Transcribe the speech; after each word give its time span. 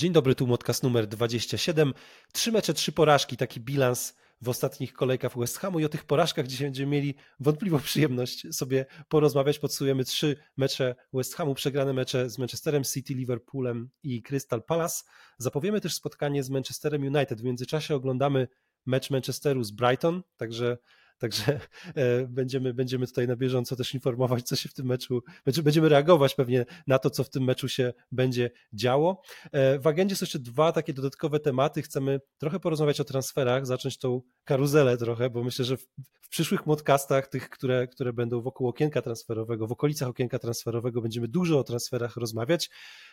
Dzień 0.00 0.12
dobry, 0.12 0.34
tu 0.34 0.46
podcast 0.46 0.82
numer 0.82 1.06
27. 1.06 1.94
Trzy 2.32 2.52
mecze, 2.52 2.74
trzy 2.74 2.92
porażki, 2.92 3.36
taki 3.36 3.60
bilans 3.60 4.14
w 4.40 4.48
ostatnich 4.48 4.92
kolejkach 4.92 5.38
West 5.38 5.58
Hamu 5.58 5.80
i 5.80 5.84
o 5.84 5.88
tych 5.88 6.04
porażkach 6.04 6.46
dzisiaj 6.46 6.66
będziemy 6.66 6.92
mieli 6.92 7.14
wątpliwą 7.40 7.78
przyjemność 7.78 8.54
sobie 8.54 8.86
porozmawiać. 9.08 9.58
Podsumujemy 9.58 10.04
trzy 10.04 10.36
mecze 10.56 10.94
West 11.12 11.34
Hamu, 11.34 11.54
przegrane 11.54 11.92
mecze 11.92 12.30
z 12.30 12.38
Manchesterem 12.38 12.84
City, 12.84 13.14
Liverpoolem 13.14 13.90
i 14.02 14.22
Crystal 14.22 14.62
Palace. 14.62 15.04
Zapowiemy 15.38 15.80
też 15.80 15.94
spotkanie 15.94 16.42
z 16.42 16.50
Manchesterem 16.50 17.02
United. 17.02 17.40
W 17.40 17.44
międzyczasie 17.44 17.94
oglądamy 17.94 18.48
mecz 18.86 19.10
Manchesteru 19.10 19.64
z 19.64 19.70
Brighton, 19.70 20.22
także 20.36 20.78
Także 21.20 21.60
e, 21.94 22.26
będziemy, 22.26 22.74
będziemy 22.74 23.06
tutaj 23.06 23.26
na 23.28 23.36
bieżąco 23.36 23.76
też 23.76 23.94
informować, 23.94 24.42
co 24.44 24.56
się 24.56 24.68
w 24.68 24.74
tym 24.74 24.86
meczu, 24.86 25.22
będziemy 25.64 25.88
reagować 25.88 26.34
pewnie 26.34 26.66
na 26.86 26.98
to, 26.98 27.10
co 27.10 27.24
w 27.24 27.30
tym 27.30 27.44
meczu 27.44 27.68
się 27.68 27.92
będzie 28.12 28.50
działo. 28.72 29.22
E, 29.52 29.78
w 29.78 29.86
agendzie 29.86 30.16
są 30.16 30.24
jeszcze 30.24 30.38
dwa 30.38 30.72
takie 30.72 30.92
dodatkowe 30.92 31.40
tematy. 31.40 31.82
Chcemy 31.82 32.20
trochę 32.38 32.60
porozmawiać 32.60 33.00
o 33.00 33.04
transferach, 33.04 33.66
zacząć 33.66 33.98
tą 33.98 34.22
karuzelę 34.44 34.96
trochę, 34.96 35.30
bo 35.30 35.44
myślę, 35.44 35.64
że 35.64 35.76
w, 35.76 35.86
w 36.20 36.28
przyszłych 36.28 36.62
podcastach, 36.62 37.28
tych, 37.28 37.50
które, 37.50 37.88
które 37.88 38.12
będą 38.12 38.40
wokół 38.40 38.68
okienka 38.68 39.02
transferowego, 39.02 39.66
w 39.66 39.72
okolicach 39.72 40.08
okienka 40.08 40.38
transferowego, 40.38 41.02
będziemy 41.02 41.28
dużo 41.28 41.58
o 41.58 41.64
transferach 41.64 42.16
rozmawiać. 42.16 42.70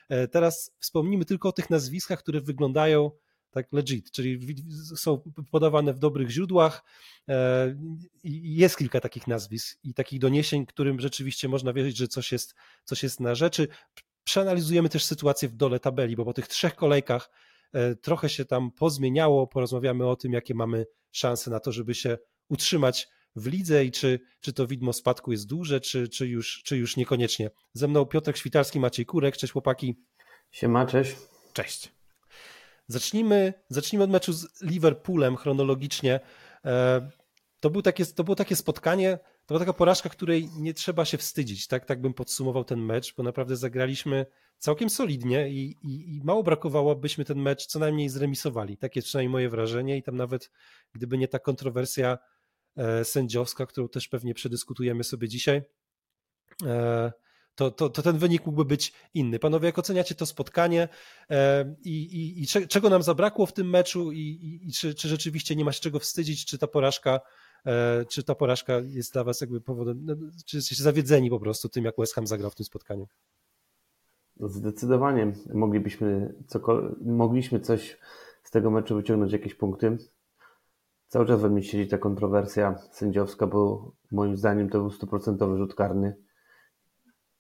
E, 0.09 0.27
teraz 0.27 0.71
wspomnimy 0.79 1.25
tylko 1.25 1.49
o 1.49 1.51
tych 1.51 1.69
nazwiskach, 1.69 2.19
które 2.19 2.41
wyglądają 2.41 3.11
tak 3.57 3.73
legit, 3.73 4.11
czyli 4.11 4.55
są 4.95 5.21
podawane 5.51 5.93
w 5.93 5.99
dobrych 5.99 6.29
źródłach 6.29 6.83
e, 7.29 7.75
i 8.23 8.55
jest 8.55 8.77
kilka 8.77 8.99
takich 8.99 9.27
nazwisk 9.27 9.79
i 9.83 9.93
takich 9.93 10.19
doniesień, 10.19 10.65
którym 10.65 10.99
rzeczywiście 10.99 11.47
można 11.47 11.73
wierzyć, 11.73 11.97
że 11.97 12.07
coś 12.07 12.31
jest, 12.31 12.55
coś 12.83 13.03
jest 13.03 13.19
na 13.19 13.35
rzeczy. 13.35 13.67
Przeanalizujemy 14.23 14.89
też 14.89 15.05
sytuację 15.05 15.49
w 15.49 15.55
dole 15.55 15.79
tabeli, 15.79 16.15
bo 16.15 16.25
po 16.25 16.33
tych 16.33 16.47
trzech 16.47 16.75
kolejkach 16.75 17.29
e, 17.73 17.95
trochę 17.95 18.29
się 18.29 18.45
tam 18.45 18.71
pozmieniało, 18.71 19.47
porozmawiamy 19.47 20.07
o 20.07 20.15
tym, 20.15 20.33
jakie 20.33 20.55
mamy 20.55 20.85
szanse 21.11 21.51
na 21.51 21.59
to, 21.59 21.71
żeby 21.71 21.95
się 21.95 22.17
utrzymać 22.49 23.07
w 23.35 23.47
lidze 23.47 23.85
i 23.85 23.91
czy, 23.91 24.19
czy 24.39 24.53
to 24.53 24.67
widmo 24.67 24.93
spadku 24.93 25.31
jest 25.31 25.47
duże, 25.47 25.81
czy, 25.81 26.07
czy, 26.07 26.27
już, 26.27 26.63
czy 26.63 26.77
już 26.77 26.97
niekoniecznie. 26.97 27.51
Ze 27.73 27.87
mną 27.87 28.05
Piotr 28.05 28.37
Świtalski, 28.37 28.79
Maciej 28.79 29.05
Kurek, 29.05 29.37
cześć 29.37 29.53
chłopaki. 29.53 29.95
Siema, 30.51 30.85
cześć. 30.85 31.15
Cześć. 31.53 31.96
Zacznijmy, 32.87 33.53
zacznijmy 33.69 34.03
od 34.03 34.09
meczu 34.09 34.33
z 34.33 34.61
Liverpoolem 34.61 35.35
chronologicznie. 35.35 36.19
E, 36.65 37.09
to, 37.59 37.69
był 37.69 37.81
takie, 37.81 38.05
to 38.05 38.23
było 38.23 38.35
takie 38.35 38.55
spotkanie, 38.55 39.17
to 39.17 39.47
była 39.47 39.59
taka 39.59 39.73
porażka, 39.73 40.09
której 40.09 40.49
nie 40.57 40.73
trzeba 40.73 41.05
się 41.05 41.17
wstydzić. 41.17 41.67
Tak, 41.67 41.85
tak 41.85 42.01
bym 42.01 42.13
podsumował 42.13 42.63
ten 42.63 42.79
mecz, 42.79 43.15
bo 43.15 43.23
naprawdę 43.23 43.55
zagraliśmy 43.55 44.25
całkiem 44.57 44.89
solidnie 44.89 45.49
i, 45.49 45.75
i, 45.83 46.15
i 46.15 46.21
mało 46.23 46.43
brakowało, 46.43 46.95
byśmy 46.95 47.25
ten 47.25 47.39
mecz 47.39 47.65
co 47.65 47.79
najmniej 47.79 48.09
zremisowali. 48.09 48.77
Takie 48.77 49.01
przynajmniej 49.01 49.31
moje 49.31 49.49
wrażenie 49.49 49.97
i 49.97 50.03
tam 50.03 50.15
nawet 50.15 50.51
gdyby 50.93 51.17
nie 51.17 51.27
ta 51.27 51.39
kontrowersja 51.39 52.17
e, 52.77 53.05
sędziowska, 53.05 53.65
którą 53.65 53.89
też 53.89 54.07
pewnie 54.07 54.33
przedyskutujemy 54.33 55.03
sobie 55.03 55.27
dzisiaj, 55.27 55.61
e, 56.65 57.11
to, 57.57 57.71
to, 57.71 57.89
to 57.89 58.01
ten 58.01 58.17
wynik 58.17 58.45
mógłby 58.45 58.65
być 58.65 58.93
inny. 59.13 59.39
Panowie, 59.39 59.65
jak 59.65 59.79
oceniacie 59.79 60.15
to 60.15 60.25
spotkanie 60.25 60.89
e, 61.29 61.75
i, 61.83 61.91
i, 61.91 62.43
i 62.43 62.67
czego 62.67 62.89
nam 62.89 63.03
zabrakło 63.03 63.45
w 63.45 63.53
tym 63.53 63.69
meczu 63.69 64.11
i, 64.11 64.59
i, 64.63 64.71
czy, 64.71 64.95
czy 64.95 65.07
rzeczywiście 65.07 65.55
nie 65.55 65.65
ma 65.65 65.71
się 65.71 65.81
czego 65.81 65.99
wstydzić, 65.99 66.45
czy 66.45 66.57
ta 66.57 66.67
porażka 66.67 67.19
e, 67.65 68.05
czy 68.05 68.23
ta 68.23 68.35
porażka 68.35 68.73
jest 68.79 69.13
dla 69.13 69.23
was 69.23 69.41
jakby 69.41 69.61
powodem, 69.61 70.05
no, 70.05 70.15
czy 70.45 70.57
jesteście 70.57 70.83
zawiedzeni 70.83 71.29
po 71.29 71.39
prostu 71.39 71.69
tym, 71.69 71.85
jak 71.85 71.95
West 71.97 72.13
Ham 72.13 72.27
zagrał 72.27 72.51
w 72.51 72.55
tym 72.55 72.65
spotkaniu? 72.65 73.07
No, 74.39 74.47
zdecydowanie 74.47 75.33
moglibyśmy, 75.53 76.35
mogliśmy 77.05 77.59
coś 77.59 77.97
z 78.43 78.51
tego 78.51 78.71
meczu 78.71 78.95
wyciągnąć, 78.95 79.33
jakieś 79.33 79.55
punkty. 79.55 79.97
Cały 81.07 81.25
czas 81.25 81.41
we 81.41 81.49
mnie 81.49 81.63
siedzi 81.63 81.89
ta 81.89 81.97
kontrowersja 81.97 82.75
sędziowska, 82.91 83.47
bo 83.47 83.91
moim 84.11 84.37
zdaniem 84.37 84.69
to 84.69 84.79
był 84.79 84.91
stuprocentowy 84.91 85.57
rzut 85.57 85.75
karny 85.75 86.26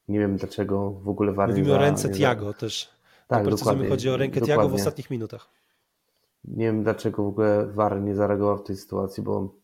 nie 0.07 0.19
wiem 0.19 0.37
dlaczego 0.37 0.91
w 0.91 1.09
ogóle 1.09 1.33
VAR 1.33 1.49
Mówimy 1.49 1.73
o 1.73 1.77
ręce 1.77 2.09
Tiago 2.09 2.53
też. 2.53 2.89
Tak, 3.27 3.49
dokładnie. 3.49 3.89
Chodzi 3.89 4.09
o 4.09 4.17
rękę 4.17 4.41
Tiago 4.41 4.69
w 4.69 4.73
ostatnich 4.73 5.09
minutach. 5.09 5.49
Nie 6.43 6.65
wiem 6.65 6.83
dlaczego 6.83 7.23
w 7.23 7.27
ogóle 7.27 7.67
VAR 7.67 8.01
nie 8.01 8.15
zareagował 8.15 8.57
w 8.57 8.63
tej 8.63 8.77
sytuacji, 8.77 9.23
bo 9.23 9.55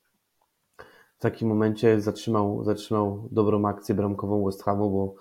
w 1.18 1.22
takim 1.22 1.48
momencie 1.48 2.02
zatrzymał, 2.02 2.64
zatrzymał 2.64 3.30
dobrą 3.32 3.68
akcję 3.68 3.96
bramkową 3.96 4.46
West 4.46 4.64
Hamu, 4.64 4.92
bo 4.92 5.16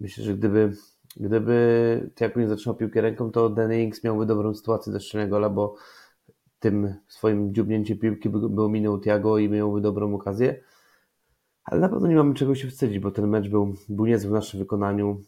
myślę, 0.00 0.24
że 0.24 0.34
gdyby, 0.34 0.72
gdyby 1.16 2.10
Tiago 2.14 2.40
nie 2.40 2.48
zatrzymał 2.48 2.76
piłkę 2.76 3.00
ręką, 3.00 3.30
to 3.30 3.48
Danny 3.48 3.82
Ings 3.82 4.04
miałby 4.04 4.26
dobrą 4.26 4.54
sytuację 4.54 4.92
do 4.92 5.00
strzelenia 5.00 5.30
gola, 5.30 5.50
bo 5.50 5.74
tym 6.58 6.94
swoim 7.08 7.54
dziubnięciem 7.54 7.98
piłki 7.98 8.28
by, 8.28 8.48
by 8.48 8.62
ominął 8.62 9.00
Tiago 9.00 9.38
i 9.38 9.48
miałby 9.48 9.80
dobrą 9.80 10.14
okazję. 10.14 10.62
Ale 11.64 11.80
na 11.80 11.88
pewno 11.88 12.08
nie 12.08 12.16
mamy 12.16 12.34
czego 12.34 12.54
się 12.54 12.68
wstydzić, 12.68 12.98
bo 12.98 13.10
ten 13.10 13.28
mecz 13.28 13.48
był, 13.48 13.74
był 13.88 14.06
niezły 14.06 14.30
w 14.30 14.34
naszym 14.34 14.60
wykonaniu. 14.60 15.22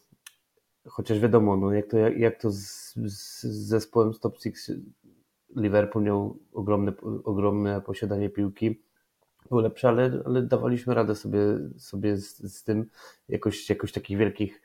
Chociaż 0.86 1.18
wiadomo, 1.18 1.56
no 1.56 1.72
jak 1.72 1.86
to, 1.86 1.98
jak, 1.98 2.18
jak 2.18 2.40
to 2.40 2.50
z, 2.50 2.94
z, 2.94 3.42
zespołem 3.42 4.14
z 4.14 4.20
top 4.20 4.38
six 4.38 4.72
Liverpool 5.56 6.04
miał 6.04 6.38
ogromne, 6.52 6.92
ogromne 7.24 7.80
posiadanie 7.80 8.30
piłki. 8.30 8.82
Był 9.50 9.58
lepszy, 9.58 9.88
ale, 9.88 10.22
ale 10.24 10.42
dawaliśmy 10.42 10.94
radę 10.94 11.14
sobie, 11.14 11.40
sobie 11.78 12.16
z, 12.16 12.54
z 12.56 12.64
tym. 12.64 12.86
Jakoś, 13.28 13.70
jakoś 13.70 13.92
takich 13.92 14.18
wielkich, 14.18 14.62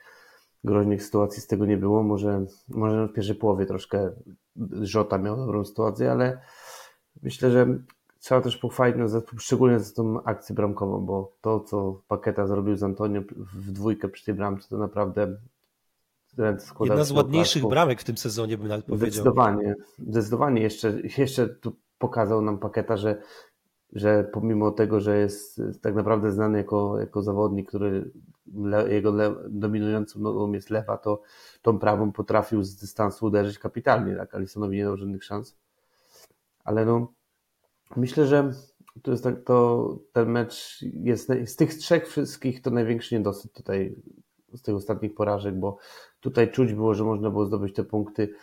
groźnych 0.63 1.03
sytuacji 1.03 1.41
z 1.41 1.47
tego 1.47 1.66
nie 1.66 1.78
było. 1.78 2.03
Może, 2.03 2.46
może 2.68 3.07
w 3.07 3.13
pierwszej 3.13 3.36
połowie 3.36 3.66
troszkę 3.66 4.12
Żota 4.81 5.18
miał 5.18 5.38
dobrą 5.38 5.66
sytuację, 5.66 6.12
ale 6.12 6.41
myślę, 7.22 7.51
że 7.51 7.80
trzeba 8.19 8.41
też 8.41 8.57
pochwalić 8.57 8.97
szczególnie 9.38 9.80
za 9.80 9.96
tą 9.96 10.24
akcję 10.24 10.56
bramkową, 10.56 11.06
bo 11.06 11.31
to, 11.41 11.59
co 11.59 12.02
Paketa 12.07 12.47
zrobił 12.47 12.75
z 12.75 12.84
Antonio 12.84 13.22
w 13.53 13.72
dwójkę 13.72 14.09
przy 14.09 14.25
tej 14.25 14.34
bramce, 14.34 14.69
to 14.69 14.78
naprawdę 14.78 15.38
Jedna 16.84 17.03
z 17.03 17.12
ładniejszych 17.12 17.68
bramek 17.68 18.02
w 18.02 18.03
tym 18.03 18.18
sezonie, 18.18 18.57
bym 18.57 18.68
nawet 18.68 18.85
powiedział. 18.85 19.09
Zdecydowanie, 19.09 19.75
zdecydowanie. 20.00 20.62
Jeszcze, 20.62 20.94
jeszcze 21.18 21.50
tu 21.50 21.75
pokazał 21.97 22.41
nam 22.41 22.59
Paketa, 22.59 22.97
że, 22.97 23.22
że 23.94 24.24
pomimo 24.34 24.72
tego, 24.72 25.00
że 25.00 25.18
jest 25.18 25.62
tak 25.81 25.96
naprawdę 25.96 26.31
znany 26.31 26.57
jako, 26.57 27.00
jako 27.00 27.22
zawodnik, 27.22 27.68
który 27.68 28.12
le, 28.56 28.94
jego 28.94 29.12
le, 29.12 29.36
dominującą 29.50 30.19
nogą 30.19 30.51
jest 30.51 30.69
lewa, 30.69 30.97
to 30.97 31.22
tą 31.62 31.80
prawą 31.80 32.12
potrafił 32.12 32.63
z 32.63 32.75
dystansu 32.75 33.25
uderzyć 33.25 33.59
kapitalnie. 33.59 34.16
Tak? 34.16 34.36
Alisonowi 34.36 34.78
nie 34.78 34.84
dał 34.84 34.97
żadnych 34.97 35.24
szans. 35.24 35.57
Ale 36.63 36.86
no, 36.86 37.13
Myślę, 37.95 38.27
że 38.27 38.51
to 39.01 39.11
jest 39.11 39.23
tak, 39.23 39.44
to 39.44 39.97
ten 40.13 40.29
mecz 40.29 40.85
jest 40.94 41.31
z 41.45 41.55
tych 41.55 41.73
trzech 41.73 42.07
wszystkich 42.07 42.61
to 42.61 42.69
największy 42.69 43.16
niedosyt 43.16 43.53
tutaj 43.53 43.95
z 44.53 44.61
tych 44.61 44.75
ostatnich 44.75 45.16
porażek, 45.16 45.59
bo 45.59 45.77
tutaj 46.19 46.51
czuć 46.51 46.73
było, 46.73 46.94
że 46.94 47.03
można 47.03 47.29
było 47.29 47.45
zdobyć 47.45 47.75
te 47.75 47.83
punkty. 47.83 48.33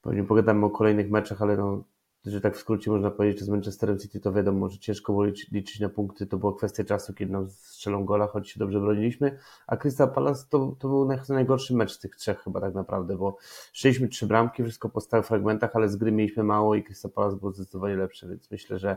Pewnie 0.00 0.24
pogadamy 0.24 0.66
o 0.66 0.70
kolejnych 0.70 1.10
meczach, 1.10 1.42
ale 1.42 1.56
no, 1.56 1.84
że 2.26 2.40
tak 2.40 2.56
w 2.56 2.60
skrócie 2.60 2.90
można 2.90 3.10
powiedzieć, 3.10 3.38
że 3.38 3.44
z 3.44 3.48
Manchesterem 3.48 3.98
City 3.98 4.20
to 4.20 4.32
wiadomo, 4.32 4.68
że 4.68 4.78
ciężko 4.78 5.12
było 5.12 5.24
liczyć 5.52 5.80
na 5.80 5.88
punkty, 5.88 6.26
to 6.26 6.36
była 6.36 6.56
kwestia 6.56 6.84
czasu, 6.84 7.14
kiedy 7.14 7.32
nam 7.32 7.50
strzelą 7.50 8.04
gola, 8.04 8.26
choć 8.26 8.50
się 8.50 8.60
dobrze 8.60 8.80
broniliśmy, 8.80 9.38
a 9.66 9.76
Crystal 9.76 10.12
Palace 10.12 10.44
to, 10.50 10.76
to 10.78 10.88
był 10.88 11.08
najgorszy 11.28 11.74
mecz 11.74 11.92
z 11.92 11.98
tych 11.98 12.16
trzech 12.16 12.40
chyba 12.40 12.60
tak 12.60 12.74
naprawdę, 12.74 13.16
bo 13.16 13.36
strzeliśmy 13.72 14.08
trzy 14.08 14.26
bramki, 14.26 14.62
wszystko 14.62 14.88
po 14.88 15.00
stałych 15.00 15.26
fragmentach, 15.26 15.76
ale 15.76 15.88
z 15.88 15.96
gry 15.96 16.12
mieliśmy 16.12 16.44
mało 16.44 16.74
i 16.74 16.84
Crystal 16.84 17.10
Palace 17.10 17.36
był 17.36 17.52
zdecydowanie 17.52 17.96
lepszy, 17.96 18.28
więc 18.28 18.50
myślę, 18.50 18.78
że 18.78 18.96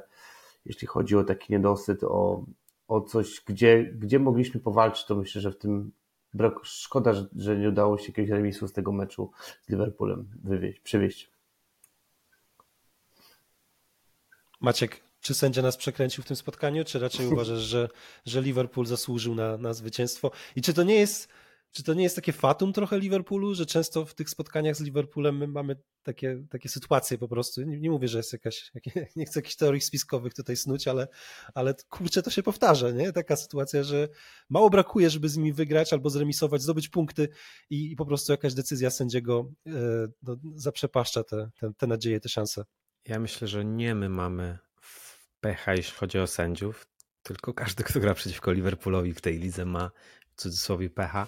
jeśli 0.66 0.88
chodzi 0.88 1.18
o 1.18 1.24
taki 1.24 1.54
niedosyt, 1.54 2.04
o, 2.04 2.46
o 2.88 3.02
coś, 3.02 3.42
gdzie, 3.46 3.84
gdzie 3.84 4.20
mogliśmy 4.20 4.60
powalczyć, 4.60 5.06
to 5.06 5.16
myślę, 5.16 5.42
że 5.42 5.52
w 5.52 5.58
tym 5.58 5.92
brak, 6.34 6.54
szkoda, 6.64 7.14
że, 7.14 7.28
że 7.36 7.58
nie 7.58 7.70
udało 7.70 7.98
się 7.98 8.08
jakiegoś 8.08 8.30
remisu 8.30 8.68
z 8.68 8.74
tego 8.74 8.92
meczu 8.92 9.32
z 9.62 9.70
Liverpoolem 9.70 10.28
wywieźć, 10.44 10.80
przywieźć. 10.80 11.32
Maciek, 14.62 15.04
czy 15.22 15.34
sędzia 15.34 15.62
nas 15.62 15.78
przekręcił 15.78 16.24
w 16.24 16.28
tym 16.28 16.36
spotkaniu, 16.36 16.86
czy 16.86 17.00
raczej 17.00 17.28
uważasz, 17.34 17.62
że, 17.62 17.90
że 18.26 18.42
Liverpool 18.42 18.86
zasłużył 18.86 19.36
na, 19.36 19.58
na 19.58 19.74
zwycięstwo? 19.74 20.32
I 20.56 20.62
czy 20.62 20.74
to 20.74 20.84
nie 20.84 20.96
jest 20.96 21.28
czy 21.72 21.84
to 21.84 21.94
nie 21.94 22.04
jest 22.04 22.16
takie 22.16 22.34
fatum 22.34 22.74
trochę 22.74 23.00
Liverpoolu, 23.00 23.54
że 23.56 23.66
często 23.66 24.06
w 24.06 24.14
tych 24.14 24.30
spotkaniach 24.30 24.76
z 24.76 24.82
Liverpoolem 24.82 25.38
my 25.38 25.48
mamy 25.48 25.76
takie, 26.04 26.44
takie 26.50 26.70
sytuacje 26.70 27.18
po 27.18 27.28
prostu. 27.28 27.62
Nie, 27.62 27.80
nie 27.80 27.92
mówię, 27.92 28.08
że 28.08 28.18
jest 28.18 28.34
jakaś, 28.34 28.72
nie 29.16 29.26
chcę 29.26 29.40
jakichś 29.40 29.56
teorii 29.56 29.82
spiskowych 29.82 30.34
tutaj 30.34 30.58
snuć, 30.58 30.88
ale, 30.88 31.08
ale 31.54 31.76
kurczę, 31.90 32.22
to 32.22 32.30
się 32.30 32.44
powtarza, 32.44 32.92
nie? 32.92 33.14
Taka 33.14 33.36
sytuacja, 33.36 33.84
że 33.84 34.10
mało 34.50 34.70
brakuje, 34.70 35.10
żeby 35.10 35.30
z 35.30 35.38
nimi 35.38 35.54
wygrać 35.54 35.94
albo 35.94 36.10
zremisować, 36.10 36.62
zdobyć 36.62 36.90
punkty 36.90 37.30
i, 37.70 37.92
i 37.92 37.96
po 37.96 38.06
prostu 38.06 38.32
jakaś 38.32 38.54
decyzja 38.54 38.90
sędziego 38.90 39.52
e, 39.68 39.72
no, 40.22 40.38
zaprzepaszcza 40.56 41.24
te, 41.24 41.50
te, 41.60 41.74
te 41.78 41.88
nadzieje, 41.88 42.20
te 42.20 42.30
szanse. 42.30 42.66
Ja 43.08 43.20
myślę, 43.20 43.48
że 43.48 43.66
nie 43.66 43.96
my 43.96 44.10
mamy 44.10 44.58
pecha, 45.42 45.74
jeśli 45.74 45.94
chodzi 45.94 46.20
o 46.20 46.28
sędziów, 46.28 46.88
tylko 47.24 47.54
każdy, 47.54 47.84
kto 47.84 48.00
gra 48.00 48.14
przeciwko 48.14 48.52
Liverpoolowi 48.52 49.14
w 49.14 49.22
tej 49.22 49.40
lidze 49.40 49.66
ma 49.66 49.92
w 50.36 50.42
cudzysłowie 50.42 50.90
pecha. 50.90 51.28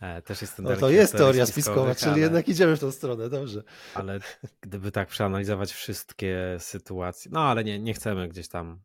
E, 0.00 0.22
też 0.22 0.42
jestem 0.42 0.64
no 0.64 0.76
to 0.76 0.90
jest 0.90 1.16
teoria 1.16 1.46
spiskowa, 1.46 1.94
czyli 1.94 2.10
ale, 2.10 2.20
jednak 2.20 2.48
idziemy 2.48 2.76
w 2.76 2.80
tą 2.80 2.90
stronę, 2.90 3.28
dobrze. 3.28 3.62
Ale 3.94 4.20
gdyby 4.60 4.92
tak 4.92 5.08
przeanalizować 5.08 5.72
wszystkie 5.72 6.56
sytuacje, 6.58 7.30
no 7.34 7.40
ale 7.40 7.64
nie, 7.64 7.78
nie 7.78 7.94
chcemy 7.94 8.28
gdzieś 8.28 8.48
tam. 8.48 8.80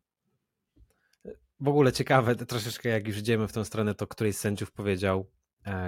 W 1.60 1.68
ogóle 1.68 1.92
ciekawe, 1.92 2.36
troszeczkę 2.36 2.90
jak 2.90 3.08
już 3.08 3.18
idziemy 3.18 3.48
w 3.48 3.54
tą 3.54 3.64
stronę, 3.64 3.96
to 3.96 4.08
któryś 4.08 4.36
z 4.36 4.40
sędziów 4.40 4.72
powiedział, 4.72 5.20
e, 5.20 5.39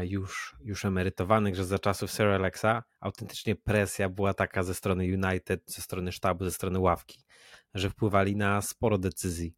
już, 0.02 0.56
już 0.64 0.86
emerytowanych, 0.86 1.56
że 1.56 1.66
za 1.66 1.80
czasów 1.80 2.12
Sir 2.12 2.28
Alexa 2.28 2.84
autentycznie 3.00 3.56
presja 3.56 4.10
była 4.10 4.34
taka 4.34 4.64
ze 4.64 4.74
strony 4.74 5.04
United, 5.04 5.62
ze 5.66 5.82
strony 5.82 6.12
sztabu, 6.12 6.46
ze 6.46 6.52
strony 6.52 6.80
ławki, 6.80 7.24
że 7.74 7.90
wpływali 7.90 8.36
na 8.36 8.62
sporo 8.62 8.98
decyzji. 8.98 9.56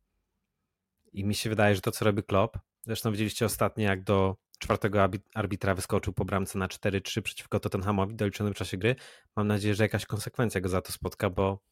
I 1.13 1.25
mi 1.25 1.36
się 1.36 1.50
wydaje, 1.50 1.75
że 1.75 1.81
to, 1.81 1.92
co 1.92 2.06
robi 2.06 2.24
Klopp, 2.24 2.57
zresztą 2.86 3.12
widzieliście 3.12 3.45
ostatnio, 3.45 3.83
jak 3.83 4.04
do 4.04 4.38
czwartego 4.60 5.10
arbitra 5.33 5.75
wyskoczył 5.75 6.13
po 6.13 6.25
bramce 6.25 6.60
na 6.60 6.68
4-3 6.68 7.21
przeciwko 7.21 7.60
Tottenhamowi 7.60 8.13
w 8.13 8.18
doliczonym 8.18 8.54
czasie 8.54 8.77
gry. 8.77 8.95
Mam 9.36 9.48
nadzieję, 9.48 9.75
że 9.75 9.83
jakaś 9.83 10.06
konsekwencja 10.06 10.62
go 10.62 10.69
za 10.69 10.81
to 10.81 10.92
spotka, 10.92 11.30
bo 11.30 11.63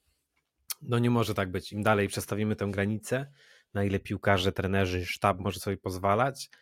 no 0.82 1.00
nie 1.00 1.10
może 1.10 1.34
tak 1.34 1.52
być. 1.52 1.74
Im 1.74 1.84
dalej 1.84 2.08
przestawimy 2.08 2.56
tę 2.56 2.68
granicę, 2.72 3.32
na 3.74 3.84
ile 3.84 4.00
piłkarze, 4.00 4.52
trenerzy, 4.52 5.06
sztab 5.06 5.40
może 5.40 5.60
sobie 5.60 5.78
pozwalać, 5.78 6.50
e, 6.50 6.58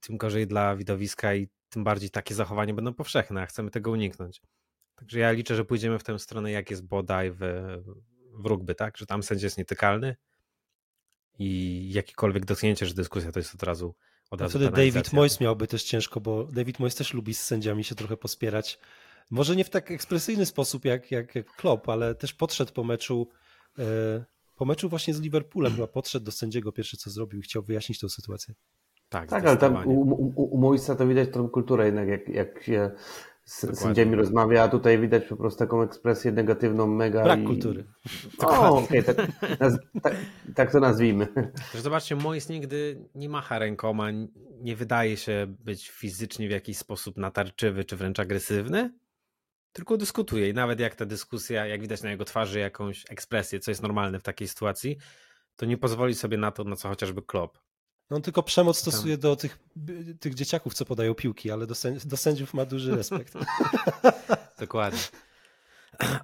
tym 0.00 0.16
gorzej 0.16 0.46
dla 0.46 0.76
widowiska 0.76 1.34
i 1.34 1.48
tym 1.68 1.84
bardziej 1.84 2.10
takie 2.10 2.34
zachowania 2.34 2.74
będą 2.74 2.94
powszechne, 2.94 3.42
a 3.42 3.46
chcemy 3.46 3.70
tego 3.70 3.90
uniknąć. 3.90 4.40
Także 4.94 5.18
ja 5.18 5.32
liczę, 5.32 5.56
że 5.56 5.64
pójdziemy 5.64 5.98
w 5.98 6.04
tę 6.04 6.18
stronę, 6.18 6.50
jak 6.50 6.70
jest 6.70 6.86
bodaj 6.86 7.30
w, 7.30 7.38
w 8.32 8.46
rugby, 8.46 8.74
tak? 8.74 8.96
Że 8.96 9.06
tam 9.06 9.22
sędzia 9.22 9.46
jest 9.46 9.58
nietykalny 9.58 10.16
i 11.38 11.88
jakiekolwiek 11.92 12.44
dotknięcie, 12.44 12.86
że 12.86 12.94
dyskusja 12.94 13.32
to 13.32 13.38
jest 13.38 13.54
od 13.54 13.62
razu 13.62 13.94
od 14.30 14.40
razu 14.40 14.58
wtedy 14.58 14.76
David 14.76 15.12
Moyes 15.12 15.40
miałby 15.40 15.66
też 15.66 15.82
ciężko, 15.82 16.20
bo 16.20 16.44
David 16.44 16.78
Moyes 16.78 16.94
też 16.94 17.14
lubi 17.14 17.34
z 17.34 17.44
sędziami 17.44 17.84
się 17.84 17.94
trochę 17.94 18.16
pospierać. 18.16 18.78
Może 19.30 19.56
nie 19.56 19.64
w 19.64 19.70
tak 19.70 19.90
ekspresyjny 19.90 20.46
sposób 20.46 20.84
jak, 20.84 21.10
jak, 21.10 21.34
jak 21.34 21.56
Klopp, 21.56 21.88
ale 21.88 22.14
też 22.14 22.34
podszedł 22.34 22.72
po 22.72 22.84
meczu 22.84 23.28
e, 23.78 24.24
po 24.56 24.64
meczu 24.64 24.88
właśnie 24.88 25.14
z 25.14 25.20
Liverpoolem 25.20 25.72
chyba 25.76 25.86
podszedł 25.86 26.24
do 26.24 26.32
sędziego, 26.32 26.72
pierwsze 26.72 26.96
co 26.96 27.10
zrobił 27.10 27.40
i 27.40 27.42
chciał 27.42 27.62
wyjaśnić 27.62 27.98
tę 27.98 28.08
sytuację. 28.08 28.54
Tak, 29.10 29.28
tak 29.28 29.46
ale 29.46 29.56
tam 29.56 29.86
u, 29.86 30.00
u, 30.00 30.42
u 30.44 30.58
Moisa 30.58 30.96
to 30.96 31.06
widać 31.06 31.28
tą 31.30 31.48
kulturę 31.48 31.86
jednak, 31.86 32.08
jak, 32.08 32.28
jak 32.28 32.62
się 32.62 32.90
z 33.44 33.60
Dokładnie. 33.60 33.82
sędziami 33.82 34.16
rozmawia, 34.16 34.62
a 34.62 34.68
tutaj 34.68 34.98
widać 34.98 35.24
po 35.24 35.36
prostu 35.36 35.58
taką 35.58 35.82
ekspresję 35.82 36.32
negatywną, 36.32 36.86
mega. 36.86 37.22
Brak 37.22 37.40
i... 37.40 37.44
kultury. 37.44 37.84
O, 38.46 38.78
okay, 38.78 39.02
tak, 39.02 39.16
tak, 40.02 40.16
tak, 40.54 40.72
to 40.72 40.80
nazwijmy. 40.80 41.28
zobaczcie, 41.74 42.16
Mois 42.16 42.48
nigdy 42.48 43.08
nie 43.14 43.28
macha 43.28 43.58
rękoma, 43.58 44.10
nie 44.60 44.76
wydaje 44.76 45.16
się 45.16 45.54
być 45.64 45.90
fizycznie 45.90 46.48
w 46.48 46.50
jakiś 46.50 46.78
sposób 46.78 47.16
natarczywy 47.16 47.84
czy 47.84 47.96
wręcz 47.96 48.20
agresywny, 48.20 48.90
tylko 49.72 49.96
dyskutuje 49.96 50.48
i 50.48 50.54
nawet 50.54 50.80
jak 50.80 50.94
ta 50.94 51.06
dyskusja, 51.06 51.66
jak 51.66 51.80
widać 51.80 52.02
na 52.02 52.10
jego 52.10 52.24
twarzy 52.24 52.58
jakąś 52.58 53.04
ekspresję, 53.10 53.60
co 53.60 53.70
jest 53.70 53.82
normalne 53.82 54.18
w 54.18 54.22
takiej 54.22 54.48
sytuacji, 54.48 54.96
to 55.56 55.66
nie 55.66 55.76
pozwoli 55.76 56.14
sobie 56.14 56.36
na 56.36 56.50
to, 56.50 56.64
na 56.64 56.76
co 56.76 56.88
chociażby 56.88 57.22
Klopp. 57.22 57.58
No 58.10 58.16
on 58.16 58.22
tylko 58.22 58.42
przemoc 58.42 58.78
stosuje 58.78 59.18
do 59.18 59.36
tych, 59.36 59.58
tych 60.20 60.34
dzieciaków, 60.34 60.74
co 60.74 60.84
podają 60.84 61.14
piłki, 61.14 61.50
ale 61.50 61.66
do, 61.66 61.74
do 62.04 62.16
sędziów 62.16 62.54
ma 62.54 62.64
duży 62.64 62.96
respekt. 62.96 63.34
Dokładnie. 64.60 65.00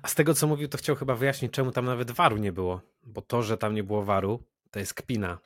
A 0.02 0.08
z 0.08 0.14
tego, 0.14 0.34
co 0.34 0.46
mówił, 0.46 0.68
to 0.68 0.78
chciał 0.78 0.96
chyba 0.96 1.14
wyjaśnić, 1.14 1.52
czemu 1.52 1.72
tam 1.72 1.84
nawet 1.84 2.10
waru 2.10 2.36
nie 2.36 2.52
było. 2.52 2.80
Bo 3.02 3.22
to, 3.22 3.42
że 3.42 3.58
tam 3.58 3.74
nie 3.74 3.84
było 3.84 4.02
waru, 4.02 4.42
to 4.70 4.78
jest 4.78 4.94
kpina. 4.94 5.38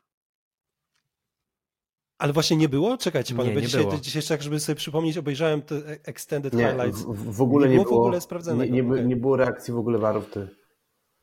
Ale 2.18 2.32
właśnie 2.32 2.56
nie 2.56 2.68
było? 2.68 2.98
Czekajcie 2.98 3.34
panie, 3.34 3.48
nie, 3.48 3.54
nie 3.54 3.62
dzisiaj, 3.62 3.82
było. 3.82 3.96
dzisiaj 3.96 4.22
tak, 4.22 4.42
żeby 4.42 4.60
sobie 4.60 4.76
przypomnieć, 4.76 5.18
obejrzałem 5.18 5.62
te 5.62 5.76
extended 6.04 6.52
nie, 6.52 6.66
highlights. 6.66 7.02
W, 7.02 7.32
w 7.32 7.42
ogóle 7.42 7.68
nie, 7.68 7.74
było, 7.74 7.84
nie 7.84 7.88
było 7.88 8.02
w 8.02 8.06
ogóle 8.06 8.20
sprawdzone. 8.20 8.68
Nie, 8.68 8.82
nie, 8.82 9.04
nie, 9.04 9.16
było 9.16 9.36
reakcji 9.36 9.74
w 9.74 9.78
ogóle 9.78 9.98
warów. 9.98 10.30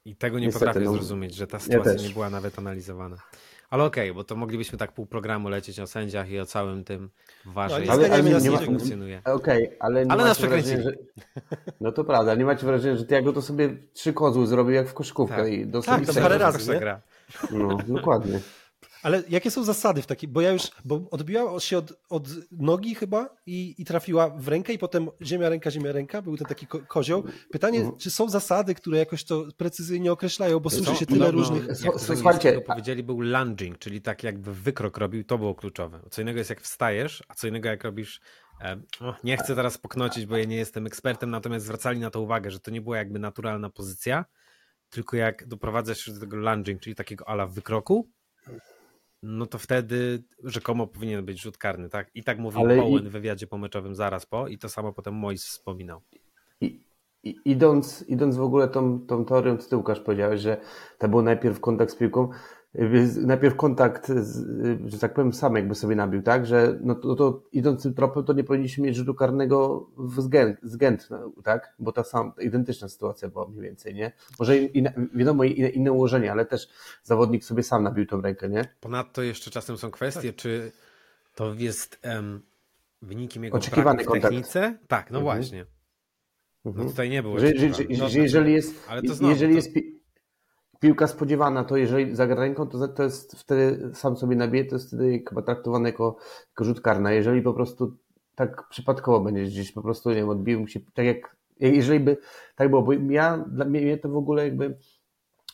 I 0.05 0.15
tego 0.15 0.39
nie 0.39 0.45
Niestety, 0.45 0.65
potrafię 0.65 0.85
no, 0.85 0.93
zrozumieć, 0.93 1.35
że 1.35 1.47
ta 1.47 1.59
sytuacja 1.59 1.93
ja 1.93 2.01
nie 2.01 2.09
była 2.09 2.29
nawet 2.29 2.59
analizowana. 2.59 3.17
Ale 3.69 3.83
okej, 3.83 4.09
okay, 4.09 4.15
bo 4.15 4.23
to 4.23 4.35
moglibyśmy 4.35 4.77
tak 4.77 4.91
pół 4.91 5.05
programu 5.05 5.49
lecieć 5.49 5.79
o 5.79 5.87
sędziach 5.87 6.29
i 6.29 6.39
o 6.39 6.45
całym 6.45 6.83
tym 6.83 7.09
ważnym, 7.45 7.85
no, 7.87 7.93
ale, 7.93 8.11
ale 8.11 8.23
nie, 8.23 8.33
nie 8.35 8.51
ma, 8.51 8.57
funkcjonuje. 8.57 9.21
Okej, 9.25 9.67
okay, 9.67 9.77
ale 9.79 10.05
nie 10.05 10.11
ale 10.11 10.23
nas. 10.23 10.39
Że, 10.39 10.93
no 11.81 11.91
to 11.91 12.03
prawda, 12.03 12.35
nie 12.35 12.45
macie 12.45 12.65
wrażenia, 12.65 12.95
że 12.95 13.05
Tiago 13.05 13.33
to 13.33 13.41
sobie 13.41 13.77
trzy 13.93 14.13
kozły 14.13 14.47
zrobił 14.47 14.73
jak 14.73 14.87
w 14.87 14.93
koszkówkę 14.93 15.35
tak. 15.35 15.51
i 15.51 15.65
dosyć 15.65 15.89
Tak, 15.89 16.05
to 16.05 16.21
parę 16.21 16.37
razy, 16.37 16.73
nie? 16.73 16.79
gra. 16.79 17.01
No, 17.51 17.77
dokładnie. 17.87 18.39
Ale 19.07 19.23
jakie 19.29 19.51
są 19.51 19.63
zasady 19.63 20.01
w 20.01 20.07
takiej, 20.07 20.29
bo 20.29 20.41
ja 20.41 20.51
już, 20.51 20.63
bo 20.85 21.07
odbiła 21.11 21.59
się 21.59 21.77
od, 21.77 21.93
od 22.09 22.27
nogi 22.51 22.95
chyba 22.95 23.29
i, 23.45 23.75
i, 23.77 23.85
trafiła 23.85 24.29
w 24.29 24.47
rękę 24.47 24.73
i 24.73 24.77
potem 24.77 25.09
ziemia, 25.21 25.49
ręka, 25.49 25.71
ziemia, 25.71 25.91
ręka, 25.91 26.21
był 26.21 26.37
ten 26.37 26.47
taki 26.47 26.67
ko 26.67 26.79
kozioł. 26.79 27.23
Pytanie, 27.51 27.79
mhm. 27.79 27.97
czy 27.97 28.11
są 28.11 28.29
zasady, 28.29 28.75
które 28.75 28.97
jakoś 28.97 29.23
to 29.23 29.45
precyzyjnie 29.57 30.11
określają, 30.11 30.59
bo 30.59 30.69
słyszy 30.69 30.95
się 30.95 31.05
tyle 31.05 31.25
no, 31.25 31.31
różnych... 31.31 31.67
No, 31.67 31.73
jak 31.83 31.99
Słuchajcie, 31.99 32.61
powiedzieli 32.61 33.03
był 33.03 33.21
lunging, 33.21 33.79
czyli 33.79 34.01
tak 34.01 34.23
jakby 34.23 34.53
wykrok 34.53 34.97
robił, 34.97 35.23
to 35.23 35.37
było 35.37 35.55
kluczowe. 35.55 35.99
Co 36.11 36.21
innego 36.21 36.37
jest 36.37 36.49
jak 36.49 36.61
wstajesz, 36.61 37.23
a 37.27 37.33
co 37.33 37.47
innego 37.47 37.69
jak 37.69 37.83
robisz 37.83 38.21
e, 38.61 38.81
nie 39.23 39.37
chcę 39.37 39.55
teraz 39.55 39.77
poknocić, 39.77 40.25
bo 40.25 40.37
ja 40.37 40.45
nie 40.45 40.57
jestem 40.57 40.87
ekspertem, 40.87 41.29
natomiast 41.29 41.65
zwracali 41.65 41.99
na 41.99 42.09
to 42.09 42.21
uwagę, 42.21 42.51
że 42.51 42.59
to 42.59 42.71
nie 42.71 42.81
była 42.81 42.97
jakby 42.97 43.19
naturalna 43.19 43.69
pozycja, 43.69 44.25
tylko 44.89 45.17
jak 45.17 45.47
doprowadzasz 45.47 45.97
się 45.97 46.11
do 46.11 46.19
tego 46.19 46.37
lunging, 46.37 46.81
czyli 46.81 46.95
takiego 46.95 47.29
ala 47.29 47.47
wykroku, 47.47 48.09
no 49.23 49.45
to 49.45 49.57
wtedy 49.57 50.23
rzekomo 50.43 50.87
powinien 50.87 51.25
być 51.25 51.41
rzut 51.41 51.57
karny, 51.57 51.89
tak? 51.89 52.11
I 52.15 52.23
tak 52.23 52.39
mówił 52.39 52.59
Ale 52.59 52.83
Owen 52.83 53.05
i... 53.05 53.09
w 53.09 53.11
wywiadzie 53.11 53.47
pomeczowym 53.47 53.95
zaraz 53.95 54.25
po 54.25 54.47
i 54.47 54.57
to 54.57 54.69
samo 54.69 54.93
potem 54.93 55.13
Mois 55.13 55.45
wspominał. 55.45 56.01
I, 56.61 56.79
i, 57.23 57.35
idąc, 57.45 58.05
idąc 58.07 58.35
w 58.35 58.41
ogóle 58.41 58.67
tą, 58.67 58.99
tą 58.99 59.25
teorią, 59.25 59.57
co 59.57 59.69
ty 59.69 59.77
Łukasz 59.77 59.99
powiedziałeś, 59.99 60.41
że 60.41 60.57
to 60.97 61.07
był 61.07 61.21
najpierw 61.21 61.59
kontakt 61.59 61.91
z 61.91 61.95
piłką, 61.95 62.29
najpierw 63.21 63.55
kontakt, 63.55 64.11
że 64.85 64.99
tak 64.99 65.13
powiem, 65.13 65.33
sam 65.33 65.55
jakby 65.55 65.75
sobie 65.75 65.95
nabił, 65.95 66.21
tak? 66.21 66.45
Że 66.45 66.79
no 66.81 66.95
to, 66.95 67.15
to 67.15 67.43
idąc 67.51 67.83
tym 67.83 67.93
tropem, 67.93 68.23
to 68.23 68.33
nie 68.33 68.43
powinniśmy 68.43 68.83
mieć 68.83 68.95
rzutu 68.95 69.13
karnego 69.13 69.89
w 69.97 70.21
zgęt, 70.21 70.59
zgęt 70.63 71.09
tak? 71.43 71.75
Bo 71.79 71.91
ta 71.91 72.03
sama, 72.03 72.33
identyczna 72.41 72.89
sytuacja 72.89 73.29
była 73.29 73.47
mniej 73.47 73.61
więcej, 73.61 73.95
nie? 73.95 74.11
Może 74.39 74.57
inne, 74.57 74.93
wiadomo, 75.15 75.43
inne, 75.43 75.69
inne 75.69 75.91
ułożenie, 75.91 76.31
ale 76.31 76.45
też 76.45 76.69
zawodnik 77.03 77.45
sobie 77.45 77.63
sam 77.63 77.83
nabił 77.83 78.05
tą 78.05 78.21
rękę, 78.21 78.49
nie? 78.49 78.75
Ponadto 78.79 79.21
jeszcze 79.21 79.51
czasem 79.51 79.77
są 79.77 79.91
kwestie, 79.91 80.33
tak. 80.33 80.35
czy 80.35 80.71
to 81.35 81.53
jest 81.53 81.99
um, 82.03 82.41
wynikiem 83.01 83.43
jego 83.43 83.57
Oczekiwany 83.57 84.03
braku 84.03 84.19
w 84.19 84.21
technice? 84.21 84.77
Tak, 84.87 85.11
no 85.11 85.19
mhm. 85.19 85.37
właśnie. 85.37 85.76
No 86.65 86.71
mhm. 86.71 86.89
tutaj 86.89 87.09
nie 87.09 87.23
było. 87.23 87.39
Że, 87.39 87.47
że, 87.47 87.73
że, 87.73 87.83
no, 87.99 88.07
jeżeli 88.13 88.53
jest, 88.53 88.89
ale 88.89 89.01
to 89.01 89.13
znowu, 89.13 89.33
jeżeli 89.33 89.53
to... 89.53 89.55
jest 89.55 89.71
piłka 90.79 91.07
spodziewana, 91.07 91.63
to 91.63 91.77
jeżeli 91.77 92.15
zagra 92.15 92.35
ręką, 92.35 92.67
to, 92.67 92.87
to 92.87 93.03
jest 93.03 93.35
wtedy 93.35 93.91
sam 93.93 94.17
sobie 94.17 94.35
nabije, 94.35 94.65
to 94.65 94.75
jest 94.75 94.87
wtedy 94.87 95.23
chyba 95.29 95.41
traktowane 95.41 95.89
jako, 95.89 96.17
jako 96.49 96.63
rzut. 96.63 96.81
Jeżeli 97.09 97.41
po 97.41 97.53
prostu 97.53 97.97
tak 98.35 98.69
przypadkowo 98.69 99.19
będzie 99.19 99.43
gdzieś 99.43 99.71
po 99.71 99.81
prostu, 99.81 100.09
nie 100.09 100.15
wiem, 100.15 100.29
odbił 100.29 100.59
mu 100.59 100.67
się, 100.67 100.79
tak 100.93 101.05
jak, 101.05 101.35
jeżeli 101.59 101.99
by 101.99 102.17
tak 102.55 102.69
było, 102.69 102.81
bo 102.81 102.93
ja, 102.93 103.37
dla 103.37 103.65
mnie 103.65 103.97
to 103.97 104.09
w 104.09 104.17
ogóle 104.17 104.43
jakby 104.43 104.77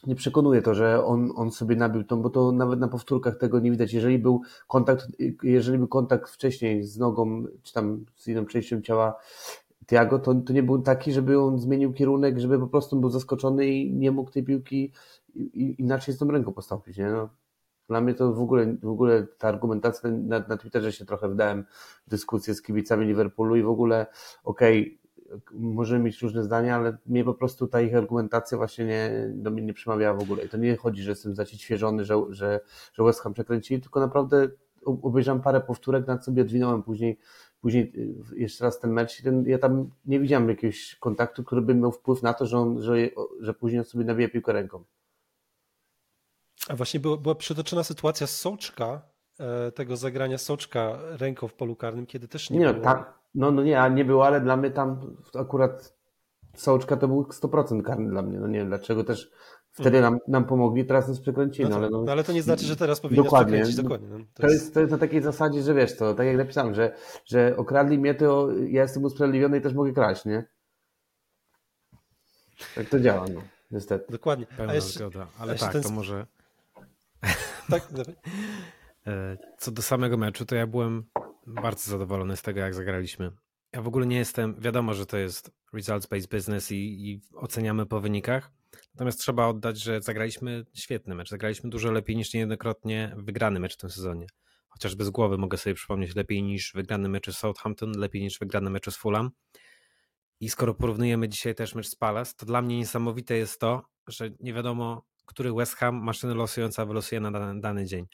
nie 0.07 0.15
przekonuje 0.15 0.61
to, 0.61 0.73
że 0.73 1.05
on, 1.05 1.31
on 1.35 1.51
sobie 1.51 1.75
nabił 1.75 2.03
tą, 2.03 2.21
bo 2.21 2.29
to 2.29 2.51
nawet 2.51 2.79
na 2.79 2.87
powtórkach 2.87 3.37
tego 3.37 3.59
nie 3.59 3.71
widać. 3.71 3.93
Jeżeli 3.93 4.19
był 4.19 4.41
kontakt, 4.67 5.07
jeżeli 5.43 5.77
był 5.77 5.87
kontakt 5.87 6.29
wcześniej 6.29 6.83
z 6.83 6.97
nogą, 6.97 7.45
czy 7.63 7.73
tam 7.73 8.05
z 8.15 8.27
inną 8.27 8.45
częścią 8.45 8.81
ciała 8.81 9.15
Tiago, 9.85 10.19
to, 10.19 10.35
to 10.35 10.53
nie 10.53 10.63
był 10.63 10.81
taki, 10.81 11.13
żeby 11.13 11.39
on 11.39 11.59
zmienił 11.59 11.93
kierunek, 11.93 12.39
żeby 12.39 12.59
po 12.59 12.67
prostu 12.67 12.99
był 12.99 13.09
zaskoczony 13.09 13.67
i 13.67 13.93
nie 13.93 14.11
mógł 14.11 14.31
tej 14.31 14.43
piłki 14.43 14.91
inaczej 15.77 16.13
z 16.13 16.17
tą 16.17 16.31
ręką 16.31 16.53
postąpić. 16.53 16.97
Nie? 16.97 17.09
No, 17.09 17.29
dla 17.87 18.01
mnie 18.01 18.13
to 18.13 18.33
w 18.33 18.41
ogóle, 18.41 18.75
w 18.83 18.89
ogóle 18.89 19.27
ta 19.37 19.47
argumentacja 19.47 20.09
na, 20.11 20.39
na 20.39 20.57
Twitterze 20.57 20.91
się 20.91 21.05
trochę 21.05 21.29
wdałem 21.29 21.65
w 22.07 22.09
dyskusję 22.09 22.53
z 22.53 22.61
kibicami 22.61 23.05
Liverpoolu 23.05 23.55
i 23.55 23.63
w 23.63 23.69
ogóle 23.69 24.05
okej, 24.43 24.99
okay, 25.27 25.59
możemy 25.59 26.03
mieć 26.03 26.21
różne 26.21 26.43
zdania, 26.43 26.75
ale 26.75 26.97
mnie 27.05 27.23
po 27.23 27.33
prostu 27.33 27.67
ta 27.67 27.81
ich 27.81 27.95
argumentacja 27.95 28.57
właśnie 28.57 28.85
nie, 28.85 29.31
do 29.33 29.51
mnie 29.51 29.61
nie 29.61 29.73
przemawiała 29.73 30.17
w 30.17 30.23
ogóle. 30.23 30.43
I 30.43 30.49
to 30.49 30.57
nie 30.57 30.77
chodzi, 30.77 31.03
że 31.03 31.11
jestem 31.11 31.35
zaciświeżony, 31.35 32.05
że, 32.05 32.15
że, 32.29 32.59
że 32.93 33.03
West 33.03 33.21
Ham 33.21 33.33
przekręcili, 33.33 33.81
tylko 33.81 33.99
naprawdę 33.99 34.49
obejrzałem 34.85 35.41
parę 35.41 35.61
powtórek, 35.61 36.07
nad 36.07 36.25
sobie 36.25 36.41
odwinąłem 36.41 36.83
później 36.83 37.19
później 37.63 37.93
y, 38.33 38.39
jeszcze 38.39 38.65
raz 38.65 38.79
ten 38.79 38.91
mecz, 38.91 39.21
ten, 39.21 39.45
ja 39.47 39.57
tam 39.57 39.89
nie 40.05 40.19
widziałem 40.19 40.49
jakiegoś 40.49 40.95
kontaktu, 40.95 41.43
który 41.43 41.61
by 41.61 41.75
miał 41.75 41.91
wpływ 41.91 42.23
na 42.23 42.33
to, 42.33 42.45
że, 42.45 42.57
on, 42.57 42.81
że, 42.81 42.95
że 43.39 43.53
później 43.53 43.79
on 43.79 43.85
sobie 43.85 44.05
nawija 44.05 44.29
piłkę 44.29 44.53
ręką. 44.53 44.83
A 46.69 46.75
właśnie 46.75 46.99
była, 46.99 47.17
była 47.17 47.35
przytoczona 47.35 47.83
sytuacja 47.83 48.27
Soczka, 48.27 49.01
e, 49.39 49.71
tego 49.71 49.97
zagrania 49.97 50.37
Soczka 50.37 50.99
ręką 51.17 51.47
w 51.47 51.53
polu 51.53 51.75
karnym, 51.75 52.05
kiedy 52.05 52.27
też 52.27 52.49
nie, 52.49 52.59
nie 52.59 52.73
było. 52.73 52.85
No, 52.85 53.05
no, 53.35 53.51
no 53.51 53.63
nie, 53.63 53.81
a 53.81 53.87
nie 53.87 54.05
było, 54.05 54.25
ale 54.25 54.41
dla 54.41 54.57
mnie 54.57 54.71
tam 54.71 55.17
akurat 55.39 55.93
Sołczka 56.55 56.97
to 56.97 57.07
był 57.07 57.23
100% 57.23 57.81
karny 57.81 58.09
dla 58.09 58.21
mnie. 58.21 58.39
No 58.39 58.47
nie 58.47 58.59
wiem 58.59 58.67
dlaczego 58.67 59.03
też 59.03 59.31
wtedy 59.73 60.01
nam, 60.01 60.19
nam 60.27 60.45
pomogli, 60.45 60.85
teraz 60.85 61.07
nas 61.07 61.19
przekręcili. 61.19 61.69
No, 61.69 61.75
ale 61.75 61.85
tak. 61.85 61.91
no, 61.91 62.01
no 62.01 62.11
ale 62.11 62.23
to 62.23 62.33
nie 62.33 62.43
znaczy, 62.43 62.65
że 62.65 62.75
teraz 62.75 62.99
powinien 62.99 63.23
Dokładnie. 63.23 63.53
przekręcić. 63.53 63.83
Dokładnie. 63.83 64.07
No, 64.07 64.25
to, 64.33 64.47
jest, 64.47 64.73
to 64.73 64.79
jest 64.79 64.91
na 64.91 64.97
takiej 64.97 65.21
zasadzie, 65.21 65.61
że 65.61 65.73
wiesz 65.73 65.97
to, 65.97 66.13
tak 66.13 66.27
jak 66.27 66.37
napisałem, 66.37 66.73
że, 66.73 66.95
że 67.25 67.57
okradli 67.57 67.99
mnie, 67.99 68.15
to 68.15 68.49
ja 68.69 68.81
jestem 68.81 69.03
usprawiedliwiony 69.03 69.57
i 69.57 69.61
też 69.61 69.73
mogę 69.73 69.93
kraść, 69.93 70.25
nie? 70.25 70.45
Tak 72.75 72.89
to 72.89 72.99
działa, 72.99 73.25
no, 73.33 73.41
niestety. 73.71 74.11
Dokładnie. 74.11 74.45
Pełna 74.45 74.73
jeszcze- 74.73 74.99
zgoda. 74.99 75.27
Ale 75.39 75.55
tak, 75.55 75.73
ten 75.73 75.83
to 75.83 75.89
może 75.89 76.25
Tak, 77.69 77.87
E, 79.07 79.37
Co 79.57 79.71
do 79.71 79.81
samego 79.81 80.17
meczu, 80.17 80.45
to 80.45 80.55
ja 80.55 80.67
byłem 80.67 81.03
bardzo 81.47 81.91
zadowolony 81.91 82.37
z 82.37 82.41
tego, 82.41 82.59
jak 82.59 82.73
zagraliśmy. 82.73 83.31
Ja 83.73 83.81
w 83.81 83.87
ogóle 83.87 84.05
nie 84.05 84.17
jestem, 84.17 84.55
wiadomo, 84.59 84.93
że 84.93 85.05
to 85.05 85.17
jest 85.17 85.51
results-based 85.73 86.27
business 86.27 86.71
i, 86.71 86.75
i 86.75 87.21
oceniamy 87.35 87.85
po 87.85 87.99
wynikach, 87.99 88.51
natomiast 88.95 89.19
trzeba 89.19 89.47
oddać, 89.47 89.79
że 89.79 90.01
zagraliśmy 90.01 90.65
świetny 90.73 91.15
mecz. 91.15 91.29
Zagraliśmy 91.29 91.69
dużo 91.69 91.91
lepiej 91.91 92.15
niż 92.15 92.33
niejednokrotnie 92.33 93.15
wygrany 93.17 93.59
mecz 93.59 93.73
w 93.73 93.77
tym 93.77 93.89
sezonie. 93.89 94.27
Chociażby 94.69 95.05
z 95.05 95.09
głowy 95.09 95.37
mogę 95.37 95.57
sobie 95.57 95.73
przypomnieć 95.73 96.15
lepiej 96.15 96.43
niż 96.43 96.73
wygrany 96.73 97.09
mecz 97.09 97.29
z 97.31 97.37
Southampton, 97.37 97.91
lepiej 97.97 98.21
niż 98.21 98.39
wygrany 98.39 98.69
mecz 98.69 98.89
z 98.89 98.97
Fulham. 98.97 99.31
I 100.39 100.49
skoro 100.49 100.73
porównujemy 100.73 101.29
dzisiaj 101.29 101.55
też 101.55 101.75
mecz 101.75 101.87
z 101.87 101.95
Palace, 101.95 102.33
to 102.37 102.45
dla 102.45 102.61
mnie 102.61 102.77
niesamowite 102.77 103.37
jest 103.37 103.59
to, 103.59 103.85
że 104.07 104.29
nie 104.39 104.53
wiadomo, 104.53 105.05
który 105.25 105.53
West 105.53 105.75
Ham 105.75 105.95
maszyny 105.95 106.35
losująca 106.35 106.85
wylosuje 106.85 107.21
na 107.21 107.31
dany, 107.31 107.61
dany 107.61 107.85
dzień 107.85 108.07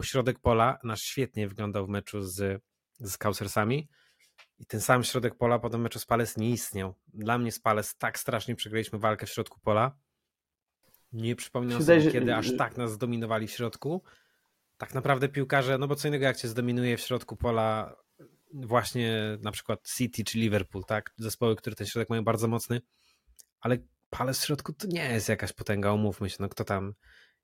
bo 0.00 0.02
środek 0.02 0.38
pola 0.38 0.78
nasz 0.84 1.02
świetnie 1.02 1.48
wyglądał 1.48 1.86
w 1.86 1.88
meczu 1.88 2.22
z, 2.22 2.62
z 2.98 3.18
Kausersami 3.18 3.88
i 4.60 4.66
ten 4.66 4.80
sam 4.80 5.04
środek 5.04 5.34
pola 5.34 5.58
po 5.58 5.70
tym 5.70 5.80
meczu 5.80 5.98
z 5.98 6.06
Palace 6.06 6.40
nie 6.40 6.50
istniał. 6.50 6.94
Dla 7.08 7.38
mnie 7.38 7.52
z 7.52 7.60
Palace 7.60 7.94
tak 7.98 8.18
strasznie 8.18 8.56
przegraliśmy 8.56 8.98
walkę 8.98 9.26
w 9.26 9.30
środku 9.30 9.60
pola. 9.60 9.96
Nie 11.12 11.36
przypominam 11.36 11.82
sobie, 11.82 12.00
że- 12.00 12.10
kiedy 12.12 12.34
aż 12.34 12.56
tak 12.56 12.76
nas 12.76 12.92
zdominowali 12.92 13.46
w 13.46 13.50
środku. 13.50 14.02
Tak 14.76 14.94
naprawdę 14.94 15.28
piłkarze, 15.28 15.78
no 15.78 15.88
bo 15.88 15.96
co 15.96 16.08
innego 16.08 16.24
jak 16.24 16.36
cię 16.36 16.48
zdominuje 16.48 16.96
w 16.96 17.00
środku 17.00 17.36
pola 17.36 17.96
właśnie 18.54 19.38
na 19.40 19.52
przykład 19.52 19.88
City 19.96 20.24
czy 20.24 20.38
Liverpool, 20.38 20.84
tak? 20.84 21.10
Zespoły, 21.16 21.56
które 21.56 21.76
ten 21.76 21.86
środek 21.86 22.10
mają 22.10 22.24
bardzo 22.24 22.48
mocny, 22.48 22.80
ale 23.60 23.78
Palace 24.10 24.40
w 24.40 24.44
środku 24.44 24.72
to 24.72 24.86
nie 24.86 25.12
jest 25.12 25.28
jakaś 25.28 25.52
potęga, 25.52 25.92
umówmy 25.92 26.30
się, 26.30 26.36
no 26.40 26.48
kto 26.48 26.64
tam 26.64 26.94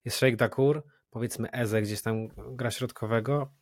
jest 0.04 0.16
Sheikh 0.16 0.36
Dakur, 0.36 0.84
powiedzmy 1.10 1.50
Eze 1.50 1.82
gdzieś 1.82 2.02
tam 2.02 2.28
gra 2.56 2.70
środkowego, 2.70 3.52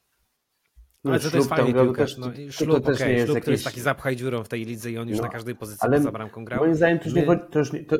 No, 1.04 1.10
ale 1.10 1.20
to, 1.20 1.30
to 1.30 1.36
jest 1.36 1.48
fajny 1.48 1.74
piłkarz. 1.74 2.18
no, 2.18 2.26
to- 2.26 2.32
też 2.32 2.96
okej, 2.96 3.08
nie 3.08 3.14
jest 3.14 3.26
ślub, 3.28 3.40
który 3.40 3.52
jest 3.52 3.64
jakieś- 3.64 3.64
taki 3.64 3.80
zapchaj 3.80 4.16
dziurą 4.16 4.44
w 4.44 4.48
tej 4.48 4.64
lidze 4.64 4.90
i 4.90 4.98
on 4.98 5.08
już 5.08 5.18
No, 5.18 5.24
na 5.24 5.30
każdej 5.30 5.54
pozycji 5.54 5.86
ale 5.88 5.96
poza 5.96 6.12
bramką 6.12 6.44
grał. 6.44 6.60
Moim 6.60 6.74
zdaniem 6.74 6.98
to 6.98 7.04
już 7.04 7.14
nie, 7.14 7.26
chodzi- 7.26 7.42
to 7.50 7.58
już 7.58 7.72
nie, 7.72 7.84
to 7.84 7.96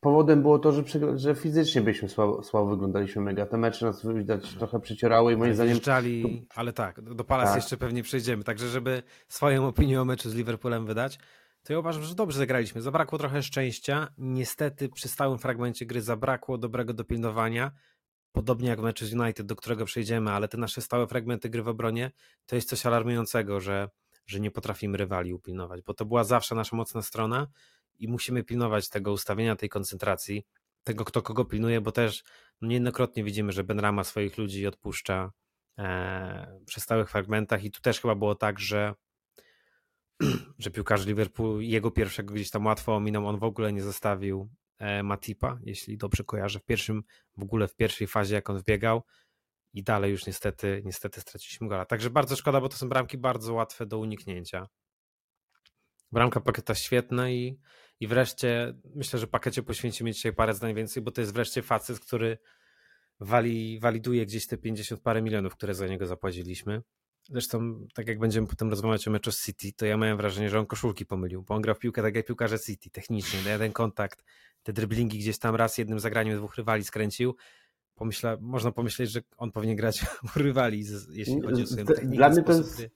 powodem 0.00 0.42
było 0.42 0.58
to, 0.58 0.72
że, 0.72 0.82
że 1.18 1.34
fizycznie 1.34 1.80
byliśmy 1.82 2.08
słabo, 2.08 2.42
słabo 2.42 2.66
wyglądaliśmy 2.70 3.22
mega. 3.22 3.46
Te 3.46 3.56
mecze 3.56 3.86
nas 3.86 4.06
widać 4.06 4.54
trochę 4.54 4.80
przycierały 4.80 5.32
i 5.32 5.36
moim 5.36 5.54
zdaniem 5.54 5.70
Wyjeżdżali, 5.72 6.46
ale 6.54 6.72
tak, 6.72 7.00
do 7.00 7.14
do 7.14 7.24
Palace 7.24 7.48
Tak. 7.52 7.56
jeszcze 7.62 7.76
pewnie 7.76 8.02
przejdziemy. 8.02 8.44
Także, 8.44 8.68
żeby 8.68 9.02
swoją 9.28 9.66
opinię 9.68 10.00
o 10.00 10.04
meczu 10.04 10.30
z 10.30 10.34
Liverpoolem 10.34 10.86
wydać, 10.86 11.18
to 11.62 11.72
ja 11.72 11.78
uważam, 11.78 12.02
że 12.02 12.14
dobrze 12.14 12.38
zagraliśmy. 12.38 12.82
Zabrakło 12.82 13.18
trochę 13.18 13.42
szczęścia. 13.42 14.08
Niestety 14.18 14.88
przy 14.88 15.08
stałym 15.08 15.38
fragmencie 15.38 15.86
gry 15.86 16.00
zabrakło 16.00 16.58
dobrego 16.58 16.92
dopilnowania. 16.92 17.70
Podobnie 18.34 18.68
jak 18.68 18.80
w 18.80 18.82
meczu 18.82 19.06
z 19.06 19.14
United, 19.14 19.46
do 19.46 19.56
którego 19.56 19.84
przejdziemy, 19.84 20.30
ale 20.30 20.48
te 20.48 20.58
nasze 20.58 20.80
stałe 20.80 21.06
fragmenty 21.06 21.50
gry 21.50 21.62
w 21.62 21.68
obronie 21.68 22.10
to 22.46 22.56
jest 22.56 22.68
coś 22.68 22.86
alarmującego, 22.86 23.60
że, 23.60 23.88
że 24.26 24.40
nie 24.40 24.50
potrafimy 24.50 24.98
rywali 24.98 25.34
upilnować, 25.34 25.82
bo 25.82 25.94
to 25.94 26.04
była 26.04 26.24
zawsze 26.24 26.54
nasza 26.54 26.76
mocna 26.76 27.02
strona 27.02 27.46
i 27.98 28.08
musimy 28.08 28.44
pilnować 28.44 28.88
tego 28.88 29.12
ustawienia, 29.12 29.56
tej 29.56 29.68
koncentracji, 29.68 30.46
tego 30.84 31.04
kto 31.04 31.22
kogo 31.22 31.44
pilnuje, 31.44 31.80
bo 31.80 31.92
też 31.92 32.24
no, 32.60 32.68
niejednokrotnie 32.68 33.24
widzimy, 33.24 33.52
że 33.52 33.64
Ben 33.64 33.80
Rama 33.80 34.04
swoich 34.04 34.38
ludzi 34.38 34.66
odpuszcza 34.66 35.32
e, 35.78 36.60
przy 36.66 36.80
stałych 36.80 37.10
fragmentach 37.10 37.64
i 37.64 37.70
tu 37.70 37.80
też 37.80 38.00
chyba 38.00 38.14
było 38.14 38.34
tak, 38.34 38.58
że 38.58 38.94
że 40.58 40.70
piłkarz 40.70 41.06
Liverpoolu 41.06 41.60
jego 41.60 41.90
pierwszego 41.90 42.34
gdzieś 42.34 42.50
tam 42.50 42.66
łatwo 42.66 42.96
ominął, 42.96 43.26
on 43.26 43.38
w 43.38 43.44
ogóle 43.44 43.72
nie 43.72 43.82
zostawił 43.82 44.48
Matipa, 45.02 45.58
jeśli 45.62 45.96
dobrze 45.96 46.24
kojarzę, 46.24 46.58
w 46.58 46.64
pierwszym, 46.64 47.02
w 47.36 47.42
ogóle 47.42 47.68
w 47.68 47.76
pierwszej 47.76 48.06
fazie 48.06 48.34
jak 48.34 48.50
on 48.50 48.58
wbiegał 48.58 49.02
i 49.72 49.82
dalej 49.82 50.10
już 50.10 50.26
niestety, 50.26 50.82
niestety 50.84 51.20
straciliśmy 51.20 51.68
gola. 51.68 51.84
Także 51.84 52.10
bardzo 52.10 52.36
szkoda, 52.36 52.60
bo 52.60 52.68
to 52.68 52.76
są 52.76 52.88
bramki 52.88 53.18
bardzo 53.18 53.54
łatwe 53.54 53.86
do 53.86 53.98
uniknięcia. 53.98 54.68
Bramka 56.12 56.40
Paketa 56.40 56.74
świetna 56.74 57.30
i, 57.30 57.58
i 58.00 58.06
wreszcie 58.06 58.74
myślę, 58.94 59.18
że 59.18 59.26
Pakecie 59.26 59.62
poświęcimy 59.62 60.12
dzisiaj 60.12 60.32
parę 60.32 60.54
zdań 60.54 60.74
więcej, 60.74 61.02
bo 61.02 61.10
to 61.10 61.20
jest 61.20 61.34
wreszcie 61.34 61.62
facet, 61.62 62.00
który 62.00 62.38
wali, 63.20 63.80
waliduje 63.80 64.26
gdzieś 64.26 64.46
te 64.46 64.58
50 64.58 65.00
parę 65.00 65.22
milionów, 65.22 65.52
które 65.52 65.74
za 65.74 65.86
niego 65.86 66.06
zapłaciliśmy. 66.06 66.82
Zresztą, 67.30 67.86
tak 67.94 68.08
jak 68.08 68.18
będziemy 68.18 68.46
potem 68.46 68.70
rozmawiać 68.70 69.08
o 69.08 69.10
meczu 69.10 69.32
z 69.32 69.44
City, 69.44 69.72
to 69.76 69.86
ja 69.86 69.96
miałem 69.96 70.16
wrażenie, 70.16 70.50
że 70.50 70.58
on 70.58 70.66
koszulki 70.66 71.06
pomylił, 71.06 71.42
bo 71.42 71.54
on 71.54 71.62
gra 71.62 71.74
w 71.74 71.78
piłkę 71.78 72.02
tak 72.02 72.14
jak 72.14 72.26
piłkarze 72.26 72.58
City, 72.58 72.90
technicznie, 72.90 73.40
daje 73.44 73.58
ten 73.58 73.72
kontakt, 73.72 74.24
te 74.62 74.72
driblingi 74.72 75.18
gdzieś 75.18 75.38
tam 75.38 75.54
raz 75.54 75.78
jednym 75.78 76.00
zagraniem 76.00 76.38
dwóch 76.38 76.56
rywali 76.56 76.84
skręcił. 76.84 77.34
Pomyśla, 77.94 78.36
można 78.40 78.72
pomyśleć, 78.72 79.10
że 79.10 79.20
on 79.36 79.52
powinien 79.52 79.76
grać 79.76 80.06
u 80.36 80.38
rywali, 80.38 80.84
jeśli 81.12 81.40
chodzi 81.40 81.62
o 81.62 81.66
swoją 81.66 81.86
technikę, 81.86 82.16
Dla 82.16 82.28
mnie, 82.28 82.42
to 82.42 82.52
jest, 82.52 82.76
gry. 82.76 82.90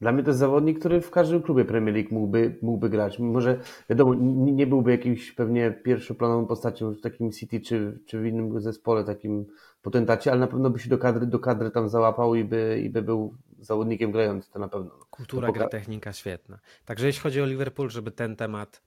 dla 0.00 0.12
mnie 0.12 0.22
to 0.22 0.30
jest 0.30 0.40
zawodnik, 0.40 0.78
który 0.78 1.00
w 1.00 1.10
każdym 1.10 1.42
klubie 1.42 1.64
Premier 1.64 1.94
League 1.94 2.14
mógłby, 2.14 2.58
mógłby 2.62 2.90
grać. 2.90 3.18
Może 3.18 3.60
wiadomo, 3.90 4.14
nie 4.52 4.66
byłby 4.66 4.90
jakimś 4.90 5.32
pewnie 5.32 5.70
pierwszoplanową 5.84 6.46
postacią 6.46 6.92
w 6.92 7.00
takim 7.00 7.32
City 7.32 7.60
czy, 7.60 8.00
czy 8.06 8.20
w 8.20 8.26
innym 8.26 8.60
zespole, 8.60 9.04
takim 9.04 9.46
potentacie, 9.82 10.30
ale 10.30 10.40
na 10.40 10.46
pewno 10.46 10.70
by 10.70 10.78
się 10.78 10.90
do 10.90 10.98
kadry, 10.98 11.26
do 11.26 11.38
kadry 11.38 11.70
tam 11.70 11.88
załapał 11.88 12.34
i 12.34 12.44
by, 12.44 12.80
i 12.84 12.90
by 12.90 13.02
był 13.02 13.34
zawodnikiem 13.60 14.12
grającym, 14.12 14.52
to 14.52 14.58
na 14.58 14.68
pewno. 14.68 14.90
Kultura, 15.10 15.46
To 15.46 15.52
gra, 15.52 15.68
technika 15.68 16.12
świetna. 16.12 16.58
Także 16.84 17.06
jeśli 17.06 17.22
chodzi 17.22 17.40
o 17.40 17.46
Liverpool, 17.46 17.90
żeby 17.90 18.10
ten 18.10 18.36
temat 18.36 18.82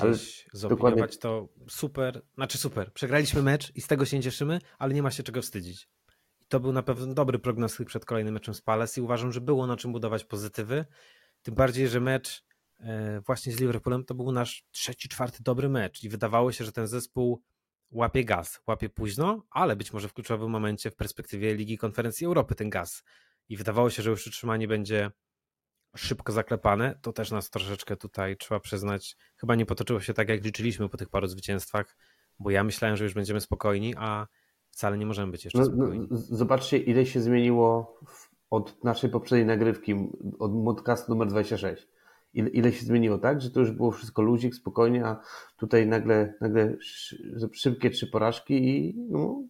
Ale 0.00 0.10
gdzieś 0.10 0.46
zaopiniować, 0.52 0.92
dokładnie- 0.94 1.18
to 1.18 1.48
super, 1.68 2.22
znaczy 2.34 2.58
super. 2.58 2.92
Przegraliśmy 2.92 3.42
mecz 3.42 3.72
i 3.76 3.80
z 3.80 3.86
tego 3.86 4.04
się 4.04 4.20
cieszymy, 4.20 4.58
ale 4.78 4.94
nie 4.94 5.02
ma 5.02 5.10
się 5.10 5.22
czego 5.22 5.42
wstydzić. 5.42 5.88
I 6.40 6.44
to 6.48 6.60
był 6.60 6.72
na 6.72 6.82
pewno 6.82 7.14
dobry 7.14 7.38
prognostyk 7.38 7.88
przed 7.88 8.04
kolejnym 8.04 8.34
meczem 8.34 8.54
z 8.54 8.60
Palace 8.60 9.00
i 9.00 9.04
uważam, 9.04 9.32
że 9.32 9.40
było 9.40 9.66
na 9.66 9.76
czym 9.76 9.92
budować 9.92 10.24
pozytywy. 10.24 10.84
Tym 11.42 11.54
bardziej, 11.54 11.88
że 11.88 12.00
mecz 12.00 12.44
e, 12.80 13.20
właśnie 13.20 13.52
z 13.52 13.60
Liverpoolem 13.60 14.04
to 14.04 14.14
był 14.14 14.32
nasz 14.32 14.64
trzeci, 14.70 15.08
czwarty 15.08 15.42
dobry 15.42 15.68
mecz 15.68 16.02
i 16.04 16.08
wydawało 16.08 16.52
się, 16.52 16.64
że 16.64 16.72
ten 16.72 16.86
zespół 16.86 17.42
łapie 17.90 18.24
gaz, 18.24 18.60
łapie 18.66 18.88
późno, 18.88 19.42
ale 19.50 19.76
być 19.76 19.92
może 19.92 20.08
w 20.08 20.12
kluczowym 20.12 20.50
momencie 20.50 20.90
w 20.90 20.96
perspektywie 20.96 21.54
Ligi 21.54 21.78
Konferencji 21.78 22.26
Europy 22.26 22.54
ten 22.54 22.70
gaz. 22.70 23.02
I 23.48 23.56
wydawało 23.56 23.90
się, 23.90 24.02
że 24.02 24.10
już 24.10 24.26
utrzymanie 24.26 24.68
będzie 24.68 25.10
szybko 25.96 26.32
zaklepane, 26.32 26.98
to 27.02 27.12
też 27.12 27.30
nas 27.30 27.50
troszeczkę 27.50 27.96
tutaj 27.96 28.36
trzeba 28.36 28.60
przyznać, 28.60 29.16
chyba 29.36 29.54
nie 29.54 29.66
potoczyło 29.66 30.00
się 30.00 30.14
tak, 30.14 30.28
jak 30.28 30.44
liczyliśmy 30.44 30.88
po 30.88 30.96
tych 30.96 31.08
paru 31.08 31.26
zwycięstwach, 31.26 31.96
bo 32.38 32.50
ja 32.50 32.64
myślałem, 32.64 32.96
że 32.96 33.04
już 33.04 33.14
będziemy 33.14 33.40
spokojni, 33.40 33.94
a 33.96 34.26
wcale 34.70 34.98
nie 34.98 35.06
możemy 35.06 35.32
być 35.32 35.44
jeszcze 35.44 35.58
No, 35.58 35.64
no, 35.64 35.72
spokojni. 35.72 36.08
z- 36.10 36.28
zobaczcie, 36.28 36.78
ile 36.78 37.06
się 37.06 37.20
zmieniło 37.20 37.98
od 38.50 38.84
naszej 38.84 39.10
poprzedniej 39.10 39.46
nagrywki, 39.46 39.94
od 40.38 40.52
podcastu 40.64 41.12
numer 41.12 41.28
26. 41.28 41.88
Ile, 42.34 42.48
ile 42.50 42.72
się 42.72 42.86
zmieniło, 42.86 43.18
tak? 43.18 43.40
Że 43.40 43.50
to 43.50 43.60
już 43.60 43.70
było 43.70 43.90
wszystko 43.92 44.22
luzik, 44.22 44.54
spokojnie, 44.54 45.06
a 45.06 45.20
tutaj 45.56 45.86
nagle, 45.86 46.34
nagle 46.40 46.76
szy- 46.80 47.48
szybkie 47.52 47.90
trzy 47.90 48.06
porażki 48.06 48.54
i 48.68 48.94
no, 49.10 49.42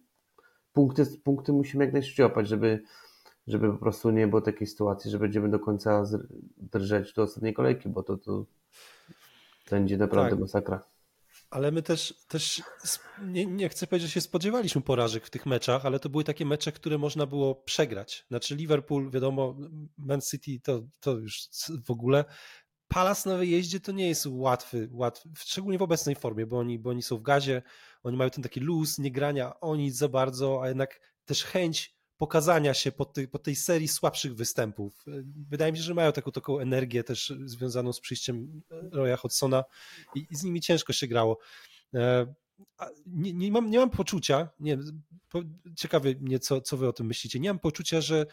punkty, 0.73 1.05
punkty 1.23 1.53
musimy 1.53 1.83
jak 1.85 1.93
najszybciej 1.93 2.23
łapać, 2.23 2.47
żeby, 2.47 2.81
żeby 3.49 3.71
po 3.71 3.77
prostu 3.77 4.11
nie 4.11 4.27
było 4.27 4.41
takiej 4.41 4.67
sytuacji, 4.67 5.11
że 5.11 5.19
będziemy 5.19 5.49
do 5.49 5.59
końca 5.59 6.03
drżeć 6.57 7.13
do 7.13 7.23
ostatniej 7.23 7.53
kolejki, 7.53 7.89
bo 7.89 8.03
to, 8.03 8.17
to 8.17 8.45
będzie 9.69 9.97
naprawdę 9.97 10.31
Tak. 10.31 10.39
masakra. 10.39 10.83
Ale 11.49 11.71
my 11.71 11.81
też, 11.81 12.13
też 12.27 12.61
nie, 13.25 13.45
nie 13.45 13.69
chcę 13.69 13.87
powiedzieć, 13.87 14.09
że 14.09 14.13
się 14.13 14.21
spodziewaliśmy 14.21 14.81
porażek 14.81 15.25
w 15.25 15.29
tych 15.29 15.45
meczach, 15.45 15.85
ale 15.85 15.99
to 15.99 16.09
były 16.09 16.23
takie 16.23 16.45
mecze, 16.45 16.71
które 16.71 16.97
można 16.97 17.25
było 17.25 17.55
przegrać. 17.55 18.25
Znaczy 18.27 18.55
Liverpool, 18.55 19.09
wiadomo, 19.09 19.55
Man 19.97 20.21
City 20.21 20.59
to, 20.63 20.81
to 20.99 21.11
już 21.11 21.49
w 21.85 21.91
ogóle. 21.91 22.25
Palace 22.87 23.29
na 23.29 23.37
wyjeździe 23.37 23.79
to 23.79 23.91
nie 23.91 24.07
jest 24.07 24.25
łatwy, 24.29 24.89
łatwy, 24.91 25.29
szczególnie 25.37 25.77
w 25.77 25.81
obecnej 25.81 26.15
formie, 26.15 26.45
bo 26.45 26.59
oni, 26.59 26.79
bo 26.79 26.89
oni 26.89 27.01
są 27.01 27.17
w 27.17 27.21
gazie, 27.21 27.61
oni 28.03 28.17
mają 28.17 28.29
ten 28.29 28.43
taki 28.43 28.59
luz, 28.59 28.99
nie 28.99 29.11
grania 29.11 29.59
o 29.59 29.75
nic 29.75 29.95
za 29.95 30.09
bardzo, 30.09 30.59
a 30.63 30.67
jednak 30.67 31.01
też 31.25 31.43
chęć 31.43 31.98
pokazania 32.19 32.73
się 32.73 32.91
po, 32.91 33.05
tej 33.05 33.27
po 33.27 33.39
tej 33.39 33.55
serii 33.55 33.87
słabszych 33.87 34.35
występów. 34.35 35.03
Wydaje 35.49 35.71
mi 35.71 35.77
się, 35.77 35.83
że 35.83 35.93
mają 35.93 36.11
taką, 36.11 36.31
taką 36.31 36.59
energię 36.59 37.03
też 37.03 37.33
związaną 37.45 37.93
z 37.93 37.99
przyjściem 37.99 38.61
Roya 38.69 39.17
Hodgsona 39.17 39.63
i, 40.15 40.27
i 40.31 40.35
z 40.35 40.43
nimi 40.43 40.61
ciężko 40.61 40.93
się 40.93 41.07
grało. 41.07 41.39
E, 41.93 42.33
Nie, 43.05 43.33
nie, 43.33 43.51
mam, 43.51 43.69
nie 43.69 43.79
mam 43.79 43.89
poczucia, 43.89 44.49
nie, 44.59 44.77
ciekawy 45.75 46.15
mnie, 46.21 46.39
co, 46.39 46.61
co 46.61 46.77
wy 46.77 46.87
o 46.87 46.93
tym 46.93 47.07
myślicie, 47.07 47.39
nie 47.39 47.49
mam 47.49 47.59
poczucia, 47.59 48.01
że 48.01 48.25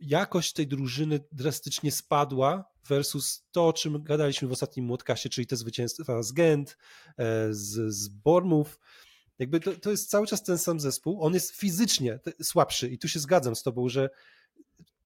jakość 0.00 0.52
tej 0.52 0.66
drużyny 0.66 1.20
drastycznie 1.32 1.92
spadła 1.92 2.64
versus 2.88 3.46
to, 3.52 3.66
o 3.68 3.72
czym 3.72 4.02
gadaliśmy 4.02 4.48
w 4.48 4.52
ostatnim 4.52 4.86
młotkaście, 4.86 5.28
czyli 5.28 5.46
te 5.46 5.56
zwycięstwa 5.56 6.22
z 6.22 6.32
Gent, 6.32 6.78
e, 7.18 7.54
z, 7.54 7.94
z 7.94 8.08
Bormów. 8.08 8.78
Jakby 9.38 9.60
to, 9.60 9.76
to 9.76 9.90
jest 9.90 10.10
cały 10.10 10.26
czas 10.26 10.42
ten 10.42 10.58
sam 10.58 10.80
zespół. 10.80 11.22
On 11.22 11.34
jest 11.34 11.56
fizycznie 11.56 12.18
słabszy 12.42 12.88
i 12.88 12.98
tu 12.98 13.08
się 13.08 13.18
zgadzam 13.18 13.56
z 13.56 13.62
tobą, 13.62 13.88
że 13.88 14.10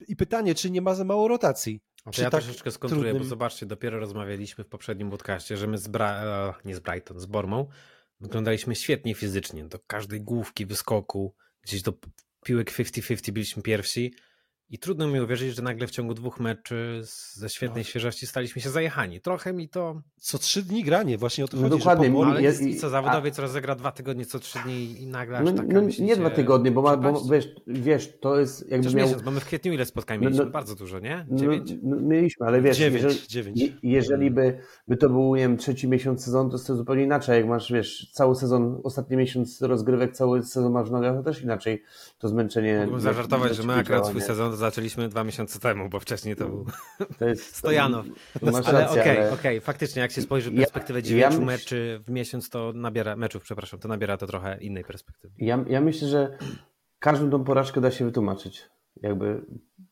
i 0.09 0.17
pytanie, 0.17 0.55
czy 0.55 0.71
nie 0.71 0.83
ma 0.83 0.95
za 0.95 1.05
mało 1.05 1.29
rotacji. 1.29 1.81
Czy 2.11 2.23
ja 2.23 2.31
tak 2.31 2.43
troszeczkę 2.43 2.71
skontruję, 2.71 3.05
trudnym... 3.05 3.23
bo 3.23 3.29
zobaczcie, 3.29 3.67
dopiero 3.67 4.01
rozmawialiśmy 4.01 4.65
w 4.65 4.69
poprzednim 4.69 5.11
podcaście, 5.11 5.57
że 5.57 5.67
my 5.67 5.79
z 5.79 5.89
Bra... 5.89 6.25
E, 6.25 6.55
nie 6.65 6.77
z 6.77 6.81
Brighton, 6.81 7.21
z 7.21 7.27
Bormą 7.27 7.67
wyglądaliśmy 8.21 8.75
świetnie 8.75 9.15
fizycznie. 9.15 9.65
Do 9.65 9.79
każdej 9.87 10.21
główki, 10.21 10.67
wyskoku, 10.67 11.35
gdzieś 11.63 11.83
do 11.83 11.93
piłek 12.45 12.73
50-50 12.73 13.31
byliśmy 13.31 13.63
pierwsi 13.63 14.15
i 14.73 14.79
trudno 14.79 15.09
mi 15.09 15.21
uwierzyć, 15.21 15.57
że 15.57 15.63
nagle 15.63 15.87
w 15.87 15.91
ciągu 15.91 16.15
dwóch 16.15 16.41
meczy 16.41 17.01
ze 17.33 17.49
świetnej 17.49 17.85
no. 17.85 17.89
świeżości 17.89 18.27
staliśmy 18.27 18.63
się 18.63 18.71
zajechani. 18.71 19.21
Trochę 19.21 19.53
mi 19.53 19.69
to. 19.69 20.03
Co 20.17 20.39
trzy 20.39 20.63
dni 20.63 20.85
granie, 20.85 21.19
właśnie 21.19 21.45
o 21.45 21.49
to 21.49 21.57
no 21.57 21.63
chodzi. 21.63 21.79
Dokładnie. 21.79 22.11
Że 22.11 22.31
ale 22.31 22.43
jest, 22.43 22.63
i 22.63 22.77
co 22.77 22.89
zawodowiec 22.89 23.39
a... 23.39 23.43
rozegra 23.43 23.75
dwa 23.75 23.93
tygodnie 23.93 24.27
co 24.27 24.39
trzy 24.39 24.59
dni 24.65 25.03
i 25.03 25.07
nagle 25.07 25.39
aż 25.39 25.45
no, 25.45 25.53
taka 25.53 25.73
no, 25.73 25.81
Nie 25.99 26.17
dwa 26.17 26.31
tygodnie, 26.31 26.71
bo, 26.71 26.83
ma, 26.83 26.97
bo 26.97 27.25
wiesz, 27.25 27.49
wiesz, 27.67 28.13
to 28.21 28.41
jest 28.41 28.71
jakby 28.71 28.95
miał... 28.95 29.07
miesiąc, 29.07 29.23
bo 29.23 29.31
my 29.31 29.41
w 29.41 29.45
kwietniu 29.45 29.73
ile 29.73 29.87
spotkań 29.87 30.19
no, 30.19 30.25
mieliśmy? 30.25 30.45
No, 30.45 30.51
Bardzo 30.51 30.75
dużo, 30.75 30.99
nie? 30.99 31.27
No, 31.31 31.37
dziewięć? 31.37 31.73
mieliśmy, 31.83 32.47
ale 32.47 32.61
wiesz, 32.61 32.77
dziewięć, 32.77 33.03
jeżeli, 33.03 33.29
dziewięć. 33.29 33.61
jeżeli 33.83 34.31
by, 34.31 34.59
by 34.89 34.97
to 34.97 35.09
był 35.09 35.35
wiem, 35.35 35.57
trzeci 35.57 35.89
miesiąc 35.89 36.25
sezonu, 36.25 36.51
to 36.51 36.57
jest 36.57 36.67
to 36.67 36.77
zupełnie 36.77 37.03
inaczej. 37.03 37.37
Jak 37.37 37.49
masz, 37.49 37.73
wiesz, 37.73 38.11
cały 38.13 38.37
sezon, 38.37 38.81
ostatni 38.85 39.17
miesiąc 39.17 39.63
rozgrywek, 39.63 40.13
cały 40.13 40.43
sezon 40.43 40.73
masz 40.73 40.89
w 40.89 40.93
nogach, 40.93 41.17
to 41.17 41.23
też 41.23 41.43
inaczej 41.43 41.83
to 42.19 42.29
zmęczenie. 42.29 42.79
Mógłbym 42.81 43.01
zażartować, 43.01 43.57
że 43.57 43.63
my 43.63 43.75
akurat 43.75 44.07
swój 44.07 44.21
sezon 44.21 44.57
zaczęliśmy 44.63 45.09
dwa 45.09 45.25
miesiące 45.25 45.59
temu, 45.59 45.89
bo 45.89 46.01
wcześniej 46.01 46.37
to 46.37 46.49
był 46.49 46.67
to 47.19 47.29
jest, 47.29 47.57
Stojanow. 47.57 48.07
ale 48.65 48.91
okej, 48.91 49.01
okay, 49.01 49.21
ale... 49.21 49.33
okay, 49.33 49.61
faktycznie, 49.61 50.03
jak 50.03 50.13
się 50.13 50.23
spojrzy 50.23 50.51
w 50.51 50.57
perspektywę 50.57 50.99
ja, 50.99 51.05
9 51.05 51.35
ja 51.35 51.41
meczy 51.41 52.01
w 52.07 52.11
miesiąc, 52.11 52.51
to 52.51 52.73
nabiera, 52.75 53.17
meczów, 53.17 53.43
przepraszam, 53.43 53.81
to 53.81 53.89
nabiera 53.89 54.17
to 54.17 54.27
trochę 54.27 54.59
innej 54.61 54.85
perspektywy. 54.85 55.35
Ja, 55.39 55.65
ja 55.69 55.81
myślę, 55.81 56.09
że 56.09 56.39
każdą 56.99 57.31
tą 57.31 57.45
porażkę 57.45 57.81
da 57.81 57.91
się 57.91 58.05
wytłumaczyć. 58.05 58.71
Jakby, 59.03 59.45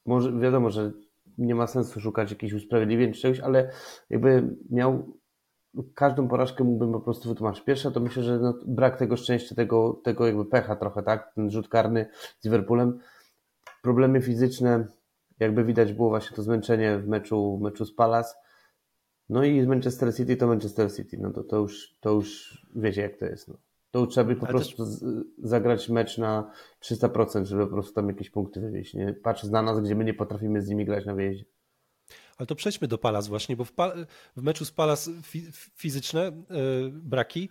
może 0.06 0.38
wiadomo, 0.40 0.70
że 0.70 0.92
nie 1.38 1.54
ma 1.54 1.66
sensu 1.66 2.00
szukać 2.00 2.30
jakichś 2.30 2.52
usprawiedliwień 2.52 3.12
czy 3.12 3.20
czegoś, 3.20 3.40
ale 3.40 3.70
jakby 4.10 4.56
miał 4.70 5.20
każdą 5.94 6.28
porażkę 6.28 6.64
mógłbym 6.64 6.92
po 6.92 7.00
prostu 7.00 7.28
wytłumaczyć. 7.28 7.64
Pierwsza 7.64 7.90
to 7.90 8.00
myślę, 8.00 8.22
że 8.22 8.38
no, 8.38 8.54
brak 8.66 8.98
tego 8.98 9.16
szczęścia, 9.16 9.54
tego, 9.54 10.00
tego 10.04 10.26
jakby 10.26 10.44
pecha 10.44 10.76
trochę, 10.76 11.02
tak? 11.02 11.32
Ten 11.34 11.50
rzut 11.50 11.68
karny 11.68 12.06
z 12.40 12.44
Liverpoolem. 12.44 12.98
Problemy 13.82 14.22
fizyczne, 14.22 14.86
jakby 15.40 15.64
widać 15.64 15.92
było 15.92 16.08
właśnie 16.08 16.36
to 16.36 16.42
zmęczenie 16.42 16.98
w 16.98 17.08
meczu, 17.08 17.58
w 17.58 17.60
meczu 17.60 17.84
z 17.84 17.94
Palace. 17.94 18.34
No 19.28 19.44
i 19.44 19.62
z 19.62 19.66
Manchester 19.66 20.16
City 20.16 20.36
to 20.36 20.46
Manchester 20.46 20.96
City. 20.96 21.18
No 21.20 21.30
to, 21.30 21.44
to, 21.44 21.56
już, 21.56 21.96
to 22.00 22.10
już 22.10 22.58
wiecie 22.76 23.02
jak 23.02 23.16
to 23.16 23.24
jest. 23.24 23.48
No. 23.48 23.58
To 23.90 23.98
już 23.98 24.08
trzeba 24.08 24.24
by 24.28 24.36
po 24.36 24.46
Ale 24.46 24.54
prostu 24.54 24.86
też... 24.86 24.94
zagrać 25.38 25.88
mecz 25.88 26.18
na 26.18 26.50
300%, 26.82 27.44
żeby 27.44 27.66
po 27.66 27.72
prostu 27.72 27.94
tam 27.94 28.08
jakieś 28.08 28.30
punkty 28.30 28.60
wywieźć. 28.60 28.94
Nie? 28.94 29.12
Patrząc 29.12 29.52
na 29.52 29.62
nas, 29.62 29.80
gdzie 29.80 29.94
my 29.94 30.04
nie 30.04 30.14
potrafimy 30.14 30.62
z 30.62 30.68
nimi 30.68 30.84
grać 30.84 31.06
na 31.06 31.14
wyjeździe. 31.14 31.44
Ale 32.36 32.46
to 32.46 32.54
przejdźmy 32.54 32.88
do 32.88 32.98
Palas 32.98 33.28
właśnie, 33.28 33.56
bo 33.56 33.64
w, 33.64 33.72
w 34.36 34.42
meczu 34.42 34.64
z 34.64 34.72
Palas 34.72 35.10
fi 35.22 35.52
fizyczne 35.52 36.32
yy, 36.50 36.90
braki, 36.92 37.48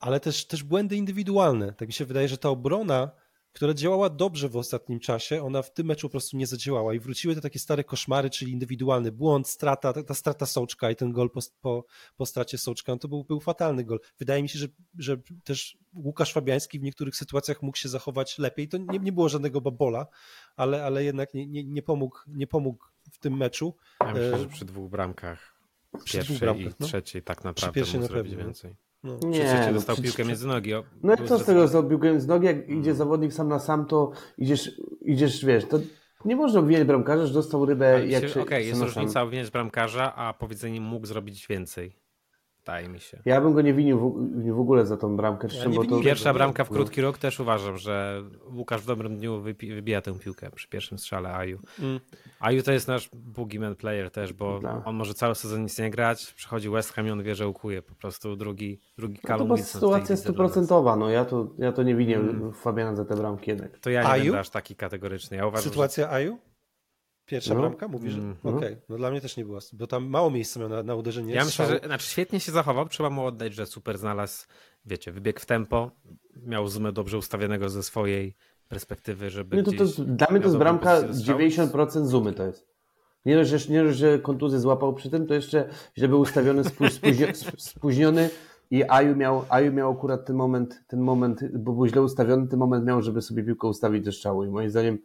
ale 0.00 0.20
też, 0.20 0.46
też 0.46 0.62
błędy 0.62 0.96
indywidualne. 0.96 1.72
Tak 1.72 1.88
mi 1.88 1.92
się 1.92 2.04
wydaje, 2.04 2.28
że 2.28 2.38
ta 2.38 2.48
obrona 2.48 3.10
która 3.56 3.74
działała 3.74 4.10
dobrze 4.10 4.48
w 4.48 4.56
ostatnim 4.56 5.00
czasie, 5.00 5.42
ona 5.42 5.62
w 5.62 5.72
tym 5.72 5.86
meczu 5.86 6.08
po 6.08 6.10
prostu 6.10 6.36
nie 6.36 6.46
zadziałała 6.46 6.94
i 6.94 7.00
wróciły 7.00 7.34
te 7.34 7.40
takie 7.40 7.58
stare 7.58 7.84
koszmary, 7.84 8.30
czyli 8.30 8.52
indywidualny 8.52 9.12
błąd, 9.12 9.48
strata, 9.48 9.92
ta, 9.92 10.02
ta 10.02 10.14
strata 10.14 10.46
Sołczka 10.46 10.90
i 10.90 10.96
ten 10.96 11.12
gol 11.12 11.30
po, 11.30 11.40
po, 11.60 11.84
po 12.16 12.26
stracie 12.26 12.58
Sołczka, 12.58 12.92
no 12.92 12.98
to 12.98 13.08
był, 13.08 13.24
był 13.24 13.40
fatalny 13.40 13.84
gol. 13.84 14.00
Wydaje 14.18 14.42
mi 14.42 14.48
się, 14.48 14.58
że, 14.58 14.66
że 14.98 15.16
też 15.44 15.78
Łukasz 15.94 16.32
Fabiański 16.32 16.78
w 16.78 16.82
niektórych 16.82 17.16
sytuacjach 17.16 17.62
mógł 17.62 17.78
się 17.78 17.88
zachować 17.88 18.38
lepiej. 18.38 18.68
To 18.68 18.78
nie, 18.78 18.98
nie 18.98 19.12
było 19.12 19.28
żadnego 19.28 19.60
babola, 19.60 20.06
ale, 20.56 20.84
ale 20.84 21.04
jednak 21.04 21.34
nie, 21.34 21.46
nie, 21.46 21.64
nie, 21.64 21.82
pomógł, 21.82 22.18
nie 22.26 22.46
pomógł 22.46 22.84
w 23.12 23.18
tym 23.18 23.36
meczu. 23.36 23.76
Ja 24.00 24.06
myślę, 24.06 24.38
że 24.38 24.46
przy 24.46 24.64
dwóch 24.64 24.90
bramkach, 24.90 25.54
przy 26.04 26.16
pierwszej 26.16 26.36
dwóch 26.36 26.40
bramkach, 26.40 26.72
i 26.72 26.76
no. 26.80 26.86
trzeciej 26.86 27.22
tak 27.22 27.44
naprawdę 27.44 27.82
przy 27.82 27.98
mógł 27.98 28.12
zrobić 28.12 28.34
więcej. 28.34 28.85
No, 29.04 29.18
nie, 29.28 29.70
dostał 29.74 29.96
piłkę 29.96 30.24
między 30.24 30.46
nogi. 30.46 30.74
O, 30.74 30.84
no 31.02 31.10
jak 31.10 31.24
co 31.24 31.38
z 31.38 31.44
tego 31.44 31.60
dostał 31.60 31.88
piłkę 31.88 32.10
między 32.10 32.28
nogi, 32.28 32.46
jak 32.46 32.68
idzie 32.68 32.94
zawodnik 32.94 33.32
sam 33.32 33.48
na 33.48 33.58
sam, 33.58 33.86
to 33.86 34.12
idziesz, 34.38 34.80
idziesz 35.02 35.44
wiesz, 35.44 35.64
to 35.68 35.78
nie 36.24 36.36
można 36.36 36.60
obwiniać 36.60 36.84
bramkarza, 36.84 37.26
że 37.26 37.34
dostał 37.34 37.66
rybę. 37.66 37.96
Okej, 37.96 38.42
okay, 38.42 38.62
jest 38.62 38.82
różnica 38.82 39.22
obwiniać 39.22 39.50
bramkarza, 39.50 40.14
a 40.14 40.32
powiedzenie 40.32 40.80
mógł 40.80 41.06
zrobić 41.06 41.46
więcej. 41.46 42.05
Wydaje 42.66 42.88
mi 42.88 43.00
się. 43.00 43.18
Ja 43.24 43.40
bym 43.40 43.52
go 43.52 43.62
nie 43.62 43.74
winił 43.74 43.98
w, 43.98 44.54
w 44.54 44.60
ogóle 44.60 44.86
za 44.86 44.96
tą 44.96 45.16
bramkę. 45.16 45.48
Ja 45.64 45.68
bo 45.68 45.84
to... 45.84 46.00
Pierwsza 46.00 46.34
bramka 46.34 46.64
w 46.64 46.68
krótki 46.68 47.00
rok 47.00 47.18
też 47.18 47.40
uważam, 47.40 47.78
że 47.78 48.22
Łukasz 48.54 48.80
w 48.80 48.86
dobrym 48.86 49.16
dniu 49.16 49.40
wybija 49.40 50.00
tę 50.00 50.18
piłkę 50.18 50.50
przy 50.50 50.68
pierwszym 50.68 50.98
strzale 50.98 51.32
Aju. 51.32 51.58
Mm. 51.80 52.00
Aju 52.40 52.62
to 52.62 52.72
jest 52.72 52.88
nasz 52.88 53.10
boogeyman 53.12 53.76
player 53.76 54.10
też, 54.10 54.32
bo 54.32 54.60
no. 54.62 54.82
on 54.84 54.96
może 54.96 55.14
cały 55.14 55.34
sezon 55.34 55.62
nic 55.62 55.78
nie 55.78 55.90
grać, 55.90 56.34
przychodzi 56.34 56.70
West 56.70 56.92
Ham 56.92 57.06
i 57.06 57.10
on 57.10 57.22
wie, 57.22 57.34
że 57.34 57.48
ukuje 57.48 57.82
po 57.82 57.94
prostu 57.94 58.36
drugi, 58.36 58.80
drugi 58.98 59.20
no 59.28 59.46
to 59.46 59.56
sytuacja 59.56 60.16
stuprocentowa, 60.16 60.96
no 60.96 61.10
ja 61.10 61.24
to, 61.24 61.48
ja 61.58 61.72
to 61.72 61.82
nie 61.82 61.94
winię 61.94 62.16
mm. 62.16 62.52
Fabiana 62.52 62.96
za 62.96 63.04
te 63.04 63.16
bramki 63.16 63.50
jednak. 63.50 63.78
To 63.78 63.90
ja 63.90 64.02
nie 64.02 64.08
Aju? 64.08 64.24
będę 64.24 64.40
aż 64.40 64.50
taki 64.50 64.76
kategoryczny. 64.76 65.36
Ja 65.36 65.46
uważam, 65.46 65.70
Sytuacja 65.70 66.04
że... 66.04 66.10
Aju? 66.10 66.38
Pierwsza 67.26 67.54
no. 67.54 67.60
bramka? 67.60 67.88
Mówisz, 67.88 68.12
że... 68.12 68.18
Mm. 68.18 68.36
Okej, 68.42 68.56
okay. 68.56 68.76
no 68.88 68.96
dla 68.96 69.10
mnie 69.10 69.20
też 69.20 69.36
nie 69.36 69.44
była, 69.44 69.60
bo 69.72 69.86
tam 69.86 70.06
mało 70.06 70.30
miejsca 70.30 70.60
miał 70.60 70.68
na, 70.68 70.82
na 70.82 70.94
uderzenie. 70.94 71.34
Ja 71.34 71.44
myślę, 71.44 71.66
że 71.66 71.80
znaczy 71.86 72.06
świetnie 72.06 72.40
się 72.40 72.52
zachował, 72.52 72.88
trzeba 72.88 73.10
mu 73.10 73.26
oddać, 73.26 73.54
że 73.54 73.66
super 73.66 73.98
znalazł, 73.98 74.46
wiecie, 74.84 75.12
wybieg 75.12 75.40
w 75.40 75.46
tempo, 75.46 75.90
miał 76.42 76.68
zoomę 76.68 76.92
dobrze 76.92 77.18
ustawionego 77.18 77.68
ze 77.68 77.82
swojej 77.82 78.34
perspektywy, 78.68 79.30
żeby 79.30 79.56
nie, 79.56 79.62
to, 79.62 79.72
to, 79.72 79.84
Dla 80.04 80.26
mnie 80.30 80.40
to 80.40 80.46
jest 80.46 80.58
bramka 80.58 81.02
90% 81.02 82.06
zoomy 82.06 82.32
to 82.32 82.46
jest. 82.46 82.76
Nie 83.26 83.36
dość, 83.36 83.50
że, 83.50 83.72
nie 83.72 83.84
dość, 83.84 83.98
że 83.98 84.18
kontuzję 84.18 84.60
złapał 84.60 84.94
przy 84.94 85.10
tym, 85.10 85.26
to 85.26 85.34
jeszcze 85.34 85.68
źle 85.98 86.08
był 86.08 86.20
ustawiony, 86.20 86.62
spóźniony 87.58 88.30
i 88.70 88.84
Aju 88.84 89.16
miał, 89.16 89.44
Aju 89.48 89.72
miał 89.72 89.92
akurat 89.92 90.26
ten 90.26 90.36
moment, 90.36 90.82
ten 90.86 91.00
moment, 91.00 91.40
bo 91.58 91.72
był 91.72 91.86
źle 91.86 92.02
ustawiony, 92.02 92.48
ten 92.48 92.58
moment 92.58 92.84
miał, 92.86 93.02
żeby 93.02 93.22
sobie 93.22 93.44
piłkę 93.44 93.68
ustawić 93.68 94.04
do 94.04 94.12
strzału 94.12 94.44
i 94.44 94.48
moim 94.48 94.70
zdaniem 94.70 94.98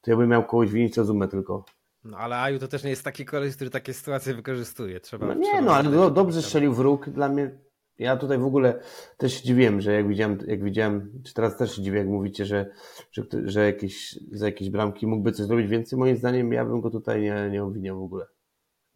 to 0.00 0.10
ja 0.10 0.16
bym 0.16 0.28
miał 0.28 0.44
kogoś 0.44 0.70
winić 0.70 0.96
rozumę 0.96 1.28
tylko. 1.28 1.64
No 2.04 2.18
ale 2.18 2.36
Aju 2.36 2.58
to 2.58 2.68
też 2.68 2.84
nie 2.84 2.90
jest 2.90 3.04
taki 3.04 3.24
koleś, 3.24 3.56
który 3.56 3.70
takie 3.70 3.94
sytuacje 3.94 4.34
wykorzystuje. 4.34 5.00
Trzeba, 5.00 5.26
no 5.26 5.34
nie, 5.34 5.50
trzeba 5.50 5.62
no 5.62 5.74
ale 5.74 5.90
do, 5.90 6.10
dobrze 6.10 6.42
strzelił 6.42 6.74
w 6.74 6.78
róg. 6.78 7.10
Dla 7.10 7.28
mnie, 7.28 7.58
ja 7.98 8.16
tutaj 8.16 8.38
w 8.38 8.44
ogóle 8.44 8.80
też 9.16 9.34
się 9.34 9.42
dziwiłem, 9.42 9.80
że 9.80 9.92
jak 9.92 10.08
widziałem, 10.08 10.38
jak 10.46 10.64
widziałem, 10.64 11.22
czy 11.26 11.34
teraz 11.34 11.56
też 11.56 11.76
się 11.76 11.82
dziwię, 11.82 11.98
jak 11.98 12.08
mówicie, 12.08 12.46
że, 12.46 12.70
że, 13.12 13.22
że 13.44 13.66
jakieś, 13.66 14.18
za 14.32 14.46
jakieś 14.46 14.70
bramki 14.70 15.06
mógłby 15.06 15.32
coś 15.32 15.46
zrobić 15.46 15.68
więcej. 15.68 15.98
Moim 15.98 16.16
zdaniem 16.16 16.52
ja 16.52 16.64
bym 16.64 16.80
go 16.80 16.90
tutaj 16.90 17.22
nie, 17.22 17.48
nie 17.50 17.64
obwiniał 17.64 18.00
w 18.00 18.02
ogóle. 18.02 18.26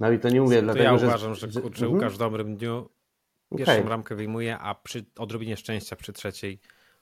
No 0.00 0.12
i 0.12 0.18
to 0.18 0.28
nie 0.28 0.40
mówię 0.40 0.56
to 0.56 0.62
dlatego, 0.62 0.84
ja 0.84 0.98
że... 0.98 1.06
uważam, 1.06 1.34
że, 1.34 1.50
że 1.50 1.60
kurczę, 1.60 1.84
mhm. 1.84 1.94
Łukasz 1.94 2.14
w 2.14 2.18
dobrym 2.18 2.56
dniu 2.56 2.88
pierwszą 3.56 3.72
okay. 3.72 3.84
bramkę 3.84 4.14
wyjmuje, 4.14 4.58
a 4.58 4.74
przy 4.74 5.04
odrobinie 5.18 5.56
szczęścia 5.56 5.96
przy 5.96 6.12
trzeciej 6.12 6.60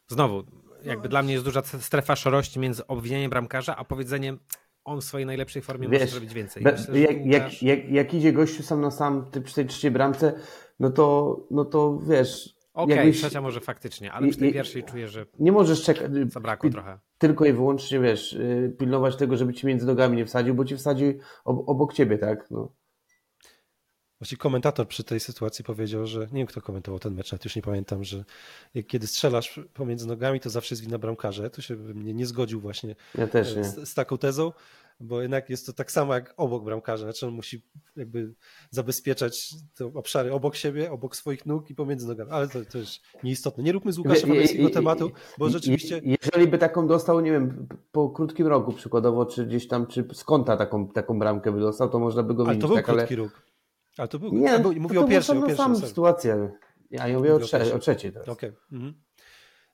znowu 0.09 0.45
jakby 0.85 1.09
dla 1.09 1.23
mnie 1.23 1.33
jest 1.33 1.45
duża 1.45 1.62
strefa 1.62 2.16
szorości 2.16 2.59
między 2.59 2.87
obwinieniem 2.87 3.31
bramkarza, 3.31 3.77
a 3.77 3.85
powiedzeniem 3.85 4.38
on 4.85 5.01
w 5.01 5.05
swojej 5.05 5.27
najlepszej 5.27 5.62
formie 5.62 5.88
Wiesz, 5.88 6.01
może 6.01 6.12
zrobić 6.12 6.35
więcej. 6.35 6.62
Myślę, 6.62 7.01
jak, 7.01 7.27
jak, 7.27 7.62
jak, 7.62 7.90
jak, 7.90 8.14
idzie 8.14 8.33
gościu 8.33 8.62
sam 8.62 8.81
na 8.81 8.90
sam 8.90 9.31
przy 9.45 9.55
tej 9.55 9.66
trzeciej 9.66 9.90
bramce, 9.90 10.33
no 10.81 10.90
to, 10.90 11.37
no 11.51 11.64
to 11.64 11.99
wiesz... 11.99 12.61
Okej, 12.75 12.99
okay, 12.99 13.12
trzecia 13.12 13.40
może 13.40 13.61
faktycznie, 13.61 14.12
ale 14.12 14.29
przy 14.29 14.38
tej 14.38 14.53
pierwszej 14.53 14.85
czuję, 14.85 15.09
że 15.09 15.27
nie 15.38 15.53
możesz 15.53 15.83
czekać, 15.83 16.11
zabrakło 16.29 16.71
trochę. 16.71 16.99
Tylko 17.19 17.45
i 17.45 17.53
wyłącznie, 17.53 18.01
wiesz, 18.01 18.33
y, 18.33 18.77
pilnować 18.79 19.16
tego, 19.16 19.37
żeby 19.37 19.55
ci 19.55 19.66
między 19.66 19.87
nogami 19.87 20.16
nie 20.16 20.27
wsadził, 20.27 20.55
bo 20.55 20.64
ci 20.64 20.77
wsadził 20.77 21.19
obok 21.45 21.93
ciebie, 21.93 22.19
tak? 22.19 22.51
No. 22.51 22.73
Właściwie 24.21 24.41
komentator 24.41 24.89
przy 24.89 25.05
tej 25.05 25.21
sytuacji 25.21 25.65
powiedział, 25.65 26.07
że 26.07 26.21
nie 26.21 26.27
wiem 26.39 26.47
kto 26.47 26.61
komentował 26.61 26.99
ten 26.99 27.15
mecz, 27.15 27.33
nawet 27.33 27.45
już 27.45 27.57
nie 27.57 27.63
pamiętam, 27.63 28.05
że 28.05 28.25
kiedy 28.87 29.07
strzelasz 29.07 29.61
pomiędzy 29.75 30.07
nogami, 30.07 30.41
to 30.41 30.51
zawsze 30.51 30.75
jest 30.75 30.83
wina 30.85 30.99
bramkarza. 30.99 31.43
Ja 31.43 31.51
tu 31.51 31.63
się 31.63 31.77
bym 31.77 32.17
nie, 32.17 32.27
zgodził 32.27 32.61
właśnie 32.61 32.97
ja 33.15 33.29
nie. 33.35 33.65
Z, 33.65 33.89
z, 33.89 33.95
taką 33.95 34.19
tezą, 34.19 34.53
bo 35.01 35.23
jednak 35.23 35.51
jest 35.51 35.67
to 35.67 35.73
tak 35.73 35.93
samo 35.93 36.15
jak 36.15 36.35
obok 36.37 36.65
bramkarza. 36.65 37.05
Znaczy 37.05 37.27
on 37.27 37.33
musi 37.33 37.63
jakby 37.97 38.35
zabezpieczać 38.71 39.55
te 39.75 39.85
obszary 39.95 40.33
obok 40.33 40.57
siebie, 40.57 40.93
obok 40.93 41.17
swoich 41.17 41.47
nóg 41.47 41.71
i 41.71 41.75
pomiędzy 41.75 42.09
nogami. 42.09 42.31
Ale 42.31 42.49
to, 42.49 42.59
to 42.73 42.79
jest 42.79 43.01
nieistotne. 43.25 43.65
Nie 43.65 43.73
róbmy 43.73 43.93
z 43.93 43.99
Łukaszem 43.99 44.31
tego 44.47 44.71
tematu, 44.71 45.11
bo 45.39 45.49
rzeczywiście... 45.49 46.01
Jeżeli 46.05 46.47
by 46.47 46.59
taką 46.59 46.87
dostał, 46.87 47.21
nie 47.21 47.31
wiem, 47.31 47.69
po 47.93 48.11
krótkim 48.11 48.47
roku 48.47 48.73
przykładowo, 48.73 49.27
czy 49.27 49.47
gdzieś 49.47 49.69
tam, 49.69 49.87
czy 49.87 50.05
z 50.13 50.25
kąta 50.25 50.57
taką, 50.57 50.89
taką 50.89 51.19
bramkę 51.19 51.53
by 51.53 51.61
dostał, 51.61 51.89
to 51.89 51.99
można 51.99 52.23
by 52.23 52.35
go 52.35 52.45
winić. 52.45 52.55
Ale 52.55 52.61
to 52.63 52.67
był 52.69 52.77
tak, 52.77 52.85
krótki 52.85 53.15
ale... 53.15 53.23
róg. 53.23 53.50
Ale 53.96 54.09
to 54.09 54.18
był, 54.18 54.33
nie, 54.33 54.59
był, 54.59 54.74
mówię 54.74 54.94
to 54.94 55.05
o 55.05 55.09
pierwszej. 55.09 55.40
To 55.57 55.76
sytuacja. 55.76 56.37
Ja 56.90 57.03
mówię, 57.03 57.16
mówię 57.16 57.35
o, 57.35 57.38
trze 57.38 57.74
o 57.74 57.79
trzeciej 57.79 58.12
teraz. 58.12 58.29
Okay. 58.29 58.53
Mhm. 58.72 58.94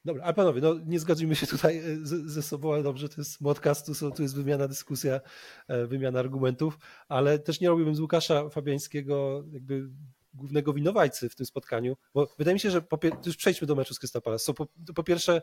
Dobra, 0.05 0.24
ale 0.24 0.35
panowie, 0.35 0.61
no 0.61 0.74
nie 0.87 1.00
zgodzimy 1.00 1.37
się 1.37 1.46
tutaj 1.46 1.83
ze, 2.02 2.29
ze 2.29 2.42
sobą, 2.42 2.72
ale 2.72 2.83
dobrze, 2.83 3.09
to 3.09 3.14
jest 3.18 3.38
podcastu, 3.38 3.94
so, 3.94 4.11
tu 4.11 4.22
jest 4.22 4.37
wymiana, 4.37 4.68
dyskusja, 4.68 5.20
wymiana 5.68 6.18
argumentów, 6.18 6.79
ale 7.09 7.38
też 7.38 7.61
nie 7.61 7.68
robiłbym 7.68 7.94
z 7.94 8.00
Łukasza 8.00 8.48
Fabiańskiego 8.48 9.44
jakby 9.52 9.88
głównego 10.35 10.72
winowajcy 10.72 11.29
w 11.29 11.35
tym 11.35 11.46
spotkaniu, 11.46 11.96
bo 12.14 12.29
wydaje 12.38 12.55
mi 12.55 12.61
się, 12.61 12.70
że 12.70 12.83
po, 12.83 12.98
już 13.26 13.37
przejdźmy 13.37 13.66
do 13.66 13.74
meczu 13.74 13.94
z 13.94 13.98
Crystal 13.98 14.22
Palace. 14.22 14.44
So, 14.44 14.55
po, 14.55 14.66
po, 14.94 15.05
pierwsze 15.05 15.42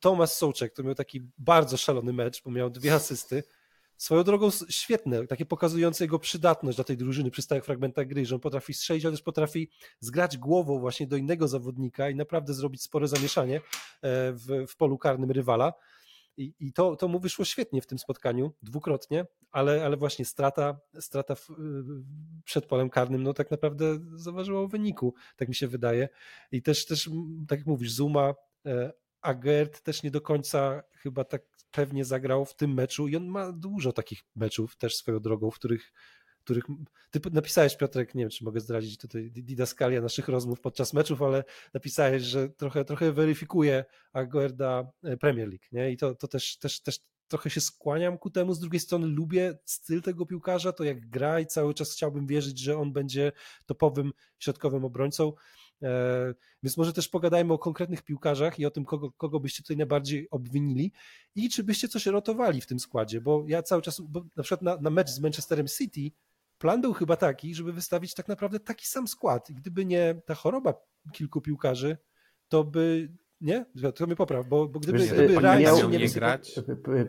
Tomasz 0.00 0.30
Sołczek, 0.30 0.72
który 0.72 0.86
miał 0.86 0.94
taki 0.94 1.20
bardzo 1.38 1.76
szalony 1.76 2.12
mecz, 2.12 2.42
bo 2.42 2.50
miał 2.50 2.70
dwie 2.70 2.94
asysty, 2.94 3.42
swoją 3.96 4.24
drogą 4.24 4.48
świetne, 4.68 5.26
takie 5.26 5.46
pokazujące 5.46 6.04
jego 6.04 6.18
przydatność 6.18 6.76
dla 6.76 6.84
tej 6.84 6.96
drużyny 6.96 7.30
przy 7.30 7.42
stałych 7.42 7.64
fragmentach 7.64 8.06
gry, 8.06 8.26
że 8.26 8.34
on 8.34 8.40
potrafi 8.40 8.74
strzelić, 8.74 9.04
ale 9.04 9.12
też 9.12 9.22
potrafi 9.22 9.70
zgrać 10.00 10.38
głową 10.38 10.78
właśnie 10.78 11.06
do 11.06 11.16
innego 11.16 11.48
zawodnika 11.48 12.10
i 12.10 12.14
naprawdę 12.14 12.54
zrobić 12.54 12.82
spore 12.82 13.08
zamieszanie 13.08 13.56
e, 13.56 13.60
w, 14.32 14.66
w 14.68 14.76
polu 14.76 14.98
karnym 14.98 15.30
rywala. 15.30 15.72
I, 16.36 16.54
i 16.60 16.72
to, 16.72 16.96
to 16.96 17.08
mu 17.08 17.20
wyszło 17.20 17.44
świetnie 17.44 17.82
w 17.82 17.86
tym 17.86 17.98
spotkaniu, 17.98 18.52
dwukrotnie, 18.62 19.26
ale, 19.50 19.84
ale 19.84 19.96
właśnie 19.96 20.24
strata, 20.24 20.80
strata 21.00 21.34
w, 21.34 21.48
przed 22.44 22.66
polem 22.66 22.90
karnym, 22.90 23.22
no 23.22 23.34
tak 23.34 23.50
naprawdę 23.50 23.98
zaważyła 24.14 24.60
o 24.60 24.68
wyniku, 24.68 25.14
tak 25.36 25.48
mi 25.48 25.54
się 25.54 25.68
wydaje. 25.68 26.08
I 26.52 26.62
też, 26.62 26.86
też 26.86 27.10
tak 27.48 27.58
jak 27.58 27.66
mówisz, 27.66 27.92
Zuma, 27.92 28.34
e, 28.66 28.92
Agert 29.22 29.82
też 29.82 30.02
nie 30.02 30.10
do 30.10 30.20
końca 30.20 30.82
chyba 30.92 31.24
tak 31.24 31.42
pewnie 31.72 32.04
zagrał 32.04 32.44
w 32.44 32.54
tym 32.54 32.74
meczu 32.74 33.08
i 33.08 33.16
on 33.16 33.26
ma 33.26 33.52
dużo 33.52 33.92
takich 33.92 34.24
meczów 34.36 34.76
też 34.76 34.96
swoją 34.96 35.20
drogą, 35.20 35.50
w 35.50 35.54
których 35.54 35.92
których 36.44 36.64
ty 37.10 37.20
napisałeś, 37.32 37.76
Piotrek, 37.76 38.14
nie 38.14 38.22
wiem, 38.22 38.30
czy 38.30 38.44
mogę 38.44 38.60
zdradzić 38.60 38.98
tutaj 38.98 39.30
didaskalia 39.30 40.00
naszych 40.00 40.28
rozmów 40.28 40.60
podczas 40.60 40.92
meczów, 40.92 41.22
ale 41.22 41.44
napisałeś, 41.74 42.22
że 42.22 42.48
trochę, 42.48 42.84
trochę 42.84 43.12
weryfikuje 43.12 43.84
Aguerda 44.12 44.92
e, 45.04 45.16
Premier 45.16 45.48
League, 45.48 45.64
nie? 45.72 45.90
I 45.90 45.96
to, 45.96 46.14
to 46.14 46.28
też, 46.28 46.58
też, 46.58 46.80
też 46.80 46.98
trochę 47.28 47.50
się 47.50 47.60
skłaniam 47.60 48.18
ku 48.18 48.30
temu. 48.30 48.54
Z 48.54 48.60
drugiej 48.60 48.80
strony 48.80 49.06
lubię 49.06 49.58
styl 49.64 50.02
tego 50.02 50.26
piłkarza, 50.26 50.72
to 50.72 50.84
jak 50.84 51.10
gra 51.10 51.40
i 51.40 51.46
cały 51.46 51.74
czas 51.74 51.92
chciałbym 51.92 52.26
wierzyć, 52.26 52.58
że 52.58 52.78
on 52.78 52.92
będzie 52.92 53.32
topowym 53.66 54.12
środkowym 54.38 54.84
obrońcą. 54.84 55.32
E, 55.82 56.34
więc 56.62 56.76
może 56.76 56.92
też 56.92 57.08
pogadajmy 57.08 57.52
o 57.52 57.58
konkretnych 57.58 58.02
piłkarzach 58.02 58.58
i 58.58 58.66
o 58.66 58.70
tym, 58.70 58.84
kogo, 58.84 59.12
kogo 59.12 59.40
byście 59.40 59.62
tutaj 59.62 59.76
najbardziej 59.76 60.30
obwinili 60.30 60.92
i 61.34 61.48
czy 61.48 61.64
byście 61.64 61.88
coś 61.88 62.06
rotowali 62.06 62.60
w 62.60 62.66
tym 62.66 62.80
składzie, 62.80 63.20
bo 63.20 63.44
ja 63.46 63.62
cały 63.62 63.82
czas, 63.82 64.00
bo 64.00 64.24
na 64.36 64.42
przykład 64.42 64.62
na, 64.62 64.76
na 64.76 64.90
mecz 64.90 65.10
z 65.10 65.20
Manchesterem 65.20 65.66
City 65.66 66.16
plan 66.58 66.80
był 66.80 66.92
chyba 66.92 67.16
taki, 67.16 67.54
żeby 67.54 67.72
wystawić 67.72 68.14
tak 68.14 68.28
naprawdę 68.28 68.60
taki 68.60 68.86
sam 68.86 69.08
skład 69.08 69.50
i 69.50 69.54
gdyby 69.54 69.84
nie 69.84 70.22
ta 70.26 70.34
choroba 70.34 70.74
kilku 71.12 71.40
piłkarzy, 71.40 71.96
to 72.48 72.64
by 72.64 73.12
nie? 73.40 73.66
To 73.94 74.06
mnie 74.06 74.16
popraw, 74.16 74.48
bo, 74.48 74.68
bo 74.68 74.80
gdyby, 74.80 74.98
Wiesz, 74.98 75.12
gdyby 75.12 75.40
miał, 75.40 75.60
miał 75.60 75.90
nie, 75.90 75.98
nie 75.98 76.08
grać. 76.08 76.60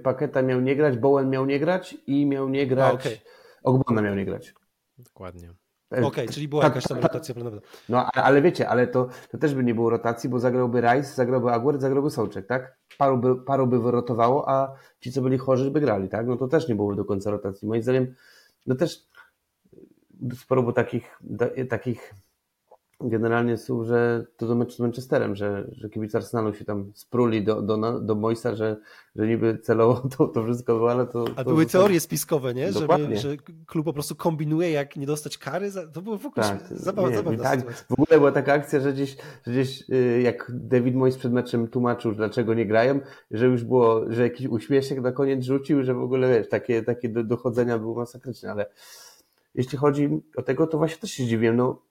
Paketa 0.04 0.42
miał 0.42 0.62
nie 0.62 0.76
grać, 0.76 0.98
Bowen 0.98 1.30
miał 1.30 1.46
nie 1.46 1.60
grać 1.60 1.98
i 2.08 2.26
miał 2.26 2.50
nie 2.50 2.68
grać. 2.68 2.92
A, 2.92 2.94
okay. 2.94 3.18
Ogbona 3.64 4.02
miał 4.02 4.16
nie 4.16 4.26
grać. 4.26 4.54
Dokładnie. 4.98 5.54
Okej, 5.94 6.24
okay, 6.24 6.28
czyli 6.28 6.48
była 6.48 6.64
jakaś 6.64 6.84
tam 6.84 7.00
rotacja 7.00 7.36
planowa. 7.36 7.58
No 7.90 8.06
ale 8.14 8.42
wiecie, 8.42 8.70
ale 8.70 8.88
to, 8.88 9.08
to 9.32 9.38
też 9.38 9.56
by 9.56 9.64
nie 9.64 9.76
było 9.76 9.90
rotacji, 9.90 10.30
bo 10.30 10.40
zagrałby 10.40 10.82
Rice, 10.82 11.14
zagrałby 11.16 11.52
Aguerd, 11.52 11.82
zagrałby 11.82 12.10
Sołczek, 12.10 12.48
tak? 12.48 12.78
Paru 12.98 13.18
by, 13.18 13.36
paru 13.36 13.68
by 13.68 13.80
wyrotowało, 13.80 14.50
a 14.50 14.76
ci, 15.00 15.12
co 15.12 15.22
byli 15.22 15.38
chorzy, 15.38 15.72
by 15.72 15.82
grali, 15.82 16.10
tak? 16.10 16.28
No 16.28 16.38
to 16.38 16.48
też 16.48 16.68
nie 16.68 16.76
byłoby 16.76 16.96
do 16.96 17.06
końca 17.06 17.32
rotacji. 17.32 17.68
Moim 17.68 17.84
zdaniem, 17.84 18.16
no 18.68 18.76
też 18.76 19.08
sporo 20.36 20.62
było 20.62 20.74
takich, 20.74 21.20
takich 21.70 22.14
generalnie 23.10 23.58
słów, 23.58 23.88
że 23.88 24.26
to 24.38 24.48
do 24.48 24.56
meczu 24.56 24.76
z 24.76 24.80
Manchesterem, 24.80 25.36
że, 25.36 25.68
że 25.72 25.89
kibice 25.89 26.18
Arsenalu 26.18 26.54
się 26.54 26.66
tam 26.66 26.92
spruli 26.96 27.44
do, 27.44 27.62
do, 27.62 28.00
do 28.00 28.16
Moisa, 28.16 28.56
że, 28.56 28.78
że 29.16 29.28
niby 29.28 29.58
celowo 29.58 30.10
to, 30.18 30.28
to 30.28 30.44
wszystko 30.44 30.76
było, 30.76 30.92
ale 30.92 31.08
to... 31.08 31.26
A 31.36 31.44
to 31.44 31.50
były 31.50 31.66
teorie 31.66 32.00
spiskowe, 32.00 32.54
nie? 32.54 32.72
Żeby, 32.72 33.18
że 33.18 33.38
klub 33.66 33.86
po 33.86 33.94
prostu 33.94 34.16
kombinuje, 34.16 34.72
jak 34.72 34.96
nie 34.96 35.06
dostać 35.06 35.38
kary. 35.38 35.72
To 35.94 36.02
było 36.02 36.18
w 36.18 36.26
ogóle 36.26 36.48
tak, 36.48 36.68
zabawa, 36.72 37.10
nie, 37.10 37.16
zabawna 37.16 37.44
tak, 37.44 37.60
sytuacja. 37.60 37.86
W 37.89 37.92
ogóle 37.92 38.18
była 38.18 38.32
taka 38.32 38.54
akcja, 38.54 38.80
że 38.80 38.94
gdzieś, 38.94 39.18
że 39.48 39.52
gdzieś 39.52 39.89
y, 39.89 40.22
jak 40.24 40.52
David 40.54 40.96
Moyes 40.96 41.18
przed 41.18 41.34
meczem 41.34 41.68
tłumaczył, 41.68 42.16
dlaczego 42.16 42.54
nie 42.54 42.66
grają, 42.66 43.00
że 43.32 43.46
już 43.46 43.63
było, 43.63 44.12
że 44.12 44.22
jakiś 44.22 44.48
uśmieszek 44.48 45.02
na 45.02 45.12
koniec 45.12 45.46
rzucił, 45.46 45.84
że 45.84 45.94
w 45.94 46.02
ogóle, 46.02 46.30
wiesz, 46.30 46.50
takie, 46.50 46.84
takie 46.84 47.10
dochodzenia 47.10 47.80
były 47.80 47.96
masakryczne, 47.96 48.52
ale 48.52 48.66
jeśli 49.56 49.78
chodzi 49.78 50.10
o 50.36 50.42
tego, 50.42 50.68
to 50.68 50.78
właśnie 50.78 50.98
też 50.98 51.12
się 51.12 51.26
dziwiłem, 51.26 51.56
no 51.56 51.82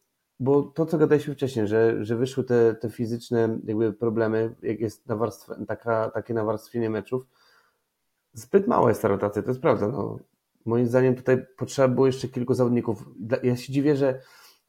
bo 0.41 0.63
to, 0.63 0.87
co 0.87 0.99
gadaliśmy 0.99 1.35
wcześniej, 1.35 1.67
że, 1.67 2.05
że 2.05 2.17
wyszły 2.17 2.45
te, 2.45 2.75
te 2.75 2.91
fizyczne 2.91 3.59
jakby 3.65 3.93
problemy, 3.93 4.55
jak 4.63 4.81
jest 4.81 5.07
nawarstw, 5.07 5.51
taka, 5.67 6.11
takie 6.11 6.35
nawarstwienie 6.35 6.91
meczów, 6.91 7.27
zbyt 8.33 8.67
mała 8.67 8.89
jest 8.89 9.03
ta 9.03 9.09
rotacja, 9.09 9.43
to 9.43 9.49
jest 9.49 9.61
prawda. 9.61 9.89
No. 9.89 10.19
Moim 10.65 10.87
zdaniem 10.87 11.15
tutaj 11.15 11.47
potrzeba 11.57 11.89
było 11.89 12.07
jeszcze 12.07 12.29
kilku 12.29 12.55
zawodników. 12.55 13.05
Ja 13.43 13.57
się 13.57 13.73
dziwię, 13.73 13.97
że, 13.97 14.21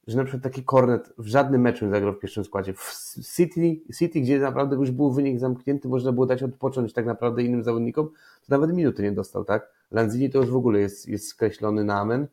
że 0.07 0.17
na 0.17 0.23
przykład 0.23 0.43
taki 0.43 0.63
Kornet 0.63 1.13
w 1.17 1.27
żadnym 1.27 1.61
meczu 1.61 1.85
nie 1.85 1.91
zagrał 1.91 2.13
w 2.13 2.19
pierwszym 2.19 2.43
składzie. 2.43 2.73
W 2.73 2.91
City, 3.35 3.81
City, 3.99 4.21
gdzie 4.21 4.39
naprawdę 4.39 4.75
już 4.75 4.91
był 4.91 5.11
wynik 5.11 5.39
zamknięty, 5.39 5.87
można 5.87 6.11
było 6.11 6.25
dać 6.25 6.43
odpocząć 6.43 6.93
tak 6.93 7.05
naprawdę 7.05 7.43
innym 7.43 7.63
zawodnikom, 7.63 8.07
to 8.07 8.45
nawet 8.49 8.73
minuty 8.73 9.03
nie 9.03 9.11
dostał, 9.11 9.45
tak? 9.45 9.71
Lanzini 9.91 10.29
to 10.29 10.39
już 10.39 10.49
w 10.49 10.55
ogóle 10.55 10.79
jest, 10.79 11.07
jest 11.07 11.27
skreślony 11.27 11.83
na 11.83 11.99
amen, 11.99 12.27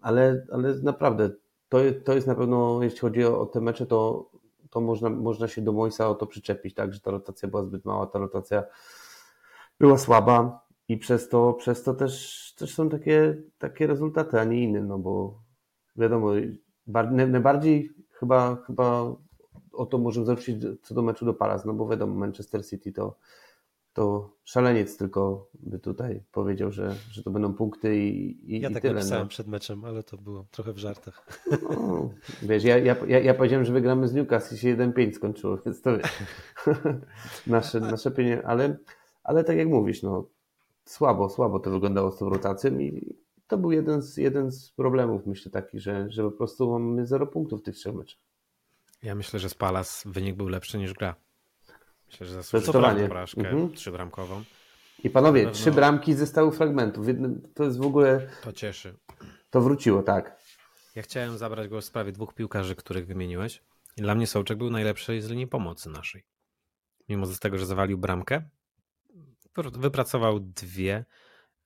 ale, 0.00 0.46
ale 0.52 0.74
naprawdę 0.74 1.30
to, 1.72 1.78
to 2.04 2.14
jest 2.14 2.26
na 2.26 2.34
pewno, 2.34 2.82
jeśli 2.82 2.98
chodzi 2.98 3.24
o, 3.24 3.46
te 3.46 3.60
mecze, 3.60 3.86
to, 3.86 4.30
to 4.70 4.80
można, 4.80 5.10
można 5.10 5.48
się 5.48 5.62
do 5.62 5.72
Moisa 5.72 6.08
o 6.08 6.14
to 6.14 6.26
przyczepić, 6.26 6.74
tak, 6.74 6.94
że 6.94 7.00
ta 7.00 7.10
rotacja 7.10 7.48
była 7.48 7.64
zbyt 7.64 7.84
mała, 7.84 8.06
ta 8.06 8.18
rotacja 8.18 8.64
była 9.80 9.98
słaba 9.98 10.66
i 10.88 10.98
przez 10.98 11.28
to, 11.28 11.52
przez 11.52 11.82
to 11.82 11.94
też, 11.94 12.54
też 12.58 12.74
są 12.74 12.88
takie, 12.88 13.42
takie 13.58 13.86
rezultaty, 13.86 14.40
a 14.40 14.44
nie 14.44 14.62
inne, 14.62 14.80
no 14.80 14.98
bo 14.98 15.38
wiadomo, 15.96 16.30
najbardziej 16.86 17.90
chyba, 18.10 18.56
chyba 18.66 19.16
o 19.72 19.86
to 19.86 19.98
możemy 19.98 20.26
zawrócić 20.26 20.64
co 20.82 20.94
do 20.94 21.02
meczu 21.02 21.24
do 21.24 21.34
Palace, 21.34 21.64
no 21.66 21.74
bo 21.74 21.88
wiadomo, 21.88 22.14
Manchester 22.14 22.66
City 22.66 22.92
to 22.92 23.16
to 23.92 24.36
szaleniec 24.44 24.96
tylko 24.96 25.50
by 25.54 25.78
tutaj 25.78 26.22
powiedział, 26.32 26.72
że, 26.72 26.94
że 27.10 27.22
to 27.22 27.30
będą 27.30 27.54
punkty 27.54 27.96
i, 27.96 28.54
i 28.54 28.60
Ja 28.60 28.68
i 28.70 28.74
tak 28.74 28.82
tyle. 28.82 28.94
napisałem 28.94 29.24
no. 29.24 29.28
przed 29.28 29.46
meczem, 29.46 29.84
ale 29.84 30.02
to 30.02 30.16
było 30.16 30.46
trochę 30.50 30.72
w 30.72 30.78
żartach. 30.78 31.26
No, 31.70 32.10
wiesz, 32.42 32.64
ja, 32.64 32.78
ja, 32.78 32.96
ja, 33.08 33.18
ja 33.18 33.34
powiedziałem, 33.34 33.64
że 33.64 33.72
wygramy 33.72 34.08
z 34.08 34.14
Newcastle 34.14 34.54
i 34.54 34.58
się 34.58 34.76
1-5 34.76 35.12
skończyło, 35.12 35.58
więc 35.66 35.82
to 35.82 35.98
wiesz, 35.98 36.12
nasze, 37.46 37.80
nasze 37.80 38.10
pieniądze, 38.10 38.46
ale, 38.46 38.76
ale 39.24 39.44
tak 39.44 39.56
jak 39.56 39.68
mówisz, 39.68 40.02
no 40.02 40.28
słabo, 40.84 41.28
słabo 41.28 41.60
to 41.60 41.70
wyglądało 41.70 42.10
z 42.10 42.18
tą 42.18 42.28
rotacją 42.28 42.78
i 42.78 43.16
to 43.46 43.58
był 43.58 43.72
jeden 43.72 44.02
z, 44.02 44.16
jeden 44.16 44.52
z 44.52 44.70
problemów, 44.70 45.26
myślę 45.26 45.52
taki, 45.52 45.80
że, 45.80 46.10
że 46.10 46.22
po 46.22 46.30
prostu 46.30 46.78
mamy 46.78 47.06
0 47.06 47.26
punktów 47.26 47.60
w 47.60 47.64
tych 47.64 47.74
trzech 47.74 47.94
meczach. 47.94 48.20
Ja 49.02 49.14
myślę, 49.14 49.40
że 49.40 49.48
z 49.48 49.54
Palas 49.54 50.02
wynik 50.06 50.36
był 50.36 50.48
lepszy 50.48 50.78
niż 50.78 50.92
gra. 50.94 51.14
Myślę, 52.12 52.26
że 52.26 52.34
zasłużył 52.34 52.72
porażkę 53.08 53.40
mhm. 53.40 53.72
trzybramkową. 53.72 54.42
I 55.04 55.10
panowie, 55.10 55.40
pewno... 55.40 55.54
trzy 55.54 55.72
bramki 55.72 56.14
ze 56.14 56.26
stałych 56.26 56.54
fragmentów. 56.54 57.06
To 57.54 57.64
jest 57.64 57.78
w 57.78 57.86
ogóle. 57.86 58.28
To 58.42 58.52
cieszy. 58.52 58.98
To 59.50 59.60
wróciło, 59.60 60.02
tak. 60.02 60.42
Ja 60.94 61.02
chciałem 61.02 61.38
zabrać 61.38 61.68
głos 61.68 61.84
w 61.84 61.88
sprawie 61.88 62.12
dwóch 62.12 62.34
piłkarzy, 62.34 62.76
których 62.76 63.06
wymieniłeś. 63.06 63.62
I 63.96 64.02
dla 64.02 64.14
mnie 64.14 64.26
Sołczek 64.26 64.58
był 64.58 64.70
najlepszy 64.70 65.22
z 65.22 65.30
linii 65.30 65.46
pomocy 65.46 65.90
naszej. 65.90 66.24
Mimo 67.08 67.26
z 67.26 67.38
tego, 67.38 67.58
że 67.58 67.66
zawalił 67.66 67.98
bramkę, 67.98 68.42
wypracował 69.72 70.40
dwie 70.40 71.04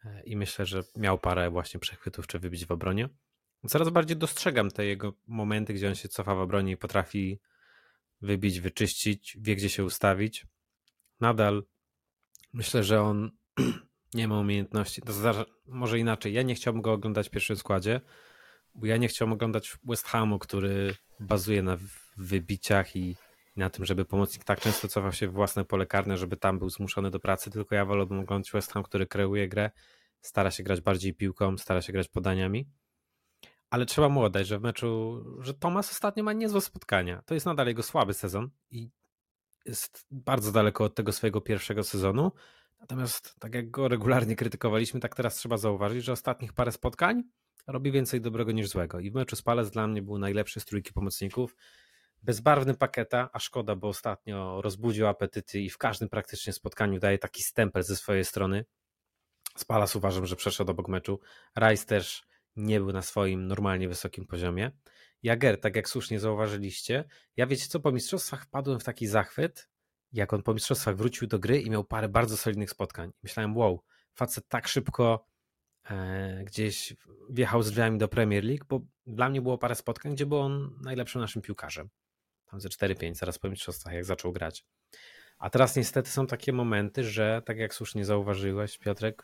e, 0.05 0.23
i 0.23 0.37
myślę, 0.37 0.67
że 0.67 0.83
miał 0.97 1.19
parę 1.19 1.51
właśnie 1.51 1.81
przechwytów 1.81 2.27
czy 2.27 2.39
wybić 2.39 2.67
w 2.67 2.71
obronie. 2.71 3.09
Coraz 3.67 3.89
bardziej 3.89 4.17
dostrzegam 4.17 4.71
te 4.71 4.85
jego 4.85 5.13
momenty, 5.27 5.75
gdzie 5.75 5.89
on 5.89 5.95
się 5.95 6.09
cofa 6.09 6.35
w 6.35 6.39
obronie 6.39 6.73
i 6.73 6.77
potrafi 6.77 7.41
wybić, 8.21 8.61
wyczyścić, 8.61 9.37
wie 9.41 9.57
gdzie 9.57 9.69
się 9.69 9.85
ustawić. 9.85 10.47
Nadal 11.21 11.65
myślę, 12.53 12.85
że 12.85 13.03
on 13.03 13.31
nie 14.15 14.29
ma 14.29 14.39
umiejętności. 14.39 15.03
Może 15.67 15.99
inaczej. 15.99 16.33
Ja 16.33 16.43
nie 16.43 16.55
chciałbym 16.55 16.83
go 16.83 16.93
oglądać 16.93 17.29
w 17.29 17.31
pierwszym 17.31 17.57
składzie, 17.57 18.01
bo 18.75 18.87
ja 18.87 18.97
nie 18.97 19.09
chciałbym 19.09 19.33
oglądać 19.33 19.77
West 19.85 20.07
Hamu, 20.07 20.39
który 20.39 20.95
bazuje 21.21 21.63
na 21.63 21.79
wybiciach 22.17 22.97
i 22.97 23.17
na 23.57 23.71
tym, 23.71 23.85
żeby 23.85 24.05
pomocnik 24.05 24.45
tak 24.45 24.61
często 24.61 24.89
cofał 24.89 25.13
się 25.13 25.29
w 25.29 25.33
własne 25.33 25.65
pole 25.65 25.87
karne, 25.87 26.17
żeby 26.17 26.37
tam 26.37 26.59
był 26.59 26.71
zmuszony 26.71 27.11
do 27.11 27.21
pracy, 27.21 27.51
tylko 27.51 27.75
ja 27.75 27.85
wolałbym 27.85 28.21
oglądać 28.21 28.53
West 28.53 28.73
Ham, 28.73 28.83
który 28.83 29.07
kreuje 29.07 29.49
grę, 29.49 29.71
stara 30.21 30.51
się 30.51 30.63
grać 30.63 30.81
bardziej 30.81 31.15
piłką, 31.15 31.59
stara 31.59 31.83
się 31.83 31.93
grać 31.93 32.09
podaniami 32.09 32.67
ale 33.71 33.87
trzeba 33.87 34.09
mu 34.09 34.23
oddać, 34.23 34.47
że 34.47 34.59
w 34.59 34.63
meczu, 34.63 35.23
że 35.41 35.55
Tomas 35.55 35.91
ostatnio 35.91 36.25
ma 36.25 36.33
niezłe 36.33 36.61
spotkania. 36.61 37.23
To 37.27 37.35
jest 37.35 37.47
nadal 37.47 37.67
jego 37.67 37.83
słaby 37.83 38.15
sezon 38.15 38.51
i 38.71 38.91
jest 39.65 40.07
bardzo 40.11 40.53
daleko 40.53 40.85
od 40.85 40.95
tego 40.95 41.13
swojego 41.13 41.41
pierwszego 41.41 41.85
sezonu. 41.85 42.33
Natomiast 42.81 43.35
tak 43.39 43.55
jak 43.55 43.71
go 43.71 43.89
regularnie 43.89 44.37
krytykowaliśmy, 44.37 45.01
tak 45.01 45.15
teraz 45.15 45.37
trzeba 45.37 45.57
zauważyć, 45.57 46.05
że 46.05 46.13
ostatnich 46.13 46.53
parę 46.53 46.73
spotkań 46.73 47.23
robi 47.67 47.93
więcej 47.93 48.21
dobrego 48.21 48.53
niż 48.53 48.69
złego. 48.69 49.01
I 49.01 49.11
w 49.11 49.15
meczu 49.15 49.37
z 49.37 49.43
Palace 49.43 49.71
dla 49.71 49.87
mnie 49.87 50.03
był 50.03 50.19
najlepszy 50.19 50.61
z 50.61 50.65
trójki 50.65 50.93
pomocników. 50.93 51.57
bezbarwny 52.23 52.75
paketa, 52.75 53.31
a 53.33 53.39
szkoda, 53.39 53.77
bo 53.77 53.89
ostatnio 53.89 54.63
rozbudził 54.63 55.07
apetyty 55.07 55.61
i 55.61 55.71
w 55.71 55.79
każdym 55.79 56.09
praktycznie 56.09 56.53
spotkaniu 56.53 57.01
daje 57.01 57.19
taki 57.19 57.43
stempel 57.43 57.83
ze 57.83 57.97
swojej 57.97 58.25
strony. 58.25 58.65
Spalas 59.57 59.97
uważam, 59.97 60.27
że 60.27 60.37
przeszedł 60.37 60.71
obok 60.71 60.89
meczu. 60.89 61.21
Rice 61.59 61.87
też 61.87 62.23
nie 62.57 62.81
był 62.81 62.93
na 62.93 63.03
swoim 63.03 63.47
normalnie 63.47 63.89
wysokim 63.89 64.27
poziomie. 64.27 64.71
Jager, 65.23 65.61
tak 65.61 65.77
jak 65.77 65.89
słusznie 65.89 66.21
zauważyliście, 66.21 67.05
ja 67.37 67.47
wiecie 67.47 67.67
co, 67.67 67.81
po 67.81 67.93
mistrzostwach 67.93 68.45
wpadłem 68.45 68.81
w 68.81 68.85
taki 68.85 69.07
zachwyt, 69.07 69.69
jak 70.13 70.33
on 70.33 70.43
po 70.43 70.55
mistrzostwach 70.55 70.97
wrócił 70.97 71.29
do 71.29 71.39
gry 71.39 71.61
i 71.61 71.71
miał 71.71 71.85
parę 71.85 72.09
bardzo 72.09 72.37
solidnych 72.37 72.71
spotkań. 72.71 73.13
Myślałem, 73.23 73.57
wow, 73.57 73.83
facet 74.15 74.49
tak 74.49 74.69
szybko 74.69 75.27
e, 75.91 76.45
gdzieś 76.45 76.97
wjechał 77.31 77.63
z 77.63 77.71
drzwiami 77.71 77.99
do 77.99 78.09
Premier 78.09 78.45
League, 78.45 78.65
bo 78.69 78.81
dla 79.07 79.29
mnie 79.29 79.43
było 79.43 79.59
parę 79.59 79.75
spotkań, 79.75 80.15
gdzie 80.15 80.27
był 80.27 80.39
on 80.39 80.79
najlepszym 80.83 81.21
naszym 81.21 81.43
piłkarzem. 81.43 81.89
Tam 82.47 82.61
ze 82.61 82.69
4-5, 82.69 83.15
zaraz 83.15 83.39
po 83.39 83.51
mistrzostwach, 83.51 83.93
jak 83.93 84.05
zaczął 84.05 84.33
grać. 84.33 84.65
A 85.39 85.51
teraz 85.51 85.77
niestety 85.77 86.11
są 86.11 86.27
takie 86.27 86.53
momenty, 86.53 87.05
że 87.05 87.43
tak 87.45 87.59
jak 87.59 87.75
słusznie 87.75 88.05
zauważyłeś, 88.05 88.79
Piotrek, 88.79 89.23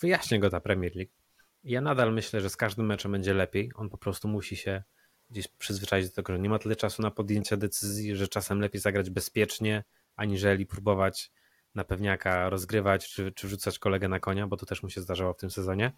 wyjaśnia 0.00 0.38
go 0.38 0.50
ta 0.50 0.60
Premier 0.60 0.96
League. 0.96 1.23
Ja 1.64 1.80
nadal 1.80 2.12
myślę, 2.12 2.40
że 2.40 2.50
z 2.50 2.56
każdym 2.56 2.86
meczem 2.86 3.12
będzie 3.12 3.34
lepiej. 3.34 3.70
On 3.74 3.90
po 3.90 3.98
prostu 3.98 4.28
musi 4.28 4.56
się 4.56 4.82
gdzieś 5.30 5.48
przyzwyczaić 5.48 6.08
do 6.08 6.14
tego, 6.14 6.32
że 6.32 6.38
nie 6.38 6.48
ma 6.48 6.58
tyle 6.58 6.76
czasu 6.76 7.02
na 7.02 7.10
podjęcie 7.10 7.56
decyzji, 7.56 8.16
że 8.16 8.28
czasem 8.28 8.60
lepiej 8.60 8.80
zagrać 8.80 9.10
bezpiecznie, 9.10 9.84
aniżeli 10.16 10.66
próbować 10.66 11.30
na 11.74 11.84
pewniaka 11.84 12.48
rozgrywać, 12.48 13.08
czy, 13.08 13.32
czy 13.32 13.46
wrzucać 13.46 13.78
kolegę 13.78 14.08
na 14.08 14.20
konia, 14.20 14.46
bo 14.46 14.56
to 14.56 14.66
też 14.66 14.82
mu 14.82 14.90
się 14.90 15.00
zdarzało 15.00 15.34
w 15.34 15.36
tym 15.36 15.50
sezonie. 15.50 15.92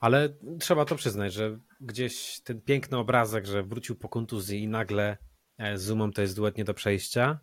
Ale 0.00 0.36
trzeba 0.60 0.84
to 0.84 0.96
przyznać, 0.96 1.32
że 1.32 1.58
gdzieś 1.80 2.40
ten 2.40 2.60
piękny 2.60 2.98
obrazek, 2.98 3.46
że 3.46 3.62
wrócił 3.62 3.96
po 3.96 4.08
kontuzji 4.08 4.62
i 4.62 4.68
nagle 4.68 5.16
e, 5.58 5.78
z 5.78 5.82
Zumą 5.82 6.12
to 6.12 6.22
jest 6.22 6.36
duet 6.36 6.56
nie 6.56 6.64
do 6.64 6.74
przejścia, 6.74 7.40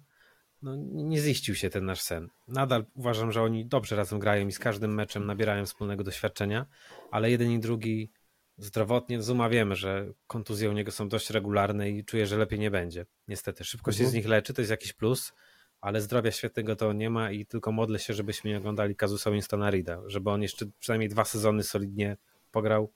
no 0.63 0.75
nie 1.03 1.19
ziścił 1.19 1.55
się 1.55 1.69
ten 1.69 1.85
nasz 1.85 2.01
sen. 2.01 2.29
Nadal 2.47 2.85
uważam, 2.95 3.31
że 3.31 3.41
oni 3.41 3.65
dobrze 3.65 3.95
razem 3.95 4.19
grają 4.19 4.47
i 4.47 4.51
z 4.51 4.59
każdym 4.59 4.93
meczem 4.93 5.25
nabierają 5.25 5.65
wspólnego 5.65 6.03
doświadczenia, 6.03 6.65
ale 7.11 7.31
jeden 7.31 7.51
i 7.51 7.59
drugi 7.59 8.11
zdrowotnie. 8.57 9.21
Zuma 9.21 9.49
wiemy, 9.49 9.75
że 9.75 10.13
kontuzje 10.27 10.69
u 10.69 10.73
niego 10.73 10.91
są 10.91 11.09
dość 11.09 11.29
regularne 11.29 11.89
i 11.89 12.05
czuję, 12.05 12.27
że 12.27 12.37
lepiej 12.37 12.59
nie 12.59 12.71
będzie. 12.71 13.05
Niestety, 13.27 13.63
szybko 13.63 13.91
się 13.91 13.97
z 13.97 14.01
mhm. 14.01 14.15
nich 14.15 14.27
leczy, 14.27 14.53
to 14.53 14.61
jest 14.61 14.71
jakiś 14.71 14.93
plus, 14.93 15.33
ale 15.81 16.01
zdrowia 16.01 16.31
świetnego 16.31 16.75
to 16.75 16.93
nie 16.93 17.09
ma 17.09 17.31
i 17.31 17.45
tylko 17.45 17.71
modlę 17.71 17.99
się, 17.99 18.13
żebyśmy 18.13 18.49
nie 18.49 18.57
oglądali 18.57 18.95
Kazusa 18.95 19.31
Winstona 19.31 19.69
Rida, 19.69 20.01
żeby 20.05 20.29
on 20.29 20.41
jeszcze 20.41 20.65
przynajmniej 20.79 21.09
dwa 21.09 21.25
sezony 21.25 21.63
solidnie 21.63 22.17
pograł. 22.51 22.93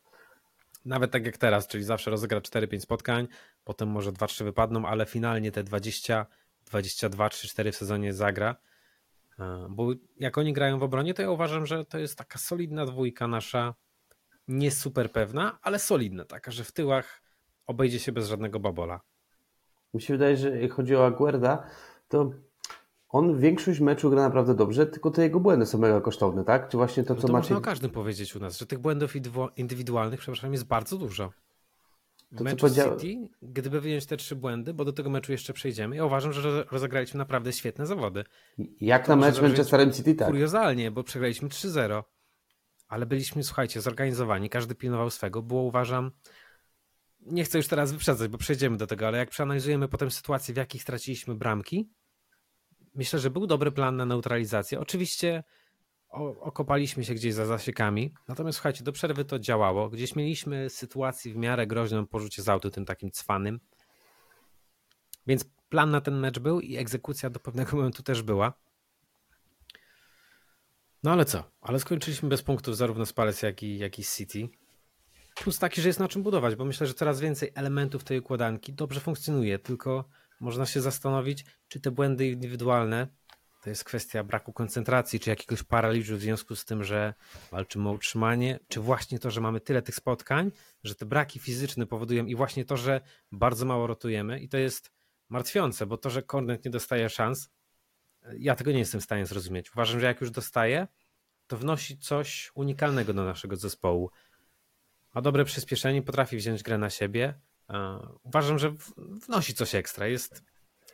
Nawet 0.85 1.11
tak 1.11 1.25
jak 1.25 1.37
teraz, 1.37 1.67
czyli 1.67 1.83
zawsze 1.83 2.11
rozegra 2.11 2.39
4-5 2.39 2.79
spotkań, 2.79 3.27
potem 3.63 3.89
może 3.89 4.11
2-3 4.11 4.43
wypadną, 4.43 4.85
ale 4.85 5.05
finalnie 5.05 5.51
te 5.51 5.63
20, 5.63 6.25
22, 6.67 7.27
3-4 7.27 7.71
w 7.71 7.75
sezonie 7.75 8.13
zagra. 8.13 8.55
E, 9.39 9.67
bo 9.69 9.93
jak 10.19 10.37
oni 10.37 10.53
grają 10.53 10.79
w 10.79 10.83
obronie, 10.83 11.13
to 11.13 11.21
ja 11.21 11.31
uważam, 11.31 11.65
że 11.65 11.85
to 11.85 11.97
jest 11.97 12.17
taka 12.17 12.39
solidna 12.39 12.85
dwójka 12.85 13.27
nasza, 13.27 13.73
nie 14.47 14.71
super 14.71 15.11
pewna, 15.11 15.59
ale 15.61 15.79
solidna, 15.79 16.25
taka, 16.25 16.51
że 16.51 16.63
w 16.63 16.71
tyłach 16.71 17.21
obejdzie 17.67 17.99
się 17.99 18.11
bez 18.11 18.27
żadnego 18.27 18.59
babola. 18.59 19.01
Mi 19.93 20.01
się 20.01 20.13
wydaje, 20.13 20.37
że 20.37 20.61
jak 20.61 20.73
chodzi 20.73 20.95
o 20.95 21.05
Aguerda, 21.05 21.69
to 22.07 22.31
on 23.09 23.39
większość 23.39 23.79
meczu 23.79 24.09
gra 24.09 24.21
naprawdę 24.21 24.55
dobrze, 24.55 24.87
tylko 24.87 25.11
te 25.11 25.23
jego 25.23 25.39
błędy 25.39 25.65
są 25.65 25.77
mega 25.77 26.01
kosztowne, 26.01 26.43
tak? 26.43 26.69
Czy 26.69 26.77
właśnie 26.77 27.03
to, 27.03 27.13
no 27.13 27.21
co 27.21 27.27
to 27.27 27.33
macie... 27.33 27.43
można 27.43 27.57
o 27.57 27.61
każdym 27.61 27.91
powiedzieć 27.91 28.35
u 28.35 28.39
nas, 28.39 28.57
że 28.57 28.65
tych 28.65 28.79
błędów 28.79 29.13
indywidualnych, 29.55 30.19
przepraszam, 30.19 30.51
jest 30.51 30.65
bardzo 30.65 30.97
dużo. 30.97 31.31
To, 32.35 32.43
powiedział... 32.57 32.99
City, 32.99 33.29
gdyby 33.41 33.81
wyjąć 33.81 34.05
te 34.05 34.17
trzy 34.17 34.35
błędy, 34.35 34.73
bo 34.73 34.85
do 34.85 34.93
tego 34.93 35.09
meczu 35.09 35.31
jeszcze 35.31 35.53
przejdziemy, 35.53 35.95
ja 35.95 36.05
uważam, 36.05 36.33
że 36.33 36.63
rozegraliśmy 36.71 37.17
naprawdę 37.17 37.53
świetne 37.53 37.85
zawody. 37.85 38.23
Jak 38.81 39.05
to 39.05 39.15
na 39.15 39.25
mecz 39.27 39.41
Manchesterem 39.41 39.93
City, 39.93 40.15
tak. 40.15 40.27
Kuriozalnie, 40.27 40.91
bo 40.91 41.03
przegraliśmy 41.03 41.49
3-0, 41.49 42.03
ale 42.87 43.05
byliśmy, 43.05 43.43
słuchajcie, 43.43 43.81
zorganizowani, 43.81 44.49
każdy 44.49 44.75
pilnował 44.75 45.09
swego. 45.09 45.41
Było, 45.41 45.61
uważam, 45.61 46.11
nie 47.19 47.43
chcę 47.43 47.57
już 47.57 47.67
teraz 47.67 47.91
wyprzedzać, 47.91 48.27
bo 48.27 48.37
przejdziemy 48.37 48.77
do 48.77 48.87
tego, 48.87 49.07
ale 49.07 49.17
jak 49.17 49.29
przeanalizujemy 49.29 49.87
potem 49.87 50.11
sytuacje, 50.11 50.53
w 50.53 50.57
jakich 50.57 50.81
straciliśmy 50.81 51.35
bramki, 51.35 51.89
myślę, 52.95 53.19
że 53.19 53.29
był 53.29 53.47
dobry 53.47 53.71
plan 53.71 53.95
na 53.95 54.05
neutralizację. 54.05 54.79
Oczywiście 54.79 55.43
okopaliśmy 56.09 57.05
się 57.05 57.13
gdzieś 57.13 57.33
za 57.33 57.45
zasiekami, 57.45 58.13
natomiast 58.27 58.55
słuchajcie, 58.55 58.83
do 58.83 58.91
przerwy 58.91 59.25
to 59.25 59.39
działało. 59.39 59.89
Gdzieś 59.89 60.15
mieliśmy 60.15 60.69
sytuację 60.69 61.33
w 61.33 61.35
miarę 61.35 61.67
groźną 61.67 62.07
po 62.07 62.19
rzucie 62.19 62.41
z 62.41 62.49
autu, 62.49 62.69
tym 62.69 62.85
takim 62.85 63.11
cwanym. 63.11 63.59
Więc 65.27 65.45
plan 65.69 65.91
na 65.91 66.01
ten 66.01 66.19
mecz 66.19 66.39
był 66.39 66.59
i 66.59 66.77
egzekucja 66.77 67.29
do 67.29 67.39
pewnego 67.39 67.75
momentu 67.77 68.03
też 68.03 68.21
była. 68.21 68.53
No 71.03 71.11
ale 71.11 71.25
co? 71.25 71.43
Ale 71.61 71.79
skończyliśmy 71.79 72.29
bez 72.29 72.43
punktów 72.43 72.77
zarówno 72.77 73.05
z 73.05 73.13
Palace, 73.13 73.47
jak 73.47 73.63
i, 73.63 73.77
jak 73.77 73.99
i 73.99 74.03
z 74.03 74.17
City. 74.17 74.49
Plus 75.35 75.59
taki, 75.59 75.81
że 75.81 75.89
jest 75.89 75.99
na 75.99 76.07
czym 76.07 76.23
budować, 76.23 76.55
bo 76.55 76.65
myślę, 76.65 76.87
że 76.87 76.93
coraz 76.93 77.19
więcej 77.19 77.51
elementów 77.55 78.03
tej 78.03 78.19
układanki 78.19 78.73
dobrze 78.73 78.99
funkcjonuje, 78.99 79.59
tylko 79.59 80.09
można 80.39 80.65
się 80.65 80.81
zastanowić, 80.81 81.45
czy 81.67 81.79
te 81.79 81.91
błędy 81.91 82.27
indywidualne 82.27 83.07
to 83.67 83.71
jest 83.71 83.83
kwestia 83.83 84.23
braku 84.23 84.53
koncentracji, 84.53 85.19
czy 85.19 85.29
jakiegoś 85.29 85.63
paraliżu 85.63 86.17
w 86.17 86.21
związku 86.21 86.55
z 86.55 86.65
tym, 86.65 86.83
że 86.83 87.13
walczymy 87.51 87.89
o 87.89 87.91
utrzymanie, 87.91 88.59
czy 88.67 88.79
właśnie 88.79 89.19
to, 89.19 89.31
że 89.31 89.41
mamy 89.41 89.59
tyle 89.59 89.81
tych 89.81 89.95
spotkań, 89.95 90.51
że 90.83 90.95
te 90.95 91.05
braki 91.05 91.39
fizyczne 91.39 91.85
powodują 91.85 92.25
i 92.25 92.35
właśnie 92.35 92.65
to, 92.65 92.77
że 92.77 93.01
bardzo 93.31 93.65
mało 93.65 93.87
rotujemy 93.87 94.39
i 94.39 94.49
to 94.49 94.57
jest 94.57 94.91
martwiące, 95.29 95.85
bo 95.85 95.97
to, 95.97 96.09
że 96.09 96.23
Kornet 96.23 96.65
nie 96.65 96.71
dostaje 96.71 97.09
szans, 97.09 97.49
ja 98.37 98.55
tego 98.55 98.71
nie 98.71 98.79
jestem 98.79 99.01
w 99.01 99.03
stanie 99.03 99.25
zrozumieć. 99.25 99.71
Uważam, 99.71 99.99
że 99.99 100.05
jak 100.05 100.21
już 100.21 100.31
dostaje, 100.31 100.87
to 101.47 101.57
wnosi 101.57 101.97
coś 101.97 102.51
unikalnego 102.55 103.13
do 103.13 103.25
naszego 103.25 103.55
zespołu. 103.55 104.11
Ma 105.13 105.21
dobre 105.21 105.45
przyspieszenie, 105.45 106.01
potrafi 106.01 106.37
wziąć 106.37 106.63
grę 106.63 106.77
na 106.77 106.89
siebie. 106.89 107.33
Uważam, 108.23 108.59
że 108.59 108.73
wnosi 108.97 109.53
coś 109.53 109.75
ekstra. 109.75 110.07
Jest 110.07 110.43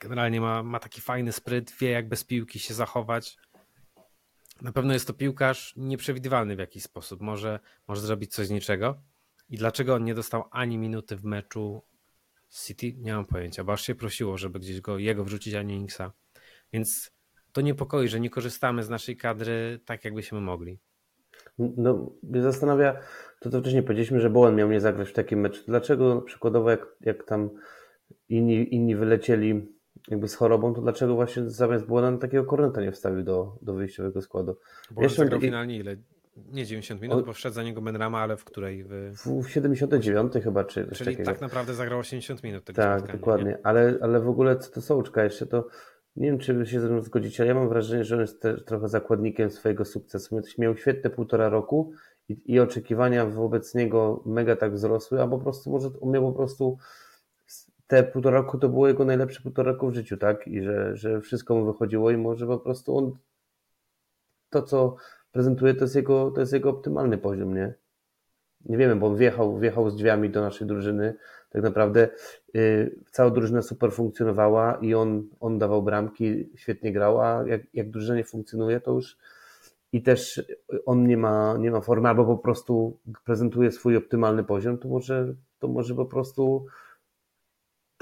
generalnie 0.03 0.41
ma, 0.41 0.63
ma 0.63 0.79
taki 0.79 1.01
fajny 1.01 1.31
spryt, 1.31 1.73
wie 1.79 1.89
jak 1.89 2.07
bez 2.07 2.23
piłki 2.23 2.59
się 2.59 2.73
zachować. 2.73 3.37
Na 4.61 4.71
pewno 4.71 4.93
jest 4.93 5.07
to 5.07 5.13
piłkarz 5.13 5.73
nieprzewidywalny 5.77 6.55
w 6.55 6.59
jakiś 6.59 6.83
sposób. 6.83 7.21
Może, 7.21 7.59
może 7.87 8.01
zrobić 8.01 8.33
coś 8.33 8.47
z 8.47 8.51
niczego. 8.51 9.01
I 9.49 9.57
dlaczego 9.57 9.95
on 9.95 10.03
nie 10.03 10.13
dostał 10.13 10.43
ani 10.51 10.77
minuty 10.77 11.15
w 11.15 11.23
meczu 11.23 11.81
City? 12.49 12.93
Nie 12.97 13.13
mam 13.13 13.25
pojęcia, 13.25 13.63
bo 13.63 13.73
aż 13.73 13.81
się 13.81 13.95
prosiło, 13.95 14.37
żeby 14.37 14.59
gdzieś 14.59 14.81
go 14.81 14.97
jego 14.97 15.23
wrzucić, 15.23 15.53
a 15.53 15.63
nie 15.63 15.75
Inksa. 15.75 16.13
Więc 16.73 17.11
to 17.51 17.61
niepokoi, 17.61 18.07
że 18.07 18.19
nie 18.19 18.29
korzystamy 18.29 18.83
z 18.83 18.89
naszej 18.89 19.17
kadry 19.17 19.79
tak, 19.85 20.05
jakbyśmy 20.05 20.41
mogli. 20.41 20.79
No, 21.57 22.11
mnie 22.23 22.41
zastanawia, 22.41 22.99
to 23.39 23.49
co 23.49 23.61
wcześniej 23.61 23.83
powiedzieliśmy, 23.83 24.19
że 24.19 24.29
Bowen 24.29 24.55
miał 24.55 24.71
nie 24.71 24.81
zagrać 24.81 25.09
w 25.09 25.13
takim 25.13 25.39
meczu. 25.39 25.63
Dlaczego 25.67 26.21
przykładowo 26.21 26.69
jak, 26.69 26.87
jak 27.01 27.23
tam 27.23 27.49
inni, 28.29 28.75
inni 28.75 28.95
wylecieli 28.95 29.73
jakby 30.07 30.27
z 30.27 30.35
chorobą, 30.35 30.73
to 30.73 30.81
dlaczego 30.81 31.15
właśnie 31.15 31.49
zamiast 31.49 31.85
Bowena 31.85 32.17
takiego 32.17 32.43
korneta 32.43 32.81
nie 32.81 32.91
wstawił 32.91 33.23
do, 33.23 33.57
do 33.61 33.73
wyjściowego 33.73 34.21
składu? 34.21 34.55
Bo 34.91 35.09
zagrał 35.09 35.41
finalnie 35.41 35.77
ile? 35.77 35.95
Nie 36.51 36.65
90 36.65 37.01
minut, 37.01 37.23
o... 37.23 37.25
bo 37.25 37.33
wszedł 37.33 37.55
za 37.55 37.63
niego 37.63 37.81
Benrama, 37.81 38.19
ale 38.19 38.37
w 38.37 38.43
której? 38.43 38.83
W, 38.83 39.13
w 39.43 39.49
79 39.49 40.33
chyba, 40.43 40.63
czy 40.63 40.87
Czyli 40.91 41.17
tak 41.17 41.41
naprawdę 41.41 41.73
zagrał 41.73 41.99
80 41.99 42.43
minut 42.43 42.63
tego 42.63 42.81
Tak, 42.81 43.11
dokładnie, 43.11 43.57
ale, 43.63 43.97
ale 44.01 44.19
w 44.19 44.29
ogóle 44.29 44.57
co 44.57 44.71
to 44.71 44.81
Sołczka 44.81 45.23
jeszcze, 45.23 45.45
to 45.45 45.67
nie 46.15 46.27
wiem, 46.27 46.39
czy 46.39 46.65
się 46.65 46.81
ze 46.81 46.89
mną 46.89 47.01
zgodzicie, 47.01 47.43
ale 47.43 47.47
ja 47.47 47.55
mam 47.55 47.69
wrażenie, 47.69 48.03
że 48.03 48.15
on 48.15 48.21
jest 48.21 48.41
też 48.41 48.65
trochę 48.65 48.87
zakładnikiem 48.87 49.51
swojego 49.51 49.85
sukcesu. 49.85 50.41
Miał 50.57 50.77
świetne 50.77 51.09
półtora 51.09 51.49
roku 51.49 51.91
i, 52.29 52.41
i 52.45 52.59
oczekiwania 52.59 53.25
wobec 53.25 53.75
niego 53.75 54.23
mega 54.25 54.55
tak 54.55 54.73
wzrosły, 54.73 55.21
a 55.21 55.27
po 55.27 55.39
prostu 55.39 55.71
może 55.71 55.89
on 56.01 56.11
miał 56.11 56.23
po 56.23 56.37
prostu 56.37 56.77
te 57.93 58.03
półtora 58.03 58.37
roku 58.37 58.57
to 58.57 58.69
było 58.69 58.87
jego 58.87 59.05
najlepsze 59.05 59.41
półtora 59.41 59.71
roku 59.71 59.89
w 59.89 59.93
życiu, 59.93 60.17
tak? 60.17 60.47
I 60.47 60.61
że, 60.61 60.95
że 60.95 61.21
wszystko 61.21 61.55
mu 61.55 61.65
wychodziło 61.65 62.11
i 62.11 62.17
może 62.17 62.47
po 62.47 62.57
prostu 62.57 62.97
on 62.97 63.17
to, 64.49 64.61
co 64.61 64.95
prezentuje, 65.31 65.73
to 65.73 65.83
jest 65.83 65.95
jego, 65.95 66.31
to 66.31 66.39
jest 66.39 66.53
jego 66.53 66.69
optymalny 66.69 67.17
poziom, 67.17 67.55
nie? 67.55 67.73
Nie 68.65 68.77
wiemy, 68.77 68.95
bo 68.95 69.07
on 69.07 69.15
wjechał, 69.15 69.57
wjechał 69.57 69.89
z 69.89 69.95
drzwiami 69.95 70.29
do 70.29 70.41
naszej 70.41 70.67
drużyny. 70.67 71.15
Tak 71.49 71.63
naprawdę 71.63 72.09
yy, 72.53 72.95
cała 73.11 73.29
drużyna 73.29 73.61
super 73.61 73.91
funkcjonowała 73.91 74.75
i 74.81 74.93
on, 74.93 75.29
on 75.39 75.59
dawał 75.59 75.83
bramki, 75.83 76.49
świetnie 76.55 76.93
grał, 76.93 77.21
a 77.21 77.43
jak, 77.47 77.61
jak 77.73 77.89
drużyna 77.89 78.15
nie 78.17 78.23
funkcjonuje, 78.23 78.79
to 78.79 78.91
już 78.91 79.17
i 79.91 80.01
też 80.01 80.43
on 80.85 81.07
nie 81.07 81.17
ma, 81.17 81.57
nie 81.57 81.71
ma 81.71 81.81
formy, 81.81 82.09
albo 82.09 82.25
po 82.25 82.37
prostu 82.37 82.99
prezentuje 83.25 83.71
swój 83.71 83.97
optymalny 83.97 84.43
poziom, 84.43 84.77
to 84.77 84.87
może, 84.87 85.33
to 85.59 85.67
może 85.67 85.95
po 85.95 86.05
prostu 86.05 86.65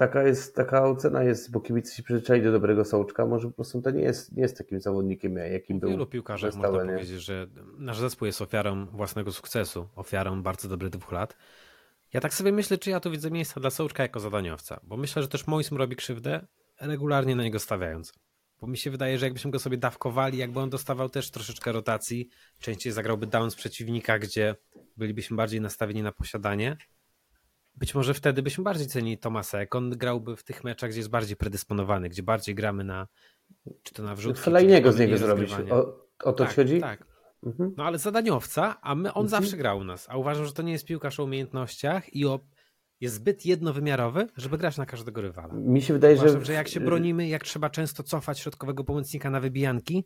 taka 0.01 0.23
jest, 0.23 0.55
taka 0.55 0.85
ocena 0.85 1.23
jest, 1.23 1.51
bo 1.51 1.59
kibice 1.59 1.95
się 1.95 2.03
przyzwyczaili 2.03 2.45
do 2.45 2.51
dobrego 2.51 2.85
Sołczka, 2.85 3.25
może 3.25 3.47
po 3.47 3.53
prostu 3.53 3.81
to 3.81 3.91
nie 3.91 4.01
jest, 4.01 4.35
nie 4.35 4.41
jest 4.41 4.57
takim 4.57 4.81
zawodnikiem, 4.81 5.35
jakim 5.35 5.79
był. 5.79 5.89
Wielu 5.89 6.05
piłkarzach 6.05 6.55
można 6.55 6.79
powiedzieć, 6.79 7.21
że 7.21 7.47
nasz 7.77 7.99
zespół 7.99 8.25
jest 8.25 8.41
ofiarą 8.41 8.85
własnego 8.85 9.31
sukcesu, 9.31 9.87
ofiarą 9.95 10.43
bardzo 10.43 10.67
dobrych 10.67 10.91
dwóch 10.91 11.11
lat. 11.11 11.37
Ja 12.13 12.21
tak 12.21 12.33
sobie 12.33 12.51
myślę, 12.51 12.77
czy 12.77 12.89
ja 12.89 12.99
tu 12.99 13.11
widzę 13.11 13.31
miejsca 13.31 13.59
dla 13.59 13.69
Sołczka 13.69 14.03
jako 14.03 14.19
zadaniowca, 14.19 14.79
bo 14.83 14.97
myślę, 14.97 15.21
że 15.21 15.27
też 15.27 15.47
Mois 15.47 15.71
mu 15.71 15.77
robi 15.77 15.95
krzywdę, 15.95 16.47
regularnie 16.79 17.35
na 17.35 17.43
niego 17.43 17.59
stawiając. 17.59 18.13
Bo 18.61 18.67
mi 18.67 18.77
się 18.77 18.91
wydaje, 18.91 19.17
że 19.17 19.25
jakbyśmy 19.25 19.51
go 19.51 19.59
sobie 19.59 19.77
dawkowali, 19.77 20.37
jakby 20.37 20.59
on 20.59 20.69
dostawał 20.69 21.09
też 21.09 21.31
troszeczkę 21.31 21.71
rotacji, 21.71 22.29
częściej 22.59 22.93
zagrałby 22.93 23.27
down 23.27 23.51
z 23.51 23.55
przeciwnika, 23.55 24.19
gdzie 24.19 24.55
bylibyśmy 24.97 25.37
bardziej 25.37 25.61
nastawieni 25.61 26.03
na 26.03 26.11
posiadanie. 26.11 26.77
Być 27.81 27.95
może 27.95 28.13
wtedy 28.13 28.41
byśmy 28.41 28.63
bardziej 28.63 28.87
cenili 28.87 29.17
Tomasa, 29.17 29.59
jak 29.59 29.75
on 29.75 29.89
grałby 29.89 30.35
w 30.35 30.43
tych 30.43 30.63
meczach, 30.63 30.89
gdzie 30.89 30.99
jest 30.99 31.09
bardziej 31.09 31.37
predysponowany, 31.37 32.09
gdzie 32.09 32.23
bardziej 32.23 32.55
gramy 32.55 32.83
na 32.83 33.07
czy 33.83 33.93
to 33.93 34.03
na 34.03 34.15
wrzutki. 34.15 34.43
Fajnego 34.43 34.91
z 34.91 34.99
niego 34.99 35.17
zrobić. 35.17 35.53
O, 35.71 36.07
o 36.23 36.33
to 36.33 36.45
tak, 36.45 36.55
chodzi? 36.55 36.79
Tak. 36.81 37.05
Mhm. 37.43 37.73
No 37.77 37.83
ale 37.83 37.97
zadaniowca, 37.97 38.81
a 38.81 38.95
my, 38.95 39.13
on 39.13 39.25
mhm. 39.25 39.43
zawsze 39.43 39.57
grał 39.57 39.77
u 39.79 39.83
nas. 39.83 40.07
A 40.09 40.17
uważam, 40.17 40.45
że 40.45 40.53
to 40.53 40.61
nie 40.61 40.71
jest 40.71 40.85
piłkarz 40.85 41.19
o 41.19 41.23
umiejętnościach 41.23 42.15
i 42.15 42.25
o 42.25 42.39
jest 42.99 43.15
zbyt 43.15 43.45
jednowymiarowy, 43.45 44.27
żeby 44.37 44.57
grać 44.57 44.77
na 44.77 44.85
każdego 44.85 45.21
rywala. 45.21 45.53
Mi 45.53 45.81
się 45.81 45.93
wydaje, 45.93 46.15
Uważam, 46.15 46.39
że... 46.39 46.45
że 46.45 46.53
jak 46.53 46.67
się 46.67 46.79
bronimy, 46.79 47.27
jak 47.27 47.43
trzeba 47.43 47.69
często 47.69 48.03
cofać 48.03 48.39
środkowego 48.39 48.83
pomocnika 48.83 49.29
na 49.29 49.39
wybijanki, 49.39 50.05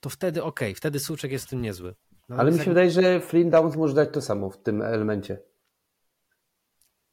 to 0.00 0.10
wtedy 0.10 0.42
okej, 0.42 0.68
okay, 0.68 0.74
wtedy 0.74 1.00
Suczek 1.00 1.32
jest 1.32 1.46
w 1.46 1.48
tym 1.48 1.62
niezły. 1.62 1.94
No, 2.28 2.36
Ale 2.36 2.50
mi 2.50 2.56
się 2.56 2.60
jak... 2.60 2.68
wydaje, 2.68 2.90
że 2.90 3.20
Flynn 3.20 3.50
Downs 3.50 3.76
może 3.76 3.94
dać 3.94 4.08
to 4.12 4.20
samo 4.20 4.50
w 4.50 4.62
tym 4.62 4.82
elemencie. 4.82 5.47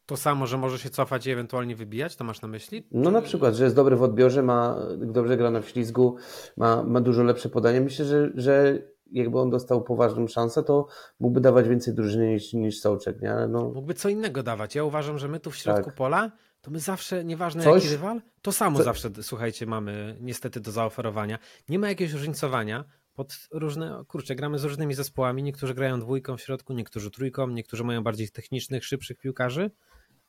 To 0.05 0.17
samo, 0.17 0.47
że 0.47 0.57
może 0.57 0.79
się 0.79 0.89
cofać 0.89 1.27
i 1.27 1.31
ewentualnie 1.31 1.75
wybijać, 1.75 2.15
to 2.15 2.23
masz 2.23 2.41
na 2.41 2.47
myśli? 2.47 2.87
No 2.91 3.11
na 3.11 3.21
przykład, 3.21 3.55
że 3.55 3.63
jest 3.63 3.75
dobry 3.75 3.95
w 3.95 4.03
odbiorze, 4.03 4.43
ma 4.43 4.75
dobrze 4.97 5.37
gra 5.37 5.51
na 5.51 5.61
ślizgu, 5.61 6.15
ma, 6.57 6.83
ma 6.83 7.01
dużo 7.01 7.23
lepsze 7.23 7.49
podanie. 7.49 7.81
Myślę, 7.81 8.05
że, 8.05 8.31
że 8.35 8.79
jakby 9.11 9.39
on 9.39 9.49
dostał 9.49 9.83
poważną 9.83 10.27
szansę, 10.27 10.63
to 10.63 10.87
mógłby 11.19 11.41
dawać 11.41 11.67
więcej 11.69 11.93
drużyny 11.93 12.33
niż, 12.33 12.53
niż 12.53 12.79
Sołczek, 12.79 13.21
nie? 13.21 13.31
Ale 13.31 13.47
no... 13.47 13.71
Mógłby 13.75 13.93
co 13.93 14.09
innego 14.09 14.43
dawać. 14.43 14.75
Ja 14.75 14.83
uważam, 14.83 15.17
że 15.19 15.27
my 15.27 15.39
tu 15.39 15.51
w 15.51 15.55
środku 15.55 15.85
tak. 15.85 15.95
pola, 15.95 16.31
to 16.61 16.71
my 16.71 16.79
zawsze, 16.79 17.25
nieważne 17.25 17.63
Coś? 17.63 17.83
jaki 17.83 17.95
rywal, 17.95 18.21
to 18.41 18.51
samo 18.51 18.77
Co? 18.77 18.83
zawsze, 18.83 19.09
słuchajcie, 19.21 19.65
mamy 19.65 20.17
niestety 20.21 20.59
do 20.59 20.71
zaoferowania. 20.71 21.39
Nie 21.69 21.79
ma 21.79 21.89
jakiegoś 21.89 22.13
różnicowania 22.13 22.85
pod 23.13 23.47
różne, 23.51 24.03
kurczę, 24.07 24.35
gramy 24.35 24.59
z 24.59 24.63
różnymi 24.63 24.93
zespołami, 24.93 25.43
niektórzy 25.43 25.73
grają 25.73 25.99
dwójką 25.99 26.37
w 26.37 26.41
środku, 26.41 26.73
niektórzy 26.73 27.11
trójką, 27.11 27.47
niektórzy 27.47 27.83
mają 27.83 28.03
bardziej 28.03 28.29
technicznych, 28.29 28.85
szybszych 28.85 29.17
piłkarzy, 29.17 29.71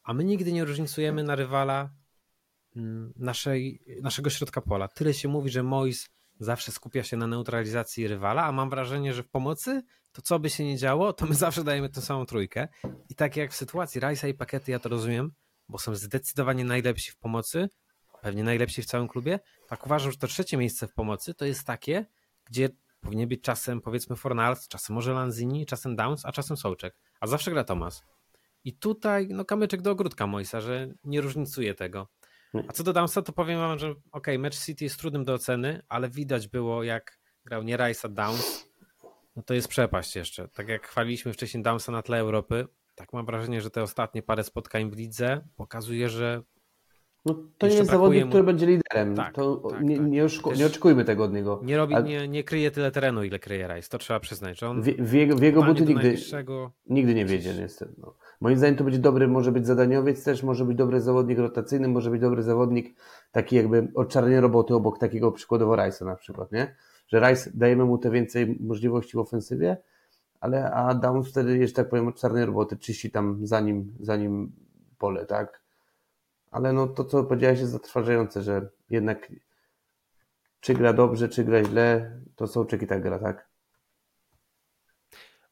a 0.07 0.15
my 0.15 0.25
nigdy 0.25 0.53
nie 0.53 0.65
różnicujemy 0.65 1.23
na 1.23 1.35
rywala 1.35 1.91
mm, 2.77 3.13
naszej, 3.17 3.81
naszego 4.03 4.31
środka 4.31 4.61
pola. 4.61 4.89
Tyle 4.89 5.15
się 5.15 5.29
mówi, 5.29 5.51
że 5.51 5.63
Mois 5.63 6.09
zawsze 6.41 6.73
skupia 6.73 7.03
się 7.03 7.17
na 7.17 7.27
neutralizacji 7.27 8.09
rywala, 8.09 8.45
a 8.45 8.53
mam 8.53 8.71
wrażenie, 8.71 9.15
że 9.15 9.23
w 9.23 9.29
pomocy 9.29 9.83
to 10.13 10.23
co 10.23 10.39
by 10.39 10.51
się 10.51 10.65
nie 10.65 10.77
działo, 10.77 11.13
to 11.13 11.27
my 11.27 11.35
zawsze 11.35 11.65
dajemy 11.65 11.89
tę 11.89 12.03
samą 12.03 12.27
trójkę. 12.27 12.69
I 13.09 13.15
tak 13.15 13.37
jak 13.37 13.53
w 13.53 13.57
sytuacji 13.57 14.01
Rajsa 14.01 14.29
i 14.29 14.35
Pakety, 14.35 14.73
ja 14.73 14.79
to 14.79 14.89
rozumiem, 14.89 15.33
bo 15.69 15.79
są 15.79 15.95
zdecydowanie 15.95 16.65
najlepsi 16.65 17.11
w 17.11 17.17
pomocy, 17.17 17.69
pewnie 18.23 18.45
najlepsi 18.45 18.83
w 18.83 18.87
całym 18.87 19.09
klubie, 19.09 19.41
tak 19.69 19.87
uważam, 19.87 20.13
że 20.13 20.19
to 20.19 20.27
trzecie 20.27 20.57
miejsce 20.57 20.87
w 20.87 20.93
pomocy 20.93 21.35
to 21.35 21.45
jest 21.45 21.67
takie, 21.67 22.07
gdzie 22.45 22.69
powinien 23.01 23.29
być 23.29 23.43
czasem 23.43 23.81
powiedzmy 23.81 24.17
Fornals, 24.17 24.69
czasem 24.69 24.95
może 24.95 25.13
Lanzini, 25.13 25.67
czasem 25.67 25.97
Downs, 25.97 26.25
a 26.25 26.33
czasem 26.33 26.57
Sołczek, 26.57 26.97
a 27.21 27.27
zawsze 27.27 27.51
gra 27.51 27.65
Tomas. 27.65 28.03
I 28.67 28.73
tutaj 28.73 29.29
no 29.31 29.45
kamyczek 29.45 29.83
do 29.83 29.91
ogródka 29.91 30.27
Mojsa, 30.27 30.61
że 30.61 30.89
nie 31.05 31.21
różnicuje 31.21 31.75
tego. 31.75 32.09
A 32.69 32.73
co 32.73 32.85
do 32.85 32.93
Downsa, 32.93 33.23
to 33.23 33.33
powiem 33.33 33.59
wam, 33.59 33.79
że 33.79 33.95
ok, 34.13 34.27
mecz 34.39 34.65
City 34.65 34.85
jest 34.85 34.99
trudnym 35.01 35.25
do 35.25 35.35
oceny, 35.35 35.83
ale 35.89 36.11
widać 36.11 36.49
było 36.49 36.83
jak 36.83 37.19
grał 37.45 37.63
nie 37.63 37.77
Rice, 37.77 38.09
a 38.09 38.09
Downs, 38.09 38.69
no 39.37 39.43
to 39.43 39.55
jest 39.55 39.69
przepaść 39.69 40.17
jeszcze. 40.17 40.49
Tak 40.49 40.69
jak 40.69 40.87
chwaliliśmy 40.87 41.33
wcześniej 41.33 41.63
Downsa 41.63 41.93
na 41.93 42.03
tle 42.03 42.19
Europy, 42.19 42.67
tak 42.95 43.13
mam 43.13 43.27
wrażenie, 43.27 43.61
że 43.61 43.71
te 43.71 43.83
ostatnie 43.83 44.23
parę 44.23 44.45
spotkań 44.45 44.91
w 44.91 44.97
lidze 44.97 45.41
pokazuje, 45.57 46.09
że 46.09 46.43
no, 47.25 47.35
to 47.59 47.67
nie 47.67 47.75
jest 47.75 47.91
zawodnik, 47.91 48.25
mu... 48.25 48.29
który 48.29 48.45
będzie 48.45 48.67
liderem. 48.67 49.17
Tak, 49.17 49.35
to 49.35 49.57
tak, 49.57 49.83
nie, 49.83 49.97
tak. 49.97 50.07
Nie, 50.07 50.25
oszku... 50.25 50.53
nie, 50.53 50.67
oczekujmy 50.67 51.05
tego 51.05 51.25
od 51.25 51.33
niego. 51.33 51.61
Nie, 51.65 51.77
robi, 51.77 51.95
nie, 52.05 52.29
nie 52.29 52.45
kryje 52.45 52.71
tyle 52.71 52.91
terenu, 52.91 53.25
ile 53.25 53.39
kryje 53.39 53.69
Rice. 53.69 53.89
To 53.89 53.99
trzeba 53.99 54.21
przyznać. 54.21 54.59
Że 54.59 54.69
on 54.69 54.83
w, 54.83 54.85
w 54.85 55.13
jego, 55.13 55.37
w 55.37 55.43
jego 55.43 55.63
buty 55.63 55.85
nigdy, 55.85 56.17
nigdy 56.87 57.15
nie 57.15 57.25
wiedzie 57.25 57.55
niestety. 57.55 57.93
No. 57.99 58.15
Moim 58.41 58.59
zdaniem 58.59 58.77
to 58.77 58.85
będzie 58.85 58.99
dobry, 58.99 59.29
może 59.29 59.53
być 59.53 59.67
zadaniowiec 59.67 60.25
też, 60.25 60.43
może 60.43 60.65
być 60.65 60.77
dobry 60.77 61.01
zawodnik 61.01 61.39
rotacyjny, 61.39 61.89
może 61.89 62.11
być 62.11 62.21
dobry 62.21 62.43
zawodnik 62.43 62.97
taki 63.33 63.57
jakby 63.57 63.89
od 63.95 64.09
czarnej 64.09 64.41
roboty 64.41 64.75
obok 64.75 64.99
takiego 64.99 65.33
przykładowo 65.33 65.73
Rice'a 65.73 66.05
na 66.05 66.17
przykład, 66.17 66.53
nie? 66.53 66.77
Że 67.09 67.21
Rice 67.21 67.51
dajemy 67.55 67.85
mu 67.85 67.99
te 67.99 68.11
więcej 68.11 68.59
możliwości 68.61 69.17
w 69.17 69.21
ofensywie, 69.21 69.77
ale 70.41 70.71
a 70.73 70.95
Downs 70.95 71.29
wtedy, 71.29 71.67
że 71.67 71.75
tak 71.75 71.89
powiem, 71.89 72.13
czarnej 72.13 72.47
roboty 72.47 72.77
czyści 72.77 73.11
tam 73.11 73.47
za 73.47 73.61
nim, 73.61 73.95
za 74.01 74.17
nim 74.17 74.53
pole, 74.99 75.27
tak? 75.27 75.63
Ale 76.51 76.73
no 76.73 76.87
to, 76.87 77.05
co 77.05 77.25
powiedziałeś 77.25 77.61
jest 77.61 77.73
zatrważające, 77.73 78.43
że 78.43 78.69
jednak 78.91 79.33
czy 80.61 80.75
gra 80.75 80.93
dobrze, 80.93 81.29
czy 81.29 81.45
gra 81.45 81.65
źle, 81.65 82.21
to 82.37 82.47
Sołczek 82.47 82.83
i 82.83 82.87
tak 82.87 83.03
gra, 83.03 83.19
tak? 83.19 83.49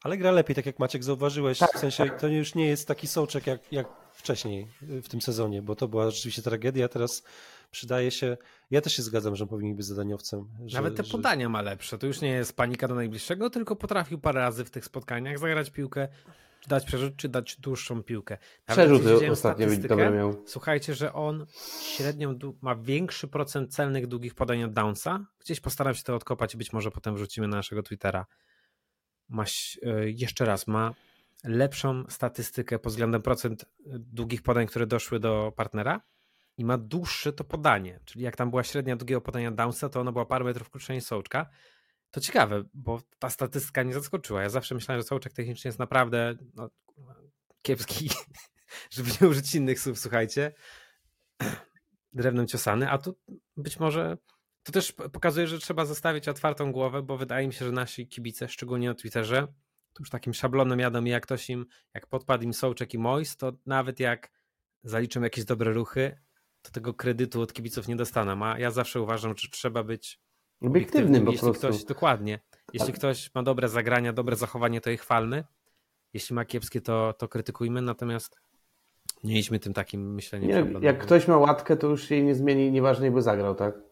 Ale 0.05 0.19
gra 0.19 0.31
lepiej, 0.31 0.57
tak 0.57 0.67
jak 0.67 0.79
Maciek 0.79 1.05
zauważyłeś. 1.05 1.59
Tak, 1.59 1.73
w 1.75 1.79
sensie 1.79 2.05
tak. 2.05 2.21
to 2.21 2.29
już 2.29 2.55
nie 2.55 2.67
jest 2.67 2.89
taki 2.89 3.07
sołczek 3.07 3.47
jak, 3.47 3.73
jak 3.73 3.87
wcześniej 4.13 4.69
w 4.81 5.09
tym 5.09 5.21
sezonie, 5.23 5.63
bo 5.63 5.77
to 5.77 5.89
była 5.89 6.11
rzeczywiście 6.11 6.43
tragedia. 6.43 6.89
Teraz 6.89 7.23
przydaje 7.71 8.11
się. 8.11 8.37
Ja 8.71 8.81
też 8.81 8.97
się 8.97 9.03
zgadzam, 9.03 9.37
że 9.37 9.47
powinien 9.47 9.77
być 9.77 9.87
zadaniowcem. 9.87 10.49
Że, 10.67 10.77
Nawet 10.77 10.97
te 10.97 11.05
że... 11.05 11.13
podania 11.13 11.49
ma 11.49 11.63
lepsze. 11.63 11.99
To 11.99 12.07
już 12.07 12.21
nie 12.21 12.29
jest 12.29 12.57
panika 12.57 12.89
do 12.89 12.95
najbliższego, 12.95 13.51
tylko 13.51 13.77
potrafił 13.77 14.19
parę 14.19 14.41
razy 14.41 14.65
w 14.65 14.71
tych 14.71 14.85
spotkaniach 14.85 15.39
zagrać 15.39 15.71
piłkę, 15.71 16.09
czy 16.61 16.69
dać 16.69 16.85
przerzut, 16.85 17.17
czy 17.17 17.29
dać 17.29 17.57
dłuższą 17.57 18.03
piłkę. 18.03 18.39
Nawet 18.69 18.87
Przerzuty 18.87 19.31
ostatnio 19.31 19.67
dobre 19.89 20.11
miał. 20.11 20.43
Słuchajcie, 20.47 20.95
że 20.95 21.13
on 21.13 21.47
średnią 21.97 22.39
ma 22.61 22.77
większy 22.77 23.29
procent 23.29 23.75
celnych 23.75 24.07
długich 24.07 24.35
podań 24.35 24.65
od 24.65 24.73
Downsa. 24.73 25.27
Gdzieś 25.41 25.61
postaram 25.61 25.95
się 25.95 26.03
to 26.03 26.15
odkopać 26.15 26.55
i 26.55 26.57
być 26.57 26.73
może 26.73 26.91
potem 26.91 27.15
wrzucimy 27.15 27.49
na 27.49 27.57
naszego 27.57 27.83
Twittera 27.83 28.27
ma, 29.29 29.45
e, 29.83 30.11
jeszcze 30.11 30.45
raz, 30.45 30.67
ma 30.67 30.95
lepszą 31.45 32.05
statystykę 32.09 32.79
pod 32.79 32.93
względem 32.93 33.23
procent 33.23 33.63
e, 33.63 33.67
długich 33.99 34.43
podań, 34.43 34.67
które 34.67 34.87
doszły 34.87 35.21
do 35.21 35.53
partnera 35.57 36.01
i 36.57 36.65
ma 36.65 36.79
dłuższe 36.79 37.33
to 37.33 37.45
podanie, 37.45 38.01
czyli 38.05 38.25
jak 38.25 38.37
tam 38.37 38.51
była 38.51 38.65
średnia 38.65 38.97
długiego 38.97 39.21
podania 39.21 39.51
Downsa, 39.51 39.89
to 39.89 40.01
ono 40.01 40.13
było 40.13 40.27
parę 40.27 40.45
metrów 40.45 40.71
krótsze 40.71 40.95
niż 40.95 41.05
Sołczka. 41.05 41.51
To 42.11 42.21
ciekawe, 42.21 42.65
bo 42.75 43.01
ta 43.19 43.31
statystyka 43.31 43.83
nie 43.83 43.95
zaskoczyła. 43.95 44.43
Ja 44.43 44.49
zawsze 44.49 44.75
myślałem, 44.75 45.03
że 45.03 45.09
Sołczek 45.09 45.33
technicznie 45.33 45.69
jest 45.69 45.79
naprawdę 45.79 46.35
no, 46.55 46.71
kiepski, 47.63 48.11
żeby 48.91 49.11
nie 49.21 49.29
użyć 49.29 49.55
innych 49.55 49.81
słów, 49.81 49.99
słuchajcie, 49.99 50.53
drewnem 52.13 52.47
ciosany, 52.47 52.91
a 52.91 52.99
tu 52.99 53.19
być 53.57 53.81
może 53.81 54.19
to 54.65 54.73
też 54.73 54.93
pokazuje, 54.93 55.47
że 55.47 55.59
trzeba 55.59 55.85
zostawić 55.85 56.29
otwartą 56.29 56.73
głowę, 56.73 57.03
bo 57.03 57.17
wydaje 57.17 57.47
mi 57.47 57.53
się, 57.53 57.65
że 57.65 57.73
nasi 57.73 58.07
kibice, 58.07 58.49
szczególnie 58.49 58.89
na 58.89 58.95
Twitterze, 58.95 59.47
to 59.93 60.03
już 60.03 60.11
takim 60.11 60.35
szablonem 60.35 60.79
jadą 60.79 61.05
i 61.05 61.09
jak 61.11 61.23
ktoś 61.23 61.51
im, 61.51 61.67
jak 61.95 62.07
podpadł 62.07 62.45
im 62.45 62.55
Sołczek 62.55 62.95
i 62.95 62.99
Mois, 62.99 63.37
to 63.37 63.53
nawet 63.67 64.01
jak 64.01 64.31
zaliczą 64.83 65.23
jakieś 65.23 65.45
dobre 65.45 65.73
ruchy, 65.73 66.19
to 66.63 66.71
tego 66.71 66.95
kredytu 66.95 67.41
od 67.41 67.53
kibiców 67.53 67.89
nie 67.89 67.97
dostaną. 67.97 68.47
A 68.47 68.59
ja 68.59 68.71
zawsze 68.71 69.01
uważam, 69.01 69.35
że 69.37 69.49
trzeba 69.49 69.83
być 69.83 70.21
obiektywnym, 70.61 71.27
jeśli 71.27 71.41
prostu. 71.41 71.59
ktoś, 71.69 71.85
dokładnie, 71.85 72.41
jeśli 72.73 72.93
ktoś 72.93 73.35
ma 73.35 73.43
dobre 73.43 73.69
zagrania, 73.69 74.13
dobre 74.13 74.37
zachowanie, 74.37 74.81
to 74.81 74.91
je 74.91 74.97
chwalmy. 74.97 75.45
Jeśli 76.13 76.35
ma 76.35 76.45
kiepskie, 76.45 76.81
to, 76.81 77.15
to 77.19 77.29
krytykujmy, 77.29 77.83
natomiast 77.83 78.41
nie 79.25 79.39
idźmy 79.39 79.59
tym 79.59 79.73
takim 79.73 80.15
myśleniem. 80.15 80.49
Nie, 80.49 80.87
jak 80.87 80.99
ktoś 80.99 81.29
ma 81.29 81.39
łatkę, 81.39 81.77
to 81.77 81.87
już 81.87 82.11
jej 82.11 82.25
nie 82.25 82.35
zmieni, 82.35 82.73
nieważne 82.73 83.05
jakby 83.05 83.23
zagrał, 83.23 83.55
tak? 83.55 83.84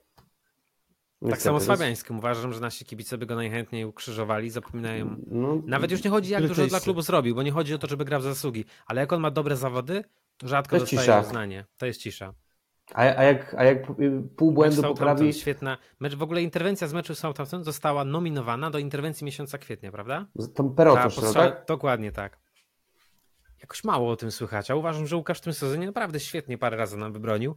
Niestety, 1.22 1.30
tak 1.30 1.42
samo 1.42 1.61
z 1.61 1.66
Fabiańskim. 1.66 2.18
Uważam, 2.18 2.52
że 2.52 2.61
nasi 2.61 2.85
kibice 2.85 3.18
by 3.18 3.26
go 3.26 3.35
najchętniej 3.35 3.85
ukrzyżowali, 3.85 4.50
zapominają. 4.50 5.16
No, 5.26 5.62
Nawet 5.66 5.90
już 5.90 6.04
nie 6.04 6.11
chodzi, 6.11 6.32
jak 6.32 6.46
dużo 6.46 6.66
dla 6.66 6.80
klubu 6.80 7.02
zrobił, 7.02 7.35
bo 7.35 7.42
nie 7.42 7.52
chodzi 7.52 7.74
o 7.74 7.78
to, 7.78 7.87
żeby 7.87 8.04
grał 8.04 8.20
w 8.20 8.24
zasługi. 8.24 8.64
Ale 8.87 9.00
jak 9.00 9.12
on 9.12 9.20
ma 9.20 9.30
dobre 9.30 9.56
zawody, 9.56 10.04
to 10.37 10.48
rzadko 10.48 10.76
to 10.76 10.80
dostaje 10.80 11.00
cisza. 11.00 11.20
uznanie. 11.20 11.64
To 11.78 11.87
jest 11.87 12.00
cisza. 12.00 12.35
A, 12.94 13.00
a, 13.00 13.22
jak, 13.22 13.54
a 13.54 13.64
jak 13.64 13.87
pół 14.37 14.52
błędu 14.52 14.82
poprawi... 14.82 15.32
Świetna. 15.32 15.78
Mecz, 16.00 16.14
w 16.14 16.22
ogóle 16.22 16.42
interwencja 16.42 16.88
z 16.88 16.92
meczu 16.92 17.14
Southampton 17.14 17.64
została 17.64 18.04
nominowana 18.04 18.70
do 18.70 18.78
interwencji 18.78 19.24
miesiąca 19.24 19.58
kwietnia, 19.58 19.92
prawda? 19.92 20.26
Tą 20.54 20.74
perotosz, 20.74 21.16
Ta, 21.16 21.32
tak? 21.32 21.64
Dokładnie 21.68 22.12
tak. 22.12 22.38
Jakoś 23.61 23.85
mało 23.85 24.11
o 24.11 24.16
tym 24.16 24.30
słychać, 24.30 24.70
a 24.70 24.74
uważam, 24.74 25.06
że 25.06 25.16
Łukasz 25.16 25.38
w 25.38 25.40
tym 25.40 25.52
sezonie 25.52 25.87
naprawdę 25.87 26.20
świetnie 26.20 26.58
parę 26.58 26.76
razy 26.76 26.96
nam 26.96 27.12
wybronił 27.12 27.56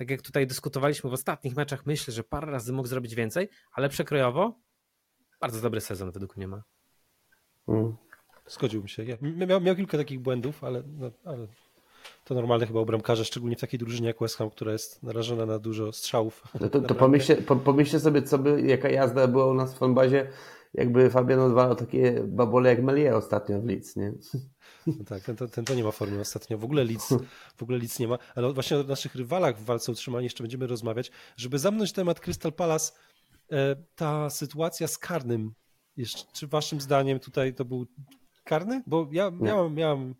tak 0.00 0.10
jak 0.10 0.22
tutaj 0.22 0.46
dyskutowaliśmy 0.46 1.10
w 1.10 1.12
ostatnich 1.12 1.56
meczach, 1.56 1.86
myślę, 1.86 2.14
że 2.14 2.24
parę 2.24 2.52
razy 2.52 2.72
mógł 2.72 2.88
zrobić 2.88 3.14
więcej, 3.14 3.48
ale 3.72 3.88
przekrojowo 3.88 4.60
bardzo 5.40 5.60
dobry 5.60 5.80
sezon 5.80 6.10
według 6.10 6.36
mnie 6.36 6.48
ma. 6.48 6.62
Mm. 7.68 7.96
Zgodziłbym 8.46 8.88
się. 8.88 9.04
Ja, 9.04 9.16
miał, 9.20 9.60
miał 9.60 9.76
kilka 9.76 9.98
takich 9.98 10.20
błędów, 10.20 10.64
ale, 10.64 10.82
no, 10.86 11.10
ale 11.24 11.46
to 12.24 12.34
normalne 12.34 12.66
chyba 12.66 12.80
u 12.80 12.86
bramkarza, 12.86 13.24
szczególnie 13.24 13.56
w 13.56 13.60
takiej 13.60 13.78
drużynie 13.78 14.08
jak 14.08 14.20
West 14.20 14.36
Ham, 14.36 14.50
która 14.50 14.72
jest 14.72 15.02
narażona 15.02 15.46
na 15.46 15.58
dużo 15.58 15.92
strzałów. 15.92 16.44
No 16.60 16.68
to, 16.68 16.80
to 16.80 16.94
pomyślcie, 17.04 17.36
po, 17.36 17.56
pomyślcie 17.56 18.00
sobie, 18.00 18.22
co 18.22 18.38
by, 18.38 18.62
jaka 18.62 18.88
jazda 18.88 19.26
była 19.26 19.46
u 19.46 19.54
nas 19.54 19.74
w 19.74 19.78
fanbazie, 19.78 20.26
jakby 20.74 21.10
Fabian 21.10 21.40
odwalał 21.40 21.76
takie 21.76 22.22
babole 22.28 22.70
jak 22.70 22.82
Melie 22.82 23.16
ostatnio 23.16 23.60
w 23.60 23.64
Leeds, 23.64 23.96
nie? 23.96 24.12
No 24.86 25.04
tak, 25.04 25.22
ten, 25.22 25.36
ten 25.36 25.64
to 25.64 25.74
nie 25.74 25.84
ma 25.84 25.90
formy 25.90 26.20
ostatnio. 26.20 26.58
W 26.58 26.64
ogóle 26.64 26.84
Leeds, 26.84 27.14
w 27.56 27.62
ogóle 27.62 27.78
Leeds 27.78 27.98
nie 27.98 28.08
ma. 28.08 28.18
Ale 28.34 28.52
właśnie 28.52 28.78
o 28.78 28.82
naszych 28.82 29.14
rywalach 29.14 29.58
w 29.58 29.64
walce 29.64 29.92
o 29.92 29.92
utrzymanie 29.92 30.26
jeszcze 30.26 30.44
będziemy 30.44 30.66
rozmawiać. 30.66 31.10
Żeby 31.36 31.58
zamknąć 31.58 31.92
temat 31.92 32.20
Crystal 32.20 32.52
Palace, 32.52 32.92
e, 33.52 33.76
ta 33.94 34.30
sytuacja 34.30 34.88
z 34.88 34.98
karnym, 34.98 35.54
jeszcze, 35.96 36.24
czy 36.32 36.46
waszym 36.46 36.80
zdaniem 36.80 37.18
tutaj 37.18 37.54
to 37.54 37.64
był 37.64 37.86
karny? 38.44 38.82
Bo 38.86 39.08
ja 39.12 39.30
miałem, 39.30 39.74
miałem 39.74 40.14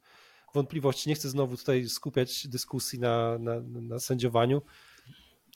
wątpliwości, 0.54 1.08
nie 1.08 1.14
chcę 1.14 1.28
znowu 1.28 1.56
tutaj 1.56 1.88
skupiać 1.88 2.48
dyskusji 2.48 2.98
na, 2.98 3.38
na, 3.38 3.60
na 3.60 3.98
sędziowaniu, 3.98 4.62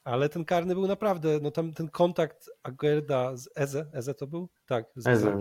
ale 0.04 0.28
ten 0.28 0.44
karny 0.44 0.74
był 0.74 0.86
naprawdę, 0.86 1.38
no 1.42 1.50
tam 1.50 1.72
ten 1.72 1.88
kontakt 1.88 2.50
Aguerda 2.62 3.36
z 3.36 3.48
Eze, 3.54 3.86
Eze 3.92 4.14
to 4.14 4.26
był? 4.26 4.48
Tak, 4.66 4.86
z 4.96 5.06
Eze. 5.06 5.36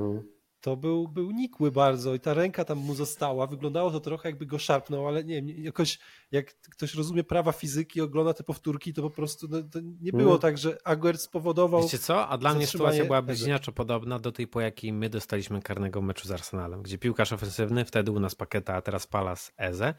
To 0.64 0.78
był, 0.78 1.08
był 1.08 1.32
nikły 1.32 1.72
bardzo 1.72 2.16
i 2.16 2.20
ta 2.20 2.34
ręka 2.34 2.66
tam 2.66 2.78
mu 2.78 2.96
została. 2.96 3.48
Wyglądało 3.48 3.92
to 3.92 4.00
trochę 4.00 4.30
jakby 4.30 4.46
go 4.46 4.60
szarpnął, 4.60 5.08
ale 5.08 5.24
nie 5.24 5.36
wiem, 5.36 5.50
jakoś 5.50 6.00
jak 6.32 6.56
ktoś 6.56 6.94
rozumie 6.94 7.24
prawa 7.24 7.52
fizyki, 7.52 8.02
ogląda 8.02 8.34
te 8.34 8.44
powtórki, 8.44 8.94
to 8.94 9.02
po 9.02 9.10
prostu 9.10 9.48
no, 9.50 9.64
to 9.64 9.80
nie 10.02 10.12
było 10.12 10.32
no. 10.32 10.38
tak, 10.38 10.58
że 10.58 10.78
Aguerd 10.84 11.22
spowodował. 11.22 11.82
Wiecie 11.82 12.00
co? 12.00 12.28
A 12.28 12.38
dla 12.38 12.54
mnie 12.54 12.68
sytuacja 12.68 13.06
była 13.06 13.22
bliźniaczo 13.22 13.72
podobna 13.72 14.20
do 14.20 14.32
tej, 14.32 14.48
po 14.48 14.62
jakiej 14.62 14.94
my 14.94 15.10
dostaliśmy 15.10 15.62
karnego 15.62 16.02
meczu 16.02 16.28
z 16.28 16.32
Arsenalem, 16.32 16.82
gdzie 16.82 16.98
piłkarz 16.98 17.34
ofensywny, 17.34 17.86
wtedy 17.86 18.12
u 18.12 18.20
nas 18.20 18.36
Paketa, 18.36 18.76
a 18.76 18.82
teraz 18.82 19.08
Palas 19.08 19.52
Eze, 19.58 19.94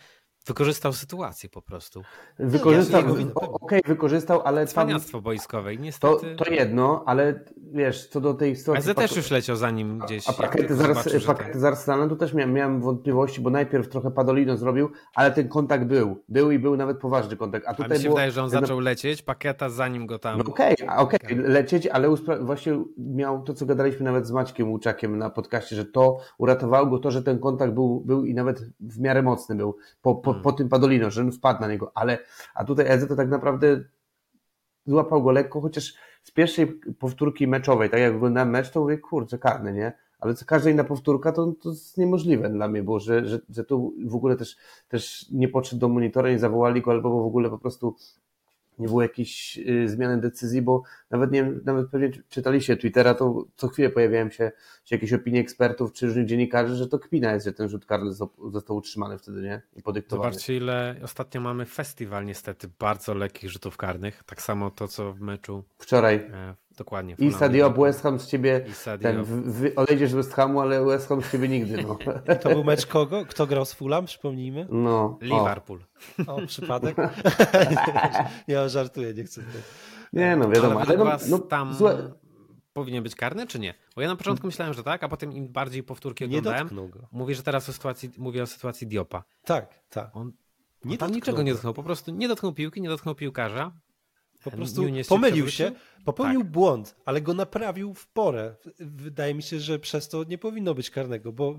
Wykorzystał 0.46 0.92
sytuację 0.92 1.48
po 1.48 1.62
prostu. 1.62 2.02
Wykorzystał, 2.38 3.00
okej, 3.00 3.30
okay, 3.44 3.80
wykorzystał, 3.86 4.42
ale 4.44 4.66
Cwaniactwo 4.66 5.20
boiskowe 5.20 5.76
niestety... 5.76 6.36
To, 6.36 6.44
to 6.44 6.50
jedno, 6.50 7.02
ale 7.06 7.44
wiesz, 7.72 8.06
co 8.06 8.20
do 8.20 8.34
tej 8.34 8.56
sytuacji... 8.56 8.90
AZ 8.90 8.96
też 8.96 9.16
już 9.16 9.30
leciał 9.30 9.56
za 9.56 9.70
nim 9.70 9.98
gdzieś. 9.98 10.28
A, 10.28 10.30
a 10.30 10.34
pakiety, 10.34 10.74
z, 10.74 11.24
pakiety 11.26 11.60
z 11.60 11.64
Arsenalem 11.64 12.08
tu 12.08 12.16
też 12.16 12.34
miałem, 12.34 12.52
miałem, 12.52 12.80
wątpliwości, 12.80 13.40
bo 13.40 13.50
najpierw 13.50 13.88
trochę 13.88 14.10
Padolino 14.10 14.56
zrobił, 14.56 14.90
ale 15.14 15.30
ten 15.30 15.48
kontakt 15.48 15.84
był. 15.84 16.22
Był 16.28 16.50
i 16.50 16.58
był 16.58 16.76
nawet 16.76 16.98
poważny 16.98 17.36
kontakt. 17.36 17.66
A 17.68 17.74
tutaj 17.74 17.90
a 17.90 17.94
mi 17.94 17.96
się 17.96 18.02
było, 18.02 18.14
wydaje, 18.14 18.32
że 18.32 18.42
on 18.42 18.50
zaczął 18.50 18.80
lecieć, 18.80 19.22
pakieta 19.22 19.68
zanim 19.68 20.06
go 20.06 20.18
tam... 20.18 20.38
No 20.38 20.44
okej, 20.44 20.74
okay, 20.74 20.96
okay, 20.96 21.36
lecieć, 21.36 21.86
ale 21.86 22.08
właśnie 22.40 22.84
miał 22.98 23.42
to, 23.42 23.54
co 23.54 23.66
gadaliśmy 23.66 24.04
nawet 24.04 24.26
z 24.26 24.30
Maćkiem 24.30 24.70
Łuczakiem 24.70 25.18
na 25.18 25.30
podcaście, 25.30 25.76
że 25.76 25.84
to 25.84 26.18
uratowało 26.38 26.86
go 26.86 26.98
to, 26.98 27.10
że 27.10 27.22
ten 27.22 27.38
kontakt 27.38 27.72
był, 27.74 28.00
był 28.00 28.24
i 28.24 28.34
nawet 28.34 28.62
w 28.80 29.00
miarę 29.00 29.22
mocny 29.22 29.54
był. 29.54 29.76
Po, 30.02 30.14
po, 30.14 30.33
hmm. 30.34 30.42
po 30.42 30.52
tym 30.52 30.68
Padolino, 30.68 31.10
że 31.10 31.22
on 31.22 31.32
wpadł 31.32 31.60
na 31.60 31.68
niego, 31.68 31.92
ale 31.94 32.18
a 32.54 32.64
tutaj 32.64 32.86
Eze 32.88 33.06
to 33.06 33.16
tak 33.16 33.28
naprawdę 33.28 33.84
złapał 34.86 35.22
go 35.22 35.30
lekko, 35.30 35.60
chociaż 35.60 35.94
z 36.22 36.30
pierwszej 36.30 36.66
powtórki 36.98 37.46
meczowej, 37.46 37.90
tak 37.90 38.00
jak 38.00 38.14
oglądałem 38.14 38.50
mecz, 38.50 38.70
to 38.70 38.80
mówię, 38.80 38.98
kurczę, 38.98 39.38
karny, 39.38 39.72
nie? 39.72 39.92
Ale 40.18 40.34
co 40.34 40.44
każda 40.44 40.70
inna 40.70 40.84
powtórka 40.84 41.32
to, 41.32 41.52
to 41.62 41.68
jest 41.68 41.98
niemożliwe 41.98 42.50
dla 42.50 42.68
mnie, 42.68 42.82
bo 42.82 43.00
że, 43.00 43.26
że, 43.26 43.40
że 43.48 43.64
tu 43.64 43.94
w 44.06 44.14
ogóle 44.14 44.36
też, 44.36 44.56
też 44.88 45.26
nie 45.30 45.48
podszedł 45.48 45.80
do 45.80 45.88
monitora, 45.88 46.30
nie 46.30 46.38
zawołali 46.38 46.82
go, 46.82 46.90
albo 46.90 47.22
w 47.22 47.26
ogóle 47.26 47.50
po 47.50 47.58
prostu 47.58 47.96
nie 48.78 48.88
było 48.88 49.02
jakiejś 49.02 49.58
y, 49.58 49.88
zmiany 49.88 50.20
decyzji, 50.20 50.62
bo 50.62 50.82
nawet 51.10 51.32
nie 51.32 51.44
wiem, 51.44 51.60
nawet 51.64 51.90
pewnie 51.90 52.10
czytaliście 52.28 52.76
Twittera, 52.76 53.14
to 53.14 53.44
co 53.56 53.68
chwilę 53.68 53.90
pojawiają 53.90 54.30
się, 54.30 54.52
jakieś 54.90 55.12
opinie 55.12 55.40
ekspertów 55.40 55.92
czy 55.92 56.06
różnych 56.06 56.26
dziennikarzy, 56.26 56.76
że 56.76 56.88
to 56.88 56.98
kpina 56.98 57.32
jest, 57.32 57.46
że 57.46 57.52
ten 57.52 57.68
rzut 57.68 57.86
karny 57.86 58.12
został 58.52 58.76
utrzymany 58.76 59.18
wtedy, 59.18 59.42
nie? 59.42 59.62
I 59.76 59.82
podyktowany. 59.82 60.32
Zobaczcie, 60.32 60.56
ile 60.56 60.96
ostatnio 61.02 61.40
mamy 61.40 61.66
festiwal 61.66 62.24
niestety 62.24 62.68
bardzo 62.78 63.14
lekkich 63.14 63.50
rzutów 63.50 63.76
karnych. 63.76 64.22
Tak 64.24 64.42
samo 64.42 64.70
to, 64.70 64.88
co 64.88 65.12
w 65.12 65.20
meczu 65.20 65.64
wczoraj. 65.78 66.30
Dokładnie. 66.76 67.16
I 67.18 67.32
Sadio 67.32 67.70
West 67.70 68.02
Ham 68.02 68.20
z 68.20 68.26
ciebie, 68.26 68.64
ten, 69.02 69.24
wy, 69.24 69.74
odejdziesz 69.74 70.10
z 70.10 70.14
West 70.14 70.32
Hamu, 70.32 70.60
ale 70.60 70.84
West 70.84 71.08
Ham 71.08 71.22
z 71.22 71.32
ciebie 71.32 71.48
nigdy. 71.48 71.82
No. 71.82 71.98
To 72.42 72.48
był 72.48 72.64
mecz 72.64 72.86
kogo? 72.86 73.24
Kto 73.26 73.46
grał 73.46 73.64
z 73.64 73.72
Fulham, 73.72 74.06
przypomnijmy? 74.06 74.66
No. 74.70 75.18
Liverpool. 75.20 75.80
O, 76.26 76.36
o 76.36 76.46
przypadek? 76.46 76.96
ja 78.48 78.68
żartuję, 78.68 79.14
nie 79.14 79.24
chcę. 79.24 79.42
Nie, 80.12 80.36
no 80.36 80.48
wiadomo. 80.50 80.80
Ale, 80.80 80.98
ale 80.98 81.04
no, 81.04 81.18
no, 81.28 81.38
tam 81.38 81.74
złe... 81.74 82.12
powinien 82.72 83.02
być 83.02 83.14
karny, 83.14 83.46
czy 83.46 83.58
nie? 83.58 83.74
Bo 83.96 84.02
ja 84.02 84.08
na 84.08 84.16
początku 84.16 84.46
myślałem, 84.46 84.74
że 84.74 84.82
tak, 84.82 85.04
a 85.04 85.08
potem 85.08 85.32
im 85.32 85.48
bardziej 85.48 85.82
powtórki 85.82 86.24
oglądałem, 86.24 86.68
nie 86.72 86.88
go. 86.88 87.08
mówię, 87.12 87.34
że 87.34 87.42
teraz 87.42 87.68
o 87.68 87.72
sytuacji, 87.72 88.10
mówię 88.18 88.42
o 88.42 88.46
sytuacji 88.46 88.86
Diopa. 88.86 89.24
Tak, 89.44 89.74
tak. 89.88 90.16
On, 90.16 90.32
nie 90.84 90.92
on 90.92 90.98
tam 90.98 91.10
niczego 91.10 91.42
nie 91.42 91.52
dotknął, 91.52 91.74
po 91.74 91.82
prostu 91.82 92.12
nie 92.12 92.28
dotknął 92.28 92.52
piłki, 92.52 92.82
nie 92.82 92.88
dotknął 92.88 93.14
piłkarza, 93.14 93.72
po 94.44 94.50
prostu 94.50 94.82
pomylił 95.08 95.48
się, 95.48 95.72
popełnił 96.04 96.40
tak. 96.40 96.50
błąd, 96.50 96.96
ale 97.04 97.20
go 97.20 97.34
naprawił 97.34 97.94
w 97.94 98.08
porę. 98.08 98.54
Wydaje 98.80 99.34
mi 99.34 99.42
się, 99.42 99.60
że 99.60 99.78
przez 99.78 100.08
to 100.08 100.24
nie 100.24 100.38
powinno 100.38 100.74
być 100.74 100.90
karnego, 100.90 101.32
bo 101.32 101.58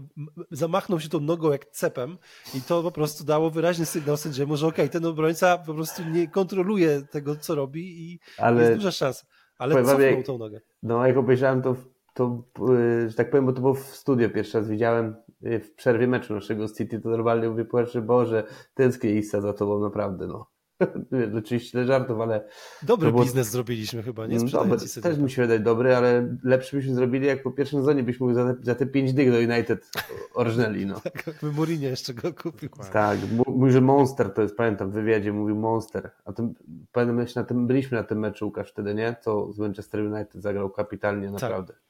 zamachnął 0.52 1.00
się 1.00 1.10
tą 1.10 1.20
nogą 1.20 1.52
jak 1.52 1.66
cepem 1.66 2.18
i 2.54 2.62
to 2.62 2.84
po 2.84 2.92
prostu 2.92 3.24
dało 3.24 3.50
wyraźny 3.50 3.86
sygnał 3.86 4.18
sędziemu, 4.18 4.58
że 4.58 4.68
okej, 4.68 4.86
okay, 4.86 4.90
ten 4.90 5.06
obrońca 5.06 5.58
po 5.58 5.74
prostu 5.74 6.04
nie 6.04 6.28
kontroluje 6.28 7.02
tego, 7.02 7.36
co 7.36 7.56
robi 7.56 8.12
i 8.12 8.20
ale 8.38 8.64
jest 8.64 8.76
duża 8.76 8.92
szansa. 8.92 9.26
Ale 9.58 9.76
cofnął 9.76 10.02
jak, 10.02 10.26
tą 10.26 10.38
nogę. 10.38 10.62
No 10.84 11.08
jak 11.08 11.18
obejrzałem 11.18 11.62
to, 11.62 11.76
to, 12.14 12.44
y, 12.70 13.10
że 13.10 13.16
tak 13.16 13.30
powiem, 13.30 13.46
bo 13.46 13.54
to 13.54 13.62
było 13.62 13.74
w 13.74 13.84
studio 13.84 14.30
pierwszy 14.30 14.58
raz 14.58 14.70
widziałem 14.70 15.16
y, 15.46 15.60
w 15.60 15.76
przerwie 15.76 16.08
meczu 16.08 16.34
naszego 16.34 16.70
City, 16.70 17.00
to 17.00 17.10
normalnie 17.10 17.50
mówię, 17.50 17.66
Boże, 18.02 18.44
tęsknię 18.74 19.12
Issa 19.12 19.42
za 19.42 19.54
tobą 19.54 19.80
naprawdę, 19.80 20.28
no. 20.28 20.55
Oczywiście 21.39 21.86
żartów, 21.86 22.19
ale. 22.19 22.47
Dobry 22.84 23.11
było... 23.11 23.23
biznes 23.23 23.51
zrobiliśmy 23.51 24.03
chyba, 24.03 24.28
nie? 24.28 24.39
Dobry, 24.39 24.78
też 25.01 25.17
mi 25.17 25.32
się 25.32 25.41
wydaje 25.41 25.59
dobry, 25.59 25.95
ale 25.95 26.38
lepszy 26.43 26.76
byśmy 26.76 26.95
zrobili, 26.95 27.28
jak 27.28 27.43
po 27.43 27.51
pierwszym 27.51 27.80
sezonie 27.80 28.03
byśmy 28.03 28.34
za 28.34 28.53
te, 28.53 28.63
za 28.63 28.76
te 28.76 28.86
5 28.86 29.13
dych 29.13 29.32
do 29.32 29.38
United 29.38 29.91
orżnęli. 30.34 30.86
No. 30.86 30.99
tak, 31.03 31.28
jakby 31.28 31.51
Mourinho 31.51 31.88
jeszcze 31.88 32.13
go 32.13 32.34
kupił. 32.34 32.69
Tak, 32.91 33.19
mówi, 33.47 33.71
że 33.71 33.82
Monster 33.82 34.34
to 34.34 34.41
jest, 34.41 34.55
pamiętam, 34.55 34.91
w 34.91 34.93
wywiadzie 34.93 35.34
mówił 35.34 35.55
Monster. 35.55 36.11
A 36.26 36.34
tym, 36.34 36.53
pamiętam, 36.91 37.26
na 37.36 37.43
tym, 37.43 37.67
byliśmy 37.67 37.97
na 37.97 38.03
tym 38.03 38.19
meczu, 38.19 38.45
Łukasz, 38.45 38.71
wtedy, 38.71 38.95
nie? 38.95 39.15
To 39.23 39.53
z 39.53 39.59
Manchester 39.59 40.01
United 40.01 40.41
zagrał 40.41 40.69
kapitalnie, 40.69 41.26
tak. 41.26 41.34
naprawdę. 41.34 41.73
Tak. 41.73 41.86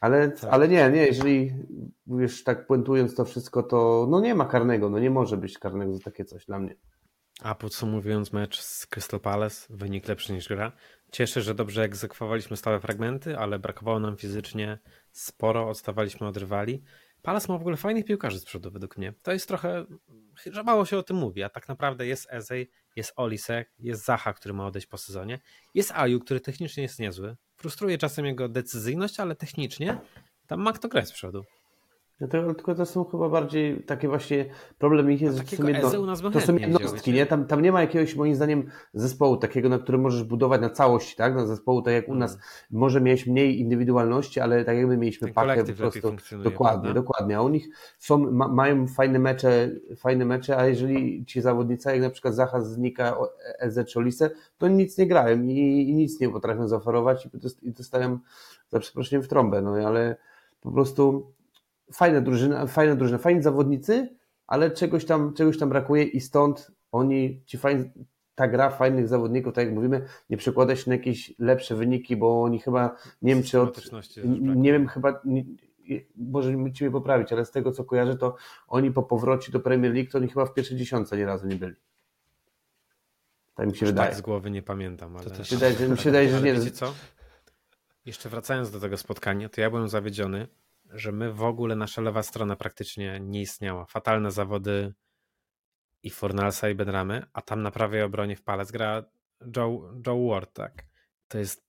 Ale, 0.00 0.30
tak. 0.30 0.52
ale 0.52 0.68
nie, 0.68 0.90
nie, 0.90 1.06
jeżeli 1.06 1.52
już 2.06 2.44
tak 2.44 2.66
puentując 2.66 3.14
to 3.14 3.24
wszystko, 3.24 3.62
to 3.62 4.06
no 4.10 4.20
nie 4.20 4.34
ma 4.34 4.44
karnego, 4.44 4.90
no 4.90 4.98
nie 4.98 5.10
może 5.10 5.36
być 5.36 5.58
karnego 5.58 5.92
za 5.92 6.00
takie 6.00 6.24
coś 6.24 6.46
dla 6.46 6.58
mnie. 6.58 6.74
A 7.42 7.54
podsumowując 7.54 8.32
mecz 8.32 8.60
z 8.60 8.86
Crystal 8.86 9.20
Palace, 9.20 9.66
wynik 9.70 10.08
lepszy 10.08 10.32
niż 10.32 10.48
gra. 10.48 10.72
Cieszę, 11.12 11.42
że 11.42 11.54
dobrze 11.54 11.82
egzekwowaliśmy 11.82 12.56
stałe 12.56 12.80
fragmenty, 12.80 13.38
ale 13.38 13.58
brakowało 13.58 14.00
nam 14.00 14.16
fizycznie 14.16 14.78
sporo, 15.12 15.68
odstawaliśmy 15.68 16.26
od 16.26 16.36
rywali. 16.36 16.82
Palace 17.22 17.52
ma 17.52 17.58
w 17.58 17.60
ogóle 17.60 17.76
fajnych 17.76 18.04
piłkarzy 18.04 18.40
z 18.40 18.44
przodu 18.44 18.70
według 18.70 18.98
mnie. 18.98 19.14
To 19.22 19.32
jest 19.32 19.48
trochę, 19.48 19.84
że 20.46 20.62
mało 20.62 20.84
się 20.84 20.98
o 20.98 21.02
tym 21.02 21.16
mówi, 21.16 21.42
a 21.42 21.48
tak 21.48 21.68
naprawdę 21.68 22.06
jest 22.06 22.26
Ezej, 22.30 22.70
jest 22.96 23.12
Olisek, 23.16 23.70
jest 23.78 24.04
Zaha, 24.04 24.32
który 24.32 24.54
ma 24.54 24.66
odejść 24.66 24.86
po 24.86 24.98
sezonie, 24.98 25.40
jest 25.74 25.92
Aju, 25.92 26.20
który 26.20 26.40
technicznie 26.40 26.82
jest 26.82 26.98
niezły. 26.98 27.36
Frustruje 27.56 27.98
czasem 27.98 28.26
jego 28.26 28.48
decyzyjność, 28.48 29.20
ale 29.20 29.36
technicznie 29.36 30.00
tam 30.46 30.60
ma 30.60 30.72
kto 30.72 30.88
grać 30.88 31.08
z 31.08 31.12
przodu. 31.12 31.44
Dlatego, 32.20 32.54
tylko 32.54 32.74
to 32.74 32.86
są 32.86 33.04
chyba 33.04 33.28
bardziej 33.28 33.82
takie 33.82 34.08
właśnie 34.08 34.44
problem 34.78 35.12
ich 35.12 35.20
jest, 35.20 35.38
że 35.38 35.44
to 35.44 35.56
są, 35.56 35.66
jedno, 35.66 36.30
to 36.30 36.40
są 36.40 36.56
jednostki, 36.56 37.12
nie? 37.12 37.26
Tam, 37.26 37.46
tam 37.46 37.62
nie 37.62 37.72
ma 37.72 37.80
jakiegoś 37.80 38.16
moim 38.16 38.34
zdaniem 38.34 38.66
zespołu 38.94 39.36
takiego, 39.36 39.68
na 39.68 39.78
którym 39.78 40.00
możesz 40.00 40.24
budować 40.24 40.60
na 40.60 40.70
całości, 40.70 41.16
tak? 41.16 41.34
Na 41.34 41.46
zespołu, 41.46 41.82
tak 41.82 41.94
jak 41.94 42.08
u 42.08 42.14
nas, 42.14 42.32
mm. 42.32 42.42
może 42.70 43.00
mieć 43.00 43.26
mniej 43.26 43.60
indywidualności, 43.60 44.40
ale 44.40 44.64
tak 44.64 44.76
jak 44.76 44.86
my 44.86 44.96
mieliśmy 44.96 45.26
Ten 45.26 45.34
pakę 45.34 45.64
po 45.64 45.72
prostu. 45.72 46.12
Dokładnie, 46.42 46.82
prawda? 46.82 47.00
dokładnie. 47.00 47.38
A 47.38 47.42
u 47.42 47.48
nich 47.48 47.68
są, 47.98 48.18
ma, 48.18 48.48
mają 48.48 48.86
fajne 48.86 49.18
mecze, 49.18 49.70
fajne 49.96 50.24
mecze, 50.24 50.56
a 50.56 50.66
jeżeli 50.66 51.24
ci 51.26 51.40
zawodnicy, 51.40 51.90
jak 51.90 52.00
na 52.00 52.10
przykład 52.10 52.34
Zacha 52.34 52.60
znika 52.60 53.16
EZ 53.58 53.78
czy 53.88 53.98
Olise, 53.98 54.30
to 54.58 54.68
nic 54.68 54.98
nie 54.98 55.06
grają 55.06 55.42
i, 55.42 55.88
i 55.88 55.94
nic 55.94 56.20
nie 56.20 56.28
potrafią 56.28 56.68
zaoferować 56.68 57.26
i, 57.26 57.30
i 57.68 57.72
dostają 57.72 58.18
za 58.68 58.80
przeproszeniem 58.80 59.22
w 59.22 59.28
trąbę, 59.28 59.62
no 59.62 59.70
ale 59.70 60.16
po 60.60 60.70
prostu 60.72 61.32
fajna 61.92 62.20
drużyna, 62.20 62.66
fajna 62.66 62.96
drużyna, 62.96 63.18
fajni 63.18 63.42
zawodnicy, 63.42 64.16
ale 64.46 64.70
czegoś 64.70 65.04
tam, 65.04 65.34
czegoś 65.34 65.58
tam 65.58 65.68
brakuje 65.68 66.04
i 66.04 66.20
stąd 66.20 66.70
oni, 66.92 67.42
ci 67.46 67.58
fajni, 67.58 67.90
ta 68.34 68.48
gra 68.48 68.70
fajnych 68.70 69.08
zawodników, 69.08 69.54
tak 69.54 69.64
jak 69.64 69.74
mówimy, 69.74 70.06
nie 70.30 70.36
przekłada 70.36 70.76
się 70.76 70.90
na 70.90 70.96
jakieś 70.96 71.34
lepsze 71.38 71.74
wyniki, 71.74 72.16
bo 72.16 72.42
oni 72.42 72.58
chyba, 72.58 72.96
nie 73.22 73.34
wiem 73.34 73.44
czy 73.44 73.60
od, 73.60 73.90
nie 74.56 74.72
wiem 74.72 74.88
chyba, 74.88 75.20
nie, 75.24 75.44
może 76.16 76.72
Ciebie 76.72 76.90
poprawić, 76.90 77.32
ale 77.32 77.44
z 77.44 77.50
tego 77.50 77.72
co 77.72 77.84
kojarzę, 77.84 78.16
to 78.16 78.36
oni 78.68 78.90
po 78.92 79.02
powrocie 79.02 79.52
do 79.52 79.60
Premier 79.60 79.94
League, 79.94 80.10
to 80.10 80.18
oni 80.18 80.28
chyba 80.28 80.46
w 80.46 80.54
pierwszej 80.54 80.76
dziesiątce 80.76 81.16
nie 81.16 81.26
razu 81.26 81.46
nie 81.46 81.56
byli. 81.56 81.74
Tak 83.54 83.66
mi 83.66 83.76
się 83.76 83.86
Już 83.86 83.92
wydaje. 83.92 84.08
Tak 84.08 84.18
z 84.18 84.20
głowy 84.20 84.50
nie 84.50 84.62
pamiętam, 84.62 85.16
ale... 85.16 85.24
To 85.24 85.30
też... 85.30 85.50
Wydaje, 85.50 85.88
mi 85.88 85.98
się 85.98 86.04
wydaje, 86.04 86.30
że 86.30 86.42
nie... 86.42 86.54
Wiecie 86.54 86.70
co? 86.70 86.94
Jeszcze 88.06 88.28
wracając 88.28 88.70
do 88.70 88.80
tego 88.80 88.96
spotkania, 88.96 89.48
to 89.48 89.60
ja 89.60 89.70
byłem 89.70 89.88
zawiedziony, 89.88 90.48
że 90.92 91.12
my 91.12 91.32
w 91.32 91.42
ogóle, 91.42 91.76
nasza 91.76 92.02
lewa 92.02 92.22
strona 92.22 92.56
praktycznie 92.56 93.20
nie 93.20 93.40
istniała. 93.40 93.84
Fatalne 93.84 94.30
zawody 94.30 94.94
i 96.02 96.10
Fornalsa 96.10 96.68
i 96.68 96.74
Benramy, 96.74 97.26
a 97.32 97.42
tam 97.42 97.62
na 97.62 97.70
prawej 97.70 98.02
obronie 98.02 98.36
w 98.36 98.42
palec 98.42 98.70
gra 98.72 99.04
Joe, 99.56 99.94
Joe 100.06 100.28
Ward, 100.28 100.52
tak. 100.52 100.84
To 101.28 101.38
jest 101.38 101.64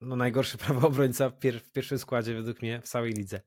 no 0.00 0.16
najgorszy 0.16 0.58
prawy 0.64 0.86
obrońca 0.86 1.30
w, 1.30 1.38
pier 1.38 1.60
w 1.60 1.72
pierwszym 1.72 1.98
składzie 1.98 2.34
według 2.34 2.62
mnie 2.62 2.80
w 2.80 2.88
całej 2.88 3.12
lidze. 3.12 3.40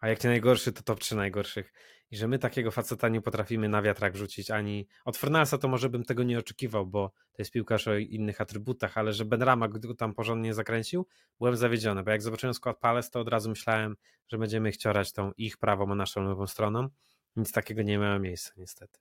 A 0.00 0.08
jak 0.08 0.24
nie 0.24 0.30
najgorszy, 0.30 0.72
to 0.72 0.82
top 0.82 1.00
3 1.00 1.16
najgorszych. 1.16 1.72
I 2.10 2.16
że 2.16 2.28
my 2.28 2.38
takiego 2.38 2.70
faceta 2.70 3.08
nie 3.08 3.20
potrafimy 3.20 3.68
na 3.68 3.82
wiatrak 3.82 4.16
rzucić 4.16 4.50
ani... 4.50 4.86
Od 5.04 5.16
Fornalsa 5.16 5.58
to 5.58 5.68
może 5.68 5.88
bym 5.88 6.04
tego 6.04 6.22
nie 6.22 6.38
oczekiwał, 6.38 6.86
bo 6.86 7.08
to 7.08 7.36
jest 7.38 7.50
piłkarz 7.50 7.88
o 7.88 7.96
innych 7.96 8.40
atrybutach, 8.40 8.98
ale 8.98 9.12
że 9.12 9.24
Ben 9.24 9.42
Rama 9.42 9.68
go 9.68 9.94
tam 9.94 10.14
porządnie 10.14 10.54
zakręcił, 10.54 11.06
byłem 11.38 11.56
zawiedziony, 11.56 12.02
bo 12.02 12.10
jak 12.10 12.22
zobaczyłem 12.22 12.54
skład 12.54 12.78
Palace, 12.78 13.10
to 13.10 13.20
od 13.20 13.28
razu 13.28 13.50
myślałem, 13.50 13.96
że 14.28 14.38
będziemy 14.38 14.70
chciorać 14.70 15.12
tą 15.12 15.32
ich 15.32 15.56
prawą, 15.56 15.92
a 15.92 15.94
naszą 15.94 16.28
lewą 16.28 16.46
stroną. 16.46 16.88
Nic 17.36 17.52
takiego 17.52 17.82
nie 17.82 17.98
miało 17.98 18.18
miejsca 18.18 18.52
niestety. 18.56 18.98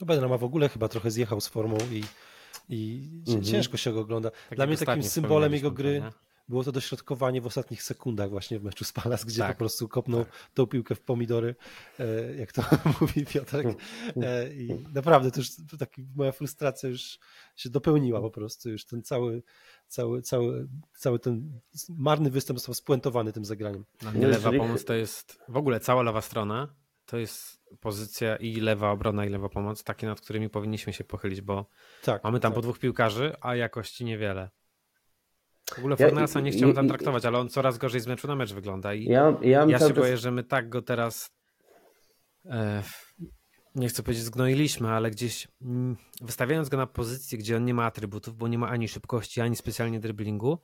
No 0.00 0.06
Ben 0.06 0.20
Rama 0.20 0.38
w 0.38 0.44
ogóle 0.44 0.68
chyba 0.68 0.88
trochę 0.88 1.10
zjechał 1.10 1.40
z 1.40 1.48
formą 1.48 1.78
i, 1.90 2.04
i 2.68 3.10
mhm. 3.26 3.44
ciężko 3.44 3.76
się 3.76 3.92
go 3.92 4.00
ogląda. 4.00 4.30
Tak 4.30 4.56
Dla 4.56 4.66
mnie 4.66 4.76
takim 4.76 5.02
symbolem 5.02 5.52
jego 5.52 5.70
gry... 5.70 6.00
To, 6.00 6.33
było 6.48 6.64
to 6.64 6.72
dośrodkowanie 6.72 7.40
w 7.40 7.46
ostatnich 7.46 7.82
sekundach 7.82 8.30
właśnie 8.30 8.58
w 8.58 8.64
meczu 8.64 8.84
z 8.84 8.92
Palas, 8.92 9.24
gdzie 9.24 9.38
Tak, 9.40 9.52
po 9.52 9.58
prostu 9.58 9.88
kopnął 9.88 10.24
tak. 10.24 10.32
tą 10.54 10.66
piłkę 10.66 10.94
w 10.94 11.00
pomidory, 11.00 11.54
e, 11.98 12.36
jak 12.36 12.52
to 12.52 12.62
mówi 13.00 13.26
Piotrek. 13.26 13.66
E, 14.22 14.54
I 14.54 14.84
naprawdę 14.94 15.30
to 15.30 15.40
już 15.40 15.48
taki, 15.78 16.06
moja 16.16 16.32
frustracja 16.32 16.88
już 16.88 17.18
się 17.56 17.70
dopełniła 17.70 18.20
po 18.20 18.30
prostu. 18.30 18.70
Już 18.70 18.84
ten 18.84 19.02
cały, 19.02 19.42
cały, 19.88 20.22
cały, 20.22 20.68
cały 20.96 21.18
ten 21.18 21.60
marny 21.88 22.30
występ 22.30 22.58
został 22.58 22.74
spuentowany 22.74 23.32
tym 23.32 23.44
zagraniem. 23.44 23.84
Dla 23.98 24.10
mnie 24.10 24.20
No, 24.22 24.28
lewa 24.28 24.52
pomoc 24.52 24.84
to 24.84 24.94
jest 24.94 25.38
w 25.48 25.56
ogóle 25.56 25.80
cała 25.80 26.02
lewa 26.02 26.20
strona. 26.20 26.74
To 27.06 27.18
jest 27.18 27.64
pozycja 27.80 28.36
i 28.36 28.56
lewa 28.56 28.90
obrona, 28.90 29.24
i 29.24 29.28
lewa 29.28 29.48
pomoc, 29.48 29.84
takie 29.84 30.06
nad 30.06 30.20
którymi 30.20 30.50
powinniśmy 30.50 30.92
się 30.92 31.04
pochylić, 31.04 31.40
bo 31.40 31.66
Tak, 32.04 32.24
mamy 32.24 32.40
tam 32.40 32.52
tak. 32.52 32.54
po 32.56 32.62
dwóch 32.62 32.78
piłkarzy, 32.78 33.36
a 33.40 33.56
jakości 33.56 34.04
niewiele. 34.04 34.50
W 35.70 35.78
ogóle 35.78 35.96
Ja- 35.98 36.06
Fornalsa 36.06 36.40
nie 36.40 36.50
chciałbym 36.50 36.76
tam 36.76 36.88
traktować, 36.88 37.24
ale 37.24 37.38
on 37.38 37.48
coraz 37.48 37.78
gorzej 37.78 38.00
z 38.00 38.06
meczu 38.06 38.28
na 38.28 38.36
mecz 38.36 38.52
wygląda 38.52 38.94
i 38.94 39.04
Ja, 39.04 39.36
ja, 39.42 39.64
ja 39.64 39.78
się 39.78 39.88
czas- 39.88 39.92
boję, 39.98 40.16
że 40.16 40.30
my 40.30 40.44
tak 40.44 40.68
go 40.68 40.82
teraz 40.82 41.30
e, 42.44 42.82
nie 43.74 43.88
chcę 43.88 44.02
powiedzieć 44.02 44.24
zgnoiliśmy, 44.24 44.90
ale 44.90 45.10
gdzieś 45.10 45.48
mm, 45.62 45.96
wystawiając 46.22 46.68
go 46.68 46.76
na 46.76 46.86
pozycję, 46.86 47.38
gdzie 47.38 47.56
on 47.56 47.64
nie 47.64 47.74
ma 47.74 47.84
atrybutów, 47.84 48.36
bo 48.36 48.48
nie 48.48 48.58
ma 48.58 48.68
ani 48.68 48.88
szybkości, 48.88 49.40
ani 49.40 49.56
specjalnie 49.56 50.00
driblingu, 50.00 50.58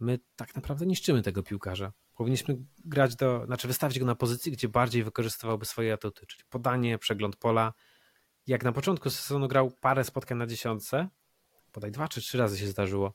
my 0.00 0.18
tak 0.36 0.54
naprawdę 0.54 0.86
niszczymy 0.86 1.22
tego 1.22 1.42
piłkarza. 1.42 1.92
Powinniśmy 2.14 2.56
grać 2.84 3.16
do, 3.16 3.42
znaczy 3.46 3.68
wystawić 3.68 3.98
go 3.98 4.06
na 4.06 4.14
pozycji, 4.14 4.52
gdzie 4.52 4.68
bardziej 4.68 5.04
wykorzystywałby 5.04 5.64
swoje 5.66 5.92
atuty, 5.92 6.26
czyli 6.26 6.42
podanie, 6.48 6.98
przegląd 6.98 7.36
pola. 7.36 7.72
Jak 8.46 8.64
na 8.64 8.72
początku 8.72 9.10
sezonu 9.10 9.48
grał 9.48 9.70
parę 9.80 10.04
spotkań 10.04 10.38
na 10.38 10.46
dziesiątce, 10.46 11.08
bodaj 11.74 11.90
dwa 11.90 12.08
czy 12.08 12.20
trzy 12.20 12.38
razy 12.38 12.58
się 12.58 12.66
zdarzyło, 12.66 13.14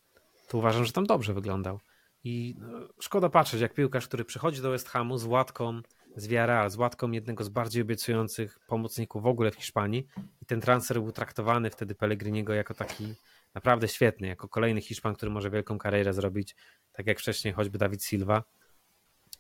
to 0.52 0.58
uważam, 0.58 0.86
że 0.86 0.92
tam 0.92 1.06
dobrze 1.06 1.34
wyglądał. 1.34 1.80
I 2.24 2.56
no, 2.58 2.80
szkoda 3.00 3.30
patrzeć, 3.30 3.62
jak 3.62 3.74
piłkarz, 3.74 4.08
który 4.08 4.26
przychodzi 4.26 4.62
do 4.62 4.72
West 4.72 4.90
Hamu 4.90 5.18
z 5.18 5.26
łatką 5.26 5.82
z 6.16 6.28
Villarreal, 6.28 6.70
z 6.70 6.76
łatką 6.76 7.12
jednego 7.12 7.44
z 7.44 7.50
bardziej 7.50 7.82
obiecujących 7.82 8.60
pomocników 8.68 9.24
w 9.24 9.28
ogóle 9.28 9.52
w 9.52 9.56
Hiszpanii 9.56 10.08
i 10.42 10.46
ten 10.46 10.62
transfer 10.62 11.02
był 11.02 11.12
traktowany 11.12 11.70
wtedy 11.70 11.96
Pellegriniego 11.96 12.54
jako 12.54 12.74
taki 12.74 13.14
naprawdę 13.54 13.88
świetny, 13.88 14.28
jako 14.28 14.48
kolejny 14.48 14.82
Hiszpan, 14.82 15.16
który 15.16 15.32
może 15.32 15.50
wielką 15.50 15.78
karierę 15.78 16.14
zrobić, 16.14 16.56
tak 16.92 17.08
jak 17.08 17.20
wcześniej 17.20 17.54
choćby 17.54 17.78
Dawid 17.78 18.04
Silva. 18.04 18.44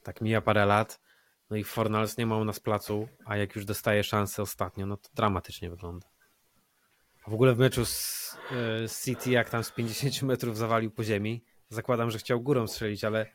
Tak 0.03 0.21
mija 0.21 0.41
parę 0.41 0.65
lat, 0.65 0.99
no 1.49 1.57
i 1.57 1.63
Fornals 1.63 2.17
nie 2.17 2.25
ma 2.25 2.37
u 2.37 2.45
nas 2.45 2.59
placu, 2.59 3.07
a 3.25 3.37
jak 3.37 3.55
już 3.55 3.65
dostaje 3.65 4.03
szansę 4.03 4.41
ostatnio, 4.41 4.85
no 4.85 4.97
to 4.97 5.09
dramatycznie 5.13 5.69
wygląda. 5.69 6.10
W 7.27 7.33
ogóle 7.33 7.53
w 7.53 7.59
meczu 7.59 7.85
z, 7.85 8.37
e, 8.51 8.89
City, 9.03 9.31
jak 9.31 9.49
tam 9.49 9.63
z 9.63 9.71
50 9.71 10.23
metrów 10.23 10.57
zawalił 10.57 10.91
po 10.91 11.03
ziemi, 11.03 11.43
zakładam, 11.69 12.11
że 12.11 12.17
chciał 12.17 12.41
górą 12.41 12.67
strzelić, 12.67 13.03
ale 13.03 13.25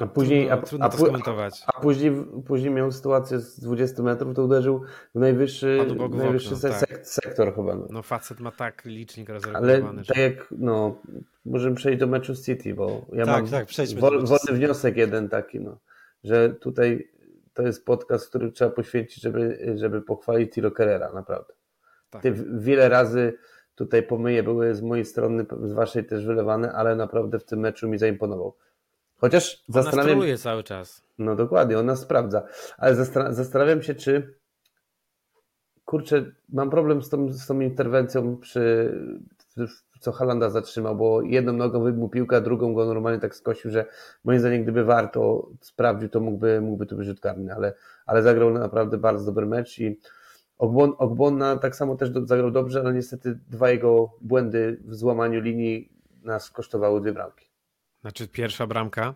no 0.00 0.06
A 0.06 0.08
później, 0.08 0.50
a, 0.50 0.56
trudno, 0.56 0.68
trudno 0.68 0.86
a, 0.86 0.88
to 0.88 0.98
skomentować. 0.98 1.62
a 1.66 1.80
później, 1.80 2.12
później 2.46 2.70
miał 2.70 2.92
sytuację 2.92 3.38
z 3.40 3.60
20 3.60 4.02
metrów, 4.02 4.34
to 4.34 4.44
uderzył 4.44 4.82
w 5.14 5.18
najwyższy, 5.18 5.78
w 6.10 6.16
najwyższy 6.16 6.54
okno, 6.54 6.70
se- 6.70 6.86
tak. 6.86 7.06
sektor 7.06 7.54
chyba. 7.54 7.74
No. 7.74 7.86
No 7.90 8.02
facet 8.02 8.40
ma 8.40 8.50
tak 8.50 8.84
licznik 8.84 9.30
Ale 9.30 9.34
rozregulowany, 9.38 10.04
tak 10.04 10.16
że... 10.16 10.22
jak, 10.22 10.46
no, 10.50 11.00
możemy 11.44 11.76
przejść 11.76 12.00
do 12.00 12.06
meczu 12.06 12.36
City, 12.36 12.74
bo 12.74 13.06
ja 13.12 13.26
Tak, 13.26 13.42
mam 13.42 13.50
tak, 13.50 13.68
wol, 13.98 14.26
wolny 14.26 14.52
wniosek 14.58 14.96
jeden 14.96 15.28
taki, 15.28 15.60
no, 15.60 15.78
że 16.24 16.50
tutaj 16.50 17.08
to 17.54 17.62
jest 17.62 17.84
podcast, 17.84 18.28
który 18.28 18.52
trzeba 18.52 18.70
poświęcić, 18.70 19.22
żeby, 19.22 19.72
żeby 19.76 20.02
pochwalić 20.02 20.52
Tiro 20.52 20.70
Carrera, 20.70 21.12
naprawdę. 21.12 21.54
Tak. 22.10 22.22
Ty 22.22 22.32
wiele 22.54 22.88
razy 22.88 23.34
tutaj 23.74 24.02
pomyje 24.02 24.42
były 24.42 24.74
z 24.74 24.82
mojej 24.82 25.04
strony, 25.04 25.46
z 25.62 25.72
waszej 25.72 26.04
też 26.04 26.26
wylewane, 26.26 26.72
ale 26.72 26.96
naprawdę 26.96 27.38
w 27.38 27.44
tym 27.44 27.60
meczu 27.60 27.88
mi 27.88 27.98
zaimponował. 27.98 28.56
Chociaż 29.16 29.64
On 29.68 29.74
zastanawiam 29.74 30.06
troluje 30.06 30.38
cały 30.38 30.62
czas. 30.62 31.02
no 31.18 31.36
dokładnie, 31.36 31.78
on 31.78 31.86
nas 31.86 32.00
sprawdza. 32.00 32.42
Ale 32.78 32.94
zastanawiam 33.30 33.82
się, 33.82 33.94
czy 33.94 34.34
kurczę, 35.84 36.32
mam 36.48 36.70
problem 36.70 37.02
z 37.02 37.08
tą, 37.08 37.32
z 37.32 37.46
tą 37.46 37.60
interwencją 37.60 38.36
przy 38.36 38.94
co 40.00 40.12
Halanda 40.12 40.50
zatrzymał, 40.50 40.96
bo 40.96 41.22
jedną 41.22 41.52
nogą 41.52 41.82
wybił 41.82 42.08
piłkę, 42.08 42.36
a 42.36 42.40
drugą 42.40 42.74
go 42.74 42.86
normalnie 42.86 43.20
tak 43.20 43.34
skosił, 43.34 43.70
że 43.70 43.86
moim 44.24 44.40
zdaniem 44.40 44.62
gdyby 44.62 44.84
warto 44.84 45.48
sprawdził, 45.60 46.08
to 46.08 46.20
mógłby, 46.20 46.60
mógłby 46.60 46.86
to 46.86 46.96
być 46.96 47.06
rzut 47.06 47.20
karny, 47.20 47.54
ale, 47.54 47.74
ale 48.06 48.22
zagrał 48.22 48.50
naprawdę 48.50 48.98
bardzo 48.98 49.24
dobry 49.24 49.46
mecz 49.46 49.78
i 49.78 50.00
Ogbon, 50.58 50.92
Ogbonna 50.98 51.56
tak 51.56 51.76
samo 51.76 51.96
też 51.96 52.10
do, 52.10 52.26
zagrał 52.26 52.50
dobrze, 52.50 52.80
ale 52.80 52.94
niestety 52.94 53.38
dwa 53.48 53.70
jego 53.70 54.12
błędy 54.20 54.80
w 54.84 54.94
złamaniu 54.94 55.40
linii 55.40 55.92
nas 56.22 56.50
kosztowały 56.50 57.00
dwie 57.00 57.12
bramki. 57.12 57.46
Znaczy 58.00 58.28
pierwsza 58.28 58.66
bramka, 58.66 59.14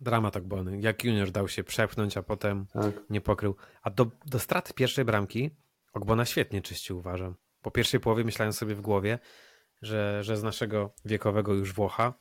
dramat 0.00 0.36
Ogbony. 0.36 0.80
Jak 0.80 1.04
junior 1.04 1.30
dał 1.30 1.48
się 1.48 1.64
przepchnąć, 1.64 2.16
a 2.16 2.22
potem 2.22 2.66
Tak. 2.72 2.94
nie 3.10 3.20
pokrył. 3.20 3.56
A 3.82 3.90
do, 3.90 4.06
do 4.26 4.38
straty 4.38 4.74
pierwszej 4.74 5.04
bramki 5.04 5.50
Ogbona 5.92 6.24
świetnie 6.24 6.62
czyścił, 6.62 6.98
uważam. 6.98 7.34
Po 7.62 7.70
pierwszej 7.70 8.00
połowie 8.00 8.24
myślałem 8.24 8.52
sobie 8.52 8.74
w 8.74 8.80
głowie, 8.80 9.18
że, 9.82 10.24
że 10.24 10.36
z 10.36 10.42
naszego 10.42 10.94
wiekowego 11.04 11.54
już 11.54 11.72
Włocha 11.72 12.14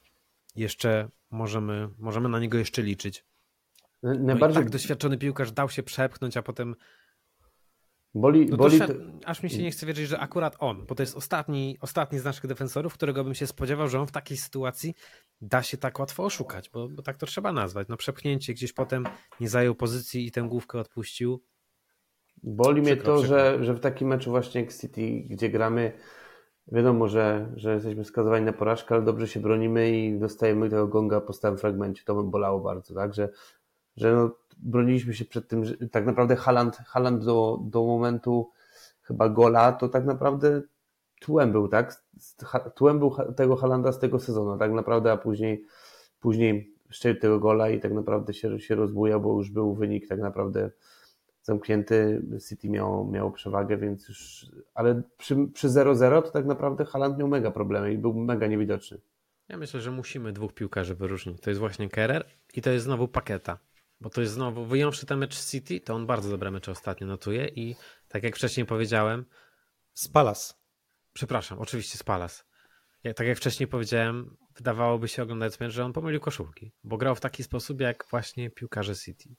jeszcze 0.56 1.10
możemy, 1.32 1.90
możemy 1.98 2.30
na 2.30 2.40
niego 2.40 2.58
jeszcze 2.58 2.82
liczyć. 2.82 3.26
No 4.04 4.14
Najbardziej 4.14 4.64
tak 4.64 4.72
doświadczony 4.72 5.18
piłkarz 5.18 5.52
dał 5.52 5.70
się 5.70 5.84
przepchnąć, 5.84 6.38
a 6.38 6.42
potem 6.42 6.76
boli, 8.16 8.46
No 8.46 8.58
to 8.58 8.64
boli 8.64 8.80
aż 9.26 9.44
mi 9.44 9.50
się 9.50 9.64
nie 9.64 9.72
chce 9.72 9.86
wierzyć, 9.86 10.08
że 10.08 10.20
akurat 10.20 10.56
on, 10.60 10.86
bo 10.86 10.96
to 10.96 11.04
jest 11.04 11.18
ostatni, 11.18 11.78
ostatni 11.82 12.20
z 12.20 12.24
naszych 12.24 12.48
defensorów, 12.48 12.94
którego 12.94 13.24
bym 13.24 13.36
się 13.36 13.48
spodziewał, 13.48 13.88
że 13.88 14.00
on 14.00 14.08
w 14.08 14.12
takiej 14.12 14.38
sytuacji 14.38 14.94
da 15.42 15.64
się 15.64 15.78
tak 15.78 16.00
łatwo 16.00 16.26
oszukać, 16.26 16.70
bo, 16.70 16.90
bo 16.90 17.02
tak 17.02 17.18
to 17.18 17.26
trzeba 17.26 17.52
nazwać. 17.54 17.88
No 17.88 17.98
przepchnięcie 17.98 18.54
gdzieś 18.54 18.74
potem 18.74 19.06
nie 19.40 19.50
zajął 19.50 19.76
pozycji 19.76 20.28
i 20.28 20.32
tę 20.32 20.42
główkę 20.42 20.80
odpuścił. 20.80 21.44
Boli 22.44 22.82
mnie 22.82 22.96
Przykro, 22.96 23.16
to, 23.16 23.22
przykro. 23.22 23.38
że, 23.40 23.64
że 23.64 23.74
w 23.74 23.80
takim 23.80 24.08
meczu 24.08 24.30
właśnie 24.30 24.62
jak 24.62 24.74
City, 24.74 25.24
gdzie 25.30 25.50
gramy, 25.50 25.92
wiadomo, 26.72 27.08
że, 27.08 27.50
że 27.56 27.74
jesteśmy 27.74 28.06
skazowani 28.06 28.46
na 28.46 28.54
porażkę, 28.54 28.96
ale 28.96 29.04
dobrze 29.04 29.28
się 29.28 29.40
bronimy 29.40 29.92
i 29.92 30.20
dostajemy 30.20 30.70
tego 30.70 30.88
gonga 30.88 31.22
po 31.22 31.34
stałym 31.34 31.58
fragmencie. 31.58 32.04
To 32.06 32.16
bym 32.16 32.30
bolało 32.30 32.60
bardzo, 32.60 32.94
tak? 32.96 33.14
Że, 33.14 33.30
że 33.98 34.16
no, 34.16 34.32
broniliśmy 34.58 35.14
się 35.14 35.26
przed 35.26 35.48
tym, 35.48 35.66
że 35.66 35.74
tak 35.92 36.06
naprawdę 36.06 36.36
Haaland, 36.36 36.78
Haaland 36.78 37.26
do, 37.26 37.60
do 37.62 37.84
momentu 37.84 38.50
chyba 39.02 39.30
gola, 39.30 39.72
to 39.72 39.90
tak 39.90 40.06
naprawdę 40.06 40.62
tłem 41.20 41.52
był, 41.52 41.68
tak? 41.68 42.04
Tłem 42.76 43.00
był 43.00 43.16
tego 43.36 43.56
Halanda 43.56 43.92
z 43.92 44.00
tego 44.00 44.20
sezonu, 44.20 44.58
tak 44.58 44.72
naprawdę, 44.72 45.12
a 45.12 45.18
później, 45.18 45.66
później 46.20 46.76
szczelił 46.90 47.20
tego 47.20 47.40
gola 47.40 47.70
i 47.70 47.80
tak 47.80 47.94
naprawdę 47.94 48.34
się, 48.34 48.60
się 48.60 48.76
rozbujał, 48.76 49.22
bo 49.22 49.38
już 49.38 49.52
był 49.52 49.76
wynik 49.76 50.08
tak 50.08 50.20
naprawdę 50.20 50.72
zamknięty, 51.50 52.22
City 52.50 52.70
miało, 52.70 53.12
miało 53.12 53.32
przewagę, 53.32 53.78
więc 53.78 54.10
już, 54.10 54.46
ale 54.74 55.02
przy, 55.18 55.36
przy 55.54 55.68
0-0 55.68 56.22
to 56.22 56.32
tak 56.32 56.46
naprawdę 56.46 56.86
Haaland 56.86 57.18
miał 57.18 57.28
mega 57.28 57.52
problemy 57.52 57.94
i 57.94 57.98
był 57.98 58.14
mega 58.14 58.48
niewidoczny. 58.48 59.02
Ja 59.48 59.58
myślę, 59.58 59.82
że 59.82 59.92
musimy 59.92 60.34
dwóch 60.34 60.54
piłkarzy 60.54 60.96
wyróżnić. 60.96 61.42
To 61.42 61.50
jest 61.50 61.60
właśnie 61.60 61.90
Kerer 61.90 62.26
i 62.54 62.62
to 62.62 62.70
jest 62.70 62.86
znowu 62.86 63.08
Paketa. 63.08 63.60
Bo 64.02 64.10
to 64.10 64.22
jest 64.22 64.34
znowu, 64.34 64.66
wyjąwszy 64.66 65.06
ten 65.06 65.20
mecz 65.20 65.46
City, 65.46 65.80
to 65.80 65.96
on 65.96 66.06
bardzo 66.06 66.30
dobre 66.30 66.52
mecze 66.52 66.72
ostatnio 66.72 67.08
notuje 67.08 67.48
i 67.48 67.76
tak 68.08 68.24
jak 68.24 68.36
wcześniej 68.36 68.66
powiedziałem, 68.66 69.26
Z 69.94 70.08
Palas. 70.08 70.62
Przepraszam, 71.14 71.60
oczywiście 71.60 71.98
z 71.98 72.04
Palace. 72.04 72.44
Ja, 73.04 73.14
tak 73.14 73.28
jak 73.28 73.38
wcześniej 73.38 73.68
powiedziałem, 73.68 74.38
wydawałoby 74.56 75.08
się 75.08 75.24
oglądając 75.24 75.60
mecz, 75.60 75.74
że 75.74 75.86
on 75.86 75.94
pomylił 75.94 76.20
koszulki, 76.20 76.72
bo 76.84 76.98
grał 76.98 77.16
w 77.16 77.20
taki 77.20 77.44
sposób 77.44 77.82
jak 77.82 78.06
właśnie 78.10 78.50
piłkarze 78.50 78.96
City. 78.96 79.30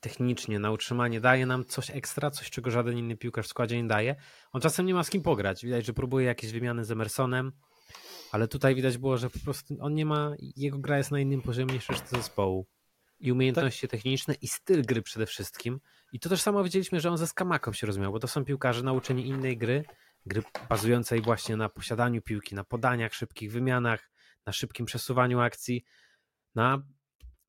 Technicznie, 0.00 0.58
na 0.58 0.70
utrzymanie 0.70 1.20
daje 1.20 1.46
nam 1.46 1.64
coś 1.64 1.90
ekstra, 1.90 2.30
coś 2.30 2.50
czego 2.50 2.70
żaden 2.70 2.98
inny 2.98 3.16
piłkarz 3.16 3.46
w 3.46 3.48
składzie 3.48 3.82
nie 3.82 3.88
daje. 3.88 4.16
On 4.52 4.60
czasem 4.60 4.86
nie 4.86 4.94
ma 4.94 5.04
z 5.04 5.10
kim 5.10 5.22
pograć. 5.22 5.64
Widać, 5.64 5.86
że 5.86 5.92
próbuje 5.92 6.26
jakieś 6.26 6.52
wymiany 6.52 6.84
z 6.84 6.90
Emersonem, 6.90 7.52
ale 8.32 8.48
tutaj 8.48 8.74
widać 8.74 8.98
było, 8.98 9.16
że 9.16 9.30
po 9.30 9.38
prostu 9.38 9.76
on 9.80 9.94
nie 9.94 10.06
ma, 10.06 10.34
jego 10.38 10.78
gra 10.78 10.98
jest 10.98 11.10
na 11.10 11.20
innym 11.20 11.42
poziomie 11.42 11.74
niż 11.74 11.88
reszty 11.88 12.16
zespołu. 12.16 12.66
I 13.20 13.32
umiejętności 13.32 13.88
techniczne, 13.88 14.34
i 14.34 14.48
styl 14.48 14.82
gry 14.82 15.02
przede 15.02 15.26
wszystkim. 15.26 15.80
I 16.12 16.20
to 16.20 16.28
też 16.28 16.40
samo 16.40 16.64
widzieliśmy, 16.64 17.00
że 17.00 17.10
on 17.10 17.18
ze 17.18 17.26
Skamaką 17.26 17.72
się 17.72 17.86
rozumiał, 17.86 18.12
bo 18.12 18.18
to 18.18 18.28
są 18.28 18.44
piłkarze 18.44 18.82
nauczeni 18.82 19.26
innej 19.26 19.56
gry, 19.56 19.84
gry 20.26 20.42
bazującej 20.68 21.22
właśnie 21.22 21.56
na 21.56 21.68
posiadaniu 21.68 22.22
piłki, 22.22 22.54
na 22.54 22.64
podaniach, 22.64 23.14
szybkich 23.14 23.52
wymianach, 23.52 24.10
na 24.46 24.52
szybkim 24.52 24.86
przesuwaniu 24.86 25.40
akcji. 25.40 25.84
Na 26.54 26.82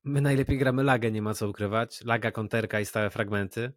my 0.04 0.20
najlepiej 0.20 0.58
gramy 0.58 0.82
lagę, 0.82 1.10
nie 1.10 1.22
ma 1.22 1.34
co 1.34 1.48
ukrywać. 1.48 2.04
Laga, 2.04 2.30
konterka 2.30 2.80
i 2.80 2.86
stałe 2.86 3.10
fragmenty. 3.10 3.72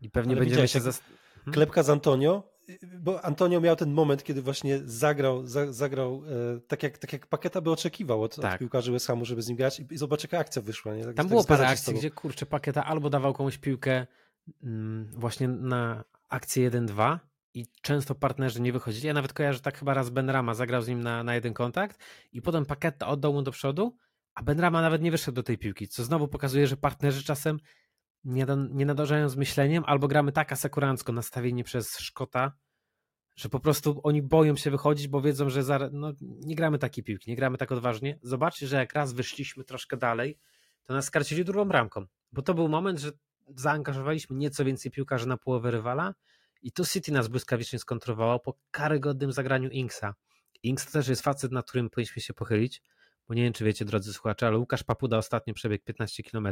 I 0.00 0.10
pewnie 0.10 0.32
Ale 0.32 0.40
będziemy 0.40 0.68
się 0.68 0.78
jak 0.78 0.84
zas... 0.84 1.00
Hmm? 1.34 1.54
Klepka 1.54 1.82
z 1.82 1.90
Antonio, 1.90 2.56
bo 2.98 3.24
Antonio 3.24 3.60
miał 3.60 3.76
ten 3.76 3.92
moment, 3.92 4.24
kiedy 4.24 4.42
właśnie 4.42 4.80
zagrał, 4.84 5.46
za, 5.46 5.72
zagrał 5.72 6.22
e, 6.56 6.60
tak, 6.60 6.82
jak, 6.82 6.98
tak 6.98 7.12
jak 7.12 7.26
Paketa 7.26 7.60
by 7.60 7.70
oczekiwał 7.70 8.22
od, 8.22 8.36
Tak. 8.36 8.52
od 8.52 8.58
piłkarzy 8.58 8.92
West 8.92 9.06
Hamu, 9.06 9.24
żeby 9.24 9.42
z 9.42 9.48
nim 9.48 9.56
grać 9.56 9.80
i, 9.80 9.86
i 9.90 9.98
zobacz 9.98 10.22
jaka 10.22 10.38
akcja 10.38 10.62
wyszła. 10.62 10.94
Nie? 10.94 11.04
Tak, 11.04 11.14
Tam 11.14 11.24
tak 11.24 11.28
było 11.28 11.44
parę 11.44 11.68
akcji, 11.68 11.94
gdzie 11.94 12.10
kurczę 12.10 12.46
pakieta 12.46 12.84
albo 12.84 13.10
dawał 13.10 13.34
komuś 13.34 13.58
piłkę 13.58 14.06
mm, 14.62 15.10
właśnie 15.16 15.48
na 15.48 16.04
akcję 16.28 16.70
1-2 16.70 17.18
i 17.54 17.66
często 17.82 18.14
partnerzy 18.14 18.60
nie 18.60 18.72
wychodzili. 18.72 19.06
Ja 19.06 19.14
nawet 19.14 19.32
kojarzę 19.32 19.60
tak 19.60 19.78
chyba 19.78 19.94
raz 19.94 20.10
Ben 20.10 20.30
Rama 20.30 20.54
zagrał 20.54 20.82
z 20.82 20.88
nim 20.88 21.02
na, 21.02 21.24
na 21.24 21.34
jeden 21.34 21.54
kontakt 21.54 21.98
i 22.32 22.42
potem 22.42 22.66
pakieta 22.66 23.06
oddał 23.06 23.32
mu 23.32 23.42
do 23.42 23.50
przodu, 23.50 23.96
a 24.36 24.42
Ben 24.42 24.60
Rama 24.60 24.82
nawet 24.82 25.02
nie 25.02 25.10
wyszedł 25.10 25.34
do 25.34 25.42
tej 25.42 25.58
piłki, 25.58 25.88
co 25.88 26.04
znowu 26.04 26.28
pokazuje, 26.28 26.66
że 26.66 26.76
partnerzy 26.76 27.24
czasem 27.24 27.58
nie, 28.24 28.46
nie 28.70 28.86
nadążają 28.86 29.28
z 29.28 29.36
myśleniem 29.36 29.84
albo 29.86 30.08
gramy 30.08 30.32
tak 30.32 30.52
asekurancko 30.52 31.12
nastawienie 31.12 31.64
przez 31.64 31.98
Szkota, 31.98 32.52
że 33.36 33.48
po 33.48 33.60
prostu 33.60 34.00
oni 34.02 34.22
boją 34.22 34.56
się 34.56 34.70
wychodzić, 34.70 35.08
bo 35.08 35.20
wiedzą, 35.20 35.50
że 35.50 35.90
no, 35.92 36.12
nie 36.20 36.56
gramy 36.56 36.78
takiej 36.78 37.04
piłki, 37.04 37.30
nie 37.30 37.36
gramy 37.36 37.58
tak 37.58 37.72
odważnie. 37.72 38.18
Zobaczcie, 38.22 38.66
że 38.66 38.76
jak 38.76 38.94
raz 38.94 39.12
wyszliśmy 39.12 39.64
troszkę 39.64 39.96
dalej, 39.96 40.38
to 40.84 40.94
nas 40.94 41.04
skarcili 41.04 41.44
drugą 41.44 41.64
bramką. 41.64 42.06
Bo 42.32 42.42
to 42.42 42.54
był 42.54 42.68
moment, 42.68 42.98
że 43.00 43.10
zaangażowaliśmy 43.56 44.36
nieco 44.36 44.64
więcej 44.64 44.90
piłkarzy 44.90 45.28
na 45.28 45.36
połowę 45.36 45.70
rywala 45.70 46.14
i 46.62 46.72
tu 46.72 46.84
City 46.84 47.12
nas 47.12 47.28
błyskawicznie 47.28 47.78
skontrolowało 47.78 48.38
po 48.38 48.58
karygodnym 48.70 49.32
zagraniu 49.32 49.70
Inksa. 49.70 50.14
Inks 50.62 50.86
to 50.86 50.92
też 50.92 51.08
jest 51.08 51.22
facet, 51.22 51.52
na 51.52 51.62
którym 51.62 51.90
powinniśmy 51.90 52.22
się 52.22 52.34
pochylić, 52.34 52.82
bo 53.28 53.34
nie 53.34 53.42
wiem, 53.42 53.52
czy 53.52 53.64
wiecie, 53.64 53.84
drodzy 53.84 54.12
słuchacze, 54.12 54.46
ale 54.46 54.58
Łukasz 54.58 54.82
Papuda 54.84 55.18
ostatnio 55.18 55.54
przebiegł 55.54 55.84
15 55.84 56.22
km, 56.22 56.48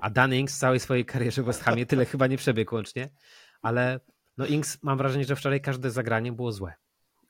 a 0.00 0.10
Dan 0.10 0.34
Inks 0.34 0.56
w 0.56 0.58
całej 0.58 0.80
swojej 0.80 1.04
karierze 1.04 1.42
w 1.42 1.46
West 1.46 1.62
Hamie 1.62 1.86
tyle 1.86 2.04
chyba 2.04 2.26
nie 2.26 2.36
przebiegł 2.36 2.74
łącznie, 2.74 3.10
ale 3.62 4.00
no 4.36 4.46
Inks, 4.46 4.82
mam 4.82 4.98
wrażenie, 4.98 5.24
że 5.24 5.36
wczoraj 5.36 5.60
każde 5.60 5.90
zagranie 5.90 6.32
było 6.32 6.52
złe. 6.52 6.74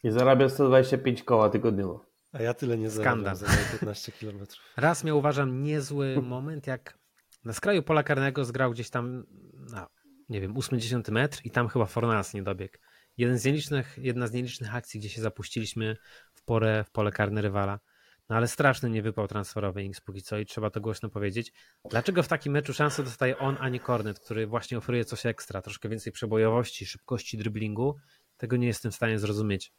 I 0.02 0.10
zarabia 0.10 0.48
125 0.48 1.22
koła 1.22 1.50
tygodniowo. 1.50 2.04
A 2.32 2.42
ja 2.42 2.54
tyle 2.54 2.78
nie 2.78 2.90
Skandal. 2.90 3.36
zarabiam 3.36 3.36
za 3.36 3.46
moje 3.46 3.78
15 3.78 4.12
km. 4.12 4.46
Raz 4.76 5.04
miał, 5.04 5.18
uważam, 5.18 5.62
niezły 5.62 6.22
moment, 6.22 6.66
jak 6.66 6.98
na 7.44 7.52
skraju 7.52 7.82
pola 7.82 8.02
karnego 8.02 8.44
zgrał 8.44 8.70
gdzieś 8.70 8.90
tam, 8.90 9.24
no, 9.72 9.86
nie 10.28 10.40
wiem, 10.40 10.56
80 10.56 11.08
metr 11.08 11.40
i 11.44 11.50
tam 11.50 11.68
chyba 11.68 11.86
Fornals 11.86 12.34
nie 12.34 12.42
dobiegł. 12.42 12.78
Jeden 13.16 13.38
z 13.38 13.44
nielicznych, 13.44 13.98
jedna 14.02 14.26
z 14.26 14.32
nielicznych 14.32 14.74
akcji, 14.74 15.00
gdzie 15.00 15.08
się 15.08 15.20
zapuściliśmy 15.20 15.96
w, 16.34 16.44
porę, 16.44 16.84
w 16.84 16.90
pole 16.90 17.12
karne 17.12 17.42
rywala. 17.42 17.80
No 18.28 18.36
ale 18.36 18.48
straszny 18.48 18.90
nie 18.90 19.02
wypał 19.02 19.28
transferowy 19.28 19.82
Inks 19.82 20.00
póki 20.00 20.22
co 20.22 20.38
i 20.38 20.46
trzeba 20.46 20.70
to 20.70 20.80
głośno 20.80 21.08
powiedzieć. 21.08 21.52
Dlaczego 21.90 22.22
w 22.22 22.28
takim 22.28 22.52
meczu 22.52 22.74
szansę 22.74 23.02
dostaje 23.02 23.38
on, 23.38 23.56
a 23.60 23.68
nie 23.68 23.80
Cornet, 23.80 24.20
który 24.20 24.46
właśnie 24.46 24.78
oferuje 24.78 25.04
coś 25.04 25.26
ekstra, 25.26 25.62
troszkę 25.62 25.88
więcej 25.88 26.12
przebojowości, 26.12 26.86
szybkości 26.86 27.38
driblingu? 27.38 27.96
Tego 28.36 28.56
nie 28.56 28.66
jestem 28.66 28.92
w 28.92 28.94
stanie 28.94 29.18
zrozumieć. 29.18 29.72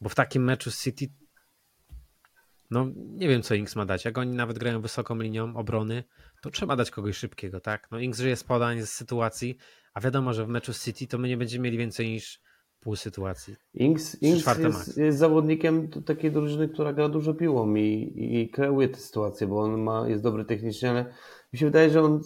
Bo 0.00 0.08
w 0.08 0.14
takim 0.14 0.44
meczu 0.44 0.70
z 0.70 0.82
City 0.82 1.06
no 2.70 2.86
nie 2.96 3.28
wiem, 3.28 3.42
co 3.42 3.54
Inks 3.54 3.76
ma 3.76 3.86
dać. 3.86 4.04
Jak 4.04 4.18
oni 4.18 4.36
nawet 4.36 4.58
grają 4.58 4.80
wysoką 4.80 5.16
linią 5.18 5.56
obrony, 5.56 6.04
to 6.42 6.50
trzeba 6.50 6.76
dać 6.76 6.90
kogoś 6.90 7.16
szybkiego, 7.16 7.60
tak? 7.60 7.88
No 7.90 7.98
Inks 7.98 8.18
żyje 8.18 8.36
z 8.36 8.44
podań, 8.44 8.82
z 8.82 8.90
sytuacji, 8.90 9.56
a 9.94 10.00
wiadomo, 10.00 10.32
że 10.32 10.44
w 10.44 10.48
meczu 10.48 10.72
z 10.72 10.84
City 10.84 11.06
to 11.06 11.18
my 11.18 11.28
nie 11.28 11.36
będziemy 11.36 11.64
mieli 11.64 11.78
więcej 11.78 12.08
niż 12.08 12.40
pół 12.80 12.96
sytuacji. 12.96 13.56
Inks, 13.74 14.22
Inks 14.22 14.58
jest, 14.58 14.98
jest 14.98 15.18
zawodnikiem 15.18 15.88
takiej 15.88 16.32
drużyny, 16.32 16.68
która 16.68 16.92
gra 16.92 17.08
dużo 17.08 17.34
piłą 17.34 17.74
i, 17.74 18.12
i 18.16 18.50
kreuje 18.50 18.88
tę 18.88 18.98
sytuację, 18.98 19.46
bo 19.46 19.60
on 19.60 19.80
ma, 19.80 20.08
jest 20.08 20.22
dobry 20.22 20.44
technicznie, 20.44 20.90
ale 20.90 21.04
mi 21.52 21.58
się 21.58 21.66
wydaje, 21.66 21.90
że 21.90 22.02
on 22.02 22.20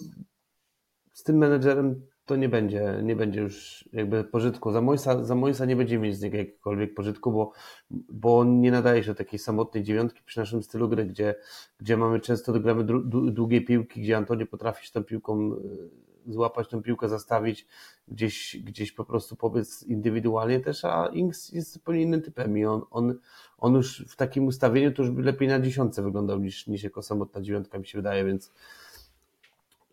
z 1.13 1.23
tym 1.23 1.37
menedżerem 1.37 2.05
to 2.25 2.35
nie 2.35 2.49
będzie, 2.49 2.99
nie 3.03 3.15
będzie 3.15 3.41
już 3.41 3.89
jakby 3.93 4.23
pożytku. 4.23 4.71
Za 4.71 4.81
Moisa, 4.81 5.23
za 5.23 5.35
Moisa 5.35 5.65
nie 5.65 5.75
będzie 5.75 5.99
mieć 5.99 6.17
z 6.17 6.21
niego 6.21 6.37
jakiegokolwiek 6.37 6.93
pożytku, 6.93 7.31
bo, 7.31 7.51
bo 7.89 8.39
on 8.39 8.61
nie 8.61 8.71
nadaje 8.71 9.03
się 9.03 9.11
do 9.11 9.15
takiej 9.15 9.39
samotnej 9.39 9.83
dziewiątki 9.83 10.21
przy 10.25 10.39
naszym 10.39 10.63
stylu 10.63 10.89
gry, 10.89 11.05
gdzie, 11.05 11.35
gdzie 11.79 11.97
mamy 11.97 12.19
często 12.19 12.53
gramy 12.59 12.83
długie 13.31 13.61
piłki, 13.61 14.01
gdzie 14.01 14.17
Antonio 14.17 14.45
potrafi 14.45 14.85
się 14.85 14.91
tą 14.91 15.03
piłką 15.03 15.53
y, 15.53 15.57
złapać, 16.27 16.67
tą 16.67 16.81
piłkę 16.81 17.09
zastawić, 17.09 17.67
gdzieś, 18.07 18.57
gdzieś 18.57 18.91
po 18.91 19.05
prostu 19.05 19.35
powiedz 19.35 19.83
indywidualnie 19.83 20.59
też, 20.59 20.85
a 20.85 21.07
Inks 21.07 21.51
jest 21.51 21.73
zupełnie 21.73 22.01
innym 22.01 22.21
typem 22.21 22.57
i 22.57 22.65
on, 22.65 22.81
on, 22.91 23.19
on 23.57 23.73
już 23.73 24.05
w 24.07 24.15
takim 24.15 24.47
ustawieniu 24.47 24.91
to 24.91 25.01
już 25.01 25.11
by 25.11 25.21
lepiej 25.21 25.47
na 25.47 25.59
dziesiątce 25.59 26.03
wyglądał 26.03 26.39
niż, 26.39 26.67
niż 26.67 26.83
jako 26.83 27.01
samotna 27.01 27.41
dziewiątka 27.41 27.79
mi 27.79 27.85
się 27.85 27.97
wydaje, 27.97 28.25
więc 28.25 28.51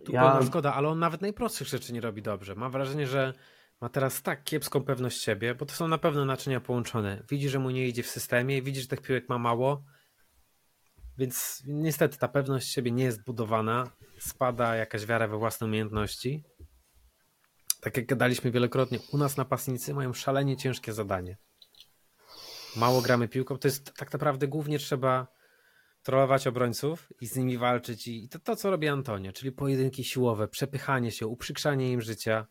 Tu 0.04 0.12
ja... 0.12 0.42
szkoda, 0.42 0.74
ale 0.74 0.88
on 0.88 0.98
nawet 0.98 1.20
najprostszych 1.20 1.68
rzeczy 1.68 1.92
nie 1.92 2.00
robi 2.00 2.22
dobrze. 2.22 2.54
Mam 2.54 2.72
wrażenie, 2.72 3.06
że 3.06 3.34
ma 3.80 3.88
teraz 3.88 4.22
tak 4.22 4.44
kiepską 4.44 4.84
pewność 4.84 5.22
siebie, 5.22 5.54
bo 5.54 5.66
to 5.66 5.74
są 5.74 5.88
na 5.88 5.98
pewno 5.98 6.24
naczynia 6.24 6.60
połączone. 6.60 7.22
Widzi, 7.28 7.48
że 7.48 7.58
mu 7.58 7.70
nie 7.70 7.88
idzie 7.88 8.02
w 8.02 8.06
systemie, 8.06 8.62
widzi, 8.62 8.80
że 8.80 8.88
tych 8.88 9.00
piłek 9.00 9.28
ma 9.28 9.38
mało, 9.38 9.82
więc 11.20 11.62
niestety 11.66 12.18
ta 12.18 12.28
pewność 12.28 12.72
siebie 12.72 12.90
nie 12.90 13.04
jest 13.04 13.24
budowana, 13.24 13.90
spada 14.18 14.76
jakaś 14.76 15.06
wiara 15.06 15.28
we 15.28 15.38
własne 15.38 15.66
umiejętności. 15.66 16.44
Tak 17.80 17.96
jak 17.96 18.06
gadaliśmy 18.06 18.50
wielokrotnie, 18.50 18.98
u 19.12 19.18
nas 19.18 19.36
napastnicy 19.36 19.94
mają 19.94 20.12
szalenie 20.12 20.56
ciężkie 20.56 20.92
zadanie. 20.92 21.36
Mało 22.76 23.02
gramy 23.02 23.28
piłką, 23.28 23.58
to 23.58 23.68
jest 23.68 23.94
tak 23.94 24.12
naprawdę 24.12 24.48
głównie 24.48 24.78
trzeba 24.78 25.26
trollować 26.02 26.46
obrońców 26.46 27.12
i 27.20 27.26
z 27.26 27.36
nimi 27.36 27.58
walczyć 27.58 28.08
i 28.08 28.28
to, 28.28 28.38
to 28.38 28.56
co 28.56 28.70
robi 28.70 28.88
Antonio, 28.88 29.32
czyli 29.32 29.52
pojedynki 29.52 30.04
siłowe, 30.04 30.48
przepychanie 30.48 31.10
się, 31.12 31.26
uprzykrzanie 31.26 31.92
im 31.92 32.00
życia. 32.00 32.46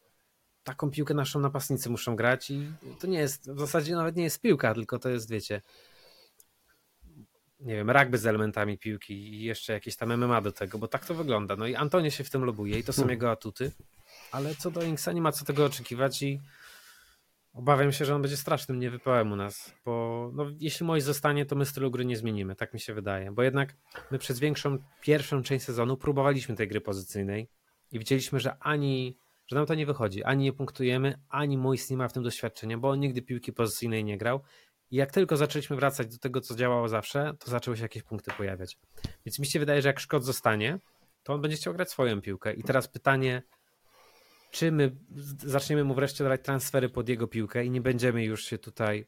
Taką 0.64 0.92
piłkę 0.92 1.14
naszą 1.14 1.40
napastnicy 1.40 1.90
muszą 1.90 2.16
grać 2.16 2.52
i 2.52 2.68
to 3.00 3.08
nie 3.08 3.20
jest, 3.20 3.52
w 3.52 3.60
zasadzie 3.60 3.96
nawet 3.96 4.16
nie 4.16 4.24
jest 4.24 4.42
piłka, 4.42 4.74
tylko 4.74 5.00
to 5.00 5.10
jest, 5.10 5.30
wiecie, 5.30 5.62
nie 7.60 7.76
wiem, 7.76 7.90
rugby 7.90 8.18
z 8.18 8.26
elementami 8.26 8.78
piłki 8.78 9.14
i 9.14 9.44
jeszcze 9.44 9.74
jakieś 9.74 9.96
tam 9.96 10.18
MMA 10.18 10.42
do 10.42 10.52
tego, 10.52 10.78
bo 10.78 10.88
tak 10.88 11.06
to 11.06 11.14
wygląda. 11.14 11.56
No 11.56 11.68
i 11.68 11.76
Antonio 11.76 12.10
się 12.10 12.24
w 12.24 12.30
tym 12.30 12.44
lobuje 12.44 12.80
i 12.80 12.84
to 12.84 12.94
są 12.94 13.08
jego 13.08 13.32
atuty, 13.32 13.72
ale 14.32 14.56
co 14.56 14.72
do 14.72 14.84
Inksa 14.84 15.12
nie 15.12 15.22
ma 15.22 15.32
co 15.32 15.46
tego 15.46 15.66
oczekiwać 15.66 16.22
i 16.22 16.40
Obawiam 17.54 17.92
się, 17.92 18.06
że 18.06 18.16
on 18.16 18.22
będzie 18.22 18.38
strasznym 18.38 18.80
niewypałem 18.80 19.32
u 19.32 19.36
nas, 19.36 19.74
bo 19.86 20.32
no, 20.34 20.46
jeśli 20.60 20.86
Mois 20.86 21.04
zostanie, 21.04 21.46
to 21.46 21.56
my 21.56 21.66
stylu 21.66 21.92
gry 21.92 22.06
nie 22.06 22.18
zmienimy, 22.18 22.56
tak 22.56 22.74
mi 22.74 22.80
się 22.80 22.94
wydaje. 22.94 23.32
Bo 23.32 23.44
jednak 23.44 23.76
my 24.12 24.20
przez 24.20 24.40
większą, 24.40 24.78
pierwszą 25.02 25.44
część 25.44 25.66
sezonu 25.66 25.98
próbowaliśmy 25.98 26.56
tej 26.56 26.68
gry 26.68 26.82
pozycyjnej 26.82 27.50
i 27.92 28.00
widzieliśmy, 28.00 28.40
że 28.40 28.58
ani, 28.60 29.18
że 29.48 29.56
nam 29.56 29.66
to 29.66 29.76
nie 29.76 29.86
wychodzi, 29.86 30.24
ani 30.24 30.44
nie 30.44 30.54
punktujemy, 30.54 31.20
ani 31.30 31.58
Mois 31.58 31.90
nie 31.90 31.98
ma 31.98 32.08
w 32.08 32.14
tym 32.14 32.24
doświadczenia, 32.24 32.78
bo 32.78 32.90
on 32.90 33.00
nigdy 33.00 33.22
piłki 33.22 33.54
pozycyjnej 33.54 34.04
nie 34.04 34.18
grał. 34.18 34.42
I 34.92 34.96
jak 34.96 35.12
tylko 35.12 35.38
zaczęliśmy 35.38 35.76
wracać 35.76 36.08
do 36.08 36.18
tego, 36.18 36.42
co 36.42 36.56
działało 36.56 36.88
zawsze, 36.88 37.34
to 37.40 37.52
zaczęły 37.52 37.78
się 37.78 37.84
jakieś 37.84 38.04
punkty 38.04 38.32
pojawiać. 38.38 38.78
Więc 39.26 39.40
mi 39.40 39.46
się 39.46 39.60
wydaje, 39.60 39.82
że 39.82 39.90
jak 39.90 40.00
Szkot 40.00 40.26
zostanie, 40.26 40.80
to 41.24 41.34
on 41.34 41.42
będzie 41.42 41.58
chciał 41.58 41.74
grać 41.74 41.92
swoją 41.92 42.22
piłkę. 42.22 42.54
I 42.54 42.64
teraz 42.64 42.88
pytanie, 42.88 43.44
czy 44.52 44.72
my 44.72 44.96
zaczniemy 45.38 45.84
mu 45.84 45.94
wreszcie 45.94 46.24
dawać 46.24 46.42
transfery 46.44 46.90
pod 46.90 47.10
jego 47.10 47.28
piłkę 47.28 47.66
i 47.66 47.70
nie 47.70 47.82
będziemy 47.82 48.24
już 48.24 48.46
się 48.46 48.58
tutaj 48.58 49.06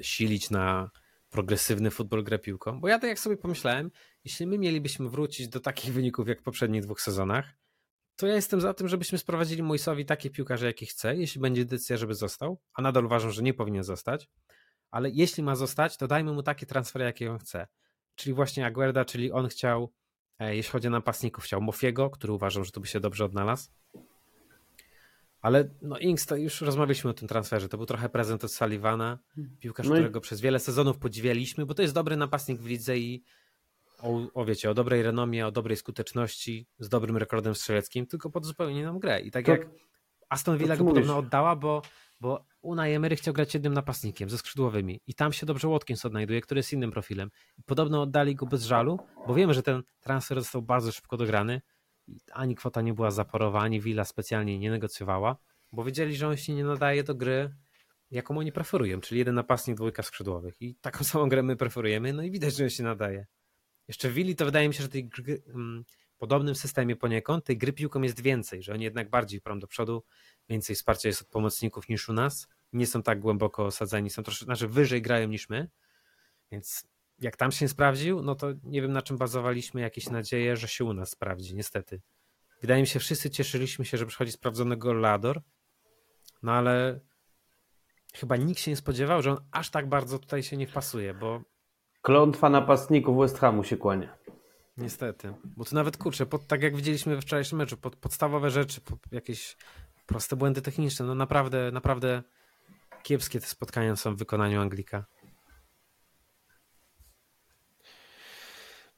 silić 0.00 0.50
na 0.50 0.90
progresywny 1.30 1.90
futbol 1.90 2.24
grę 2.24 2.38
piłką. 2.38 2.80
Bo 2.80 2.88
ja 2.88 2.98
tak 2.98 3.08
jak 3.08 3.18
sobie 3.18 3.36
pomyślałem, 3.36 3.90
jeśli 4.24 4.46
my 4.46 4.58
mielibyśmy 4.58 5.08
wrócić 5.08 5.48
do 5.48 5.60
takich 5.60 5.92
wyników 5.92 6.28
jak 6.28 6.40
w 6.40 6.42
poprzednich 6.42 6.82
dwóch 6.82 7.00
sezonach, 7.00 7.44
to 8.16 8.26
ja 8.26 8.34
jestem 8.34 8.60
za 8.60 8.74
tym, 8.74 8.88
żebyśmy 8.88 9.18
sprowadzili 9.18 9.62
Moisowi 9.62 10.04
takie 10.04 10.30
piłkarze, 10.30 10.66
jakie 10.66 10.86
chce, 10.86 11.16
jeśli 11.16 11.40
będzie 11.40 11.64
decyzja, 11.64 11.96
żeby 11.96 12.14
został, 12.14 12.60
a 12.74 12.82
nadal 12.82 13.04
uważam, 13.04 13.30
że 13.30 13.42
nie 13.42 13.54
powinien 13.54 13.84
zostać, 13.84 14.28
ale 14.92 15.10
jeśli 15.10 15.42
ma 15.42 15.56
zostać, 15.56 15.96
to 15.96 16.06
dajmy 16.06 16.32
mu 16.32 16.42
takie 16.42 16.66
transfery, 16.66 17.04
jakie 17.04 17.32
on 17.32 17.38
chce. 17.38 17.66
Czyli 18.14 18.34
właśnie 18.34 18.66
Aguerda, 18.66 19.04
czyli 19.04 19.32
on 19.32 19.48
chciał, 19.48 19.92
jeśli 20.40 20.72
chodzi 20.72 20.88
o 20.88 20.90
napastników, 20.90 21.44
chciał 21.44 21.60
Mofiego, 21.60 22.10
który 22.10 22.32
uważam, 22.32 22.64
że 22.64 22.72
to 22.72 22.80
by 22.80 22.86
się 22.86 23.00
dobrze 23.00 23.24
odnalazł, 23.24 23.70
ale 25.40 25.68
no 25.82 25.98
Inks, 25.98 26.26
to 26.26 26.36
już 26.36 26.60
rozmawialiśmy 26.60 27.10
o 27.10 27.14
tym 27.14 27.28
transferze. 27.28 27.68
To 27.68 27.76
był 27.76 27.86
trochę 27.86 28.08
prezent 28.08 28.44
od 28.44 28.52
Sullivana, 28.52 29.18
piłkarz, 29.60 29.88
no 29.88 29.94
i... 29.94 29.98
którego 29.98 30.20
przez 30.20 30.40
wiele 30.40 30.58
sezonów 30.58 30.98
podziwialiśmy, 30.98 31.66
bo 31.66 31.74
to 31.74 31.82
jest 31.82 31.94
dobry 31.94 32.16
napastnik 32.16 32.60
w 32.60 32.66
lidze 32.66 32.98
i 32.98 33.22
o, 33.98 34.20
o 34.34 34.44
wiecie, 34.44 34.70
o 34.70 34.74
dobrej 34.74 35.02
renomie, 35.02 35.46
o 35.46 35.52
dobrej 35.52 35.76
skuteczności, 35.76 36.66
z 36.78 36.88
dobrym 36.88 37.16
rekordem 37.16 37.54
strzeleckim, 37.54 38.06
tylko 38.06 38.30
pod 38.30 38.44
zupełnie 38.44 38.80
inną 38.80 38.98
grę. 38.98 39.20
I 39.20 39.30
tak 39.30 39.44
to, 39.44 39.50
jak 39.50 39.68
Aston 40.28 40.58
Villa 40.58 40.76
go 40.76 40.84
podobno 40.84 41.16
oddała, 41.18 41.56
bo, 41.56 41.82
bo 42.22 42.46
Unai 42.60 42.92
Emery 42.92 43.16
chciał 43.16 43.34
grać 43.34 43.54
jednym 43.54 43.74
napastnikiem, 43.74 44.30
ze 44.30 44.38
skrzydłowymi 44.38 45.00
i 45.06 45.14
tam 45.14 45.32
się 45.32 45.46
dobrze 45.46 45.68
Watkins 45.68 46.04
odnajduje, 46.04 46.40
który 46.40 46.58
jest 46.58 46.72
innym 46.72 46.90
profilem. 46.90 47.30
Podobno 47.66 48.02
oddali 48.02 48.34
go 48.34 48.46
bez 48.46 48.62
żalu, 48.64 48.98
bo 49.26 49.34
wiemy, 49.34 49.54
że 49.54 49.62
ten 49.62 49.82
transfer 50.00 50.40
został 50.40 50.62
bardzo 50.62 50.92
szybko 50.92 51.16
dograny, 51.16 51.62
ani 52.32 52.54
kwota 52.54 52.80
nie 52.80 52.94
była 52.94 53.10
zaporowa, 53.10 53.60
ani 53.60 53.80
Villa 53.80 54.04
specjalnie 54.04 54.58
nie 54.58 54.70
negocjowała, 54.70 55.36
bo 55.72 55.84
wiedzieli, 55.84 56.16
że 56.16 56.28
on 56.28 56.36
się 56.36 56.54
nie 56.54 56.64
nadaje 56.64 57.04
do 57.04 57.14
gry 57.14 57.54
jaką 58.12 58.38
oni 58.38 58.52
preferują, 58.52 59.00
czyli 59.00 59.18
jeden 59.18 59.34
napastnik, 59.34 59.76
dwójka 59.76 60.02
skrzydłowych. 60.02 60.62
I 60.62 60.74
taką 60.74 61.04
samą 61.12 61.28
grę 61.28 61.42
my 61.42 61.56
preferujemy, 61.56 62.12
no 62.12 62.22
i 62.22 62.30
widać, 62.30 62.56
że 62.56 62.70
się 62.70 62.82
nadaje. 62.82 63.26
Jeszcze 63.88 64.08
w 64.08 64.12
Willi 64.12 64.36
to 64.36 64.44
wydaje 64.44 64.68
mi 64.68 64.74
się, 64.74 64.82
że 64.82 64.88
tej 64.88 65.08
gry, 65.08 65.42
um, 65.46 65.84
podobnym 66.18 66.54
systemie 66.54 66.96
poniekąd 66.96 67.44
tej 67.44 67.58
gry 67.58 67.72
piłką 67.72 68.02
jest 68.02 68.20
więcej, 68.20 68.62
że 68.62 68.72
oni 68.72 68.84
jednak 68.84 69.10
bardziej 69.10 69.40
prą 69.40 69.58
do 69.58 69.66
przodu, 69.66 70.04
więcej 70.48 70.76
wsparcia 70.76 71.08
jest 71.08 71.22
od 71.22 71.28
pomocników 71.28 71.88
niż 71.88 72.08
u 72.08 72.12
nas. 72.12 72.48
Nie 72.72 72.86
są 72.86 73.02
tak 73.02 73.20
głęboko 73.20 73.66
osadzeni, 73.66 74.10
są 74.10 74.22
troszkę, 74.22 74.44
znaczy 74.44 74.68
wyżej 74.68 75.02
grają 75.02 75.28
niż 75.28 75.48
my, 75.48 75.68
więc 76.50 76.86
jak 77.18 77.36
tam 77.36 77.52
się 77.52 77.68
sprawdził, 77.68 78.22
no 78.22 78.34
to 78.34 78.46
nie 78.62 78.82
wiem 78.82 78.92
na 78.92 79.02
czym 79.02 79.18
bazowaliśmy 79.18 79.80
jakieś 79.80 80.10
nadzieje, 80.10 80.56
że 80.56 80.68
się 80.68 80.84
u 80.84 80.92
nas 80.92 81.10
sprawdzi, 81.10 81.54
niestety. 81.54 82.00
Wydaje 82.60 82.80
mi 82.80 82.86
się, 82.86 83.00
wszyscy 83.00 83.30
cieszyliśmy 83.30 83.84
się, 83.84 83.98
że 83.98 84.06
przychodzi 84.06 84.32
sprawdzony 84.32 84.76
Gollador, 84.76 85.42
no 86.42 86.52
ale 86.52 87.00
chyba 88.14 88.36
nikt 88.36 88.60
się 88.60 88.70
nie 88.70 88.76
spodziewał, 88.76 89.22
że 89.22 89.30
on 89.30 89.44
aż 89.50 89.70
tak 89.70 89.88
bardzo 89.88 90.18
tutaj 90.18 90.42
się 90.42 90.56
nie 90.56 90.66
wpasuje, 90.66 91.14
bo... 91.14 91.42
Klątwa 92.02 92.50
napastników 92.50 93.18
West 93.18 93.38
Hamu 93.38 93.64
się 93.64 93.76
kłania. 93.76 94.18
Niestety, 94.76 95.34
bo 95.44 95.64
tu 95.64 95.74
nawet 95.74 95.96
kurczę, 95.96 96.26
pod, 96.26 96.46
tak 96.46 96.62
jak 96.62 96.76
widzieliśmy 96.76 97.14
we 97.14 97.22
wczorajszym 97.22 97.58
meczu, 97.58 97.76
pod, 97.76 97.96
podstawowe 97.96 98.50
rzeczy, 98.50 98.80
pod 98.80 98.98
jakieś 99.12 99.56
proste 100.06 100.36
błędy 100.36 100.62
techniczne, 100.62 101.06
no 101.06 101.14
naprawdę, 101.14 101.70
naprawdę 101.72 102.22
kiepskie 103.02 103.40
te 103.40 103.46
spotkania 103.46 103.96
są 103.96 104.14
w 104.14 104.18
wykonaniu 104.18 104.60
Anglika. 104.60 105.04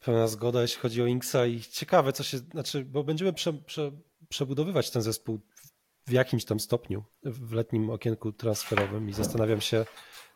Pełna 0.05 0.27
zgoda, 0.27 0.63
jeśli 0.63 0.81
chodzi 0.81 1.03
o 1.03 1.07
Inksa 1.07 1.47
i 1.47 1.61
ciekawe, 1.61 2.13
co 2.13 2.23
się, 2.23 2.39
znaczy, 2.39 2.85
bo 2.85 3.05
będziemy 3.05 3.33
prze, 3.33 3.53
prze, 3.53 3.93
przebudowywać 4.29 4.91
ten 4.91 5.03
zespół 5.03 5.41
w 6.07 6.13
jakimś 6.13 6.45
tam 6.45 6.61
stopniu 6.61 7.05
w 7.23 7.53
letnim 7.53 7.91
okienku 7.91 8.33
transferowym 8.33 9.09
i 9.09 9.13
zastanawiam 9.13 9.61
się, 9.61 9.85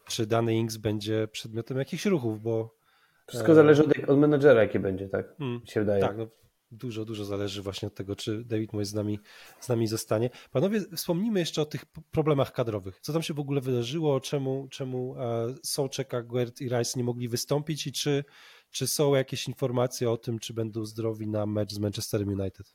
czy 0.06 0.26
dany 0.26 0.54
Inks 0.54 0.76
będzie 0.76 1.28
przedmiotem 1.28 1.78
jakichś 1.78 2.06
ruchów, 2.06 2.42
bo... 2.42 2.78
Wszystko 3.26 3.54
zależy 3.54 3.84
od, 3.84 4.08
od 4.08 4.18
menedżera, 4.18 4.62
jaki 4.62 4.78
będzie, 4.78 5.08
tak? 5.08 5.36
Hmm, 5.38 5.66
się 5.66 5.80
wydaje. 5.80 6.00
Tak, 6.00 6.16
no, 6.16 6.26
dużo, 6.70 7.04
dużo 7.04 7.24
zależy 7.24 7.62
właśnie 7.62 7.88
od 7.88 7.94
tego, 7.94 8.16
czy 8.16 8.44
David 8.44 8.72
Moyes 8.72 8.88
z 8.88 8.94
nami, 8.94 9.20
z 9.60 9.68
nami 9.68 9.86
zostanie. 9.86 10.30
Panowie, 10.50 10.80
wspomnijmy 10.96 11.40
jeszcze 11.40 11.62
o 11.62 11.66
tych 11.66 11.84
problemach 11.86 12.52
kadrowych. 12.52 13.00
Co 13.00 13.12
tam 13.12 13.22
się 13.22 13.34
w 13.34 13.40
ogóle 13.40 13.60
wydarzyło? 13.60 14.20
Czemu, 14.20 14.68
czemu 14.70 15.16
e, 15.18 15.54
Sołczek, 15.62 16.14
Aguert 16.14 16.60
i 16.60 16.68
Rice 16.68 16.92
nie 16.96 17.04
mogli 17.04 17.28
wystąpić 17.28 17.86
i 17.86 17.92
czy 17.92 18.24
czy 18.70 18.86
są 18.86 19.14
jakieś 19.14 19.48
informacje 19.48 20.10
o 20.10 20.16
tym, 20.16 20.38
czy 20.38 20.54
będą 20.54 20.84
zdrowi 20.84 21.28
na 21.28 21.46
mecz 21.46 21.72
z 21.72 21.78
Manchesterem 21.78 22.28
United? 22.28 22.74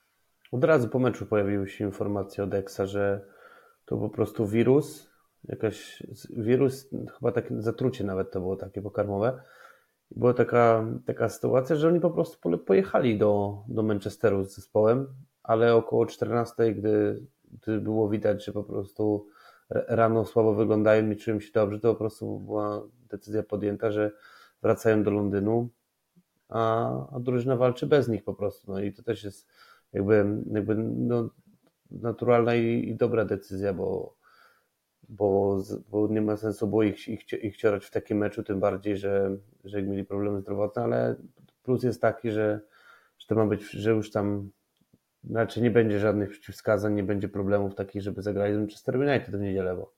Od 0.52 0.64
razu 0.64 0.89
po 0.89 1.00
meczu 1.00 1.26
pojawiły 1.26 1.70
się 1.70 1.86
informacje 1.86 2.44
od 2.44 2.54
Exa, 2.54 2.86
że 2.86 3.26
to 3.86 3.98
po 3.98 4.10
prostu 4.10 4.48
wirus, 4.48 5.10
jakaś 5.44 6.04
wirus, 6.30 6.89
chyba 7.20 7.32
takie 7.32 7.62
zatrucie 7.62 8.04
nawet 8.04 8.32
to 8.32 8.39
było 8.39 8.56
takie 8.56 8.82
pokarmowe. 8.82 9.44
Była 10.16 10.34
taka, 10.34 10.86
taka 11.05 11.30
sytuacja, 11.30 11.76
że 11.76 11.88
oni 11.88 11.99
po 11.99 12.11
prostu 12.11 12.57
pojechali 12.57 13.18
do, 13.18 13.64
do 13.68 13.84
Manchesteru 13.84 14.43
z 14.43 14.55
zespołem, 14.55 15.07
ale 15.43 15.76
około 15.76 16.05
14, 16.05 16.74
gdy, 16.74 17.26
gdy 17.51 17.82
było 17.82 18.09
widać, 18.09 18.45
że 18.45 18.51
po 18.51 18.64
prostu 18.64 19.28
rano 19.70 20.26
słabo 20.26 20.53
wyglądają, 20.53 21.03
nie 21.03 21.16
czują 21.16 21.39
się 21.39 21.51
dobrze, 21.53 21.80
to 21.80 21.93
po 21.93 21.99
prostu 21.99 22.39
była 22.39 22.84
decyzja 23.09 23.43
podjęta, 23.43 23.91
że 23.91 24.11
wracają 24.61 25.03
do 25.03 25.11
Londynu, 25.11 25.70
a, 26.49 27.16
a 27.16 27.20
drużyna 27.20 27.55
walczy 27.55 27.88
bez 27.88 28.07
nich 28.07 28.24
po 28.24 28.34
prostu. 28.34 28.72
No 28.72 28.80
i 28.80 28.93
to 28.93 29.03
też 29.03 29.24
jest 29.24 29.47
jakby, 29.93 30.26
jakby 30.51 30.76
no, 30.76 31.30
naturalna 31.91 32.55
i, 32.55 32.89
i 32.89 32.95
dobra 32.95 33.26
decyzja, 33.26 33.74
bo, 33.74 34.16
bo, 35.18 35.64
bo 35.89 36.07
nie 36.07 36.22
ma 36.22 36.38
sensu 36.38 36.68
było 36.68 36.84
ich, 36.84 37.07
ich, 37.07 37.34
ich 37.43 37.57
ciorać 37.57 37.86
w 37.86 37.91
takim 37.91 38.18
meczu, 38.18 38.43
tym 38.43 38.59
bardziej, 38.59 38.97
że, 38.97 39.38
że 39.64 39.84
mieli 39.84 40.05
problemy 40.05 40.41
zdrowotne, 40.41 40.84
ale 40.84 41.16
plus 41.64 41.84
jest 41.84 42.01
taki, 42.01 42.32
że, 42.32 42.61
że 43.20 43.28
to 43.28 43.36
ma 43.36 43.45
być, 43.45 43.64
że 43.64 43.91
już 43.91 44.11
tam 44.11 44.51
raczej 45.32 45.64
nie 45.64 45.72
będzie 45.72 45.99
żadnych 45.99 46.30
przeciwwskazań, 46.30 46.93
nie 46.93 47.03
będzie 47.03 47.30
problemów 47.30 47.76
takich, 47.76 48.01
żeby 48.01 48.22
zagrać 48.22 48.53
z 48.53 48.57
Manchester 48.57 48.97
United 48.97 49.36
w 49.36 49.39
niedzielę, 49.39 49.76
bo 49.76 49.93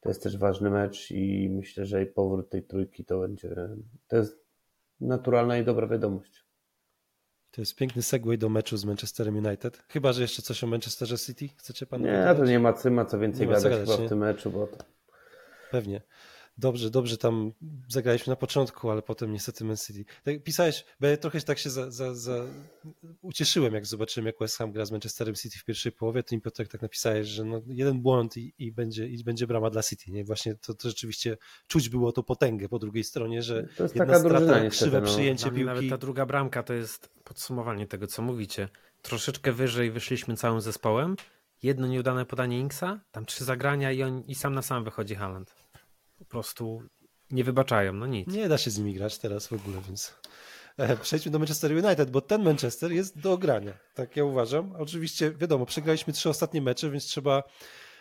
to 0.00 0.08
jest 0.08 0.22
też 0.22 0.38
ważny 0.38 0.70
mecz 0.70 1.10
i 1.10 1.50
myślę, 1.50 1.84
że 1.84 2.02
i 2.02 2.06
powrót 2.06 2.50
tej 2.50 2.62
trójki 2.62 3.04
to 3.04 3.20
będzie, 3.20 3.54
to 4.08 4.16
jest 4.16 4.44
naturalna 5.00 5.58
i 5.58 5.64
dobra 5.64 5.86
wiadomość. 5.86 6.41
To 7.52 7.60
jest 7.60 7.76
piękny 7.76 8.02
segway 8.02 8.38
do 8.38 8.48
meczu 8.48 8.76
z 8.76 8.84
Manchesterem 8.84 9.36
United. 9.36 9.82
Chyba, 9.88 10.12
że 10.12 10.22
jeszcze 10.22 10.42
coś 10.42 10.64
o 10.64 10.66
Manchesterze 10.66 11.18
City 11.18 11.48
chcecie 11.56 11.86
panu 11.86 12.04
Nie, 12.04 12.34
to 12.36 12.44
nie 12.44 12.58
ma, 12.58 12.74
ma 12.90 13.04
co 13.04 13.18
więcej 13.18 13.46
gadać, 13.46 13.62
gadać 13.62 13.88
chyba 13.88 14.06
w 14.06 14.08
tym 14.08 14.18
meczu, 14.18 14.50
bo 14.50 14.66
to... 14.66 14.76
Pewnie 15.70 16.00
dobrze, 16.58 16.90
dobrze 16.90 17.16
tam 17.16 17.52
zagraliśmy 17.88 18.30
na 18.30 18.36
początku, 18.36 18.90
ale 18.90 19.02
potem 19.02 19.32
niestety 19.32 19.64
Man 19.64 19.76
City. 19.76 20.04
Tak, 20.24 20.42
pisałeś, 20.42 20.84
bo 21.00 21.06
ja 21.06 21.16
trochę 21.16 21.40
tak 21.40 21.58
się 21.58 21.70
za, 21.70 21.90
za, 21.90 22.14
za... 22.14 22.44
ucieszyłem, 23.22 23.74
jak 23.74 23.86
zobaczyłem, 23.86 24.26
jak 24.26 24.38
West 24.40 24.58
Ham 24.58 24.72
gra 24.72 24.84
z 24.84 24.90
Manchesterem 24.90 25.34
City 25.34 25.58
w 25.58 25.64
pierwszej 25.64 25.92
połowie, 25.92 26.22
to 26.22 26.34
im 26.34 26.40
Piotrek 26.40 26.68
tak 26.68 26.82
napisałeś, 26.82 27.28
że 27.28 27.44
no, 27.44 27.62
jeden 27.66 28.00
błąd 28.00 28.36
i, 28.36 28.54
i, 28.58 28.72
będzie, 28.72 29.08
i 29.08 29.24
będzie 29.24 29.46
brama 29.46 29.70
dla 29.70 29.82
City. 29.82 30.10
Nie? 30.10 30.24
Właśnie 30.24 30.54
to, 30.54 30.74
to 30.74 30.88
rzeczywiście 30.88 31.36
czuć 31.66 31.88
było 31.88 32.12
to 32.12 32.22
potęgę 32.22 32.68
po 32.68 32.78
drugiej 32.78 33.04
stronie, 33.04 33.42
że 33.42 33.68
to 33.76 33.82
jest 33.82 33.94
jedna 33.94 34.14
taka 34.14 34.18
strata, 34.18 34.46
drużyna, 34.46 34.70
krzywe 34.70 35.00
no. 35.00 35.06
przyjęcie 35.06 35.44
piłki. 35.44 35.64
Nawet 35.64 35.90
ta 35.90 35.98
druga 35.98 36.26
bramka 36.26 36.62
to 36.62 36.74
jest 36.74 37.10
podsumowanie 37.24 37.86
tego, 37.86 38.06
co 38.06 38.22
mówicie. 38.22 38.68
Troszeczkę 39.02 39.52
wyżej 39.52 39.90
wyszliśmy 39.90 40.36
całym 40.36 40.60
zespołem, 40.60 41.16
jedno 41.62 41.86
nieudane 41.86 42.26
podanie 42.26 42.58
Inksa, 42.58 43.00
tam 43.12 43.24
trzy 43.26 43.44
zagrania 43.44 43.92
i, 43.92 44.02
on, 44.02 44.22
i 44.26 44.34
sam 44.34 44.54
na 44.54 44.62
sam 44.62 44.84
wychodzi 44.84 45.14
Haaland 45.14 45.61
po 46.24 46.30
prostu 46.30 46.82
nie 47.30 47.44
wybaczają, 47.44 47.92
no 47.92 48.06
nic. 48.06 48.28
Nie 48.28 48.48
da 48.48 48.58
się 48.58 48.70
z 48.70 48.78
nimi 48.78 48.94
grać 48.94 49.18
teraz 49.18 49.46
w 49.46 49.52
ogóle, 49.52 49.80
więc 49.86 50.14
e, 50.76 50.96
przejdźmy 50.96 51.32
do 51.32 51.38
Manchester 51.38 51.72
United, 51.72 52.10
bo 52.10 52.20
ten 52.20 52.42
Manchester 52.42 52.92
jest 52.92 53.18
do 53.18 53.32
ogrania, 53.32 53.78
tak 53.94 54.16
ja 54.16 54.24
uważam. 54.24 54.72
Oczywiście, 54.78 55.30
wiadomo, 55.30 55.66
przegraliśmy 55.66 56.12
trzy 56.12 56.28
ostatnie 56.28 56.62
mecze, 56.62 56.90
więc 56.90 57.04
trzeba, 57.04 57.42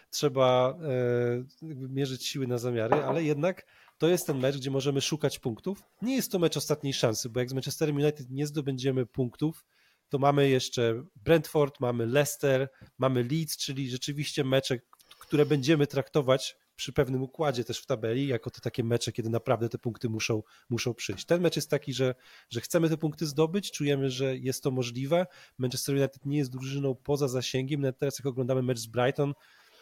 trzeba 0.09 0.77
e, 0.81 1.67
mierzyć 1.89 2.27
siły 2.27 2.47
na 2.47 2.57
zamiary, 2.57 2.95
ale 2.95 3.23
jednak 3.23 3.65
to 3.97 4.07
jest 4.07 4.27
ten 4.27 4.39
mecz, 4.39 4.57
gdzie 4.57 4.71
możemy 4.71 5.01
szukać 5.01 5.39
punktów. 5.39 5.83
Nie 6.01 6.15
jest 6.15 6.31
to 6.31 6.39
mecz 6.39 6.57
ostatniej 6.57 6.93
szansy, 6.93 7.29
bo 7.29 7.39
jak 7.39 7.49
z 7.49 7.53
Manchesterem 7.53 7.95
United 7.95 8.29
nie 8.29 8.47
zdobędziemy 8.47 9.05
punktów, 9.05 9.65
to 10.09 10.19
mamy 10.19 10.49
jeszcze 10.49 11.03
Brentford, 11.15 11.79
mamy 11.79 12.05
Leicester, 12.05 12.69
mamy 12.97 13.23
Leeds, 13.23 13.57
czyli 13.57 13.89
rzeczywiście 13.89 14.43
mecze, 14.43 14.79
które 15.19 15.45
będziemy 15.45 15.87
traktować 15.87 16.57
przy 16.81 16.93
pewnym 16.93 17.21
układzie 17.23 17.63
też 17.63 17.79
w 17.79 17.85
tabeli, 17.85 18.27
jako 18.27 18.49
te 18.49 18.61
takie 18.61 18.83
mecze, 18.83 19.11
kiedy 19.11 19.29
naprawdę 19.29 19.69
te 19.69 19.77
punkty 19.77 20.09
muszą, 20.09 20.43
muszą 20.69 20.93
przyjść. 20.93 21.25
Ten 21.25 21.41
mecz 21.41 21.55
jest 21.55 21.69
taki, 21.69 21.93
że, 21.93 22.15
że 22.49 22.61
chcemy 22.61 22.89
te 22.89 22.97
punkty 22.97 23.25
zdobyć, 23.25 23.71
czujemy, 23.71 24.09
że 24.09 24.37
jest 24.37 24.63
to 24.63 24.71
możliwe. 24.71 25.27
Manchester 25.57 25.95
United 25.95 26.25
nie 26.25 26.37
jest 26.37 26.51
drużyną 26.51 26.95
poza 26.95 27.27
zasięgiem, 27.27 27.81
nawet 27.81 27.99
teraz 27.99 28.19
jak 28.19 28.25
oglądamy 28.25 28.61
mecz 28.63 28.79
z 28.79 28.87
Brighton, 28.87 29.33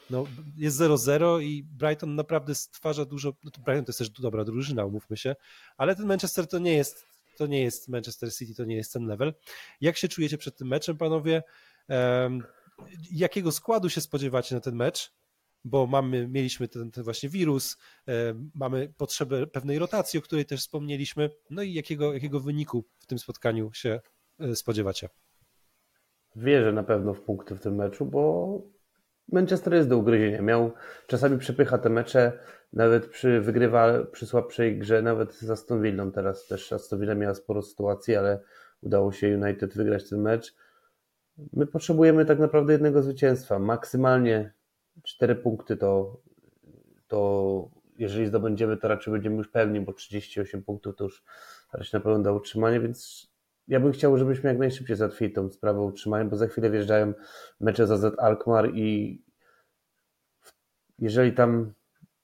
no, 0.09 0.25
jest 0.57 0.79
0-0 0.79 1.43
i 1.43 1.63
Brighton 1.63 2.15
naprawdę 2.15 2.55
stwarza 2.55 3.05
dużo, 3.05 3.33
no 3.43 3.51
to 3.51 3.61
Brighton 3.61 3.85
to 3.85 3.89
jest 3.89 3.99
też 3.99 4.09
dobra 4.09 4.43
drużyna, 4.43 4.85
umówmy 4.85 5.17
się, 5.17 5.35
ale 5.77 5.95
ten 5.95 6.05
Manchester 6.05 6.47
to 6.47 6.59
nie 6.59 6.73
jest 6.73 7.05
to 7.37 7.47
nie 7.47 7.63
jest 7.63 7.87
Manchester 7.87 8.33
City, 8.33 8.55
to 8.55 8.65
nie 8.65 8.75
jest 8.75 8.93
ten 8.93 9.05
level. 9.05 9.33
Jak 9.81 9.97
się 9.97 10.07
czujecie 10.07 10.37
przed 10.37 10.57
tym 10.57 10.67
meczem, 10.67 10.97
panowie? 10.97 11.43
Um, 11.89 12.43
jakiego 13.11 13.51
składu 13.51 13.89
się 13.89 14.01
spodziewacie 14.01 14.55
na 14.55 14.61
ten 14.61 14.75
mecz? 14.75 15.18
Bo 15.63 15.87
mamy, 15.87 16.27
mieliśmy 16.27 16.67
ten, 16.67 16.91
ten 16.91 17.03
właśnie 17.03 17.29
wirus, 17.29 17.77
e, 18.07 18.11
mamy 18.55 18.93
potrzebę 18.97 19.47
pewnej 19.47 19.79
rotacji, 19.79 20.19
o 20.19 20.21
której 20.21 20.45
też 20.45 20.59
wspomnieliśmy. 20.59 21.29
No 21.49 21.61
i 21.61 21.73
jakiego, 21.73 22.13
jakiego 22.13 22.39
wyniku 22.39 22.85
w 22.99 23.05
tym 23.05 23.19
spotkaniu 23.19 23.73
się 23.73 23.99
e, 24.39 24.55
spodziewacie? 24.55 25.09
Wierzę 26.35 26.73
na 26.73 26.83
pewno 26.83 27.13
w 27.13 27.21
punkty 27.21 27.55
w 27.55 27.59
tym 27.59 27.75
meczu, 27.75 28.05
bo 28.05 28.61
Manchester 29.31 29.73
jest 29.73 29.89
do 29.89 29.97
ugryzienia. 29.97 30.41
Miał, 30.41 30.71
czasami 31.07 31.37
przepycha 31.37 31.77
te 31.77 31.89
mecze, 31.89 32.39
nawet 32.73 33.07
przy 33.07 33.41
wygrywa, 33.41 34.03
przy 34.03 34.25
słabszej 34.25 34.79
grze, 34.79 35.01
nawet 35.01 35.33
z 35.33 35.49
Aston 35.49 35.81
Villą 35.81 36.11
teraz 36.11 36.47
też 36.47 36.73
Aston 36.73 36.99
Villa 36.99 37.15
miała 37.15 37.35
sporo 37.35 37.61
sytuacji, 37.61 38.15
ale 38.15 38.39
udało 38.81 39.11
się 39.11 39.37
United 39.37 39.75
wygrać 39.75 40.09
ten 40.09 40.21
mecz. 40.21 40.55
My 41.53 41.67
potrzebujemy 41.67 42.25
tak 42.25 42.39
naprawdę 42.39 42.73
jednego 42.73 43.01
zwycięstwa, 43.01 43.59
maksymalnie 43.59 44.53
cztery 45.03 45.35
punkty 45.35 45.77
to, 45.77 46.17
to 47.07 47.69
jeżeli 47.97 48.27
zdobędziemy, 48.27 48.77
to 48.77 48.87
raczej 48.87 49.13
będziemy 49.13 49.35
już 49.35 49.47
pewni, 49.47 49.81
bo 49.81 49.93
38 49.93 50.63
punktów 50.63 50.95
to 50.95 51.03
już 51.03 51.23
raczej 51.73 51.99
na 51.99 52.03
pewno 52.03 52.19
da 52.19 52.31
utrzymanie, 52.31 52.79
więc 52.79 53.29
ja 53.67 53.79
bym 53.79 53.91
chciał, 53.91 54.17
żebyśmy 54.17 54.49
jak 54.49 54.59
najszybciej 54.59 54.95
załatwili 54.95 55.33
tą 55.33 55.49
sprawę 55.49 55.81
utrzymania, 55.81 56.25
bo 56.25 56.37
za 56.37 56.47
chwilę 56.47 56.69
wjeżdżają 56.69 57.13
mecze 57.59 57.87
za 57.87 57.97
Z 57.97 58.19
Alkmaar 58.19 58.69
i 58.75 59.21
jeżeli 60.99 61.33
tam 61.33 61.73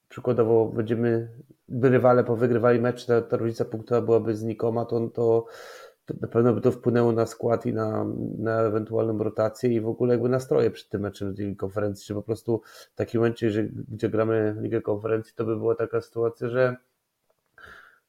przykładowo 0.08 0.66
będziemy 0.66 1.28
by 1.68 1.88
rywale 1.88 2.24
powygrywali 2.24 2.80
mecz, 2.80 3.06
ta, 3.06 3.22
ta 3.22 3.36
różnica 3.36 3.64
punktowa 3.64 4.00
byłaby 4.00 4.34
znikoma, 4.34 4.84
to, 4.84 5.08
to, 5.08 5.46
na 6.20 6.28
pewno 6.28 6.54
by 6.54 6.60
to 6.60 6.72
wpłynęło 6.72 7.12
na 7.12 7.26
skład 7.26 7.66
i 7.66 7.72
na, 7.72 8.06
na 8.38 8.60
ewentualną 8.60 9.18
rotację 9.18 9.70
i 9.70 9.80
w 9.80 9.88
ogóle 9.88 10.14
jakby 10.14 10.28
nastroje 10.28 10.70
przed 10.70 10.88
tym 10.88 11.00
meczem 11.00 11.34
Ligi 11.38 11.56
Konferencji, 11.56 12.06
że 12.06 12.14
po 12.14 12.22
prostu 12.22 12.60
w 12.92 12.94
takim 12.94 13.20
momencie, 13.20 13.50
że, 13.50 13.62
gdzie 13.64 14.08
gramy 14.08 14.56
Ligę 14.60 14.82
Konferencji, 14.82 15.34
to 15.36 15.44
by 15.44 15.56
była 15.56 15.74
taka 15.74 16.00
sytuacja, 16.00 16.48
że 16.48 16.76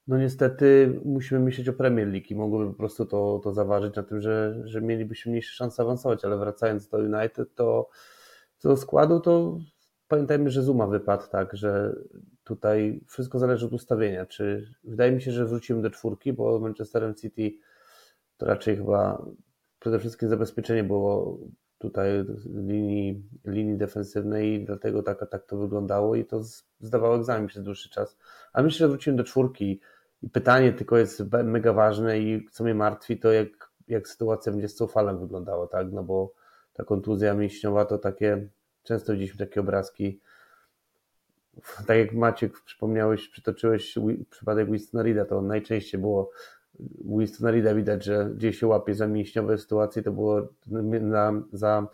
no 0.07 0.17
niestety 0.17 0.99
musimy 1.05 1.39
myśleć 1.39 1.69
o 1.69 1.73
Premier 1.73 2.07
League 2.07 2.27
i 2.29 2.35
mogłoby 2.35 2.67
po 2.67 2.73
prostu 2.73 3.05
to, 3.05 3.41
to 3.43 3.53
zaważyć 3.53 3.95
na 3.95 4.03
tym, 4.03 4.21
że, 4.21 4.61
że 4.65 4.81
mielibyśmy 4.81 5.29
mniejsze 5.29 5.55
szanse 5.55 5.83
awansować, 5.83 6.25
ale 6.25 6.37
wracając 6.37 6.89
do 6.89 6.97
United, 6.97 7.55
to 7.55 7.89
co 8.57 8.69
do 8.69 8.77
składu, 8.77 9.19
to 9.19 9.57
pamiętajmy, 10.07 10.49
że 10.49 10.63
Zuma 10.63 10.87
wypadł, 10.87 11.23
tak, 11.31 11.55
że 11.55 11.95
tutaj 12.43 13.01
wszystko 13.07 13.39
zależy 13.39 13.65
od 13.65 13.73
ustawienia. 13.73 14.25
Czy 14.25 14.73
wydaje 14.83 15.11
mi 15.11 15.21
się, 15.21 15.31
że 15.31 15.45
wrócimy 15.45 15.81
do 15.81 15.89
czwórki, 15.89 16.33
bo 16.33 16.59
Manchesterem 16.59 17.15
City 17.15 17.51
to 18.37 18.45
raczej 18.45 18.77
chyba 18.77 19.25
przede 19.79 19.99
wszystkim 19.99 20.29
zabezpieczenie 20.29 20.83
było 20.83 21.39
tutaj 21.77 22.09
linii, 22.45 23.23
linii 23.45 23.77
defensywnej 23.77 24.53
i 24.53 24.65
dlatego 24.65 25.03
tak, 25.03 25.29
tak 25.29 25.45
to 25.45 25.57
wyglądało 25.57 26.15
i 26.15 26.25
to 26.25 26.41
zdawało 26.79 27.15
egzamin 27.15 27.47
przez 27.47 27.63
dłuższy 27.63 27.89
czas. 27.89 28.17
A 28.53 28.63
myślę, 28.63 28.77
że 28.77 28.87
wrócimy 28.87 29.17
do 29.17 29.23
czwórki 29.23 29.81
i 30.21 30.29
pytanie 30.29 30.73
tylko 30.73 30.97
jest 30.97 31.23
mega 31.43 31.73
ważne 31.73 32.19
i 32.19 32.45
co 32.51 32.63
mnie 32.63 32.75
martwi, 32.75 33.19
to 33.19 33.31
jak, 33.31 33.71
jak 33.87 34.07
sytuacja 34.07 34.51
będzie 34.51 34.67
z 34.67 34.75
Cofalem 34.75 35.19
wyglądała, 35.19 35.67
tak, 35.67 35.91
no 35.91 36.03
bo 36.03 36.33
ta 36.73 36.83
kontuzja 36.83 37.33
mięśniowa 37.33 37.85
to 37.85 37.97
takie, 37.97 38.47
często 38.83 39.13
widzieliśmy 39.13 39.45
takie 39.45 39.59
obrazki, 39.59 40.19
tak 41.87 41.97
jak 41.97 42.13
Maciek 42.13 42.61
przypomniałeś, 42.61 43.29
przytoczyłeś 43.29 43.95
przypadek 44.29 44.71
Winstona 44.71 45.03
Rida, 45.03 45.25
to 45.25 45.41
najczęściej 45.41 46.01
było 46.01 46.31
Winstona 47.05 47.51
Rida 47.51 47.75
widać, 47.75 48.03
że 48.03 48.31
gdzieś 48.35 48.59
się 48.59 48.67
łapie 48.67 48.95
za 48.95 49.07
mięśniowe 49.07 49.57
sytuacje, 49.57 50.03
to 50.03 50.11
było 50.11 50.47
na, 51.01 51.33
za, 51.53 51.87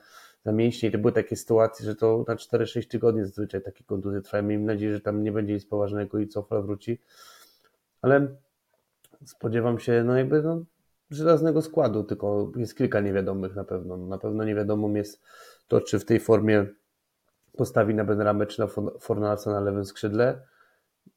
za 0.45 0.51
mięśnie 0.51 0.89
i 0.89 0.91
to 0.91 0.97
były 0.97 1.11
takie 1.11 1.35
sytuacje, 1.35 1.85
że 1.85 1.95
to 1.95 2.25
na 2.27 2.35
4-6 2.35 2.87
tygodni 2.87 3.21
zazwyczaj 3.21 3.61
takie 3.61 3.83
kontuzje 3.83 4.21
trwają. 4.21 4.43
Miejmy 4.43 4.65
nadzieję, 4.65 4.93
że 4.93 5.01
tam 5.01 5.23
nie 5.23 5.31
będzie 5.31 5.53
nic 5.53 5.65
poważnego 5.65 6.19
i 6.19 6.27
Cofla 6.27 6.61
wróci, 6.61 7.01
ale 8.01 8.27
spodziewam 9.25 9.79
się, 9.79 10.03
no 10.03 10.17
jakby 10.17 10.41
no, 10.41 10.63
żelaznego 11.11 11.61
składu, 11.61 12.03
tylko 12.03 12.51
jest 12.55 12.77
kilka 12.77 12.99
niewiadomych 12.99 13.55
na 13.55 13.63
pewno. 13.63 13.97
Na 13.97 14.17
pewno 14.17 14.43
niewiadomą 14.43 14.93
jest 14.93 15.21
to, 15.67 15.81
czy 15.81 15.99
w 15.99 16.05
tej 16.05 16.19
formie 16.19 16.65
postawi 17.57 17.95
na 17.95 18.03
Benramę, 18.03 18.45
czy 18.45 18.59
na 18.59 18.67
Fornalsa 18.99 19.51
na 19.51 19.59
lewym 19.59 19.85
skrzydle, 19.85 20.41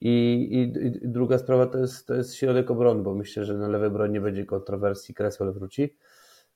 i, 0.01 0.09
i, 0.53 0.87
I, 0.87 1.09
druga 1.09 1.39
sprawa 1.39 1.67
to 1.67 1.79
jest, 1.79 2.07
to 2.07 2.15
jest 2.15 2.35
środek 2.35 2.71
obrony, 2.71 3.03
bo 3.03 3.15
myślę, 3.15 3.45
że 3.45 3.55
na 3.55 3.69
lewej 3.69 3.91
bronie 3.91 4.13
nie 4.13 4.21
będzie 4.21 4.45
kontrowersji, 4.45 5.15
Cresswell 5.15 5.53
wróci, 5.53 5.97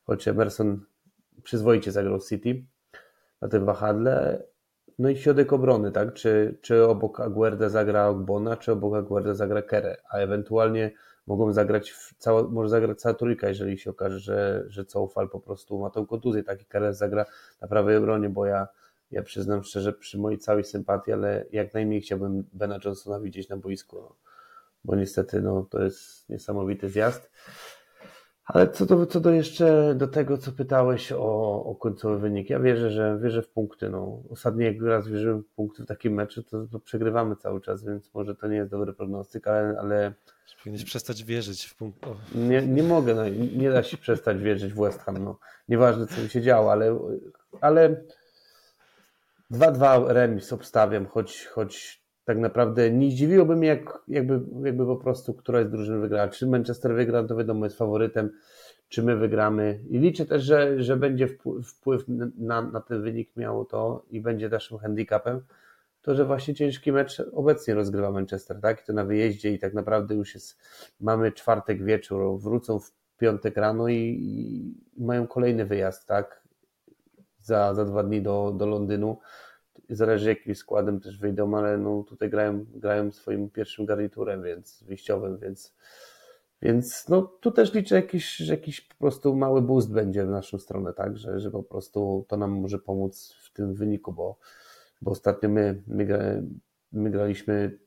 choć 0.02 0.28
Emerson 0.28 0.80
przyzwoicie 1.42 1.92
zagrał 1.92 2.20
City 2.20 2.64
na 3.40 3.48
tym 3.48 3.64
wahadle. 3.64 4.42
No 4.98 5.08
i 5.08 5.16
środek 5.16 5.52
obrony, 5.52 5.92
tak? 5.92 6.14
Czy, 6.14 6.58
czy 6.62 6.84
obok 6.84 7.20
Aguerda 7.20 7.68
zagra 7.68 8.08
Ogbona, 8.08 8.56
czy 8.56 8.72
obok 8.72 8.94
Aguerda 8.94 9.34
zagra 9.34 9.62
Kere, 9.62 9.96
a 10.10 10.16
ewentualnie 10.16 10.92
mogą 11.26 11.52
zagrać, 11.52 11.94
cała, 12.18 12.42
może 12.42 12.68
zagrać 12.68 13.00
cała 13.00 13.14
trójka, 13.14 13.48
jeżeli 13.48 13.78
się 13.78 13.90
okaże, 13.90 14.18
że, 14.18 14.64
że 14.68 14.84
Coufal 14.84 15.28
po 15.28 15.40
prostu 15.40 15.78
ma 15.78 15.90
tą 15.90 16.06
kontuzję, 16.06 16.42
taki 16.42 16.64
Kere 16.64 16.94
zagra 16.94 17.24
na 17.60 17.68
prawej 17.68 17.96
obronie, 17.96 18.28
bo 18.28 18.46
ja 18.46 18.68
ja 19.10 19.22
przyznam 19.22 19.64
szczerze, 19.64 19.92
przy 19.92 20.18
mojej 20.18 20.38
całej 20.38 20.64
sympatii, 20.64 21.12
ale 21.12 21.46
jak 21.52 21.74
najmniej 21.74 22.00
chciałbym 22.00 22.44
Bena 22.52 22.78
Johnsona 22.84 23.20
widzieć 23.20 23.48
na 23.48 23.56
boisku, 23.56 23.96
no, 23.96 24.16
bo 24.84 24.96
niestety 24.96 25.42
no, 25.42 25.66
to 25.70 25.82
jest 25.82 26.28
niesamowity 26.28 26.88
zjazd. 26.88 27.30
Ale 28.44 28.68
co 28.68 28.86
do, 28.86 29.06
co 29.06 29.20
do 29.20 29.30
jeszcze 29.30 29.94
do 29.94 30.08
tego, 30.08 30.38
co 30.38 30.52
pytałeś 30.52 31.12
o, 31.12 31.64
o 31.64 31.74
końcowy 31.74 32.18
wynik, 32.18 32.50
ja 32.50 32.60
wierzę, 32.60 32.90
że 32.90 33.18
wierzę 33.22 33.42
w 33.42 33.48
punkty. 33.48 33.90
No. 33.90 34.22
Ostatnio 34.30 34.66
jak 34.66 34.82
raz 34.82 35.08
wierzyłem 35.08 35.42
w 35.42 35.48
punkty 35.48 35.82
w 35.82 35.86
takim 35.86 36.14
meczu, 36.14 36.42
to, 36.42 36.66
to 36.66 36.80
przegrywamy 36.80 37.36
cały 37.36 37.60
czas, 37.60 37.84
więc 37.84 38.14
może 38.14 38.34
to 38.34 38.48
nie 38.48 38.56
jest 38.56 38.70
dobry 38.70 38.92
prognostyk, 38.92 39.48
ale... 39.48 39.76
ale... 39.80 40.12
Powinieneś 40.58 40.84
przestać 40.84 41.24
wierzyć 41.24 41.64
w 41.64 41.76
punkty. 41.76 42.08
Nie, 42.34 42.66
nie 42.66 42.82
mogę, 42.82 43.14
no, 43.14 43.28
nie 43.56 43.70
da 43.70 43.82
się 43.82 43.96
przestać 43.96 44.38
wierzyć 44.38 44.72
w 44.72 44.80
West 44.80 45.00
Ham. 45.00 45.24
No. 45.24 45.38
Nieważne, 45.68 46.06
co 46.06 46.22
mi 46.22 46.28
się 46.28 46.42
działo, 46.42 46.72
ale, 46.72 46.98
ale 47.60 48.04
2-2 49.50 50.06
remis 50.06 50.52
obstawiam, 50.52 51.06
choć, 51.06 51.46
choć 51.46 52.00
tak 52.24 52.38
naprawdę 52.38 52.90
nie 52.90 53.10
zdziwiłoby 53.10 53.56
mnie, 53.56 53.68
jak, 53.68 53.98
jakby, 54.08 54.40
jakby 54.62 54.86
po 54.86 54.96
prostu 54.96 55.34
któraś 55.34 55.66
z 55.66 55.70
drużyn 55.70 56.00
wygrała. 56.00 56.28
Czy 56.28 56.46
Manchester 56.46 56.94
wygra, 56.94 57.24
to 57.24 57.36
wiadomo 57.36 57.66
jest 57.66 57.78
faworytem, 57.78 58.30
czy 58.88 59.02
my 59.02 59.16
wygramy. 59.16 59.80
I 59.88 59.98
liczę 59.98 60.26
też, 60.26 60.42
że, 60.42 60.82
że 60.82 60.96
będzie 60.96 61.28
wpływ 61.64 62.04
na, 62.38 62.62
na 62.62 62.80
ten 62.80 63.02
wynik 63.02 63.36
miało 63.36 63.64
to 63.64 64.04
i 64.10 64.20
będzie 64.20 64.48
naszym 64.48 64.78
handicapem, 64.78 65.40
to, 66.02 66.14
że 66.14 66.24
właśnie 66.24 66.54
ciężki 66.54 66.92
mecz 66.92 67.22
obecnie 67.32 67.74
rozgrywa 67.74 68.10
Manchester, 68.10 68.60
tak? 68.60 68.82
I 68.82 68.86
to 68.86 68.92
na 68.92 69.04
wyjeździe 69.04 69.52
i 69.52 69.58
tak 69.58 69.74
naprawdę 69.74 70.14
już 70.14 70.34
jest, 70.34 70.58
mamy 71.00 71.32
czwartek 71.32 71.84
wieczór, 71.84 72.40
wrócą 72.40 72.78
w 72.78 72.92
piątek 73.18 73.56
rano 73.56 73.88
i, 73.88 74.18
i 74.98 75.04
mają 75.04 75.26
kolejny 75.26 75.66
wyjazd, 75.66 76.06
tak? 76.06 76.39
Za, 77.42 77.74
za 77.74 77.84
dwa 77.84 78.02
dni 78.02 78.22
do, 78.22 78.54
do 78.56 78.66
Londynu. 78.66 79.18
Zależy 79.90 80.28
jakim 80.28 80.54
składem 80.54 81.00
też 81.00 81.18
wyjdą, 81.18 81.56
ale 81.56 81.78
no 81.78 82.02
tutaj 82.02 82.30
grają, 82.30 82.64
grają 82.74 83.12
swoim 83.12 83.50
pierwszym 83.50 83.86
garniturem, 83.86 84.42
więc 84.42 84.82
wyjściowym, 84.82 85.38
więc, 85.38 85.74
więc 86.62 87.08
no 87.08 87.22
tu 87.22 87.50
też 87.50 87.74
liczę 87.74 87.94
jakiś, 87.94 88.36
że 88.36 88.52
jakiś 88.54 88.80
po 88.80 88.94
prostu 88.94 89.36
mały 89.36 89.62
boost 89.62 89.92
będzie 89.92 90.26
w 90.26 90.28
naszą 90.28 90.58
stronę, 90.58 90.92
tak, 90.92 91.16
że, 91.16 91.40
że 91.40 91.50
po 91.50 91.62
prostu 91.62 92.24
to 92.28 92.36
nam 92.36 92.50
może 92.50 92.78
pomóc 92.78 93.34
w 93.42 93.52
tym 93.52 93.74
wyniku, 93.74 94.12
bo, 94.12 94.38
bo 95.02 95.10
ostatnio 95.10 95.48
my, 95.48 95.82
my, 95.86 96.42
my 96.92 97.10
graliśmy 97.10 97.78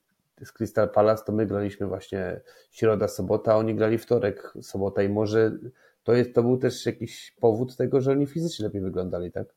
z 0.43 0.51
Crystal 0.51 0.89
Palace, 0.89 1.23
to 1.25 1.31
my 1.31 1.45
graliśmy 1.45 1.87
właśnie 1.87 2.41
środa, 2.71 3.07
sobota, 3.07 3.53
a 3.53 3.55
oni 3.55 3.75
grali 3.75 3.97
wtorek, 3.97 4.53
sobota 4.61 5.03
i 5.03 5.09
może 5.09 5.51
to, 6.03 6.13
jest, 6.13 6.33
to 6.35 6.43
był 6.43 6.57
też 6.57 6.85
jakiś 6.85 7.31
powód 7.31 7.75
tego, 7.77 8.01
że 8.01 8.11
oni 8.11 8.27
fizycznie 8.27 8.65
lepiej 8.65 8.81
wyglądali, 8.81 9.31
tak? 9.31 9.47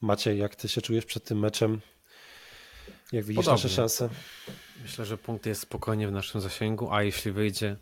Maciej, 0.00 0.38
jak 0.38 0.56
ty 0.56 0.68
się 0.68 0.80
czujesz 0.80 1.04
przed 1.04 1.24
tym 1.24 1.38
meczem? 1.38 1.80
Jak 3.12 3.24
widzisz 3.24 3.44
Podobnie. 3.44 3.64
nasze 3.64 3.68
szanse? 3.68 4.08
Myślę, 4.82 5.04
że 5.04 5.18
punkt 5.18 5.46
jest 5.46 5.60
spokojnie 5.60 6.08
w 6.08 6.12
naszym 6.12 6.40
zasięgu, 6.40 6.92
a 6.92 7.02
jeśli 7.02 7.32
wyjdzie 7.32 7.76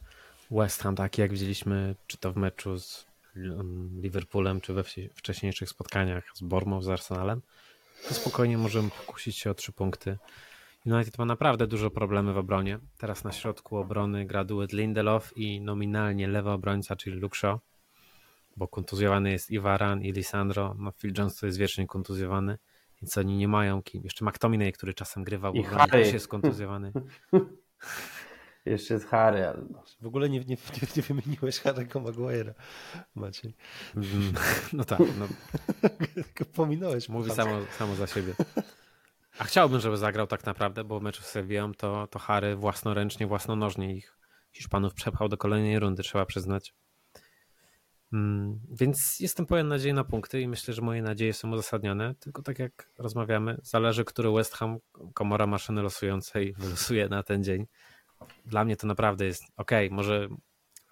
West 0.51 0.83
Ham 0.83 0.97
taki, 0.97 1.21
jak 1.21 1.33
widzieliśmy, 1.33 1.95
czy 2.07 2.19
to 2.19 2.33
w 2.33 2.37
meczu 2.37 2.79
z 2.79 3.07
um, 3.37 4.01
Liverpoolem, 4.03 4.61
czy 4.61 4.73
we 4.73 4.85
wcześniejszych 5.15 5.69
spotkaniach 5.69 6.25
z 6.35 6.41
Bormą, 6.41 6.83
z 6.83 6.89
Arsenalem, 6.89 7.43
to 8.09 8.15
spokojnie 8.15 8.59
możemy 8.59 8.91
pokusić 8.91 9.37
się 9.37 9.51
o 9.51 9.55
trzy 9.55 9.73
punkty. 9.73 10.19
United 10.93 11.19
ma 11.19 11.25
naprawdę 11.25 11.67
dużo 11.67 11.91
problemy 11.91 12.33
w 12.33 12.39
obronie. 12.39 12.79
Teraz 12.99 13.25
na 13.25 13.33
środku 13.33 13.77
obrony 13.77 14.27
gra 14.27 14.45
duet 14.45 14.73
Lindelof 14.73 15.37
i 15.37 15.61
nominalnie 15.61 16.29
lewy 16.29 16.51
obrońca, 16.51 16.97
czyli 16.97 17.17
Luke 17.17 17.39
Shaw, 17.39 17.61
bo 18.57 18.69
kontuzjowany 18.69 19.31
jest 19.31 19.51
i 19.51 19.61
Varan, 19.61 20.03
i 20.03 20.13
Lisandro. 20.13 20.77
No 20.79 20.93
Phil 20.93 21.13
Jones 21.19 21.37
to 21.37 21.47
jest 21.47 21.59
wiecznie 21.59 21.87
kontuzjowany, 21.87 22.59
więc 23.03 23.19
oni 23.19 23.37
nie 23.37 23.49
mają 23.49 23.83
kim. 23.83 24.05
Jeszcze 24.05 24.25
McTominay, 24.25 24.73
który 24.73 24.95
czasem 24.95 25.25
grywał, 25.25 25.53
bo 25.55 25.87
też 25.87 26.13
jest 26.13 26.29
kontuzjowany. 26.29 26.93
Jeszcze 28.67 28.95
jest 28.95 29.07
Harry. 29.07 29.47
Ale... 29.47 29.65
No. 29.71 29.83
W 30.01 30.07
ogóle 30.07 30.29
nie, 30.29 30.39
nie, 30.41 30.47
nie, 30.47 30.89
nie 30.97 31.03
wymieniłeś 31.03 31.61
Harry'ego 31.63 32.03
Maguire'a, 32.03 32.53
Maciej. 33.15 33.55
Mm, 33.97 34.33
no 34.73 34.85
tak. 34.85 34.99
No. 34.99 35.29
Pominąłeś. 36.57 37.09
Mówi 37.09 37.31
samo, 37.31 37.53
samo 37.79 37.95
za 37.95 38.07
siebie. 38.07 38.35
A 39.39 39.45
chciałbym, 39.45 39.81
żeby 39.81 39.97
zagrał 39.97 40.27
tak 40.27 40.47
naprawdę, 40.47 40.85
bo 40.85 41.01
w 41.01 41.03
meczu 41.03 41.23
z 41.23 41.27
Sevillą 41.27 41.75
to, 41.75 42.07
to 42.07 42.19
Harry 42.19 42.57
własnoręcznie, 42.57 43.27
własnonożnie 43.27 43.95
ich 43.95 44.19
Hiszpanów 44.53 44.95
przepchał 44.95 45.29
do 45.29 45.37
kolejnej 45.37 45.79
rundy, 45.79 46.03
trzeba 46.03 46.27
przyznać. 46.27 46.75
Mm, 48.13 48.61
więc 48.71 49.21
jestem 49.21 49.47
pełen 49.47 49.69
nadziei 49.69 49.93
na 49.93 50.05
punkty 50.05 50.41
i 50.41 50.49
myślę, 50.49 50.75
że 50.75 50.83
moje 50.83 51.03
nadzieje 51.03 51.33
są 51.33 51.53
uzasadnione. 51.53 52.15
Tylko 52.15 52.43
tak 52.43 52.59
jak 52.59 52.91
rozmawiamy, 52.99 53.59
zależy, 53.63 54.05
który 54.05 54.31
West 54.31 54.55
Ham 54.55 54.79
komora 55.15 55.47
maszyny 55.47 55.83
losującej 55.83 56.55
wylosuje 56.59 57.09
na 57.09 57.23
ten 57.23 57.45
dzień. 57.45 57.67
Dla 58.47 58.65
mnie 58.65 58.77
to 58.77 58.87
naprawdę 58.87 59.27
jest 59.27 59.43
ok. 59.57 59.71
Może 59.91 60.29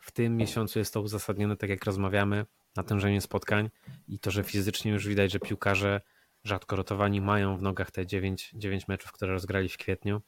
w 0.00 0.12
tym 0.12 0.36
miesiącu 0.36 0.78
jest 0.78 0.94
to 0.94 1.00
uzasadnione, 1.00 1.56
tak 1.56 1.70
jak 1.70 1.84
rozmawiamy, 1.84 2.46
natężenie 2.76 3.20
spotkań 3.20 3.70
i 4.08 4.18
to, 4.18 4.30
że 4.30 4.44
fizycznie 4.44 4.92
już 4.92 5.08
widać, 5.08 5.32
że 5.32 5.38
piłkarze 5.38 6.00
rzadko 6.46 6.76
rotowani 6.76 7.20
mają 7.20 7.56
w 7.56 7.62
nogach 7.62 7.90
te 7.90 8.06
9, 8.06 8.52
9 8.54 8.88
meczów, 8.88 9.12
które 9.12 9.32
rozgrali 9.32 9.68
w 9.68 9.76
kwietniu. 9.76 10.22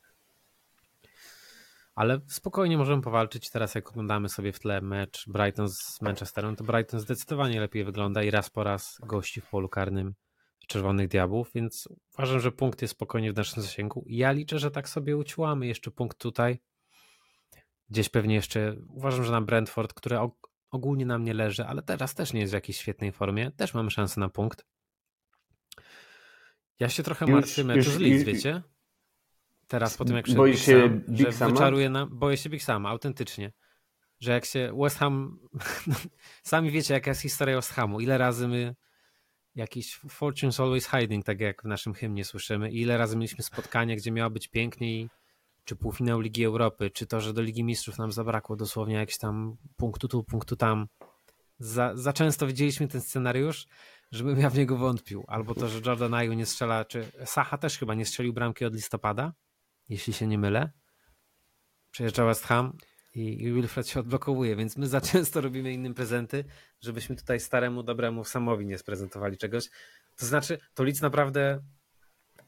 Ale 1.94 2.20
spokojnie 2.28 2.78
możemy 2.78 3.02
powalczyć. 3.02 3.50
Teraz, 3.50 3.74
jak 3.74 3.88
oglądamy 3.88 4.28
sobie 4.28 4.52
w 4.52 4.58
tle 4.60 4.80
mecz 4.80 5.28
Brighton 5.28 5.68
z 5.68 6.02
Manchesterem, 6.02 6.56
to 6.56 6.64
Brighton 6.64 7.00
zdecydowanie 7.00 7.60
lepiej 7.60 7.84
wygląda 7.84 8.22
i 8.22 8.30
raz 8.30 8.50
po 8.50 8.64
raz 8.64 8.98
gości 9.02 9.40
w 9.40 9.48
polu 9.48 9.68
karnym 9.68 10.14
Czerwonych 10.68 11.08
Diabłów, 11.08 11.50
więc 11.54 11.88
uważam, 12.14 12.40
że 12.40 12.52
punkt 12.52 12.82
jest 12.82 12.94
spokojnie 12.94 13.32
w 13.32 13.36
naszym 13.36 13.62
zasięgu. 13.62 14.04
Ja 14.06 14.32
liczę, 14.32 14.58
że 14.58 14.70
tak 14.70 14.88
sobie 14.88 15.16
uciłamy 15.16 15.66
jeszcze 15.66 15.90
punkt 15.90 16.18
tutaj. 16.18 16.58
Gdzieś 17.90 18.08
pewnie 18.08 18.34
jeszcze 18.34 18.76
uważam, 18.88 19.24
że 19.24 19.32
na 19.32 19.40
Brentford, 19.40 19.94
które 19.94 20.30
ogólnie 20.70 21.06
nam 21.06 21.24
nie 21.24 21.34
leży, 21.34 21.64
ale 21.64 21.82
teraz 21.82 22.14
też 22.14 22.32
nie 22.32 22.40
jest 22.40 22.52
w 22.52 22.54
jakiejś 22.54 22.78
świetnej 22.78 23.12
formie, 23.12 23.50
też 23.50 23.74
mamy 23.74 23.90
szansę 23.90 24.20
na 24.20 24.28
punkt. 24.28 24.64
Ja 26.80 26.88
się 26.88 27.02
trochę 27.02 27.26
martwię 27.26 27.64
meczu 27.64 27.90
z 27.90 27.98
Leeds, 27.98 28.24
wiecie? 28.24 28.62
Teraz 29.68 29.96
po 29.96 30.04
tym 30.04 30.16
jak 30.16 30.30
Boję 30.30 30.52
Big 30.52 30.62
się 30.62 30.80
Sam, 30.80 31.00
Big 31.08 31.32
że 31.32 31.46
wyczaruje 31.48 31.90
nam, 31.90 32.18
boję 32.18 32.36
się 32.36 32.50
Big 32.50 32.62
Sama, 32.62 32.88
autentycznie. 32.88 33.52
Że 34.20 34.32
jak 34.32 34.44
się 34.44 34.72
West 34.82 34.98
Ham, 34.98 35.38
sami 36.42 36.70
wiecie 36.70 36.94
jaka 36.94 37.10
jest 37.10 37.20
historia 37.20 37.56
West 37.56 37.72
Hamu, 37.72 38.00
ile 38.00 38.18
razy 38.18 38.48
my 38.48 38.74
jakiś 39.54 40.00
Fortune's 40.00 40.62
Always 40.62 40.90
Hiding, 40.90 41.24
tak 41.24 41.40
jak 41.40 41.62
w 41.62 41.64
naszym 41.64 41.94
hymnie 41.94 42.24
słyszymy, 42.24 42.70
ile 42.70 42.98
razy 42.98 43.16
mieliśmy 43.16 43.44
spotkanie, 43.44 43.96
gdzie 43.96 44.10
miało 44.10 44.30
być 44.30 44.48
piękniej, 44.48 45.08
czy 45.64 45.76
półfinał 45.76 46.20
Ligi 46.20 46.44
Europy, 46.44 46.90
czy 46.90 47.06
to, 47.06 47.20
że 47.20 47.32
do 47.32 47.42
Ligi 47.42 47.64
Mistrzów 47.64 47.98
nam 47.98 48.12
zabrakło 48.12 48.56
dosłownie 48.56 48.94
jakieś 48.94 49.18
tam 49.18 49.56
punktu 49.76 50.08
tu, 50.08 50.24
punktu 50.24 50.56
tam. 50.56 50.88
Za, 51.58 51.96
za 51.96 52.12
często 52.12 52.46
widzieliśmy 52.46 52.88
ten 52.88 53.00
scenariusz, 53.00 53.66
żebym 54.10 54.40
ja 54.40 54.50
w 54.50 54.54
niego 54.54 54.76
wątpił. 54.76 55.24
Albo 55.26 55.54
to, 55.54 55.68
że 55.68 55.80
Jordan 55.86 56.14
Ayew 56.14 56.36
nie 56.36 56.46
strzela, 56.46 56.84
czy 56.84 57.04
Saha 57.24 57.58
też 57.58 57.78
chyba 57.78 57.94
nie 57.94 58.06
strzelił 58.06 58.32
bramki 58.32 58.64
od 58.64 58.74
listopada, 58.74 59.32
jeśli 59.88 60.12
się 60.12 60.26
nie 60.26 60.38
mylę. 60.38 60.70
Przejeżdża 61.90 62.24
West 62.24 62.44
Ham 62.44 62.76
i, 63.14 63.42
i 63.42 63.52
Wilfred 63.52 63.88
się 63.88 64.00
odblokowuje, 64.00 64.56
więc 64.56 64.76
my 64.76 64.86
za 64.86 65.00
często 65.12 65.40
robimy 65.40 65.72
innym 65.72 65.94
prezenty, 65.94 66.44
żebyśmy 66.80 67.16
tutaj 67.16 67.40
staremu, 67.40 67.82
dobremu 67.82 68.24
Samowi 68.24 68.66
nie 68.66 68.78
sprezentowali 68.78 69.36
czegoś. 69.36 69.70
To 70.16 70.26
znaczy, 70.26 70.58
to 70.74 70.82
Leeds 70.82 71.00
naprawdę 71.00 71.62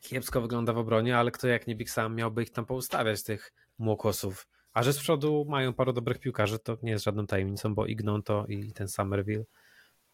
kiepsko 0.00 0.40
wygląda 0.40 0.72
w 0.72 0.78
obronie, 0.78 1.18
ale 1.18 1.30
kto 1.30 1.48
jak 1.48 1.66
nie 1.66 1.76
Big 1.76 1.90
Sam 1.90 2.14
miałby 2.14 2.42
ich 2.42 2.50
tam 2.50 2.66
poustawiać, 2.66 3.22
tych 3.22 3.52
młokosów. 3.78 4.46
A 4.72 4.82
że 4.82 4.92
z 4.92 4.98
przodu 4.98 5.46
mają 5.48 5.72
paru 5.72 5.92
dobrych 5.92 6.18
piłkarzy, 6.18 6.58
to 6.58 6.78
nie 6.82 6.90
jest 6.90 7.04
żadną 7.04 7.26
tajemnicą, 7.26 7.74
bo 7.74 7.86
Ignon 7.86 8.22
to 8.22 8.46
i 8.46 8.72
ten 8.72 8.88
Somerville 8.88 9.44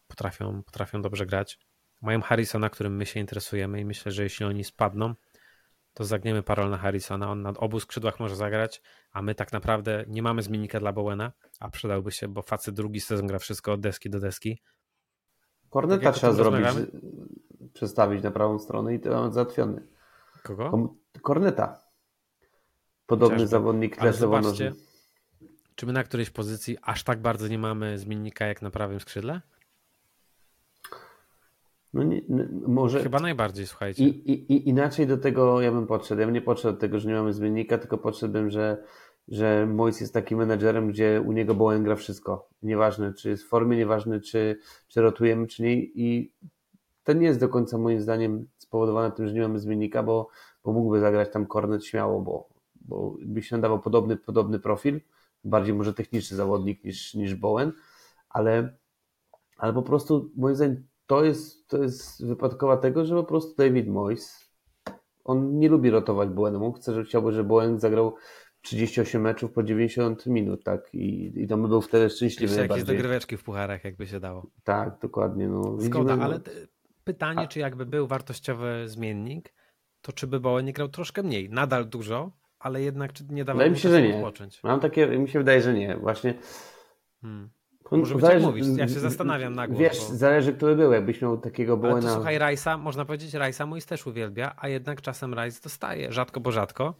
potrafią, 0.07 0.63
potrafią 0.63 1.01
dobrze 1.01 1.25
grać. 1.25 1.59
Mają 2.01 2.21
Harrisona, 2.21 2.69
którym 2.69 2.95
my 2.95 3.05
się 3.05 3.19
interesujemy 3.19 3.79
i 3.79 3.85
myślę, 3.85 4.11
że 4.11 4.23
jeśli 4.23 4.45
oni 4.45 4.63
spadną, 4.63 5.13
to 5.93 6.05
zagniemy 6.05 6.43
parol 6.43 6.69
na 6.69 6.77
Harrisona. 6.77 7.31
On 7.31 7.41
na 7.41 7.49
obu 7.49 7.79
skrzydłach 7.79 8.19
może 8.19 8.35
zagrać, 8.35 8.81
a 9.11 9.21
my 9.21 9.35
tak 9.35 9.53
naprawdę 9.53 10.05
nie 10.07 10.21
mamy 10.21 10.41
zmiennika 10.41 10.79
dla 10.79 10.93
Bowena, 10.93 11.31
a 11.59 11.69
przydałby 11.69 12.11
się, 12.11 12.27
bo 12.27 12.41
facet 12.41 12.75
drugi 12.75 13.01
sezon 13.01 13.27
gra 13.27 13.39
wszystko 13.39 13.73
od 13.73 13.79
deski 13.81 14.09
do 14.09 14.19
deski. 14.19 14.61
Korneta 15.69 16.03
tak 16.03 16.15
trzeba 16.15 16.33
zrobić, 16.33 16.67
przestawić 17.73 18.23
na 18.23 18.31
prawą 18.31 18.59
stronę 18.59 18.95
i 18.95 18.99
to 18.99 19.09
mamy 19.09 19.33
załatwiony. 19.33 19.87
Kogo? 20.43 20.95
Korneta. 21.21 21.79
Podobny 23.05 23.35
Chociażby. 23.35 23.47
zawodnik 23.47 23.97
też 23.97 24.15
zobaczcie, 24.15 24.73
czy 25.75 25.85
my 25.85 25.93
na 25.93 26.03
którejś 26.03 26.29
pozycji 26.29 26.77
aż 26.81 27.03
tak 27.03 27.21
bardzo 27.21 27.47
nie 27.47 27.59
mamy 27.59 27.97
zmiennika 27.97 28.45
jak 28.45 28.61
na 28.61 28.71
prawym 28.71 28.99
skrzydle? 28.99 29.41
No 31.93 32.03
nie, 32.03 32.21
może... 32.67 33.03
Chyba 33.03 33.19
najbardziej, 33.19 33.67
słuchajcie. 33.67 34.03
I, 34.03 34.53
i, 34.53 34.69
inaczej 34.69 35.07
do 35.07 35.17
tego 35.17 35.61
ja 35.61 35.71
bym 35.71 35.87
podszedł. 35.87 36.21
Ja 36.21 36.27
bym 36.27 36.33
nie 36.33 36.41
podszedł 36.41 36.73
do 36.73 36.81
tego, 36.81 36.99
że 36.99 37.09
nie 37.09 37.15
mamy 37.15 37.33
zmiennika, 37.33 37.77
tylko 37.77 37.97
podszedłbym, 37.97 38.49
że, 38.49 38.83
że 39.27 39.65
Mois 39.65 40.01
jest 40.01 40.13
takim 40.13 40.37
menedżerem, 40.37 40.87
gdzie 40.87 41.21
u 41.25 41.31
niego 41.31 41.55
Bowen 41.55 41.83
gra 41.83 41.95
wszystko. 41.95 42.49
Nieważne, 42.63 43.13
czy 43.13 43.29
jest 43.29 43.43
w 43.43 43.47
formie, 43.47 43.77
nieważne, 43.77 44.19
czy, 44.19 44.59
czy 44.87 45.01
rotujemy, 45.01 45.47
czy 45.47 45.63
nie. 45.63 45.73
I 45.75 46.33
to 47.03 47.13
nie 47.13 47.27
jest 47.27 47.39
do 47.39 47.49
końca 47.49 47.77
moim 47.77 48.01
zdaniem 48.01 48.47
spowodowane 48.57 49.11
tym, 49.11 49.27
że 49.27 49.33
nie 49.33 49.41
mamy 49.41 49.59
zmiennika, 49.59 50.03
bo, 50.03 50.29
bo 50.63 50.73
mógłby 50.73 50.99
zagrać 50.99 51.31
tam 51.31 51.45
kornet 51.45 51.85
śmiało, 51.85 52.21
bo, 52.21 52.49
bo 52.81 53.15
by 53.25 53.41
się 53.41 53.55
nadawał 53.55 53.79
podobny, 53.79 54.17
podobny 54.17 54.59
profil, 54.59 55.01
bardziej 55.43 55.73
może 55.73 55.93
techniczny 55.93 56.37
zawodnik 56.37 56.83
niż, 56.83 57.13
niż 57.13 57.35
Bowen, 57.35 57.71
ale, 58.29 58.77
ale 59.57 59.73
po 59.73 59.81
prostu 59.81 60.31
moim 60.35 60.55
zdaniem 60.55 60.87
to 61.07 61.23
jest, 61.23 61.67
to 61.67 61.77
jest 61.77 62.25
wypadkowa 62.25 62.77
tego, 62.77 63.05
że 63.05 63.15
po 63.15 63.23
prostu 63.23 63.55
David 63.57 63.87
Moyes 63.87 64.47
on 65.23 65.59
nie 65.59 65.69
lubi 65.69 65.89
rotować 65.89 66.29
Bowenemu, 66.29 66.73
chce, 66.73 66.93
że 66.93 67.03
chciałby, 67.03 67.31
żeby 67.31 67.49
Bowen 67.49 67.79
zagrał 67.79 68.15
38 68.61 69.21
meczów 69.21 69.51
po 69.51 69.63
90 69.63 70.25
minut, 70.25 70.63
tak? 70.63 70.93
I, 70.93 71.33
i 71.35 71.47
to 71.47 71.57
by 71.57 71.67
był 71.67 71.81
wtedy 71.81 72.09
szczęśliwy. 72.09 72.53
Jeszcze 72.53 72.67
jakieś 72.67 72.83
dogryweczki 72.83 73.37
w 73.37 73.43
pucharach, 73.43 73.83
jakby 73.83 74.07
się 74.07 74.19
dało. 74.19 74.51
Tak, 74.63 74.99
dokładnie. 75.01 75.47
No, 75.47 75.63
Zgoda, 75.63 75.79
widzimy, 75.79 76.17
no. 76.17 76.23
ale 76.23 76.39
pytanie, 77.03 77.39
A... 77.39 77.47
czy 77.47 77.59
jakby 77.59 77.85
był 77.85 78.07
wartościowy 78.07 78.83
zmiennik, 78.85 79.53
to 80.01 80.11
czy 80.11 80.27
by 80.27 80.39
Bowen 80.39 80.65
nie 80.65 80.73
grał 80.73 80.87
troszkę 80.87 81.23
mniej? 81.23 81.49
Nadal 81.49 81.85
dużo, 81.85 82.31
ale 82.59 82.81
jednak 82.81 83.13
czy 83.13 83.25
nie 83.29 83.45
dawał 83.45 83.57
Wydaje 83.57 83.71
mi 83.71 83.79
się, 83.79 83.89
że 83.89 84.01
nie. 84.01 84.15
Odpocząć? 84.15 84.63
Mam 84.63 84.79
takie, 84.79 85.07
mi 85.07 85.29
się 85.29 85.39
wydaje, 85.39 85.61
że 85.61 85.73
nie. 85.73 85.97
Właśnie 85.97 86.33
hmm. 87.21 87.49
Może 87.91 88.15
być 88.15 88.23
zależy, 88.23 88.45
mówisz, 88.45 88.65
ja 88.77 88.87
się 88.87 88.99
zastanawiam 88.99 89.55
na 89.55 89.67
głos. 89.67 89.79
Wiesz, 89.79 89.99
bo... 90.09 90.15
zależy 90.15 90.53
kto 90.53 90.65
by 90.65 90.75
był, 90.75 90.91
jakbyś 90.91 91.21
miał 91.21 91.37
takiego 91.37 91.77
Bowena. 91.77 91.93
Ale 91.93 92.07
to 92.07 92.13
słuchaj, 92.13 92.37
Rajsa, 92.37 92.77
można 92.77 93.05
powiedzieć, 93.05 93.33
Rajsa 93.33 93.65
mój 93.65 93.81
też 93.81 94.07
uwielbia, 94.07 94.55
a 94.57 94.67
jednak 94.67 95.01
czasem 95.01 95.33
Rajs 95.33 95.61
dostaje, 95.61 96.11
rzadko 96.11 96.39
bo 96.39 96.51
rzadko. 96.51 96.93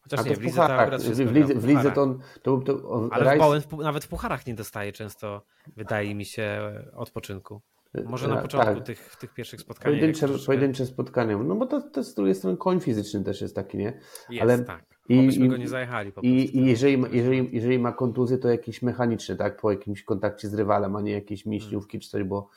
Chociaż 0.00 0.20
a 0.20 0.22
nie, 0.22 0.36
w, 0.36 0.40
lidze 0.40 0.56
to 0.56 0.74
akurat 0.74 1.02
w, 1.02 1.06
w, 1.06 1.34
lidze, 1.34 1.54
w 1.54 1.64
lidze 1.64 1.92
to, 1.92 2.18
to, 2.42 2.58
to, 2.58 3.08
Ale 3.10 3.24
Rice... 3.24 3.36
w 3.36 3.38
Bowen 3.38 3.62
nawet 3.84 4.04
w 4.04 4.08
pucharach 4.08 4.46
nie 4.46 4.54
dostaje 4.54 4.92
często, 4.92 5.42
wydaje 5.76 6.14
mi 6.14 6.24
się, 6.24 6.72
odpoczynku. 6.92 7.60
Może 8.04 8.28
na 8.28 8.36
początku 8.36 8.74
tak. 8.74 8.84
tych, 8.84 9.16
tych 9.16 9.34
pierwszych 9.34 9.60
spotkań. 9.60 9.92
Pojedyncze, 9.92 10.28
pojedyncze 10.46 10.86
spotkania. 10.86 11.38
No 11.38 11.54
bo 11.54 11.66
to, 11.66 11.80
to 11.80 12.04
z 12.04 12.14
drugiej 12.14 12.34
strony 12.34 12.56
koń 12.56 12.80
fizyczny 12.80 13.24
też 13.24 13.40
jest 13.40 13.54
taki, 13.54 13.78
nie? 13.78 14.00
Jest, 14.30 14.42
Ale 14.42 14.64
tak. 14.64 14.95
I, 15.08 15.44
i, 15.44 15.48
go 15.48 15.56
nie 15.56 15.68
zajechali 15.68 16.12
po 16.12 16.20
I, 16.20 16.56
i 16.56 16.66
jeżeli, 16.66 17.04
jeżeli, 17.12 17.48
jeżeli 17.52 17.78
ma 17.78 17.92
kontuzję, 17.92 18.38
to 18.38 18.48
jakiś 18.48 18.82
mechaniczny, 18.82 19.36
tak? 19.36 19.60
Po 19.60 19.70
jakimś 19.70 20.02
kontakcie 20.02 20.48
z 20.48 20.54
rywalem, 20.54 20.96
a 20.96 21.00
nie 21.00 21.12
jakieś 21.12 21.46
mięśniówki 21.46 21.92
hmm. 21.92 22.02
czy 22.02 22.10
coś, 22.10 22.24
bo, 22.24 22.48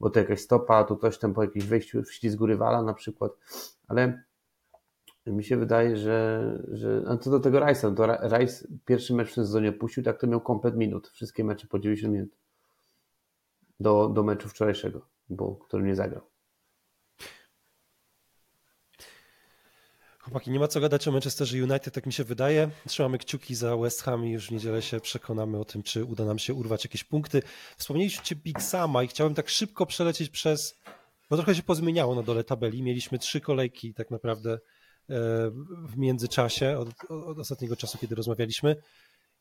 bo 0.00 0.10
to 0.10 0.20
jakaś 0.20 0.40
stopa, 0.40 0.84
to 0.84 0.96
coś 0.96 1.18
tam 1.18 1.34
po 1.34 1.42
jakimś 1.42 1.64
wejściu 1.64 2.02
w 2.02 2.12
ślizgu 2.12 2.46
rywala 2.46 2.82
na 2.82 2.94
przykład. 2.94 3.32
Ale 3.88 4.22
mi 5.26 5.44
się 5.44 5.56
wydaje, 5.56 5.96
że, 5.96 6.58
że 6.72 7.02
no 7.06 7.18
co 7.18 7.30
do 7.30 7.40
tego 7.40 7.60
Rice'a, 7.60 7.90
no 7.90 7.94
to 7.94 8.36
Rice 8.38 8.68
pierwszy 8.84 9.14
mecz 9.14 9.30
w 9.30 9.34
sezonie 9.34 9.72
puścił, 9.72 10.02
tak 10.02 10.20
to 10.20 10.26
miał 10.26 10.40
komplet 10.40 10.76
minut. 10.76 11.08
Wszystkie 11.08 11.44
mecze 11.44 11.66
po 11.66 11.78
90 11.78 12.14
minut 12.14 12.30
do, 13.80 14.08
do 14.08 14.22
meczu 14.22 14.48
wczorajszego, 14.48 15.06
bo, 15.28 15.54
który 15.54 15.82
nie 15.82 15.96
zagrał. 15.96 16.29
Chłopaki, 20.30 20.50
nie 20.50 20.58
ma 20.58 20.68
co 20.68 20.80
gadać 20.80 21.08
o 21.08 21.12
Manchesterze 21.12 21.62
United, 21.62 21.94
tak 21.94 22.06
mi 22.06 22.12
się 22.12 22.24
wydaje. 22.24 22.70
Trzymamy 22.86 23.18
kciuki 23.18 23.54
za 23.54 23.76
West 23.76 24.02
Ham 24.02 24.26
i 24.26 24.30
już 24.30 24.46
w 24.46 24.50
niedzielę 24.50 24.82
się 24.82 25.00
przekonamy 25.00 25.58
o 25.58 25.64
tym, 25.64 25.82
czy 25.82 26.04
uda 26.04 26.24
nam 26.24 26.38
się 26.38 26.54
urwać 26.54 26.84
jakieś 26.84 27.04
punkty. 27.04 27.42
Wspomnieliście 27.76 28.36
Big 28.36 28.62
Sama 28.62 29.02
i 29.02 29.08
chciałem 29.08 29.34
tak 29.34 29.48
szybko 29.48 29.86
przelecieć 29.86 30.30
przez, 30.30 30.78
bo 31.30 31.36
trochę 31.36 31.54
się 31.54 31.62
pozmieniało 31.62 32.14
na 32.14 32.22
dole 32.22 32.44
tabeli. 32.44 32.82
Mieliśmy 32.82 33.18
trzy 33.18 33.40
kolejki 33.40 33.94
tak 33.94 34.10
naprawdę 34.10 34.52
e, 34.52 34.58
w 35.86 35.96
międzyczasie, 35.96 36.78
od, 36.78 37.10
od 37.10 37.38
ostatniego 37.38 37.76
czasu, 37.76 37.98
kiedy 37.98 38.14
rozmawialiśmy 38.14 38.76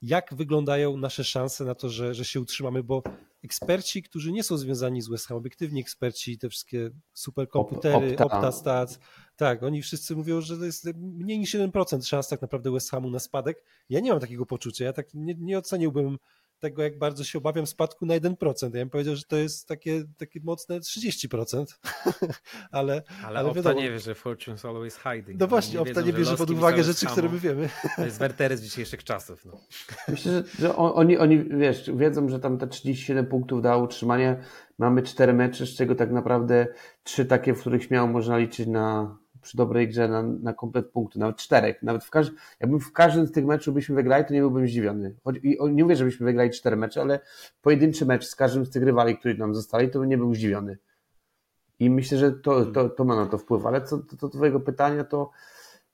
jak 0.02 0.34
wyglądają 0.34 0.98
nasze 0.98 1.24
szanse 1.24 1.66
na 1.66 1.76
to, 1.76 1.90
że, 1.90 2.14
że 2.14 2.26
się 2.26 2.42
utrzymamy, 2.42 2.84
bo 2.84 3.04
eksperci, 3.44 4.04
którzy 4.04 4.32
nie 4.32 4.44
są 4.44 4.58
związani 4.58 5.02
z 5.02 5.10
West 5.10 5.28
Ham, 5.28 5.38
obiektywni 5.38 5.82
eksperci, 5.82 6.38
te 6.38 6.50
wszystkie 6.50 6.90
superkomputery, 7.14 8.12
Opta. 8.12 8.24
OptaStats, 8.24 9.00
tak, 9.36 9.64
oni 9.64 9.82
wszyscy 9.82 10.16
mówią, 10.16 10.42
że 10.42 10.58
to 10.58 10.66
jest 10.66 10.86
mniej 10.96 11.40
niż 11.40 11.56
1% 11.56 12.06
szans 12.08 12.28
tak 12.28 12.42
naprawdę 12.42 12.72
West 12.72 12.92
Hamu 12.92 13.10
na 13.10 13.20
spadek. 13.20 13.64
Ja 13.90 14.00
nie 14.00 14.12
mam 14.12 14.20
takiego 14.20 14.46
poczucia, 14.46 14.86
ja 14.86 14.94
tak 14.94 15.14
nie, 15.14 15.36
nie 15.38 15.58
oceniłbym 15.58 16.18
tego, 16.60 16.84
jak 16.84 16.98
bardzo 16.98 17.24
się 17.24 17.38
obawiam 17.38 17.68
spadku 17.68 18.06
na 18.06 18.14
1%. 18.14 18.64
Ja 18.64 18.70
bym 18.70 18.90
powiedział, 18.90 19.16
że 19.16 19.24
to 19.24 19.36
jest 19.36 19.68
takie, 19.68 20.04
takie 20.18 20.40
mocne 20.44 20.80
30%, 20.80 21.66
ale, 22.72 23.04
ale, 23.24 23.40
ale 23.40 23.50
Opta 23.50 23.74
nie 23.74 23.92
wie, 23.92 24.00
że 24.00 24.14
Fortune's 24.14 24.68
always 24.68 24.98
hiding. 24.98 25.40
No 25.40 25.48
właśnie, 25.48 25.82
Opta 25.82 26.02
nie 26.02 26.14
bierze 26.14 26.38
pod 26.38 26.50
uwagę 26.50 26.84
rzeczy, 26.84 27.06
które 27.06 27.30
my 27.30 27.40
wiemy. 27.40 27.70
To 27.96 28.06
jest 28.06 28.20
Wertery 28.20 28.58
z 28.58 28.62
dzisiejszych 28.62 29.04
czasów. 29.04 29.46
No. 29.46 29.62
Myślę, 30.08 30.32
że, 30.32 30.44
że 30.60 30.76
oni, 30.76 31.18
oni 31.18 31.44
wiesz, 31.44 31.92
wiedzą, 31.96 32.30
że 32.30 32.40
tam 32.40 32.58
te 32.58 32.68
37 32.68 33.26
punktów 33.26 33.62
da 33.62 33.78
utrzymanie. 33.78 34.40
Mamy 34.78 35.04
cztery 35.04 35.34
mecze, 35.34 35.66
z 35.66 35.76
czego 35.76 35.96
tak 35.96 36.12
naprawdę 36.12 36.68
trzy 37.04 37.26
takie, 37.26 37.54
w 37.54 37.60
których 37.60 37.84
śmiało 37.84 38.08
można 38.08 38.38
liczyć 38.38 38.68
na 38.68 39.18
przy 39.42 39.58
dobrej 39.58 39.88
grze 39.88 40.08
na, 40.08 40.24
na 40.24 40.54
komplet 40.54 40.90
punktu, 40.92 41.20
nawet 41.20 41.38
czterech, 41.38 41.84
nawet 41.84 42.04
w 42.04 42.10
każdym, 42.10 42.36
jakbym 42.60 42.80
w 42.80 42.92
każdym 42.92 43.28
z 43.28 43.32
tych 43.32 43.46
meczów 43.46 43.74
byśmy 43.74 43.96
wygrali, 43.96 44.26
to 44.26 44.34
nie 44.34 44.42
byłbym 44.42 44.68
zdziwiony. 44.68 45.16
I 45.44 45.58
nie 45.72 45.84
mówię, 45.84 45.96
żebyśmy 45.96 46.26
wygrali 46.26 46.50
cztery 46.50 46.76
mecze, 46.76 47.02
ale 47.02 47.20
pojedynczy 47.62 48.06
mecz 48.06 48.26
z 48.26 48.36
każdym 48.36 48.66
z 48.66 48.70
tych 48.70 48.84
rywali, 48.84 49.18
którzy 49.18 49.38
nam 49.38 49.56
zostali, 49.56 49.90
to 49.90 50.00
bym 50.00 50.10
nie 50.10 50.18
był 50.18 50.36
zdziwiony. 50.36 50.78
I 51.80 51.90
myślę, 51.90 52.18
że 52.18 52.32
to, 52.32 52.66
to, 52.66 52.90
to 52.90 53.06
ma 53.06 53.16
na 53.16 53.26
to 53.26 53.38
wpływ, 53.38 53.66
ale 53.66 53.82
co 53.82 53.98
do 53.98 54.30
Twojego 54.30 54.60
pytania, 54.60 55.04
to 55.04 55.32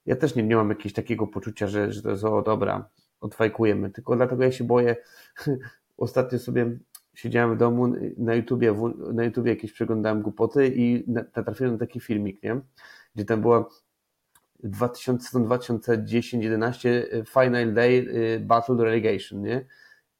ja 0.06 0.16
też 0.16 0.34
nie, 0.34 0.42
nie 0.42 0.56
mam 0.56 0.68
jakiegoś 0.68 0.92
takiego 0.92 1.26
poczucia, 1.26 1.66
że, 1.66 1.92
że 1.92 2.02
to 2.02 2.10
jest 2.10 2.24
o 2.24 2.42
dobra, 2.42 2.88
odfajkujemy, 3.20 3.90
tylko 3.90 4.16
dlatego 4.16 4.42
ja 4.42 4.52
się 4.52 4.64
boję. 4.64 4.96
Ostatnio 5.96 6.38
sobie 6.38 6.78
siedziałem 7.14 7.54
w 7.54 7.58
domu 7.58 7.92
na 8.18 8.34
YouTubie, 8.34 8.74
na 9.12 9.24
YouTubie 9.24 9.50
jakieś 9.50 9.72
przeglądałem 9.72 10.22
głupoty 10.22 10.72
i 10.76 11.04
natrafiłem 11.06 11.72
na 11.72 11.78
taki 11.78 12.00
filmik, 12.00 12.42
nie? 12.42 12.60
Gdzie 13.16 13.24
tam 13.24 13.40
była 13.40 13.68
2010-11 14.64 16.88
Final 17.26 17.74
Day 17.74 18.06
Battle 18.40 18.76
Relegation, 18.76 19.42
nie? 19.42 19.66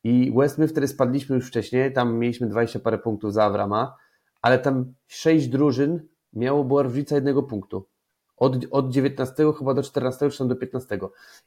I 0.05 0.33
West 0.37 0.59
my 0.59 0.69
wtedy 0.69 0.89
spadliśmy 0.89 1.37
już 1.37 1.49
wcześniej, 1.49 1.93
tam 1.93 2.19
mieliśmy 2.19 2.49
20 2.49 2.79
parę 2.79 2.99
punktów 2.99 3.33
za 3.33 3.45
Avrama, 3.45 3.97
ale 4.43 4.59
tam 4.59 4.95
sześć 5.07 5.49
drużyn 5.49 6.01
miało 6.33 6.65
była 6.65 6.83
różnica 6.83 7.15
jednego 7.15 7.43
punktu. 7.43 7.87
Od, 8.37 8.57
od 8.71 8.93
19 8.93 9.53
chyba 9.59 9.75
do 9.75 9.83
14 9.83 10.31
czy 10.31 10.39
tam 10.39 10.49
do 10.49 10.57
15. 10.57 10.99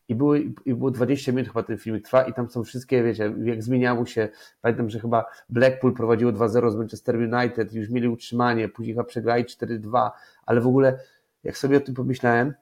I, 0.08 0.16
były, 0.16 0.54
I 0.66 0.74
było 0.74 0.92
20 0.92 1.32
minut 1.32 1.48
chyba 1.48 1.64
ten 1.64 1.78
filmik 1.78 2.06
trwa 2.06 2.24
i 2.24 2.34
tam 2.34 2.50
są 2.50 2.64
wszystkie, 2.64 3.04
wiecie, 3.04 3.34
jak 3.44 3.64
zmieniało 3.64 4.06
się. 4.06 4.30
Pamiętam, 4.62 4.90
że 4.90 5.00
chyba 5.00 5.26
Blackpool 5.50 5.94
prowadziło 5.94 6.32
2-0 6.32 6.72
z 6.72 6.76
Manchester 6.76 7.16
United, 7.16 7.74
już 7.74 7.90
mieli 7.90 8.08
utrzymanie, 8.08 8.70
później 8.70 8.96
chyba 8.96 9.04
przegrali 9.04 9.44
4-2, 9.44 10.10
ale 10.46 10.62
w 10.62 10.68
ogóle 10.68 11.00
jak 11.44 11.58
sobie 11.58 11.78
o 11.78 11.80
tym 11.80 11.96
pomyślałem, 11.96 12.54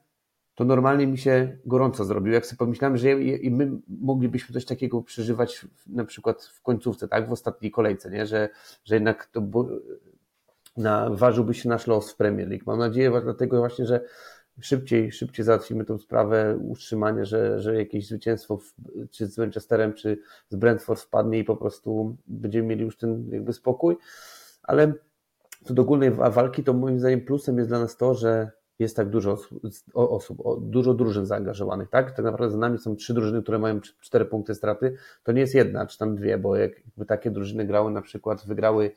to 0.54 0.64
normalnie 0.64 1.06
mi 1.06 1.18
się 1.18 1.58
gorąco 1.66 2.04
zrobił. 2.04 2.32
Jak 2.32 2.46
sobie 2.46 2.58
pomyślałem, 2.58 2.96
że 2.96 3.12
i 3.22 3.50
my 3.50 3.70
moglibyśmy 3.88 4.52
coś 4.52 4.64
takiego 4.64 5.02
przeżywać 5.02 5.66
na 5.86 6.04
przykład 6.04 6.44
w 6.44 6.62
końcówce, 6.62 7.08
tak, 7.08 7.28
w 7.28 7.32
ostatniej 7.32 7.70
kolejce, 7.70 8.10
nie? 8.10 8.26
Że, 8.26 8.48
że 8.84 8.94
jednak 8.94 9.26
to 9.26 9.42
na, 10.76 11.10
ważyłby 11.10 11.54
się 11.54 11.68
nasz 11.68 11.86
los 11.86 12.12
w 12.12 12.16
Premier 12.16 12.48
League. 12.48 12.64
Mam 12.66 12.78
nadzieję 12.78 13.20
dlatego 13.22 13.58
właśnie, 13.58 13.86
że 13.86 14.00
szybciej, 14.60 15.12
szybciej 15.12 15.44
załatwimy 15.44 15.84
tę 15.84 15.98
sprawę 15.98 16.58
utrzymania, 16.62 17.24
że, 17.24 17.60
że 17.60 17.76
jakieś 17.76 18.06
zwycięstwo 18.06 18.56
w, 18.56 18.74
czy 19.10 19.26
z 19.26 19.38
Manchesterem, 19.38 19.92
czy 19.92 20.18
z 20.48 20.56
Brentford 20.56 21.00
wpadnie 21.00 21.38
i 21.38 21.44
po 21.44 21.56
prostu 21.56 22.16
będziemy 22.26 22.68
mieli 22.68 22.82
już 22.82 22.96
ten 22.96 23.28
jakby 23.30 23.52
spokój. 23.52 23.96
Ale 24.62 24.92
co 25.64 25.74
do 25.74 25.82
ogólnej 25.82 26.10
walki, 26.10 26.64
to 26.64 26.72
moim 26.72 26.98
zdaniem 26.98 27.20
plusem 27.20 27.58
jest 27.58 27.70
dla 27.70 27.80
nas 27.80 27.96
to, 27.96 28.14
że 28.14 28.57
jest 28.78 28.96
tak 28.96 29.10
dużo 29.10 29.38
osób, 29.94 30.42
dużo 30.60 30.94
drużyn 30.94 31.26
zaangażowanych, 31.26 31.88
tak? 31.88 32.16
Tak 32.16 32.24
naprawdę 32.24 32.52
za 32.52 32.58
nami 32.58 32.78
są 32.78 32.96
trzy 32.96 33.14
drużyny, 33.14 33.42
które 33.42 33.58
mają 33.58 33.80
cztery 33.80 34.24
punkty 34.24 34.54
straty. 34.54 34.96
To 35.22 35.32
nie 35.32 35.40
jest 35.40 35.54
jedna, 35.54 35.86
czy 35.86 35.98
tam 35.98 36.16
dwie, 36.16 36.38
bo 36.38 36.56
jakby 36.56 37.06
takie 37.06 37.30
drużyny 37.30 37.64
grały 37.64 37.90
na 37.90 38.02
przykład, 38.02 38.46
wygrały 38.46 38.90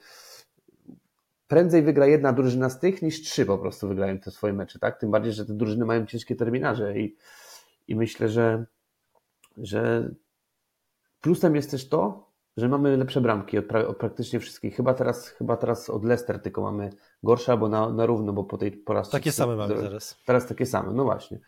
prędzej 1.48 1.84
wygra 1.84 2.08
jedna 2.08 2.34
drużyna 2.34 2.70
z 2.70 2.80
tych, 2.80 3.02
niż 3.02 3.22
trzy 3.22 3.46
po 3.46 3.58
prostu 3.58 3.88
wygrają 3.88 4.20
te 4.20 4.32
swoje 4.32 4.54
mecze, 4.54 4.80
tak? 4.80 5.00
Tym 5.00 5.12
bardziej, 5.12 5.34
że 5.34 5.46
te 5.46 5.54
drużyny 5.54 5.86
mają 5.86 6.06
ciężkie 6.06 6.36
terminarze 6.36 7.00
i, 7.00 7.16
i 7.88 7.96
myślę, 7.96 8.30
że, 8.30 8.66
że 9.58 10.12
plusem 11.22 11.56
jest 11.56 11.72
też 11.72 11.90
to, 11.90 12.31
że 12.58 12.70
mamy 12.70 12.98
lepsze 12.98 13.22
bramki 13.22 13.58
od, 13.58 13.66
pra, 13.66 13.88
od, 13.88 13.98
praktycznie 13.98 14.40
wszystkich. 14.40 14.76
Chyba 14.76 14.94
teraz, 14.94 15.28
chyba 15.30 15.58
teraz 15.58 15.90
od 15.90 16.06
Leicester 16.06 16.42
tylko 16.42 16.62
mamy 16.62 16.90
gorsze, 17.24 17.52
albo 17.52 17.70
na, 17.70 17.90
na 17.90 18.06
równo, 18.06 18.34
bo 18.34 18.44
po 18.44 18.58
tej 18.58 18.72
po 18.72 19.02
Takie 19.02 19.32
same 19.32 19.56
mamy 19.56 19.76
teraz. 19.76 20.18
Teraz 20.26 20.48
takie 20.48 20.66
same, 20.66 20.94
no 20.94 21.04
właśnie. 21.04 21.40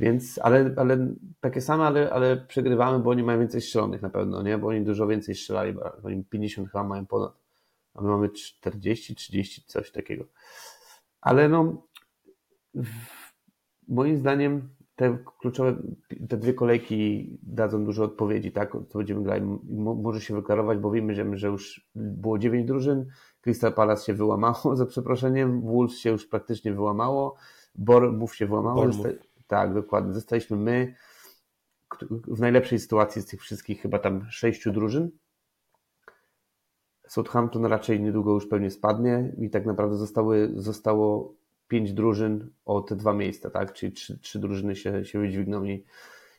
Więc, 0.00 0.40
ale, 0.42 0.74
ale 0.76 1.14
takie 1.40 1.60
same, 1.60 1.84
ale, 1.84 2.12
ale 2.12 2.36
przegrywamy, 2.36 2.98
bo 2.98 3.10
oni 3.10 3.22
mają 3.22 3.38
więcej 3.38 3.60
strzelonych 3.60 4.02
na 4.02 4.10
pewno, 4.10 4.42
nie? 4.42 4.58
Bo 4.58 4.66
oni 4.68 4.84
dużo 4.84 5.06
więcej 5.06 5.34
strzelali, 5.34 5.72
bo 5.72 5.92
oni 6.04 6.24
50 6.24 6.68
chyba 6.68 6.84
mają 6.84 7.06
ponad 7.06 7.40
a 7.94 8.02
my 8.02 8.08
mamy 8.08 8.28
40, 8.28 9.14
30, 9.14 9.64
coś 9.66 9.90
takiego. 9.90 10.24
Ale 11.20 11.48
no, 11.48 11.86
moim 13.88 14.16
zdaniem 14.16 14.68
te 15.00 15.18
kluczowe, 15.38 15.76
te 16.28 16.36
dwie 16.36 16.54
kolejki 16.54 17.28
dadzą 17.42 17.84
dużo 17.84 18.04
odpowiedzi, 18.04 18.52
tak, 18.52 18.76
co 18.88 18.98
będziemy 18.98 19.22
grali. 19.22 19.42
Może 20.02 20.20
się 20.20 20.34
wyklarować, 20.34 20.78
bo 20.78 20.90
wiemy, 20.90 21.14
że, 21.14 21.36
że 21.38 21.48
już 21.48 21.90
było 21.94 22.38
dziewięć 22.38 22.66
drużyn, 22.66 23.06
Crystal 23.40 23.72
Palace 23.72 24.04
się 24.04 24.14
wyłamało, 24.14 24.76
za 24.76 24.86
przeproszeniem, 24.86 25.62
Wolves 25.62 25.98
się 25.98 26.10
już 26.10 26.26
praktycznie 26.26 26.72
wyłamało, 26.72 27.36
Bournemouth 27.74 28.34
się 28.34 28.46
wyłamało. 28.46 28.86
Tak, 29.46 29.74
dokładnie. 29.74 30.12
Zostaliśmy 30.12 30.56
my 30.56 30.94
w 32.26 32.40
najlepszej 32.40 32.78
sytuacji 32.78 33.22
z 33.22 33.26
tych 33.26 33.40
wszystkich 33.40 33.82
chyba 33.82 33.98
tam 33.98 34.26
sześciu 34.30 34.72
drużyn, 34.72 35.10
Southampton 37.08 37.64
raczej 37.64 38.00
niedługo 38.00 38.32
już 38.32 38.46
pewnie 38.46 38.70
spadnie 38.70 39.32
i 39.38 39.50
tak 39.50 39.66
naprawdę 39.66 39.96
zostały, 39.96 40.52
zostało 40.54 41.34
pięć 41.70 41.92
drużyn 41.92 42.50
o 42.64 42.80
te 42.80 42.96
dwa 42.96 43.12
miejsca, 43.12 43.50
tak? 43.50 43.72
Czyli 43.72 43.92
trzy, 43.92 44.18
trzy 44.18 44.38
drużyny 44.38 44.76
się, 44.76 45.04
się 45.04 45.18
wydźwigną 45.18 45.64
i, 45.64 45.84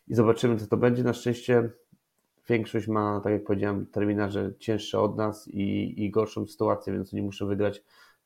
i 0.08 0.16
zobaczymy, 0.16 0.58
co 0.58 0.68
to 0.68 0.78
będzie. 0.78 1.04
Na 1.04 1.14
szczęście 1.14 1.70
większość 2.50 2.88
ma, 2.88 3.22
tak 3.24 3.34
jak 3.34 3.44
powiedziałem, 3.44 3.86
terminarze 3.86 4.54
cięższe 4.60 5.00
od 5.00 5.18
nas 5.18 5.48
i, 5.48 5.94
i 6.06 6.12
gorszą 6.12 6.48
sytuację, 6.48 6.94
więc 6.94 7.14
oni 7.14 7.24
muszą 7.24 7.48
wygrać. 7.48 7.84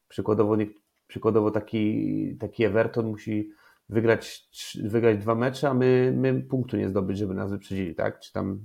Przykładowo, 0.07 0.55
nie, 0.55 0.67
przykładowo 1.07 1.51
taki, 1.51 2.37
taki 2.39 2.63
Everton 2.63 3.05
musi 3.05 3.49
wygrać, 3.89 4.49
wygrać 4.83 5.17
dwa 5.17 5.35
mecze, 5.35 5.69
a 5.69 5.73
my, 5.73 6.13
my 6.17 6.41
punktu 6.41 6.77
nie 6.77 6.89
zdobyć, 6.89 7.17
żeby 7.17 7.33
nas 7.33 7.51
wyprzedzili, 7.51 7.95
tak? 7.95 8.19
Czy 8.19 8.33
tam 8.33 8.59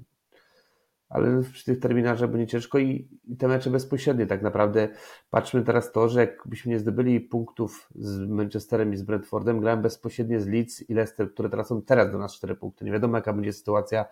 ale 1.11 1.43
przy 1.53 1.65
tych 1.65 1.81
terminarzach 1.81 2.31
będzie 2.31 2.47
ciężko 2.47 2.79
i, 2.79 3.09
i 3.25 3.37
te 3.37 3.49
mecze 3.49 3.71
bezpośrednie 3.71 4.27
tak 4.27 4.43
naprawdę. 4.43 4.89
Patrzmy 5.31 5.63
teraz 5.63 5.93
to, 5.93 6.09
że 6.09 6.21
jakbyśmy 6.21 6.73
nie 6.73 6.79
zdobyli 6.79 7.21
punktów 7.21 7.89
z 7.95 8.29
Manchesterem 8.29 8.93
i 8.93 8.97
z 8.97 9.03
Brentfordem, 9.03 9.61
grałem 9.61 9.83
bezpośrednio 9.83 10.41
z 10.41 10.47
Leeds 10.47 10.91
i 10.91 10.95
Leicester, 10.95 11.33
które 11.33 11.49
tracą 11.49 11.83
teraz 11.83 12.13
do 12.13 12.19
nas 12.19 12.35
4 12.35 12.55
punkty. 12.55 12.85
Nie 12.85 12.93
wiadomo 12.93 13.17
jaka 13.17 13.33
będzie 13.33 13.53
sytuacja 13.53 14.05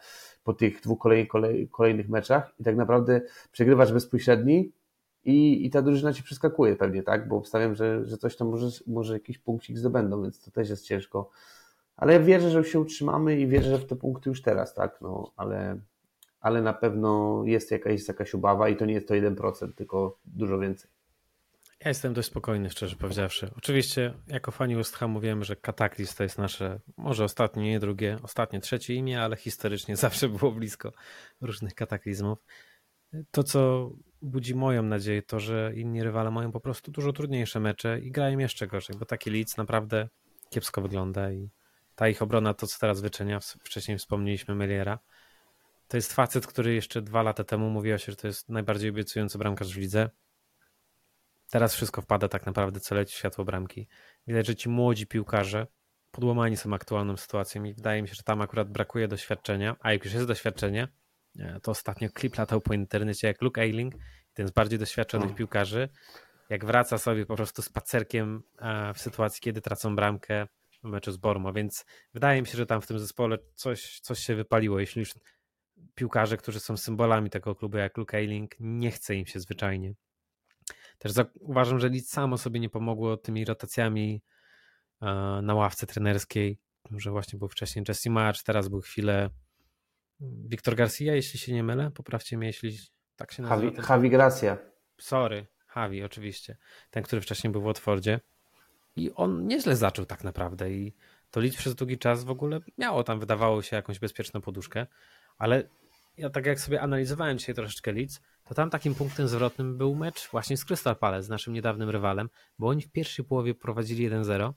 po 0.44 0.52
tych 0.52 0.80
dwóch 0.80 0.98
kolejnych, 0.98 1.28
kolej, 1.28 1.68
kolejnych 1.68 2.08
meczach 2.08 2.54
i 2.58 2.64
tak 2.64 2.76
naprawdę 2.76 3.20
przegrywasz 3.52 3.92
bezpośredni 3.92 4.72
i, 5.24 5.66
i 5.66 5.70
ta 5.70 5.82
drużyna 5.82 6.12
ci 6.12 6.22
przeskakuje 6.22 6.76
pewnie, 6.76 7.02
tak? 7.02 7.28
Bo 7.28 7.36
obstawiam, 7.36 7.74
że, 7.74 8.04
że 8.04 8.18
coś 8.18 8.36
tam 8.36 8.48
może, 8.48 8.68
może 8.86 9.12
jakiś 9.12 9.38
punkcik 9.38 9.78
zdobędą, 9.78 10.22
więc 10.22 10.40
to 10.40 10.50
też 10.50 10.70
jest 10.70 10.84
ciężko. 10.84 11.30
Ale 11.96 12.20
wierzę, 12.20 12.50
że 12.50 12.64
się 12.64 12.80
utrzymamy 12.80 13.40
i 13.40 13.46
wierzę, 13.46 13.70
że 13.70 13.78
w 13.78 13.86
te 13.86 13.96
punkty 13.96 14.30
już 14.30 14.42
teraz, 14.42 14.74
tak? 14.74 15.00
No, 15.00 15.32
ale 15.36 15.80
ale 16.40 16.62
na 16.62 16.72
pewno 16.72 17.42
jest 17.46 17.70
jakaś, 17.70 18.08
jakaś 18.08 18.34
obawa 18.34 18.68
i 18.68 18.76
to 18.76 18.86
nie 18.86 18.94
jest 18.94 19.08
to 19.08 19.14
1%, 19.14 19.74
tylko 19.74 20.18
dużo 20.24 20.58
więcej. 20.58 20.90
Ja 21.84 21.88
jestem 21.88 22.12
dość 22.12 22.28
spokojny, 22.28 22.70
szczerze 22.70 22.96
powiedziawszy. 22.96 23.50
Oczywiście, 23.56 24.14
jako 24.26 24.50
fani 24.50 24.76
West 24.76 24.96
Hamu 24.96 25.20
wiem, 25.20 25.44
że 25.44 25.56
Kataklizm 25.56 26.16
to 26.16 26.22
jest 26.22 26.38
nasze, 26.38 26.80
może 26.96 27.24
ostatnie, 27.24 27.62
nie 27.62 27.80
drugie, 27.80 28.18
ostatnie, 28.22 28.60
trzecie 28.60 28.94
imię, 28.94 29.22
ale 29.22 29.36
historycznie 29.36 29.96
zawsze 30.06 30.28
było 30.28 30.52
blisko 30.52 30.92
różnych 31.40 31.74
kataklizmów. 31.74 32.38
To, 33.30 33.42
co 33.42 33.90
budzi 34.22 34.54
moją 34.54 34.82
nadzieję, 34.82 35.22
to, 35.22 35.40
że 35.40 35.72
inni 35.74 36.02
rywale 36.02 36.30
mają 36.30 36.52
po 36.52 36.60
prostu 36.60 36.90
dużo 36.90 37.12
trudniejsze 37.12 37.60
mecze 37.60 38.00
i 38.00 38.10
grają 38.10 38.38
jeszcze 38.38 38.66
gorzej, 38.66 38.96
bo 38.96 39.04
taki 39.04 39.30
Leeds 39.30 39.56
naprawdę 39.56 40.08
kiepsko 40.50 40.82
wygląda 40.82 41.32
i 41.32 41.50
ta 41.94 42.08
ich 42.08 42.22
obrona, 42.22 42.54
to 42.54 42.66
co 42.66 42.78
teraz 42.78 43.00
wyczynia, 43.00 43.40
wcześniej 43.40 43.98
wspomnieliśmy 43.98 44.54
Meliera, 44.54 44.98
to 45.88 45.96
jest 45.96 46.12
facet, 46.12 46.46
który 46.46 46.74
jeszcze 46.74 47.02
dwa 47.02 47.22
lata 47.22 47.44
temu 47.44 47.70
mówiło 47.70 47.98
się, 47.98 48.12
że 48.12 48.16
to 48.16 48.26
jest 48.26 48.48
najbardziej 48.48 48.90
obiecujący 48.90 49.38
bramkarz 49.38 49.74
w 49.74 49.78
lidze. 49.78 50.10
Teraz 51.50 51.74
wszystko 51.74 52.02
wpada 52.02 52.28
tak 52.28 52.46
naprawdę, 52.46 52.80
co 52.80 52.94
leci 52.94 53.16
światło 53.16 53.44
bramki. 53.44 53.88
Widać, 54.26 54.46
że 54.46 54.56
ci 54.56 54.68
młodzi 54.68 55.06
piłkarze 55.06 55.66
podłamani 56.10 56.56
są 56.56 56.74
aktualną 56.74 57.16
sytuacją 57.16 57.64
i 57.64 57.74
wydaje 57.74 58.02
mi 58.02 58.08
się, 58.08 58.14
że 58.14 58.22
tam 58.22 58.40
akurat 58.40 58.70
brakuje 58.70 59.08
doświadczenia, 59.08 59.76
a 59.80 59.92
jak 59.92 60.04
już 60.04 60.14
jest 60.14 60.26
doświadczenie, 60.26 60.88
e, 61.38 61.60
to 61.60 61.70
ostatnio 61.70 62.08
klip 62.10 62.38
latał 62.38 62.60
po 62.60 62.74
internecie 62.74 63.26
jak 63.26 63.42
Luke 63.42 63.60
Ayling, 63.60 63.94
ten 64.34 64.48
z 64.48 64.50
bardziej 64.50 64.78
doświadczonych 64.78 65.34
piłkarzy, 65.34 65.88
jak 66.50 66.64
wraca 66.64 66.98
sobie 66.98 67.26
po 67.26 67.36
prostu 67.36 67.62
spacerkiem 67.62 68.42
e, 68.58 68.94
w 68.94 68.98
sytuacji, 68.98 69.40
kiedy 69.40 69.60
tracą 69.60 69.96
bramkę 69.96 70.46
w 70.82 70.88
meczu 70.88 71.12
z 71.12 71.16
Bormo, 71.16 71.52
więc 71.52 71.84
wydaje 72.14 72.40
mi 72.40 72.46
się, 72.46 72.56
że 72.56 72.66
tam 72.66 72.80
w 72.80 72.86
tym 72.86 72.98
zespole 72.98 73.38
coś, 73.54 74.00
coś 74.00 74.18
się 74.18 74.34
wypaliło, 74.34 74.80
jeśli 74.80 75.00
już 75.00 75.14
piłkarze, 75.94 76.36
którzy 76.36 76.60
są 76.60 76.76
symbolami 76.76 77.30
tego 77.30 77.54
klubu, 77.54 77.76
jak 77.76 77.96
Luke 77.96 78.16
Ayling, 78.16 78.54
nie 78.60 78.90
chce 78.90 79.14
im 79.14 79.26
się 79.26 79.40
zwyczajnie. 79.40 79.94
Też 80.98 81.12
uważam, 81.40 81.78
że 81.80 81.90
nic 81.90 82.10
samo 82.10 82.38
sobie 82.38 82.60
nie 82.60 82.68
pomogło 82.68 83.16
tymi 83.16 83.44
rotacjami 83.44 84.22
e, 85.02 85.06
na 85.42 85.54
ławce 85.54 85.86
trenerskiej, 85.86 86.58
że 86.90 87.10
właśnie 87.10 87.38
był 87.38 87.48
wcześniej 87.48 87.84
Jesse 87.88 88.10
March, 88.10 88.42
teraz 88.42 88.68
był 88.68 88.80
chwilę 88.80 89.30
Wiktor 90.20 90.74
Garcia, 90.74 91.14
jeśli 91.14 91.38
się 91.38 91.52
nie 91.52 91.62
mylę, 91.62 91.90
poprawcie 91.90 92.38
mnie, 92.38 92.46
jeśli 92.46 92.78
tak 93.16 93.32
się 93.32 93.42
nazywa. 93.42 93.72
Javi, 93.72 93.88
Javi 93.88 94.10
Gracia. 94.10 94.58
Sorry, 95.00 95.46
Javi, 95.76 96.04
oczywiście. 96.04 96.56
Ten, 96.90 97.02
który 97.02 97.22
wcześniej 97.22 97.52
był 97.52 97.60
w 97.60 97.64
Watfordzie. 97.64 98.20
I 98.96 99.12
on 99.14 99.46
nieźle 99.46 99.76
zaczął 99.76 100.06
tak 100.06 100.24
naprawdę 100.24 100.72
i 100.72 100.94
to 101.30 101.40
Leeds 101.40 101.56
przez 101.56 101.74
długi 101.74 101.98
czas 101.98 102.24
w 102.24 102.30
ogóle 102.30 102.60
miało 102.78 103.04
tam, 103.04 103.20
wydawało 103.20 103.62
się, 103.62 103.76
jakąś 103.76 103.98
bezpieczną 103.98 104.40
poduszkę, 104.40 104.86
ale 105.38 105.68
ja 106.16 106.30
tak 106.30 106.46
jak 106.46 106.60
sobie 106.60 106.80
analizowałem 106.80 107.38
dzisiaj 107.38 107.54
troszeczkę 107.54 107.92
Leeds, 107.92 108.20
to 108.44 108.54
tam 108.54 108.70
takim 108.70 108.94
punktem 108.94 109.28
zwrotnym 109.28 109.78
był 109.78 109.94
mecz 109.94 110.30
właśnie 110.30 110.56
z 110.56 110.64
Crystal 110.64 110.96
Palace, 110.96 111.22
z 111.22 111.28
naszym 111.28 111.52
niedawnym 111.52 111.90
rywalem, 111.90 112.28
bo 112.58 112.68
oni 112.68 112.82
w 112.82 112.90
pierwszej 112.90 113.24
połowie 113.24 113.54
prowadzili 113.54 114.10
1-0, 114.10 114.52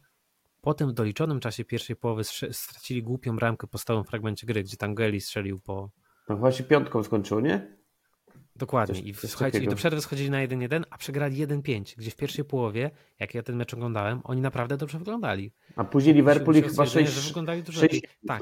potem 0.61 0.89
w 0.89 0.93
doliczonym 0.93 1.39
czasie 1.39 1.65
pierwszej 1.65 1.95
połowy 1.95 2.23
stracili 2.51 3.03
głupią 3.03 3.35
bramkę 3.35 3.67
po 3.67 3.77
stałym 3.77 4.03
fragmencie 4.03 4.47
gry, 4.47 4.63
gdzie 4.63 4.77
Tangeli 4.77 5.21
strzelił 5.21 5.59
po... 5.59 5.91
No 6.29 6.37
właśnie 6.37 6.65
piątką 6.65 7.03
skończył, 7.03 7.39
nie? 7.39 7.77
Dokładnie. 8.55 8.95
Coś- 8.95 9.05
I 9.05 9.13
coś 9.13 9.29
słuchajcie, 9.29 9.59
i 9.59 9.67
do 9.67 9.75
przerwy 9.75 10.01
schodzili 10.01 10.29
na 10.29 10.37
1-1, 10.37 10.83
a 10.89 10.97
przegrali 10.97 11.47
1-5, 11.47 11.95
gdzie 11.97 12.11
w 12.11 12.15
pierwszej 12.15 12.45
połowie, 12.45 12.91
jak 13.19 13.33
ja 13.33 13.43
ten 13.43 13.55
mecz 13.55 13.73
oglądałem, 13.73 14.21
oni 14.23 14.41
naprawdę 14.41 14.77
dobrze 14.77 14.99
wyglądali. 14.99 15.53
A 15.75 15.83
później 15.83 16.15
Liverpool 16.15 16.55
Się 16.55 16.61
chyba 16.61 16.73
stwierdzenie, 16.73 17.05
6 17.05 17.19
że 17.19 17.27
wyglądali 17.27 17.63
dużo 17.63 17.79
sześć 17.79 17.93
lepiej. 17.93 18.09
Tak. 18.27 18.41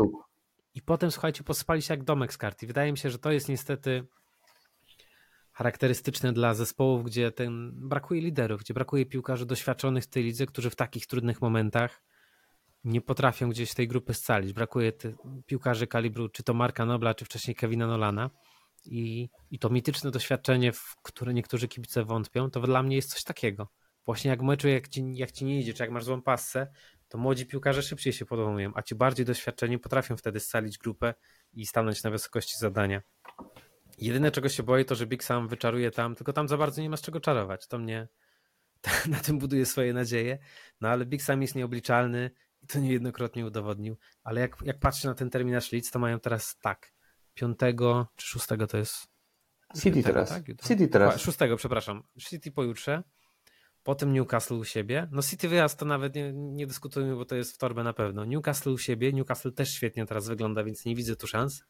I 0.79 0.81
potem, 0.81 1.11
słuchajcie, 1.11 1.43
posypali 1.43 1.81
się 1.81 1.93
jak 1.93 2.03
domek 2.03 2.33
z 2.33 2.37
kart. 2.37 2.63
I 2.63 2.67
wydaje 2.67 2.91
mi 2.91 2.97
się, 2.97 3.09
że 3.09 3.19
to 3.19 3.31
jest 3.31 3.49
niestety 3.49 4.07
charakterystyczne 5.51 6.33
dla 6.33 6.53
zespołów, 6.53 7.03
gdzie 7.03 7.31
ten 7.31 7.71
brakuje 7.73 8.21
liderów, 8.21 8.61
gdzie 8.61 8.73
brakuje 8.73 9.05
piłkarzy 9.05 9.45
doświadczonych 9.45 10.03
w 10.03 10.07
tej 10.07 10.23
lidze, 10.23 10.45
którzy 10.45 10.69
w 10.69 10.75
takich 10.75 11.07
trudnych 11.07 11.41
momentach 11.41 12.03
nie 12.83 13.01
potrafią 13.01 13.49
gdzieś 13.49 13.73
tej 13.73 13.87
grupy 13.87 14.13
scalić. 14.13 14.53
Brakuje 14.53 14.93
piłkarzy 15.45 15.87
kalibru 15.87 16.29
czy 16.29 16.43
to 16.43 16.53
Marka 16.53 16.85
Nobla, 16.85 17.13
czy 17.13 17.25
wcześniej 17.25 17.55
Kevina 17.55 17.87
Nolana. 17.87 18.29
I, 18.85 19.29
I 19.51 19.59
to 19.59 19.69
mityczne 19.69 20.11
doświadczenie, 20.11 20.71
w 20.71 20.95
które 21.03 21.33
niektórzy 21.33 21.67
kibice 21.67 22.03
wątpią, 22.03 22.49
to 22.49 22.61
dla 22.61 22.83
mnie 22.83 22.95
jest 22.95 23.13
coś 23.13 23.23
takiego. 23.23 23.67
Właśnie 24.05 24.29
jak 24.29 24.41
meczu, 24.41 24.67
jak 24.67 24.87
ci, 24.87 25.15
jak 25.15 25.31
ci 25.31 25.45
nie 25.45 25.59
idzie, 25.59 25.73
czy 25.73 25.83
jak 25.83 25.91
masz 25.91 26.03
złą 26.03 26.21
passę, 26.21 26.67
to 27.09 27.17
młodzi 27.17 27.45
piłkarze 27.45 27.81
szybciej 27.83 28.13
się 28.13 28.25
podłamują, 28.25 28.71
a 28.75 28.81
ci 28.81 28.95
bardziej 28.95 29.25
doświadczeni 29.25 29.79
potrafią 29.79 30.17
wtedy 30.17 30.39
scalić 30.39 30.77
grupę 30.77 31.13
i 31.53 31.65
stanąć 31.65 32.03
na 32.03 32.09
wysokości 32.09 32.57
zadania. 32.57 33.01
Jedyne 33.97 34.31
czego 34.31 34.49
się 34.49 34.63
boję 34.63 34.85
to, 34.85 34.95
że 34.95 35.07
Big 35.07 35.23
Sam 35.23 35.47
wyczaruje 35.47 35.91
tam, 35.91 36.15
tylko 36.15 36.33
tam 36.33 36.47
za 36.47 36.57
bardzo 36.57 36.81
nie 36.81 36.89
ma 36.89 36.97
z 36.97 37.01
czego 37.01 37.19
czarować. 37.19 37.67
To 37.67 37.77
mnie 37.79 38.07
na 39.07 39.19
tym 39.19 39.39
buduje 39.39 39.65
swoje 39.65 39.93
nadzieje. 39.93 40.37
No 40.81 40.89
ale 40.89 41.05
Big 41.05 41.21
Sam 41.21 41.41
jest 41.41 41.55
nieobliczalny 41.55 42.31
i 42.61 42.67
to 42.67 42.79
niejednokrotnie 42.79 43.45
udowodnił. 43.45 43.97
Ale 44.23 44.41
jak, 44.41 44.55
jak 44.63 44.79
patrzę 44.79 45.07
na 45.07 45.13
ten 45.13 45.29
terminarz 45.29 45.71
Leeds, 45.71 45.91
to 45.91 45.99
mają 45.99 46.19
teraz 46.19 46.57
tak. 46.61 46.93
Piątego 47.33 48.07
czy 48.15 48.27
szóstego 48.27 48.67
to 48.67 48.77
jest 48.77 48.95
City 49.75 49.91
Piątego, 49.91 50.13
teraz. 50.13 50.29
tak? 50.29 50.43
City 50.67 50.87
teraz. 50.87 51.15
Dokła- 51.15 51.19
Szóstego, 51.25 51.57
przepraszam. 51.57 52.03
City 52.19 52.51
pojutrze. 52.51 53.03
Potem 53.83 54.13
Newcastle 54.13 54.55
u 54.55 54.63
siebie. 54.63 55.07
No 55.11 55.21
City 55.21 55.47
wyjazd 55.49 55.79
to 55.79 55.85
nawet 55.85 56.15
nie, 56.15 56.33
nie 56.33 56.67
dyskutujmy, 56.67 57.15
bo 57.15 57.25
to 57.25 57.35
jest 57.35 57.53
w 57.55 57.57
torbę 57.57 57.83
na 57.83 57.93
pewno. 57.93 58.25
Newcastle 58.25 58.71
u 58.71 58.77
siebie. 58.77 59.13
Newcastle 59.13 59.51
też 59.51 59.73
świetnie 59.73 60.05
teraz 60.05 60.27
wygląda, 60.27 60.63
więc 60.63 60.85
nie 60.85 60.95
widzę 60.95 61.15
tu 61.15 61.27
szans. 61.27 61.63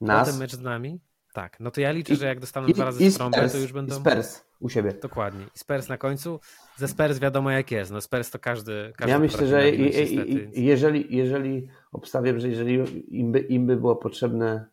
Nas. 0.00 0.26
Potem 0.26 0.40
mecz 0.40 0.52
z 0.52 0.60
nami. 0.60 1.00
Tak, 1.32 1.60
no 1.60 1.70
to 1.70 1.80
ja 1.80 1.90
liczę, 1.92 2.14
I- 2.14 2.16
że 2.16 2.26
jak 2.26 2.40
dostaną 2.40 2.66
I, 2.66 2.72
dwa 2.74 2.84
razy 2.84 3.04
i 3.04 3.12
trąbę, 3.12 3.38
Spurs, 3.38 3.52
to 3.52 3.58
już 3.58 3.72
będą... 3.72 3.96
i 3.96 4.00
Spurs 4.00 4.44
u 4.60 4.68
siebie. 4.68 4.92
Dokładnie. 5.02 5.44
I 5.54 5.58
Spurs 5.58 5.88
na 5.88 5.98
końcu. 5.98 6.40
Ze 6.76 6.88
Spurs 6.88 7.18
wiadomo 7.18 7.50
jak 7.50 7.70
jest. 7.70 7.90
No 7.90 8.00
Spurs 8.00 8.30
to 8.30 8.38
każdy, 8.38 8.92
każdy 8.96 9.10
Ja 9.10 9.18
myślę, 9.18 9.46
że 9.46 9.70
i, 9.70 9.82
niestety, 9.82 10.50
jeżeli, 10.54 11.16
jeżeli 11.16 11.68
obstawiam, 11.92 12.40
że 12.40 12.48
jeżeli 12.48 12.74
im 13.18 13.32
by, 13.32 13.38
im 13.38 13.66
by 13.66 13.76
było 13.76 13.96
potrzebne 13.96 14.66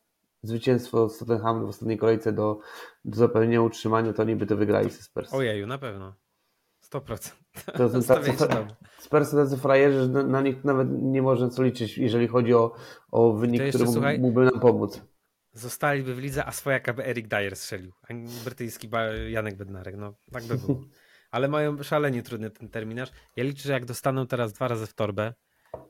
zwycięstwo 0.44 1.10
z 1.10 1.18
Tottenhamem 1.18 1.66
w 1.66 1.70
ostatniej 1.70 1.98
kolejce 1.98 2.34
do, 2.34 2.60
do 3.06 3.18
zapewnienia 3.18 3.62
utrzymania, 3.62 4.14
to 4.14 4.22
oni 4.22 4.36
by 4.36 4.46
to 4.46 4.58
wygrali 4.58 4.90
ze 4.90 5.04
Spurs. 5.04 5.34
Ojeju, 5.34 5.68
na 5.68 5.78
pewno. 5.78 6.16
100%. 6.92 7.32
To 7.78 8.02
są 8.02 8.04
tacy, 9.46 9.58
frajerzy, 9.58 10.00
że 10.02 10.08
na, 10.08 10.42
nich 10.42 10.64
nawet 10.64 10.88
nie 10.92 11.22
można 11.22 11.50
co 11.50 11.64
liczyć, 11.64 11.98
jeżeli 11.98 12.28
chodzi 12.28 12.54
o, 12.54 12.76
o 13.12 13.34
wynik, 13.34 13.62
jeszcze, 13.62 13.70
który 13.70 13.86
mógł- 13.86 13.94
słuchaj, 13.94 14.20
mógłby 14.20 14.46
nam 14.46 14.60
pomóc. 14.60 15.02
Zostaliby 15.54 16.16
w 16.16 16.20
lidze, 16.20 16.46
a 16.46 16.52
swojaka 16.52 16.94
by 16.94 17.06
Eric 17.06 17.28
Dyer 17.28 17.56
strzelił, 17.56 17.92
a 18.10 18.14
brytyjski 18.44 18.90
Janek 19.30 19.58
Bednarek. 19.58 19.96
No, 19.98 20.14
tak 20.32 20.44
by 20.44 20.58
było. 20.58 20.82
Ale 21.32 21.48
mają 21.48 21.84
szalenie 21.84 22.24
trudny 22.24 22.50
ten 22.50 22.70
terminarz. 22.70 23.12
Ja 23.36 23.44
liczę, 23.44 23.64
że 23.64 23.74
jak 23.74 23.86
dostaną 23.86 24.28
teraz 24.28 24.54
dwa 24.54 24.68
razy 24.68 24.88
w 24.88 24.94
torbę, 24.94 25.34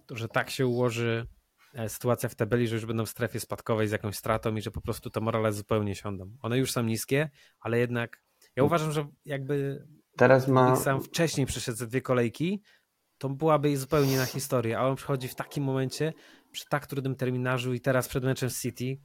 to 0.06 0.16
że 0.16 0.28
tak 0.28 0.50
się 0.50 0.68
ułoży 0.68 1.28
e, 1.74 1.90
sytuacja 1.90 2.30
w 2.30 2.36
tabeli, 2.36 2.68
że 2.68 2.76
już 2.76 2.86
będą 2.86 3.06
w 3.06 3.10
strefie 3.10 3.40
spadkowej 3.40 3.88
z 3.88 3.92
jakąś 3.92 4.16
stratą 4.16 4.56
i 4.56 4.62
że 4.62 4.72
po 4.72 4.82
prostu 4.82 5.10
te 5.10 5.20
morale 5.22 5.54
zupełnie 5.54 5.96
siądą. 5.96 6.38
One 6.42 6.58
już 6.58 6.72
są 6.72 6.84
niskie, 6.84 7.30
ale 7.60 7.80
jednak 7.80 8.22
ja 8.56 8.64
uważam, 8.64 8.92
że 8.92 9.08
jakby 9.26 9.86
Teraz 10.18 10.48
ma. 10.48 10.76
Sam 10.76 11.02
wcześniej 11.02 11.48
przyszedł 11.48 11.78
ze 11.78 11.88
dwie 11.88 12.02
kolejki, 12.02 12.62
to 13.18 13.30
byłaby 13.30 13.78
zupełnie 13.78 14.14
inna 14.14 14.26
historia, 14.26 14.80
a 14.80 14.88
on 14.88 14.96
przychodzi 14.96 15.28
w 15.28 15.36
takim 15.36 15.64
momencie, 15.64 16.14
przy 16.52 16.66
tak 16.70 16.88
trudnym 16.88 17.16
terminarzu 17.16 17.74
i 17.74 17.82
teraz 17.82 18.08
przed 18.08 18.24
meczem 18.24 18.50
City, 18.50 18.98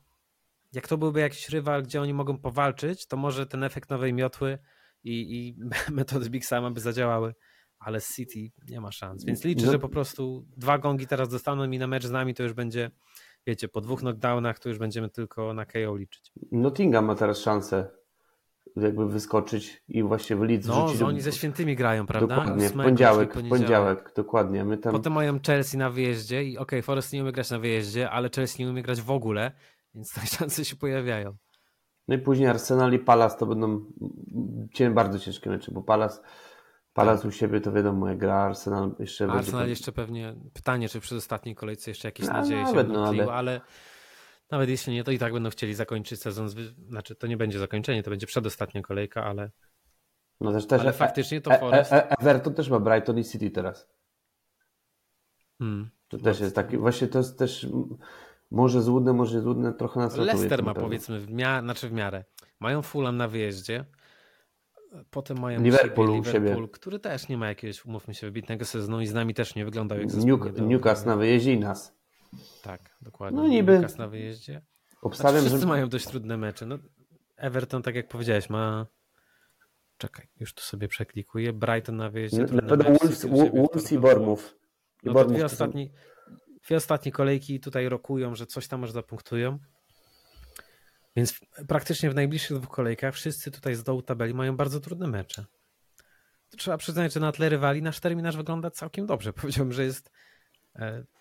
jak 0.73 0.89
to 0.89 0.99
byłby 0.99 1.21
jakiś 1.21 1.49
rywal, 1.49 1.83
gdzie 1.83 2.03
oni 2.03 2.15
mogą 2.15 2.39
powalczyć, 2.39 3.07
to 3.07 3.17
może 3.17 3.47
ten 3.47 3.65
efekt 3.65 3.91
nowej 3.91 4.13
miotły 4.13 4.59
i, 5.05 5.13
i 5.39 5.57
metody 5.95 6.31
Big 6.31 6.45
Sama 6.47 6.71
by 6.71 6.81
zadziałały, 6.81 7.35
ale 7.79 8.01
City 8.01 8.53
nie 8.69 8.81
ma 8.81 8.93
szans, 8.93 9.25
więc 9.25 9.45
liczę, 9.45 9.67
No. 9.67 9.73
że 9.73 9.79
po 9.79 9.89
prostu 9.89 10.47
dwa 10.57 10.79
gongi 10.79 11.07
teraz 11.07 11.29
dostaną 11.29 11.71
i 11.71 11.79
na 11.79 11.87
mecz 11.87 12.07
z 12.07 12.11
nami 12.11 12.35
to 12.35 12.43
już 12.43 12.53
będzie, 12.53 12.91
wiecie, 13.47 13.69
po 13.69 13.81
dwóch 13.81 14.01
knockdownach 14.01 14.59
to 14.59 14.69
już 14.69 14.79
będziemy 14.79 15.11
tylko 15.11 15.55
na 15.55 15.67
KO 15.67 15.97
liczyć. 15.97 16.33
Nottingham 16.53 17.05
ma 17.05 17.15
teraz 17.15 17.39
szansę 17.39 17.91
jakby 18.83 19.09
wyskoczyć 19.09 19.83
i 19.89 20.03
właśnie 20.03 20.37
w 20.37 20.43
Leeds 20.43 20.67
No, 20.67 20.85
wrzucić. 20.85 21.03
oni 21.03 21.21
ze 21.21 21.33
świętymi 21.33 21.77
grają, 21.77 22.07
prawda? 22.07 22.37
Dokładnie, 22.37 22.69
w 22.69 22.73
poniedziałek, 22.73 23.35
w 23.35 23.49
poniedziałek, 23.49 24.13
dokładnie. 24.17 24.65
My 24.65 24.79
tam... 24.79 24.93
Potem 24.93 25.13
mają 25.13 25.39
Chelsea 25.47 25.79
na 25.79 25.91
wyjeździe 25.91 26.45
i 26.45 26.59
okej, 26.59 26.63
okay, 26.63 26.83
Forest 26.83 27.13
nie 27.13 27.23
umie 27.23 27.33
grać 27.33 27.51
na 27.51 27.59
wyjeździe, 27.59 28.11
ale 28.11 28.31
Chelsea 28.37 28.65
nie 28.65 28.71
umie 28.71 28.83
grać 28.83 29.01
w 29.03 29.11
ogóle, 29.11 29.53
więc 29.95 30.13
te 30.13 30.27
szanse 30.37 30.65
się 30.65 30.77
pojawiają. 30.77 31.37
No 32.09 32.15
i 32.15 32.19
później 32.19 32.49
Arsenal 32.49 32.93
i 32.93 32.99
Palace 32.99 33.37
to 33.39 33.47
będą 33.47 33.85
bardzo 34.95 35.19
ciężkie 35.19 35.51
mecze, 35.51 35.73
bo 35.73 35.83
Palace, 35.83 36.21
Palace 36.93 37.29
u 37.29 37.31
siebie 37.31 37.61
to 37.61 37.73
wiadomo 37.73 38.09
jak 38.09 38.19
gra, 38.19 38.35
Arsenal 38.35 38.95
jeszcze 38.99 39.25
A 39.27 39.33
Arsenal 39.33 39.61
będzie... 39.61 39.71
jeszcze 39.71 39.93
pewnie, 39.93 40.35
pytanie, 40.53 40.89
czy 40.89 41.01
przy 41.01 41.17
ostatniej 41.17 41.55
kolejce 41.55 41.91
jeszcze 41.91 42.09
jakieś 42.09 42.27
No, 42.27 42.33
nadzieje 42.33 42.63
nawet, 42.63 42.87
się 42.87 42.93
no, 42.93 43.09
ale- 43.09 43.33
ale... 43.33 43.61
nawet 44.51 44.69
jeśli 44.69 44.93
nie, 44.93 45.05
to 45.05 45.11
i 45.11 45.19
tak 45.19 45.33
będą 45.33 45.51
chcieli 45.51 45.75
zakończyć 45.75 46.21
sezon, 46.21 46.49
znaczy 46.89 47.15
to 47.15 47.27
nie 47.27 47.37
będzie 47.37 47.59
zakończenie, 47.59 48.03
to 48.03 48.11
będzie 48.11 48.27
przedostatnia 48.27 48.83
kolejka, 48.83 49.25
ale, 49.25 49.51
No 50.41 50.53
też, 50.53 50.67
też 50.67 50.81
ale 50.81 50.93
faktycznie 50.93 51.41
to 51.41 51.51
e, 51.51 51.59
Forest... 51.59 51.93
e, 51.93 52.11
e, 52.11 52.19
Everton 52.19 52.55
też 52.55 52.71
ma 52.71 52.81
Brighton 52.81 53.19
i 53.19 53.25
City 53.25 53.51
teraz. 53.51 53.89
Hmm. 55.59 55.91
To 56.09 56.19
też 56.19 56.41
jest 56.41 56.55
taki, 56.55 56.77
właśnie 56.79 57.09
to 57.09 57.19
jest 57.19 57.39
też 57.39 57.67
może 58.51 58.83
złudne, 58.83 59.13
może 59.13 59.41
złudne, 59.41 59.73
trochę 59.73 60.01
nas 60.01 60.17
Leicester 60.17 60.63
ma 60.63 60.75
powiedzmy, 60.75 61.21
w 61.21 61.31
miarę, 61.31 61.63
znaczy 61.63 61.89
w 61.89 61.93
miarę. 61.93 62.25
Mają 62.61 62.83
Fulham 62.83 63.17
na 63.17 63.29
wyjeździe, 63.29 63.85
potem 65.11 65.41
mają 65.41 65.63
Liverpool 65.63 66.25
siebie. 66.25 66.39
Liverpool, 66.41 66.69
który 66.69 66.99
też 66.99 67.29
nie 67.29 67.39
ma 67.39 67.49
jakiegoś, 67.49 67.85
umówmy 67.85 68.15
się, 68.15 68.27
wybitnego 68.27 68.65
sezonu 68.65 69.01
i 69.01 69.07
z 69.07 69.15
nami 69.15 69.35
też 69.35 69.55
nie 69.55 69.65
wyglądał 69.65 69.99
jak 69.99 70.11
zespół. 70.11 70.39
Newcastle 70.67 71.09
na 71.09 71.17
wyjeździe 71.17 71.53
i 71.53 71.59
nas. 71.59 72.00
Tak, 72.63 72.97
dokładnie. 73.03 73.41
No 73.41 73.49
niby- 73.49 73.73
Newcastle 73.73 73.99
na 73.99 74.09
wyjeździe. 74.09 74.53
Znaczy, 74.53 75.01
Obstawiam, 75.03 75.41
wszyscy 75.41 75.61
że 75.61 75.67
mają 75.67 75.89
dość 75.89 76.07
trudne 76.07 76.37
mecze. 76.37 76.67
No, 76.67 76.79
Everton, 77.37 77.83
tak 77.83 77.95
jak 77.95 78.09
powiedziałeś, 78.09 78.51
ma... 78.51 78.87
Czekaj, 79.99 80.29
już 80.41 80.55
tu 80.55 80.63
sobie 80.63 80.89
przeklikuję. 80.89 81.53
Brighton 81.53 81.97
na 81.97 82.11
wyjeździe. 82.11 82.43
na 82.43 82.77
Wolves, 82.77 83.23
siebie, 83.23 83.51
Wolves 83.51 83.93
i 83.93 83.99
Bournemouth. 83.99 84.43
I 85.03 85.07
No 85.07 85.13
Bournemouth 85.13 85.37
dwie, 85.37 85.45
ostatni, 85.45 85.93
dwie 86.67 86.77
ostatnie 86.77 87.13
kolejki 87.13 87.61
tutaj 87.61 87.89
rokują, 87.89 88.35
że 88.35 88.47
coś 88.47 88.69
tam 88.69 88.81
może 88.81 88.93
zapunktują. 88.93 89.59
Więc 91.17 91.41
praktycznie 91.69 92.11
w 92.11 92.15
najbliższych 92.15 92.59
dwóch 92.59 92.71
kolejkach 92.71 93.15
wszyscy 93.15 93.51
tutaj 93.51 93.75
z 93.75 93.83
dołu 93.83 94.03
tabeli 94.03 94.35
mają 94.35 94.57
bardzo 94.57 94.81
trudne 94.81 95.07
mecze. 95.07 95.45
Trzeba 96.57 96.77
przyznać, 96.77 97.13
że 97.13 97.21
na 97.21 97.33
tle 97.33 97.49
rywali 97.49 97.83
nasz 97.83 98.01
terminarz 98.01 98.37
wygląda 98.37 98.71
całkiem 98.71 99.07
dobrze. 99.07 99.33
Powiedziałbym, 99.41 99.73
że 99.73 99.85
jest, 99.85 100.11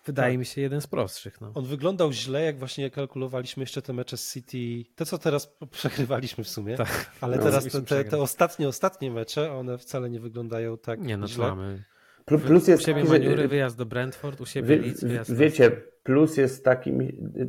wydaje 0.06 0.32
Tak. 0.32 0.38
mi 0.38 0.44
się, 0.44 0.60
jeden 0.60 0.80
z 0.80 0.86
prostszych. 0.86 1.40
No. 1.40 1.52
On 1.54 1.64
wyglądał 1.64 2.12
źle, 2.12 2.42
jak 2.42 2.58
właśnie 2.58 2.90
kalkulowaliśmy 2.90 3.62
jeszcze 3.62 3.82
te 3.82 3.92
mecze 3.92 4.16
z 4.16 4.32
City. 4.32 4.90
Te, 4.94 5.06
co 5.06 5.18
teraz 5.18 5.56
przegrywaliśmy 5.70 6.44
w 6.44 6.48
sumie. 6.48 6.76
Tak. 6.76 7.10
Ale 7.20 7.36
No, 7.36 7.42
teraz 7.42 7.64
te, 7.64 7.82
te, 7.82 8.04
te 8.04 8.18
ostatnie, 8.18 8.68
ostatnie 8.68 9.10
mecze, 9.10 9.52
one 9.52 9.78
wcale 9.78 10.10
nie 10.10 10.20
wyglądają 10.20 10.78
tak 10.78 11.00
Nie, 11.00 11.16
no 11.16 11.28
źle. 11.28 11.46
mamy. 11.48 11.84
Plu- 12.26 12.38
Plus 12.38 12.68
jest 12.68 12.82
u 12.82 12.86
siebie 12.86 13.00
taki, 13.02 13.12
że- 13.12 13.18
Maniury, 13.18 13.48
wyjazd 13.48 13.76
do 13.76 13.86
Brentford, 13.86 14.40
u 14.40 14.46
siebie 14.46 14.68
Wie, 14.78 14.86
Leeds, 14.86 15.04
wyjazd 15.04 15.30
do- 15.30 15.36
wiecie, 15.36 15.70
plus 16.02 16.36
jest 16.36 16.64
takim 16.64 16.98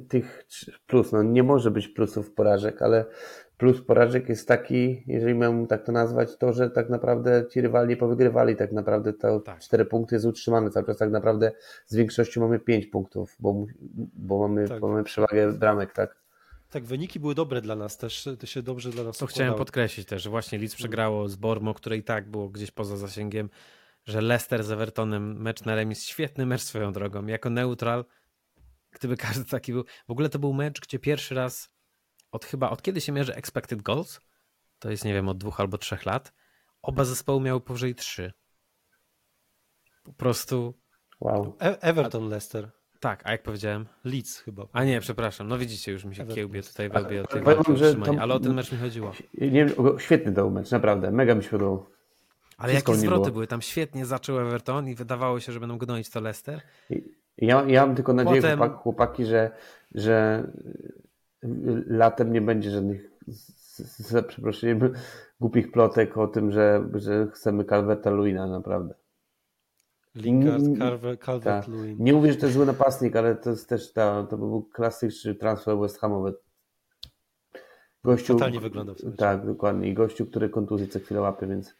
tych 0.10 0.45
plus, 0.88 1.11
no 1.11 1.23
nie 1.23 1.44
może 1.44 1.72
być 1.72 1.88
plusów 1.88 2.34
porażek, 2.34 2.82
ale 2.82 3.06
plus 3.62 3.82
porażek 3.82 4.30
jest 4.30 4.48
taki, 4.48 5.04
jeżeli 5.08 5.36
miałbym 5.36 5.68
tak 5.68 5.86
to 5.86 5.92
nazwać, 5.92 6.38
to, 6.38 6.54
że 6.54 6.70
tak 6.70 6.90
naprawdę 6.90 7.46
ci 7.52 7.62
rywali 7.62 7.90
nie 7.90 7.98
powygrywali, 7.98 8.56
tak 8.56 8.72
naprawdę 8.72 9.14
to 9.14 9.40
Tak. 9.40 9.60
cztery 9.60 9.86
punkty 9.86 10.16
jest 10.16 10.26
utrzymane 10.26 10.70
cały 10.70 10.86
czas, 10.86 10.98
tak 10.98 11.12
naprawdę 11.12 11.52
z 11.86 11.96
większością 11.96 12.42
mamy 12.42 12.60
pięć 12.60 12.88
punktów, 12.88 13.36
bo, 13.40 13.66
bo, 14.14 14.40
mamy, 14.40 14.68
Tak. 14.68 14.80
bo 14.80 14.88
mamy 14.88 15.04
przewagę 15.04 15.54
bramek, 15.54 15.94
tak? 15.94 16.16
Tak, 16.70 16.84
wyniki 16.84 17.20
były 17.20 17.36
dobre 17.36 17.62
dla 17.62 17.76
nas 17.76 17.98
też, 17.98 18.30
to 18.40 18.46
się 18.48 18.62
dobrze 18.62 18.90
dla 18.90 19.04
nas 19.04 19.18
To 19.18 19.26
chciałem 19.26 19.54
podkreślić 19.54 20.08
też, 20.08 20.24
że 20.24 20.30
właśnie 20.30 20.60
Leeds 20.60 20.76
przegrało 20.76 21.28
z 21.28 21.36
Bormo, 21.36 21.74
które 21.74 21.98
i 21.98 22.04
tak 22.04 22.30
było 22.30 22.50
gdzieś 22.50 22.72
poza 22.72 22.98
zasięgiem, 22.98 23.50
że 24.06 24.22
Leicester 24.22 24.64
z 24.64 24.72
Evertonem, 24.72 25.42
mecz 25.42 25.66
na 25.66 25.76
remis, 25.76 26.04
świetny 26.04 26.46
mecz 26.46 26.62
swoją 26.62 26.94
drogą, 26.94 27.26
jako 27.26 27.50
neutral, 27.50 28.06
gdyby 28.92 29.18
każdy 29.18 29.46
taki 29.46 29.74
był. 29.74 29.84
W 30.08 30.12
ogóle 30.12 30.30
to 30.30 30.40
był 30.40 30.54
mecz, 30.54 30.82
gdzie 30.82 31.00
pierwszy 31.00 31.36
raz 31.36 31.70
od 32.32 32.45
chyba, 32.45 32.70
od 32.70 32.82
kiedy 32.82 33.02
się 33.02 33.12
mierzy 33.12 33.36
expected 33.36 33.82
goals, 33.82 34.20
to 34.80 34.91
jest 34.91 35.06
nie 35.06 35.14
wiem, 35.14 35.30
od 35.30 35.38
dwóch 35.38 35.60
albo 35.60 35.78
trzech 35.78 36.06
lat, 36.06 36.34
oba 36.82 37.03
zespoły 37.03 37.41
miały 37.41 37.62
powyżej 37.62 37.95
trzy. 37.95 38.34
Po 40.03 40.14
prostu 40.14 40.74
Wow. 41.20 41.56
E- 41.62 41.82
Everton 41.82 42.30
Leicester. 42.30 42.70
Tak, 42.99 43.22
a 43.26 43.32
jak 43.32 43.44
powiedziałem? 43.44 43.86
Leeds 44.03 44.40
chyba. 44.40 44.66
A 44.74 44.84
nie, 44.84 44.99
przepraszam. 44.99 45.48
No 45.48 45.58
widzicie, 45.58 45.91
już 45.91 46.06
mi 46.06 46.16
się 46.16 46.22
Everton. 46.22 46.36
kiełbie 46.36 46.64
tutaj 46.64 46.90
wełbie 46.90 47.24
o 47.24 47.28
tym 47.28 47.44
powiem 47.44 47.64
wam, 47.64 47.78
że 47.78 47.86
utrzymaniu, 47.86 48.12
tam- 48.14 48.22
ale 48.22 48.34
o 48.34 48.40
ten 48.40 48.53
mecz 48.53 48.72
mi 48.72 48.78
chodziło. 48.78 49.12
Nie 49.34 49.68
świetny 49.98 50.32
to 50.32 50.41
był 50.41 50.52
mecz, 50.52 50.72
naprawdę. 50.72 51.12
Mega 51.12 51.36
mi 51.36 51.44
się 51.44 51.49
podobał. 51.49 51.86
Ale 52.58 52.74
Wszystko 52.74 52.91
jakie 52.91 53.02
zwroty 53.02 53.32
były? 53.32 53.48
Tam 53.48 53.62
świetnie 53.62 54.06
zaczął 54.06 54.40
Everton 54.40 54.88
i 54.88 54.95
wydawało 54.95 55.40
się, 55.40 55.52
że 55.52 55.60
będą 55.60 55.78
gnoić 55.78 56.10
to 56.10 56.22
Leicester. 56.22 56.62
Ja, 57.38 57.64
ja 57.68 57.86
mam 57.86 57.95
tylko 57.95 58.14
nadzieję, 58.14 58.41
Potem- 58.41 58.60
chłopak, 58.60 58.78
chłopaki, 58.78 59.26
że, 59.26 59.52
że 59.95 60.44
latem 61.88 62.34
nie 62.34 62.41
będzie 62.41 62.72
żadnych, 62.72 63.11
za 63.97 64.23
przeproszeniem, 64.23 64.93
głupich 65.39 65.72
plotek 65.72 66.18
o 66.18 66.27
tym, 66.27 66.51
że, 66.51 66.89
że 66.93 67.27
chcemy 67.34 67.65
Calverta 67.65 68.09
Luina, 68.09 68.47
naprawdę. 68.47 68.93
Lingard, 70.15 70.63
Calvert, 70.77 71.26
Calvert 71.26 71.65
tak. 71.65 71.76
Lewin. 71.76 71.95
Nie 71.99 72.13
mówię, 72.13 72.31
że 72.31 72.38
to 72.38 72.45
jest 72.45 72.55
zły 72.55 72.65
napastnik, 72.65 73.15
ale 73.15 73.35
to 73.35 73.49
jest 73.49 73.69
też 73.69 73.93
ta, 73.93 74.23
to 74.30 74.38
był 74.38 74.63
klasyczny 74.63 75.35
transfer 75.35 75.77
West 75.77 75.99
Hamowy. 75.99 76.34
Gościu, 78.03 78.34
Totalnie 78.34 78.59
wyglądał 78.59 78.95
w 78.95 79.01
tym 79.01 79.13
Tak, 79.13 79.45
dokładnie. 79.45 79.89
I 79.89 79.93
gościu, 79.93 80.26
który 80.26 80.49
kontuzję 80.49 80.88
co 80.88 80.99
chwilę 80.99 81.22
łapie, 81.22 81.47
więc 81.47 81.76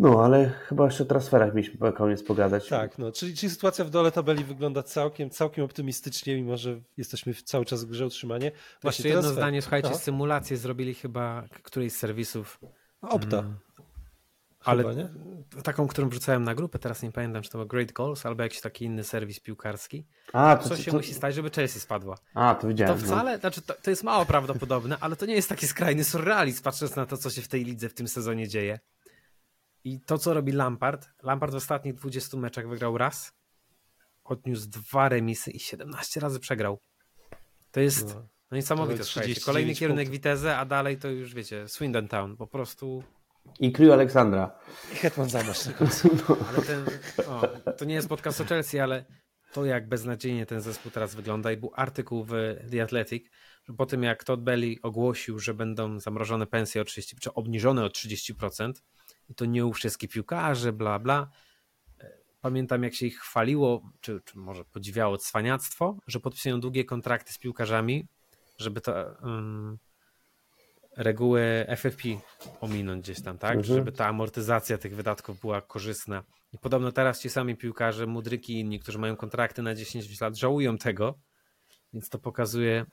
no, 0.00 0.24
ale 0.24 0.48
chyba 0.50 0.84
jeszcze 0.84 1.02
o 1.02 1.06
transferach 1.06 1.54
mieliśmy 1.54 1.80
na 1.80 1.92
koniec 1.92 2.22
pogadać. 2.22 2.68
Tak, 2.68 2.98
no, 2.98 3.12
czyli, 3.12 3.34
czyli 3.36 3.50
sytuacja 3.50 3.84
w 3.84 3.90
dole 3.90 4.12
tabeli 4.12 4.44
wygląda 4.44 4.82
całkiem, 4.82 5.30
całkiem 5.30 5.64
optymistycznie, 5.64 6.36
mimo 6.36 6.56
że 6.56 6.80
jesteśmy 6.96 7.34
w- 7.34 7.42
cały 7.42 7.64
czas 7.64 7.84
w 7.84 7.88
grze 7.88 8.06
utrzymanie. 8.06 8.52
Właśnie 8.82 9.04
jedno 9.04 9.22
transfer. 9.22 9.42
zdanie, 9.42 9.62
słuchajcie, 9.62 9.88
Aha. 9.90 9.98
symulację 9.98 10.56
zrobili 10.56 10.94
chyba 10.94 11.44
którejś 11.62 11.92
z 11.92 11.96
serwisów, 11.96 12.60
Opta. 13.02 13.38
Mm. 13.38 13.56
ale 14.64 14.82
Chyba, 14.82 14.94
nie? 14.94 15.08
taką, 15.62 15.88
którą 15.88 16.08
wrzucałem 16.08 16.44
na 16.44 16.54
grupę, 16.54 16.78
teraz 16.78 17.02
nie 17.02 17.12
pamiętam, 17.12 17.42
czy 17.42 17.50
to 17.50 17.58
był 17.58 17.66
Great 17.66 17.92
Goals 17.92 18.26
albo 18.26 18.42
jakiś 18.42 18.60
taki 18.60 18.84
inny 18.84 19.04
serwis 19.04 19.40
piłkarski. 19.40 20.06
A, 20.32 20.56
to, 20.56 20.62
Co 20.62 20.68
to, 20.68 20.76
się 20.82 20.90
to, 20.90 20.96
musi 20.96 21.14
stać, 21.14 21.34
żeby 21.34 21.50
Chelsea 21.50 21.80
spadła? 21.80 22.16
a, 22.34 22.54
to 22.54 22.60
To 22.60 22.68
widziałem. 22.68 22.98
no. 23.00 23.06
wcale, 23.06 23.38
znaczy 23.38 23.62
to, 23.62 23.74
to 23.82 23.90
jest 23.90 24.04
mało 24.04 24.24
prawdopodobne, 24.26 24.96
ale 25.00 25.16
to 25.16 25.26
nie 25.26 25.34
jest 25.34 25.48
taki 25.48 25.66
skrajny 25.66 26.04
surrealizm, 26.04 26.62
patrząc 26.62 26.96
na 26.96 27.06
to, 27.06 27.16
co 27.16 27.30
się 27.30 27.42
w 27.42 27.48
tej 27.48 27.64
lidze 27.64 27.88
w 27.88 27.94
tym 27.94 28.08
sezonie 28.08 28.48
dzieje. 28.48 28.78
I 29.84 30.00
to, 30.00 30.18
co 30.18 30.34
robi 30.34 30.52
Lampard, 30.52 31.08
Lampard 31.22 31.52
w 31.52 31.56
ostatnich 31.56 31.94
20 31.94 32.36
meczach 32.36 32.68
wygrał 32.68 32.98
raz, 32.98 33.32
odniósł 34.24 34.68
dwa 34.68 35.08
remisy 35.08 35.50
i 35.50 35.60
17 35.60 36.20
razy 36.20 36.40
przegrał. 36.40 36.80
To 37.70 37.80
jest 37.80 38.14
No. 38.14 38.28
no, 38.50 38.56
niesamowite, 38.56 38.98
To 38.98 39.04
słuchajcie. 39.04 39.34
39 39.34 39.44
Kolejny 39.44 39.74
kierunek 39.74 40.06
punktów. 40.06 40.12
Witezy, 40.12 40.50
a 40.50 40.64
dalej 40.64 40.98
to 40.98 41.08
już, 41.08 41.34
wiecie, 41.34 41.68
Swindon 41.68 42.08
Town, 42.08 42.36
po 42.36 42.46
prostu... 42.46 43.02
I 43.60 43.72
Crew 43.72 43.92
Aleksandra. 43.92 44.58
I 44.92 44.96
Hetman 44.96 45.28
Zamasz. 45.28 45.58
Ale 46.48 46.62
ten, 46.66 46.84
o, 47.26 47.72
to 47.72 47.84
nie 47.84 47.94
jest 47.94 48.08
podcast 48.08 48.40
o 48.40 48.44
Chelsea, 48.44 48.78
ale 48.78 49.04
to 49.52 49.64
jak 49.64 49.88
beznadziejnie 49.88 50.46
ten 50.46 50.60
zespół 50.60 50.92
teraz 50.92 51.14
wygląda 51.14 51.52
i 51.52 51.56
był 51.56 51.72
artykuł 51.74 52.24
w 52.24 52.30
The 52.70 52.82
Athletic, 52.82 53.30
że 53.68 53.74
po 53.74 53.86
tym 53.86 54.02
jak 54.02 54.24
Todd 54.24 54.42
Belly 54.42 54.74
ogłosił, 54.82 55.38
że 55.38 55.54
będą 55.54 56.00
zamrożone 56.00 56.46
pensje 56.46 56.82
o 56.82 56.84
30, 56.84 57.16
czy 57.16 57.34
obniżone 57.34 57.84
o 57.84 57.88
30% 57.88 58.72
i 59.30 59.34
to 59.34 59.44
nie 59.44 59.66
u 59.66 59.72
wszystkich 59.72 60.10
piłkarzy, 60.10 60.72
bla 60.72 60.98
bla. 60.98 61.30
E, 62.00 62.10
Pamiętam 62.40 62.82
jak 62.82 62.94
się 62.94 63.06
ich 63.06 63.18
chwaliło, 63.18 63.92
czy, 64.00 64.20
czy 64.24 64.38
może 64.38 64.64
podziwiało 64.64 65.18
cwaniactwo, 65.18 65.96
że 66.06 66.20
podpisują 66.20 66.60
długie 66.60 66.84
kontrakty 66.84 67.32
z 67.32 67.38
piłkarzami, 67.38 68.06
żeby 68.58 68.80
to 68.80 69.16
um, 69.22 69.78
reguły 70.96 71.66
FFP 71.76 72.08
ominąć 72.60 73.04
gdzieś 73.04 73.22
tam, 73.22 73.38
tak? 73.38 73.56
Mhm. 73.56 73.78
Żeby 73.78 73.92
ta 73.92 74.06
amortyzacja 74.06 74.78
tych 74.78 74.96
wydatków 74.96 75.40
była 75.40 75.60
korzystna. 75.60 76.24
I 76.52 76.58
podobno 76.58 76.92
teraz 76.92 77.20
ci 77.20 77.30
sami 77.30 77.56
piłkarze, 77.56 78.06
Mudryki 78.06 78.52
i 78.52 78.60
inni, 78.60 78.80
którzy 78.80 78.98
mają 78.98 79.16
kontrakty 79.16 79.62
na 79.62 79.74
10 79.74 80.20
lat, 80.20 80.36
żałują 80.36 80.78
tego, 80.78 81.18
więc 81.92 82.08
to 82.08 82.18
pokazuje, 82.18 82.86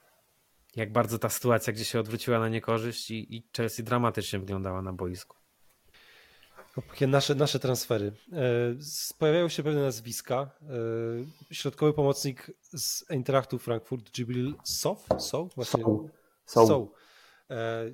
jak 0.75 0.91
bardzo 0.91 1.19
ta 1.19 1.29
sytuacja 1.29 1.73
gdzieś 1.73 1.87
się 1.87 1.99
odwróciła 1.99 2.39
na 2.39 2.49
niekorzyść 2.49 3.11
i, 3.11 3.35
i 3.35 3.43
Chelsea 3.57 3.83
dramatycznie 3.83 4.39
wyglądała 4.39 4.81
na 4.81 4.93
boisku. 4.93 5.36
Takie 6.81 7.07
Nasze, 7.07 7.35
nasze 7.35 7.59
transfery. 7.59 8.11
E, 8.33 8.39
Pojawiają 9.17 9.49
się 9.49 9.63
pewne 9.63 9.81
nazwiska. 9.81 10.51
E, 11.49 11.55
Środkowy 11.55 11.93
pomocnik 11.93 12.51
z 12.61 13.11
Eintrachtu 13.11 13.59
Frankfurt, 13.59 14.17
Jibril 14.17 14.55
Sow? 14.63 15.05
Sow? 15.19 15.55
Właśnie. 15.55 15.83
Są. 16.45 16.67
Są. 16.67 16.89
E, 17.49 17.91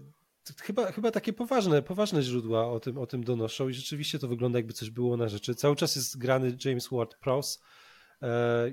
Chyba, 0.62 0.92
chyba 0.92 1.12
takie 1.12 1.34
poważne, 1.34 1.82
poważne 1.82 2.22
źródła 2.22 2.72
o 2.72 2.80
tym, 2.80 2.98
o 2.98 3.08
tym 3.08 3.24
donoszą 3.24 3.70
i 3.70 3.74
rzeczywiście 3.74 4.20
to 4.20 4.28
wygląda 4.28 4.60
jakby 4.60 4.74
coś 4.74 4.90
było 4.90 5.18
na 5.18 5.30
rzeczy. 5.30 5.56
Cały 5.56 5.76
czas 5.76 5.96
jest 5.96 6.18
grany 6.18 6.58
James 6.66 6.90
Ward-Prowse. 6.90 7.60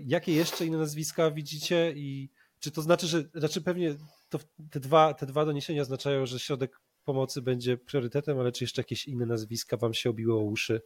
Jakie 0.07 0.33
jeszcze 0.33 0.67
inne 0.67 0.79
nazwiska 0.79 1.31
widzicie 1.31 1.93
i 1.97 2.31
czy 2.61 2.71
to 2.71 2.83
znaczy, 2.83 3.07
że 3.07 3.25
znaczy 3.35 3.61
pewnie 3.61 3.95
to 4.29 4.39
te 4.71 4.81
dwa, 4.81 5.15
te 5.15 5.27
dwa 5.27 5.45
doniesienia 5.45 5.83
oznaczają, 5.83 6.27
że 6.27 6.39
środek 6.39 6.81
pomocy 7.05 7.43
będzie 7.43 7.77
priorytetem, 7.77 8.39
ale 8.39 8.53
czy 8.53 8.65
jeszcze 8.65 8.81
jakieś 8.81 9.09
inne 9.09 9.27
nazwiska 9.27 9.77
wam 9.77 9.95
się 9.95 10.11
obiło 10.11 10.41
o 10.41 10.45
uszy? 10.45 10.83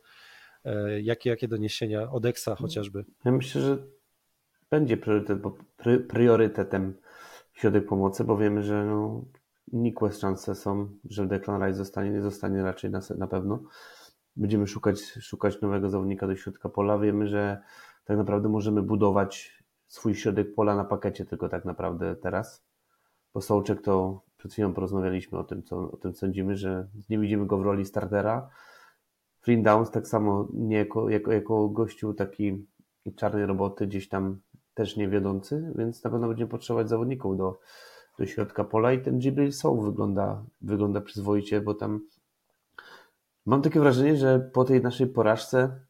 E, 0.65 1.01
Jakie, 1.01 1.31
jakie 1.31 1.49
doniesienia? 1.49 2.11
Odexa 2.11 2.49
chociażby. 2.59 3.05
Ja 3.25 3.33
myślę, 3.33 3.61
że 3.61 3.79
będzie 4.71 4.97
priorytet, 4.97 5.41
bo 5.41 5.57
priorytetem 6.09 6.95
środek 7.53 7.87
pomocy, 7.87 8.25
bo 8.25 8.37
wiemy, 8.37 8.63
że 8.63 8.85
no, 8.85 9.25
nikłe 9.73 10.13
szanse 10.13 10.55
są, 10.55 10.89
że 11.05 11.27
Declan 11.27 11.63
Rice 11.63 11.77
zostanie, 11.77 12.11
nie 12.11 12.23
zostanie 12.23 12.63
raczej 12.63 12.91
na, 12.91 13.01
na 13.19 13.27
pewno. 13.27 13.63
Będziemy 14.37 14.67
szukać, 14.67 15.01
szukać 15.03 15.61
nowego 15.61 15.91
zawodnika 15.91 16.27
do 16.27 16.37
środka 16.37 16.69
pola. 16.69 16.99
Wiemy, 16.99 17.29
że 17.29 17.63
tak 18.05 18.17
naprawdę 18.17 18.49
możemy 18.49 18.83
budować 18.83 19.63
swój 19.87 20.15
środek 20.15 20.55
pola 20.55 20.77
na 20.77 20.85
pakecie 20.85 21.25
tylko 21.25 21.49
tak 21.49 21.65
naprawdę 21.65 22.17
teraz. 22.17 22.65
Bo 23.35 23.41
Sołczek 23.41 23.83
to 23.83 24.23
przed 24.45 24.53
chwilą 24.53 24.75
porozmawialiśmy 24.75 25.39
o 25.39 25.45
tym, 25.45 25.63
co 25.63 25.91
o 25.91 25.97
tym 25.97 26.15
sądzimy, 26.15 26.57
że 26.57 26.89
nie 27.11 27.19
widzimy 27.19 27.47
go 27.47 27.59
w 27.59 27.63
roli 27.63 27.85
startera. 27.85 28.49
Flynn 29.41 29.63
Downs 29.63 29.91
tak 29.91 30.09
samo 30.09 30.49
nie 30.53 30.77
jako, 30.77 31.11
jako, 31.11 31.33
jako 31.33 31.69
gościu 31.69 32.15
taki 32.15 32.67
czarnej 33.17 33.47
roboty, 33.47 33.87
gdzieś 33.87 34.09
tam 34.09 34.41
też 34.75 34.97
nie 34.97 35.09
wiodący, 35.09 35.73
więc 35.75 36.05
na 36.05 36.11
pewno 36.11 36.29
będziemy 36.29 36.51
potrzebować 36.51 36.89
zawodników 36.89 37.37
do, 37.37 37.61
do 38.19 38.27
środka 38.27 38.65
pola 38.65 38.93
i 38.93 39.03
ten 39.03 39.19
Jibril 39.21 39.53
Sow 39.53 39.85
wygląda, 39.85 40.45
wygląda 40.61 41.01
przyzwoicie, 41.01 41.61
bo 41.61 41.75
tam 41.75 42.01
mam 43.47 43.63
takie 43.63 43.81
wrażenie, 43.81 44.17
że 44.17 44.51
po 44.53 44.65
tej 44.65 44.83
naszej 44.83 45.07
porażce 45.07 45.81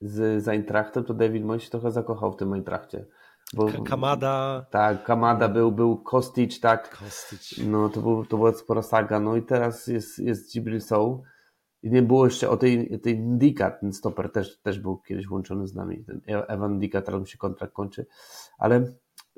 z, 0.00 0.44
z 0.44 0.48
Eintrachtem, 0.48 1.04
to 1.04 1.14
David 1.14 1.44
Moyes 1.44 1.62
się 1.62 1.70
trochę 1.70 1.90
zakochał 1.90 2.32
w 2.32 2.36
tym 2.36 2.52
Eintrachcie. 2.52 3.06
Bo, 3.54 3.66
Kamada, 3.84 4.66
Tak, 4.70 5.04
Kamada 5.04 5.48
był, 5.48 5.72
był 5.72 5.96
Kostic, 5.96 6.60
tak, 6.60 6.98
Kostyć. 6.98 7.60
no 7.66 7.88
to, 7.88 8.00
był, 8.00 8.26
to 8.26 8.36
była 8.36 8.52
spora 8.52 8.82
saga. 8.82 9.20
No 9.20 9.36
i 9.36 9.42
teraz 9.42 9.86
jest, 9.86 10.18
jest 10.18 10.54
Jibril 10.56 10.80
Sow. 10.80 11.20
I 11.82 11.90
nie 11.90 12.02
było 12.02 12.24
jeszcze 12.24 12.50
o 12.50 12.56
tej, 12.56 13.00
tej 13.00 13.18
Ndika, 13.18 13.70
ten 13.70 13.92
stoper 13.92 14.32
też, 14.32 14.58
też 14.58 14.78
był 14.78 14.98
kiedyś 14.98 15.30
łączony 15.30 15.66
z 15.66 15.74
nami. 15.74 16.04
Ten 16.04 16.20
Evan 16.26 16.74
Ndika, 16.74 17.02
teraz 17.02 17.20
mu 17.20 17.26
się 17.26 17.38
kontrakt 17.38 17.72
kończy. 17.72 18.06
Ale 18.58 18.92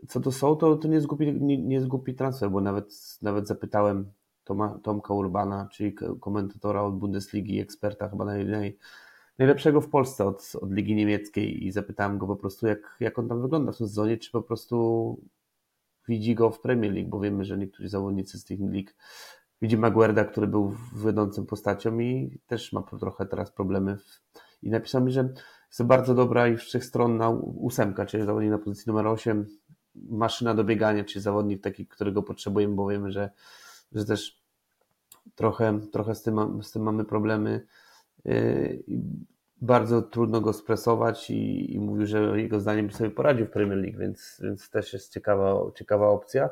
co 0.09 0.20
do 0.20 0.32
Sow, 0.32 0.59
to, 0.59 0.76
to 0.76 0.89
nie, 0.89 1.01
głupi, 1.01 1.32
nie, 1.40 1.59
nie 1.59 1.80
głupi 1.80 2.14
transfer, 2.14 2.51
bo 2.51 2.60
nawet, 2.60 3.18
nawet 3.22 3.48
zapytałem 3.48 4.12
Toma, 4.44 4.78
Tomka 4.82 5.14
Urbana, 5.14 5.68
czyli 5.72 5.94
komentatora 6.20 6.82
od 6.82 6.98
Bundesligi, 6.98 7.60
eksperta 7.60 8.09
chyba 8.09 8.24
naj, 8.24 8.47
naj, 8.47 8.78
najlepszego 9.38 9.80
w 9.80 9.88
Polsce 9.88 10.24
od, 10.24 10.52
od 10.60 10.72
Ligi 10.72 10.94
Niemieckiej 10.94 11.66
i 11.66 11.72
zapytałem 11.72 12.18
go 12.18 12.26
po 12.26 12.36
prostu, 12.36 12.66
jak, 12.66 12.96
jak 13.00 13.18
on 13.18 13.28
tam 13.28 13.42
wygląda 13.42 13.72
w 13.72 13.76
tym 13.76 13.88
sezonie, 13.88 14.16
czy 14.16 14.30
po 14.30 14.42
prostu 14.42 15.18
widzi 16.09 16.34
go 16.34 16.50
w 16.50 16.60
Premier 16.60 16.92
League, 16.92 17.09
bo 17.09 17.20
wiemy, 17.20 17.44
że 17.44 17.59
niektórzy 17.59 17.88
zawodnicy 17.88 18.38
z 18.38 18.44
tych 18.44 18.60
lig 18.60 18.96
widzi 19.62 19.78
Maguerda, 19.78 20.24
który 20.24 20.46
był 20.46 20.74
wiodącą 20.96 21.46
postacią 21.46 21.98
i 21.98 22.38
też 22.46 22.72
ma 22.72 22.82
trochę 22.82 23.26
teraz 23.26 23.50
problemy. 23.50 23.98
I 24.62 24.70
napisał 24.70 25.04
mi, 25.04 25.12
że 25.12 25.32
jest 25.68 25.82
bardzo 25.82 26.14
dobra 26.14 26.48
i 26.48 26.56
wszechstronna 26.56 27.30
ósemka, 27.40 28.06
czyli 28.06 28.26
zawodnik 28.26 28.50
na 28.50 28.59
pozycji 28.59 28.84
numer 28.86 29.06
8, 29.06 29.46
maszyna 29.94 30.54
do 30.54 30.64
biegania, 30.64 31.04
czyli 31.04 31.22
zawodnik 31.22 31.62
taki, 31.62 31.86
którego 31.86 32.22
potrzebujemy, 32.22 32.74
bo 32.74 32.88
wiemy, 32.88 33.12
że, 33.12 33.30
że 33.92 34.04
też 34.04 34.42
trochę, 35.34 35.80
trochę 35.92 36.14
z, 36.14 36.22
tym, 36.22 36.62
z 36.62 36.72
tym 36.72 36.82
mamy 36.82 37.04
problemy. 37.04 37.66
I 38.86 39.00
Bardzo 39.62 40.02
trudno 40.02 40.40
go 40.40 40.52
stresować 40.52 41.30
i, 41.30 41.74
i 41.74 41.80
mówił, 41.80 42.06
że 42.06 42.40
jego 42.40 42.60
zdaniem 42.60 42.86
by 42.86 42.92
sobie 42.92 43.10
poradził 43.10 43.46
w 43.46 43.50
Premier 43.50 43.78
League, 43.78 43.98
więc, 43.98 44.40
więc 44.44 44.70
też 44.70 44.92
jest 44.92 45.12
ciekawa, 45.12 45.60
ciekawa 45.74 46.08
opcja. 46.08 46.50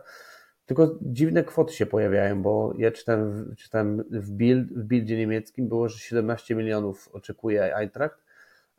Tylko 0.66 0.98
dziwne 1.02 1.44
kwoty 1.44 1.72
się 1.72 1.86
pojawiają, 1.86 2.42
bo 2.42 2.74
ja 2.78 2.90
czytałem, 2.90 3.32
w- 3.32 3.56
czytałem 3.56 4.04
w, 4.10 4.30
Bild, 4.30 4.72
w 4.72 4.84
Bildzie 4.84 5.16
niemieckim 5.16 5.68
było, 5.68 5.88
że 5.88 5.98
17 5.98 6.54
milionów 6.54 7.08
oczekuje 7.12 7.76
Eintracht, 7.76 8.24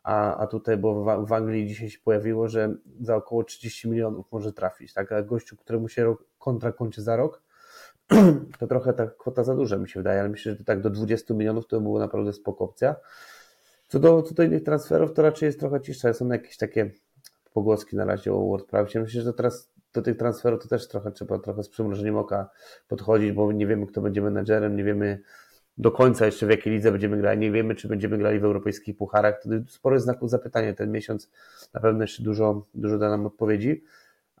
a, 0.02 0.36
a 0.36 0.46
tutaj 0.46 0.76
w, 0.76 1.26
w 1.26 1.32
Anglii 1.32 1.66
dzisiaj 1.66 1.90
się 1.90 1.98
pojawiło, 2.04 2.48
że 2.48 2.74
za 3.00 3.16
około 3.16 3.44
30 3.44 3.88
milionów 3.88 4.32
może 4.32 4.52
trafić. 4.52 4.92
Tak? 4.92 5.12
A 5.12 5.22
gościu, 5.22 5.56
któremu 5.56 5.88
się 5.88 6.04
rok, 6.04 6.24
kontrakt 6.38 6.78
kończy 6.78 7.02
za 7.02 7.16
rok, 7.16 7.42
to 8.58 8.66
trochę 8.66 8.92
ta 8.92 9.06
kwota 9.06 9.44
za 9.44 9.54
duża 9.54 9.76
mi 9.76 9.88
się 9.88 10.00
wydaje, 10.00 10.20
ale 10.20 10.28
myślę, 10.28 10.52
że 10.52 10.58
to 10.58 10.64
tak 10.64 10.80
do 10.80 10.90
20 10.90 11.34
milionów 11.34 11.66
to 11.66 11.80
było 11.80 11.98
naprawdę 11.98 12.32
spoko 12.32 12.64
opcja. 12.64 12.96
Co 13.88 13.98
do, 13.98 14.22
co 14.22 14.34
do 14.34 14.42
innych 14.42 14.62
transferów, 14.62 15.12
to 15.12 15.22
raczej 15.22 15.46
jest 15.46 15.60
trochę 15.60 15.80
cisza. 15.80 16.12
Są 16.12 16.28
jakieś 16.28 16.56
takie 16.56 16.90
pogłoski 17.52 17.96
na 17.96 18.04
razie 18.04 18.32
o 18.32 18.46
WordPressie. 18.46 18.98
Myślę, 18.98 19.20
że 19.20 19.32
to 19.32 19.36
teraz 19.36 19.72
do 19.92 20.02
tych 20.02 20.16
transferów 20.16 20.62
to 20.62 20.68
też 20.68 20.88
trochę 20.88 21.12
trzeba 21.12 21.38
trochę 21.38 21.62
z 21.62 21.68
przymrużeniem 21.68 22.16
oka 22.16 22.50
podchodzić, 22.88 23.32
bo 23.32 23.52
nie 23.52 23.66
wiemy, 23.66 23.86
kto 23.86 24.00
będzie 24.00 24.22
menedżerem, 24.22 24.76
nie 24.76 24.84
wiemy 24.84 25.18
do 25.78 25.90
końca 25.90 26.26
jeszcze 26.26 26.46
w 26.46 26.50
jakiej 26.50 26.72
lidze 26.72 26.92
będziemy 26.92 27.16
grali, 27.16 27.40
nie 27.40 27.50
wiemy, 27.50 27.74
czy 27.74 27.88
będziemy 27.88 28.18
grali 28.18 28.40
w 28.40 28.44
europejskich 28.44 28.96
pucharach. 28.96 29.40
Wtedy 29.40 29.64
sporo 29.68 30.00
znaków 30.00 30.30
zapytania. 30.30 30.74
Ten 30.74 30.92
miesiąc 30.92 31.30
na 31.74 31.80
pewno 31.80 32.02
jeszcze 32.02 32.22
dużo, 32.22 32.66
dużo 32.74 32.98
da 32.98 33.10
nam 33.10 33.26
odpowiedzi, 33.26 33.84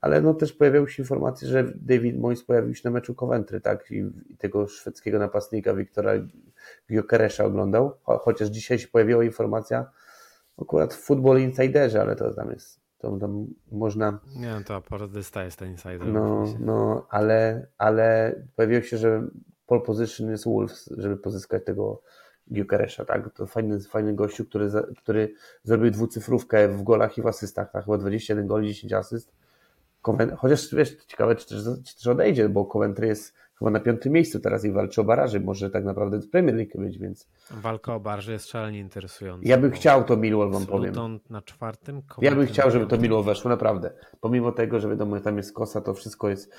ale 0.02 0.20
no 0.20 0.34
też 0.34 0.52
pojawiały 0.52 0.90
się 0.90 1.02
informacje, 1.02 1.48
że 1.48 1.64
David 1.74 2.18
Moyes 2.18 2.44
pojawił 2.44 2.74
się 2.74 2.82
na 2.84 2.90
meczu 2.90 3.14
Coventry, 3.14 3.60
tak, 3.60 3.90
i, 3.90 3.96
i 4.28 4.36
tego 4.36 4.68
szwedzkiego 4.68 5.18
napastnika 5.18 5.74
Wiktora 5.74 6.12
Gyokeresza 6.90 7.44
oglądał, 7.44 7.92
chociaż 8.04 8.48
dzisiaj 8.48 8.78
się 8.78 8.88
pojawiła 8.88 9.24
informacja 9.24 9.90
akurat 10.62 10.94
w 10.94 10.98
Football 10.98 11.40
Insiderze, 11.40 12.00
ale 12.00 12.16
to 12.16 12.34
tam 12.34 12.50
jest 12.50 12.82
to 13.02 13.16
tam 13.18 13.46
można... 13.72 14.18
Nie 14.36 14.46
wiem, 14.46 14.64
to 14.64 14.74
aparodysta 14.74 15.44
jest 15.44 15.58
ten 15.58 15.70
insider. 15.70 16.06
No, 16.06 16.44
no 16.60 17.06
ale, 17.10 17.66
ale 17.78 18.34
pojawiło 18.56 18.82
się, 18.82 18.96
że 18.96 19.26
pole 19.66 19.80
position 19.80 20.30
jest 20.30 20.44
Wolves, 20.44 20.94
żeby 20.96 21.16
pozyskać 21.16 21.64
tego 21.64 22.02
Gyökeresza, 22.50 23.04
tak? 23.04 23.34
To 23.34 23.46
fajny, 23.46 23.80
fajny 23.80 24.14
gościu, 24.14 24.44
który, 24.44 24.70
który 24.98 25.34
zrobił 25.62 25.90
dwucyfrówkę 25.90 26.68
w 26.68 26.82
golach 26.82 27.18
i 27.18 27.22
w 27.22 27.26
asystach, 27.26 27.72
tak? 27.72 27.84
Chyba 27.84 27.98
21 27.98 28.46
goli, 28.46 28.68
10 28.68 28.92
asyst. 28.92 29.32
Chociaż 30.36 30.74
wiesz, 30.74 30.96
ciekawe, 31.06 31.36
czy 31.36 31.48
też, 31.48 31.64
czy 31.86 31.96
też 31.96 32.06
odejdzie, 32.06 32.48
bo 32.48 32.64
Coventry 32.64 33.06
jest 33.06 33.34
chyba 33.58 33.70
na 33.70 33.80
piątym 33.80 34.12
miejscu 34.12 34.40
teraz 34.40 34.64
i 34.64 34.72
walczy 34.72 35.00
o 35.00 35.04
baraży. 35.04 35.40
Może 35.40 35.70
tak 35.70 35.84
naprawdę 35.84 36.20
w 36.20 36.30
Premier 36.30 36.56
League 36.56 36.70
być, 36.74 36.98
więc. 36.98 37.28
Walka 37.50 37.94
o 37.94 38.00
baraży 38.00 38.32
jest 38.32 38.48
szalenie 38.48 38.78
interesująca. 38.78 39.48
Ja 39.48 39.58
bym 39.58 39.70
chciał 39.70 40.04
to 40.04 40.16
Millwall, 40.16 40.50
wam 40.50 40.66
powiem. 40.66 40.94
Na 41.30 41.42
czwartym. 41.42 42.02
Ja 42.20 42.34
bym 42.34 42.46
chciał, 42.46 42.70
żeby 42.70 42.86
to 42.86 42.98
Millwall 42.98 43.24
weszło, 43.24 43.50
naprawdę. 43.50 43.90
Pomimo 44.20 44.52
tego, 44.52 44.80
że 44.80 44.88
wiadomo, 44.88 45.20
tam 45.20 45.36
jest 45.36 45.52
kosa, 45.52 45.80
to 45.80 45.94
wszystko 45.94 46.28
jest 46.28 46.54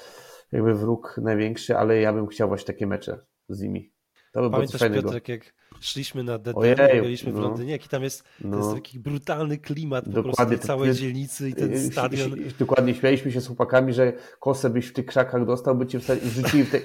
jakby 0.52 0.76
wróg 0.76 1.20
największy, 1.22 1.78
ale 1.78 2.02
ja 2.02 2.14
bym 2.14 2.28
chciał 2.28 2.48
właśnie 2.48 2.68
takie 2.68 2.88
mecze 2.88 3.20
z 3.50 3.62
nimi. 3.62 3.94
To 4.34 4.42
by 4.42 4.50
Pamiętasz, 4.50 4.80
było 4.80 4.92
coś 4.92 5.04
Piotrek, 5.04 5.30
jak 5.30 5.54
szliśmy 5.84 6.24
na 6.24 6.38
DD, 6.38 6.54
byliśmy 7.02 7.32
w 7.32 7.36
no. 7.36 7.42
Londynie, 7.42 7.72
jaki 7.72 7.90
tam 7.90 8.04
jest, 8.04 8.24
no. 8.42 8.58
jest 8.58 8.74
taki 8.74 9.00
brutalny 9.00 9.58
klimat 9.58 10.10
Dokładnie, 10.10 10.32
po 10.32 10.46
prostu 10.46 10.68
całej 10.68 10.94
dzielnicy 10.94 11.50
i 11.50 11.54
ten 11.54 11.92
stadion. 11.92 12.32
Dokładnie, 12.60 12.96
śmialiśmy 12.96 13.32
się 13.32 13.42
z 13.42 13.48
chłopakami, 13.48 13.94
że 13.94 14.14
kosę 14.40 14.70
byś 14.70 14.88
w 14.88 14.94
tych 14.94 15.06
krzakach 15.06 15.46
dostał, 15.46 15.76
by 15.76 15.88
cię 15.88 16.00
wrzucili 16.22 16.64
w 16.64 16.72
te... 16.72 16.80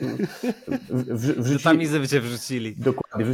W, 0.91 1.59
w, 1.59 1.63
Tamizę 1.63 2.01
by 2.01 2.09
cię 2.09 2.21
wrzucili. 2.21 2.77
Dokładnie, 2.77 3.27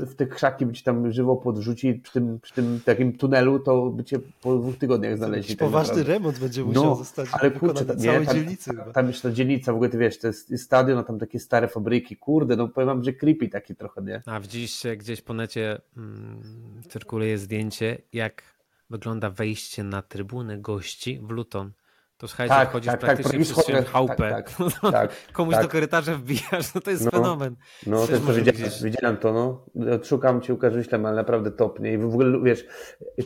w 0.00 0.14
te 0.14 0.26
krzaki 0.26 0.66
by 0.66 0.72
ci 0.72 0.84
tam 0.84 1.12
żywo 1.12 1.36
podrzucili 1.36 1.94
przy 1.94 2.12
tym, 2.12 2.40
przy 2.42 2.54
tym 2.54 2.80
takim 2.84 3.12
tunelu, 3.12 3.58
to 3.58 3.90
by 3.90 4.04
cię 4.04 4.18
po 4.42 4.56
dwóch 4.56 4.76
tygodniach 4.76 5.16
znaleźli. 5.16 5.56
Tak 5.56 5.68
poważny 5.68 5.96
naprawdę. 5.96 6.12
remont 6.12 6.38
będzie 6.38 6.64
musiał 6.64 6.84
no, 6.84 6.96
zostać 6.96 7.28
ale 7.32 7.50
kurczę, 7.50 7.84
całej 7.84 8.20
nie, 8.20 8.26
tam, 8.26 8.34
dzielnicy. 8.34 8.76
Tam, 8.76 8.92
tam 8.92 9.06
jeszcze 9.06 9.28
ta 9.28 9.34
dzielnica, 9.34 9.72
w 9.72 9.74
ogóle 9.74 9.90
ty 9.90 9.98
wiesz, 9.98 10.18
to 10.18 10.26
jest 10.26 10.58
stadion, 10.58 10.98
a 10.98 11.02
tam 11.02 11.18
takie 11.18 11.40
stare 11.40 11.68
fabryki, 11.68 12.16
kurde, 12.16 12.56
no 12.56 12.68
powiem 12.68 12.86
wam, 12.86 13.04
że 13.04 13.12
creepy 13.12 13.48
taki 13.48 13.74
trochę, 13.74 14.02
nie? 14.02 14.22
A 14.26 14.40
widzieliście 14.40 14.96
gdzieś 15.08 15.22
po 15.22 15.34
necie 15.34 15.80
mm, 15.96 16.82
cyrkuluje 16.88 17.38
zdjęcie, 17.38 17.98
jak 18.12 18.42
wygląda 18.90 19.30
wejście 19.30 19.84
na 19.84 20.02
trybunę 20.02 20.58
gości 20.58 21.20
w 21.22 21.30
Luton. 21.30 21.72
To 22.18 22.28
słuchajcie, 22.28 22.54
tak, 22.54 22.70
chodzisz 22.70 22.90
tak, 22.90 23.00
tak 23.00 23.08
praktycznie 23.08 23.54
tak, 23.54 23.64
przez 23.64 23.88
chałupę. 23.88 24.30
Tak, 24.30 24.50
tak, 24.82 24.92
tak, 24.92 25.10
Komuś 25.32 25.54
do 25.56 25.68
korytarza 25.68 26.14
wbijasz, 26.14 26.74
no 26.74 26.80
to 26.80 26.90
jest 26.90 27.04
no, 27.04 27.10
fenomen. 27.10 27.56
No, 27.86 28.06
też 28.06 28.20
to 28.20 28.32
widziałem, 28.32 28.72
widziałem 28.82 29.16
to, 29.16 29.32
no. 29.32 29.66
Szukam 30.04 30.40
cię, 30.40 30.54
ukażę 30.54 30.84
ślem, 30.84 31.06
ale 31.06 31.16
naprawdę 31.16 31.50
topnie. 31.50 31.92
I 31.92 31.98
w 31.98 32.04
ogóle, 32.04 32.40
wiesz, 32.42 32.66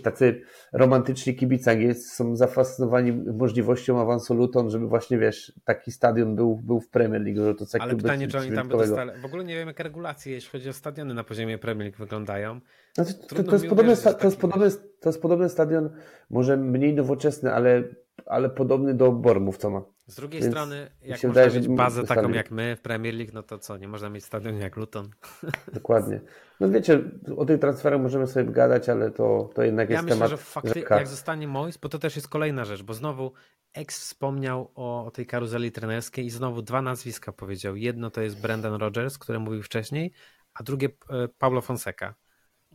tacy 0.03 0.43
romantyczni 0.73 1.35
kibice 1.35 1.71
angielscy 1.71 2.17
są 2.17 2.37
zafascynowani 2.37 3.13
możliwością 3.13 4.01
awansu 4.01 4.35
Luton, 4.35 4.71
żeby 4.71 4.87
właśnie, 4.87 5.19
wiesz, 5.19 5.53
taki 5.65 5.93
stadion 5.93 6.37
był, 6.37 6.57
był 6.57 6.81
w 6.81 6.89
Premier 6.89 7.23
League. 7.23 7.45
Że 7.45 7.55
to 7.55 7.67
coś 7.67 7.81
ale 7.81 7.97
pytanie, 7.97 8.29
czy 8.29 8.39
oni 8.39 8.53
tam 8.53 8.69
by 8.69 8.77
dostali... 8.77 9.11
W 9.21 9.25
ogóle 9.25 9.45
nie 9.45 9.55
wiem, 9.55 9.69
jakie 9.69 9.83
regulacje, 9.83 10.33
jeśli 10.33 10.51
chodzi 10.51 10.69
o 10.69 10.73
stadiony 10.73 11.15
na 11.15 11.25
poziomie 11.25 11.59
Premier 11.59 11.87
League 11.87 11.99
wyglądają. 11.99 12.61
Znaczy, 12.95 13.15
to, 13.15 13.43
to, 13.43 13.53
jest 13.53 13.67
podobny, 13.67 13.97
to, 13.97 14.27
jest 14.27 14.41
podobny, 14.41 14.71
to 15.01 15.09
jest 15.09 15.23
podobny 15.23 15.49
stadion, 15.49 15.91
może 16.31 16.57
mniej 16.57 16.95
nowoczesny, 16.95 17.53
ale 17.53 17.85
ale 18.27 18.51
podobny 18.51 18.95
do 18.95 19.13
Bormów, 19.13 19.57
co 19.59 19.71
ma. 19.71 19.83
Z 20.07 20.15
drugiej 20.15 20.41
Więc 20.41 20.55
strony, 20.55 20.91
jak 21.03 21.23
można 21.25 21.29
wydaje, 21.29 21.61
mieć 21.61 21.69
bazę 21.69 22.05
taką 22.05 22.29
jak 22.31 22.51
my 22.51 22.77
w 22.77 22.81
Premier 22.81 23.15
League, 23.15 23.31
no 23.35 23.43
to 23.43 23.59
co, 23.59 23.77
nie 23.77 23.89
można 23.89 24.11
mieć 24.11 24.25
stadion 24.25 24.57
jak 24.57 24.77
Luton. 24.77 25.11
Dokładnie. 25.75 26.21
No 26.61 26.71
wiecie, 26.71 27.01
o 27.37 27.45
tych 27.45 27.61
transferach 27.61 28.01
możemy 28.01 28.27
sobie 28.27 28.53
gadać, 28.53 28.89
ale 28.89 29.11
to, 29.11 29.51
to 29.55 29.63
jednak 29.63 29.91
ja 29.91 29.97
jest 29.97 30.05
myślę, 30.05 30.17
temat 30.17 30.31
że 30.31 30.37
fakty, 30.37 30.85
jak 30.91 31.09
zostanie 31.09 31.49
Mois, 31.49 31.77
bo 31.77 31.89
to 31.89 31.99
też 31.99 32.17
jest 32.17 32.29
kolejna 32.29 32.65
rzecz, 32.65 32.83
bo 32.83 32.95
znowu 32.95 33.33
Ex 33.75 34.01
wspomniał 34.01 34.71
o, 34.75 35.05
o 35.05 35.11
tej 35.11 35.27
karuzeli 35.27 35.73
trenerskiej 35.73 36.27
i 36.27 36.31
znowu 36.31 36.63
dwa 36.63 36.83
nazwiska 36.83 37.33
powiedział. 37.33 37.77
Jedno 37.77 38.11
to 38.11 38.21
jest 38.21 38.41
Brendan 38.41 38.75
Rodgers, 38.75 39.19
który 39.19 39.39
mówił 39.39 39.63
wcześniej, 39.63 40.13
a 40.55 40.63
drugie 40.63 40.89
e, 41.11 41.29
Pablo 41.39 41.61
Fonseca. 41.61 42.15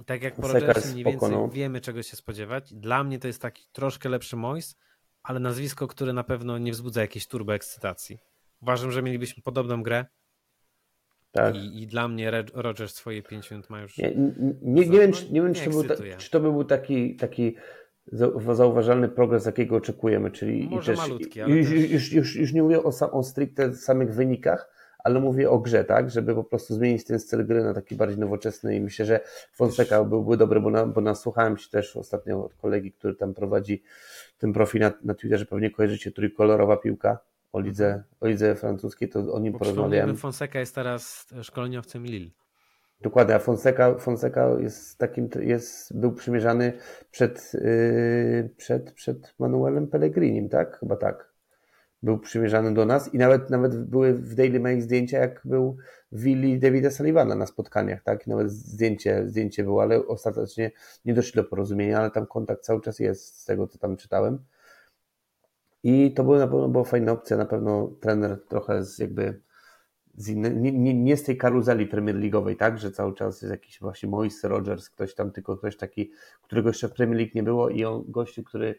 I 0.01 0.05
tak 0.05 0.23
jak 0.23 0.35
po 0.35 0.47
Rodgersie 0.47 0.91
mniej 0.91 1.03
więcej 1.03 1.31
no. 1.31 1.49
wiemy 1.49 1.81
czego 1.81 2.03
się 2.03 2.15
spodziewać, 2.15 2.73
dla 2.73 3.03
mnie 3.03 3.19
to 3.19 3.27
jest 3.27 3.41
taki 3.41 3.67
troszkę 3.71 4.09
lepszy 4.09 4.35
Mois, 4.35 4.75
ale 5.27 5.39
nazwisko, 5.39 5.87
które 5.87 6.13
na 6.13 6.23
pewno 6.23 6.57
nie 6.57 6.71
wzbudza 6.71 7.01
jakiejś 7.01 7.27
turbo 7.27 7.55
ekscytacji. 7.55 8.17
Uważam, 8.61 8.91
że 8.91 9.03
mielibyśmy 9.03 9.43
podobną 9.43 9.83
grę. 9.83 10.05
Tak. 11.31 11.55
I, 11.55 11.81
I, 11.83 11.87
dla 11.87 12.07
mnie 12.07 12.31
Rogers 12.53 12.95
swoje 12.95 13.23
5 13.23 13.51
minut 13.51 13.69
ma 13.69 13.81
już. 13.81 13.97
Nie, 13.97 14.13
nie, 14.61 14.87
nie 14.87 14.99
wiem, 14.99 15.11
czy, 15.11 15.31
nie 15.31 15.41
wiem 15.41 15.53
czy, 15.53 15.63
to 15.63 15.69
był, 15.69 15.83
czy 16.17 16.31
to 16.31 16.39
by 16.39 16.51
był 16.51 16.63
taki, 16.63 17.15
taki 17.15 17.55
zauważalny 18.51 19.09
progres, 19.09 19.45
jakiego 19.45 19.75
oczekujemy. 19.75 20.31
Czyli 20.31 20.67
Może 20.69 20.91
też, 20.91 20.99
malutki, 20.99 21.41
ale 21.41 21.55
już, 21.55 21.69
też... 21.69 21.91
już, 21.91 22.11
już, 22.13 22.35
już 22.35 22.53
nie 22.53 22.63
mówię 22.63 22.83
o, 22.83 23.11
o 23.11 23.23
stricte 23.23 23.75
samych 23.75 24.13
wynikach, 24.13 24.69
ale 24.99 25.19
mówię 25.19 25.49
o 25.49 25.59
grze, 25.59 25.83
tak, 25.83 26.09
żeby 26.09 26.35
po 26.35 26.43
prostu 26.43 26.75
zmienić 26.75 27.05
ten 27.05 27.19
styl 27.19 27.45
gry 27.45 27.63
na 27.63 27.73
taki 27.73 27.95
bardziej 27.95 28.19
nowoczesny 28.19 28.75
i 28.75 28.81
myślę, 28.81 29.05
że 29.05 29.19
Fonseca 29.53 30.03
byłby 30.03 30.37
dobry, 30.37 30.59
bo, 30.59 30.69
na, 30.69 30.85
bo 30.85 31.01
nasłuchałem 31.01 31.57
się 31.57 31.69
też 31.69 31.97
ostatnio 31.97 32.45
od 32.45 32.53
kolegi, 32.53 32.91
który 32.91 33.15
tam 33.15 33.33
prowadzi 33.33 33.83
ten 34.37 34.53
profil 34.53 34.81
na, 34.81 34.93
na 35.03 35.13
Twitterze, 35.13 35.45
pewnie 35.45 35.71
kojarzycie, 35.71 36.11
trójkolorowa 36.11 36.77
piłka 36.77 37.19
o 37.53 37.59
lidze, 37.59 37.85
mhm. 37.85 38.03
o 38.19 38.27
lidze 38.27 38.55
francuskiej, 38.55 39.09
to 39.09 39.33
o 39.33 39.39
nim 39.39 39.53
porozmawiałem. 39.53 40.17
Fonseca 40.17 40.59
jest 40.59 40.75
teraz 40.75 41.27
szkoleniowcem 41.41 42.05
Lille. 42.05 42.29
Dokładnie, 43.01 43.35
a 43.35 43.39
Fonseca, 43.39 43.95
Fonseca 43.95 44.59
jest 44.59 44.97
takim, 44.97 45.29
jest, 45.39 45.99
był 45.99 46.11
przymierzany 46.11 46.73
przed, 47.11 47.53
yy, 47.53 48.49
przed, 48.57 48.91
przed 48.91 49.33
Manuelem 49.39 49.87
Pellegrinim, 49.87 50.49
tak? 50.49 50.79
Chyba 50.79 50.95
tak 50.95 51.26
był 52.07 52.19
przymierzany 52.19 52.73
do 52.73 52.85
nas 52.85 53.13
i 53.13 53.17
nawet, 53.17 53.49
nawet 53.49 53.85
były 53.85 54.13
w 54.13 54.35
Daily 54.35 54.59
Mail 54.59 54.81
zdjęcia, 54.81 55.19
jak 55.19 55.41
był 55.45 55.77
w 56.11 56.21
willi 56.21 56.59
Davida 56.59 56.91
Sullivana 56.91 57.35
na 57.35 57.45
spotkaniach, 57.45 58.03
tak? 58.03 58.27
I 58.27 58.29
nawet 58.29 58.51
zdjęcie, 58.51 59.23
zdjęcie 59.27 59.63
było, 59.63 59.81
ale 59.81 60.07
ostatecznie 60.07 60.71
nie 61.05 61.13
doszli 61.13 61.35
do 61.35 61.43
porozumienia, 61.43 61.99
ale 61.99 62.11
tam 62.11 62.27
kontakt 62.27 62.63
cały 62.63 62.81
czas 62.81 62.99
jest 62.99 63.41
z 63.41 63.45
tego, 63.45 63.67
co 63.67 63.77
tam 63.77 63.97
czytałem. 63.97 64.39
I 65.83 66.13
to 66.13 66.23
była 66.23 66.39
na 66.39 66.47
pewno 66.47 66.69
była 66.69 66.83
fajna 66.83 67.11
opcja, 67.11 67.37
na 67.37 67.45
pewno 67.45 67.91
trener 68.01 68.43
trochę 68.47 68.83
z 68.83 68.99
jakby 68.99 69.41
z 70.15 70.29
inne, 70.29 70.49
nie, 70.49 70.71
nie, 70.71 70.93
nie, 70.93 71.17
z 71.17 71.23
tej 71.23 71.37
karuzeli 71.37 71.87
Premier 71.87 72.15
League'owej, 72.15 72.55
tak, 72.55 72.79
że 72.79 72.91
cały 72.91 73.13
czas 73.13 73.41
jest 73.41 73.51
jakiś 73.51 73.79
właśnie 73.79 74.09
Moise 74.09 74.47
Rogers, 74.47 74.89
ktoś 74.89 75.15
tam, 75.15 75.31
tylko 75.31 75.57
ktoś 75.57 75.77
taki, 75.77 76.11
którego 76.41 76.69
jeszcze 76.69 76.87
w 76.87 76.93
Premier 76.93 77.17
League 77.17 77.31
nie 77.35 77.43
było 77.43 77.69
i 77.69 77.85
on 77.85 78.03
gościu, 78.07 78.43
który 78.43 78.75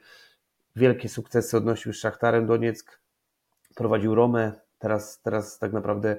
wielkie 0.77 1.09
sukcesy 1.09 1.57
odnosił 1.57 1.93
z 1.93 1.97
Szachtarem 1.97 2.47
Donieck, 2.47 3.01
prowadził 3.75 4.15
Romę, 4.15 4.53
teraz, 4.79 5.21
teraz 5.23 5.59
tak 5.59 5.73
naprawdę 5.73 6.17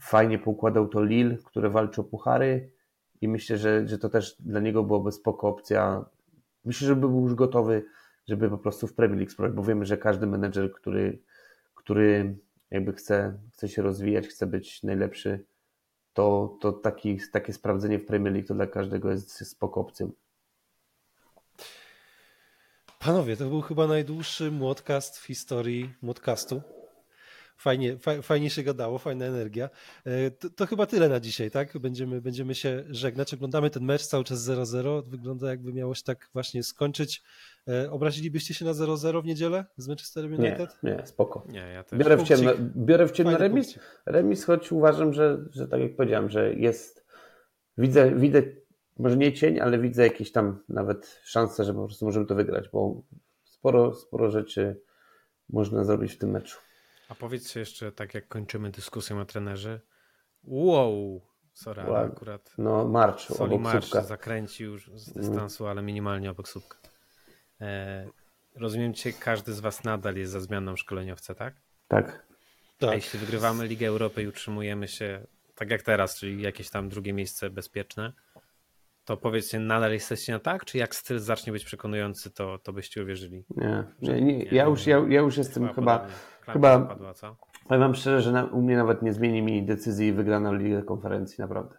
fajnie 0.00 0.38
poukładał 0.38 0.88
to 0.88 1.04
Lille, 1.04 1.36
które 1.44 1.70
walczy 1.70 2.00
o 2.00 2.04
puchary 2.04 2.72
i 3.20 3.28
myślę, 3.28 3.58
że, 3.58 3.88
że 3.88 3.98
to 3.98 4.08
też 4.08 4.36
dla 4.40 4.60
niego 4.60 4.82
byłoby 4.82 5.12
spoko 5.12 5.48
opcja. 5.48 6.04
Myślę, 6.64 6.88
że 6.88 6.96
by 6.96 7.08
był 7.08 7.22
już 7.22 7.34
gotowy, 7.34 7.84
żeby 8.28 8.50
po 8.50 8.58
prostu 8.58 8.86
w 8.86 8.94
Premier 8.94 9.18
League 9.18 9.30
spróbować, 9.30 9.56
bo 9.56 9.62
wiemy, 9.62 9.86
że 9.86 9.98
każdy 9.98 10.26
menedżer, 10.26 10.72
który, 10.72 11.22
który 11.74 12.36
jakby 12.70 12.92
chce, 12.92 13.38
chce 13.52 13.68
się 13.68 13.82
rozwijać, 13.82 14.28
chce 14.28 14.46
być 14.46 14.82
najlepszy, 14.82 15.44
to, 16.12 16.58
to 16.60 16.72
taki, 16.72 17.18
takie 17.32 17.52
sprawdzenie 17.52 17.98
w 17.98 18.06
Premier 18.06 18.32
League 18.32 18.48
to 18.48 18.54
dla 18.54 18.66
każdego 18.66 19.10
jest 19.10 19.48
spoko 19.48 19.80
opcją. 19.80 20.10
Panowie, 22.98 23.36
to 23.36 23.48
był 23.48 23.60
chyba 23.60 23.86
najdłuższy 23.86 24.50
młodcast 24.50 25.18
w 25.18 25.24
historii 25.24 25.94
młodcastu 26.02 26.62
fajnie, 27.60 27.96
fajnie 28.22 28.50
się 28.50 28.62
gadało, 28.62 28.98
fajna 28.98 29.24
energia. 29.24 29.70
E, 30.04 30.30
to, 30.30 30.50
to, 30.50 30.66
chyba 30.66 30.86
tyle 30.86 31.08
na 31.08 31.20
dzisiaj, 31.20 31.50
tak? 31.50 31.78
Będziemy, 31.78 32.20
będziemy 32.20 32.54
się 32.54 32.84
żegnać. 32.90 33.34
Oglądamy 33.34 33.70
ten 33.70 33.84
mecz 33.84 34.06
cały 34.06 34.24
czas 34.24 34.48
0-0. 34.48 35.04
Wygląda 35.08 35.50
jakby 35.50 35.72
miało 35.72 35.94
się 35.94 36.02
tak 36.02 36.28
właśnie 36.32 36.62
skończyć. 36.62 37.22
E, 37.68 37.90
obrazilibyście 37.90 38.54
się 38.54 38.64
na 38.64 38.72
0-0 38.72 39.22
w 39.22 39.24
niedzielę 39.24 39.64
z 39.76 39.88
Manchester 39.88 40.24
United? 40.24 40.78
Nie, 40.82 40.96
nie 40.96 41.06
spoko. 41.06 41.44
Nie, 41.48 41.58
ja 41.58 41.84
też. 41.84 41.98
Biorę 41.98 42.16
w 42.16 42.22
ciemno, 42.22 42.52
biorę 42.76 43.06
w 43.06 43.12
ciemno 43.12 43.38
remis, 43.38 43.78
remis, 44.06 44.44
choć 44.44 44.72
uważam, 44.72 45.12
że, 45.12 45.44
że 45.50 45.68
tak 45.68 45.80
jak 45.80 45.96
powiedziałem, 45.96 46.30
że 46.30 46.54
jest, 46.54 47.06
widzę, 47.78 48.14
widzę 48.14 48.42
może 48.98 49.16
nie 49.16 49.32
cień, 49.32 49.60
ale 49.60 49.78
widzę 49.78 50.02
jakieś 50.02 50.32
tam 50.32 50.62
nawet 50.68 51.20
szanse, 51.24 51.64
że 51.64 51.74
po 51.74 51.84
prostu 51.84 52.06
możemy 52.06 52.26
to 52.26 52.34
wygrać, 52.34 52.68
bo 52.72 53.02
sporo, 53.44 53.94
sporo 53.94 54.30
rzeczy 54.30 54.80
można 55.48 55.84
zrobić 55.84 56.12
w 56.12 56.18
tym 56.18 56.30
meczu. 56.30 56.58
A 57.10 57.14
powiedzcie 57.14 57.60
jeszcze, 57.60 57.92
tak 57.92 58.14
jak 58.14 58.28
kończymy 58.28 58.70
dyskusję 58.70 59.16
o 59.16 59.24
trenerze, 59.24 59.80
wow, 60.44 61.20
sorry, 61.54 61.82
ale 61.82 61.90
Ładnie. 61.90 62.16
akurat 62.16 62.54
No, 62.58 62.88
marcz, 62.88 63.26
Soli 63.26 63.54
obok 63.54 63.72
słupka. 63.72 64.02
zakręcił 64.02 64.72
już 64.72 64.90
z 64.94 65.08
Mhm. 65.08 65.26
dystansu, 65.26 65.66
ale 65.66 65.82
minimalnie 65.82 66.30
obok 66.30 66.48
słupka. 66.48 66.78
E, 67.60 68.06
rozumiem 68.56 68.94
cię, 68.94 69.12
każdy 69.12 69.52
z 69.52 69.60
was 69.60 69.84
nadal 69.84 70.16
jest 70.16 70.32
za 70.32 70.40
zmianą 70.40 70.76
szkoleniowca, 70.76 71.34
tak? 71.34 71.54
Tak. 71.88 72.26
A 72.80 72.86
Tak. 72.86 72.94
jeśli 72.94 73.18
wygrywamy 73.18 73.66
Ligę 73.66 73.86
Europy 73.88 74.22
i 74.22 74.26
utrzymujemy 74.28 74.88
się 74.88 75.26
tak 75.54 75.70
jak 75.70 75.82
teraz, 75.82 76.18
czyli 76.18 76.42
jakieś 76.42 76.70
tam 76.70 76.88
drugie 76.88 77.12
miejsce 77.12 77.50
bezpieczne, 77.50 78.12
to 79.04 79.16
powiedzcie, 79.16 79.58
nadal 79.58 79.92
jesteście 79.92 80.32
na 80.32 80.38
tak? 80.38 80.64
Czy 80.64 80.78
jak 80.78 80.94
styl 80.94 81.18
zacznie 81.18 81.52
być 81.52 81.64
przekonujący, 81.64 82.30
to, 82.30 82.58
to 82.58 82.72
byście 82.72 83.02
uwierzyli? 83.02 83.44
Nie, 83.56 83.84
nie, 84.02 84.20
nie, 84.20 84.44
ja, 84.44 84.64
już, 84.64 84.86
ja, 84.86 84.96
ja 85.08 85.20
już 85.20 85.36
jestem 85.36 85.74
chyba, 85.74 85.98
podobnie. 85.98 86.16
Klamka 86.52 86.68
chyba- 86.70 86.78
zapadła, 86.88 87.14
co? 87.14 87.36
powiem 87.64 87.80
wam 87.80 87.94
szczerze, 87.94 88.20
że 88.22 88.32
na, 88.32 88.44
u 88.44 88.62
mnie 88.62 88.76
nawet 88.76 89.02
nie 89.02 89.12
zmieni 89.12 89.42
mi 89.42 89.62
decyzji 89.62 90.12
wygrana 90.12 90.52
Ligę 90.52 90.82
Konferencji, 90.82 91.36
naprawdę. 91.38 91.78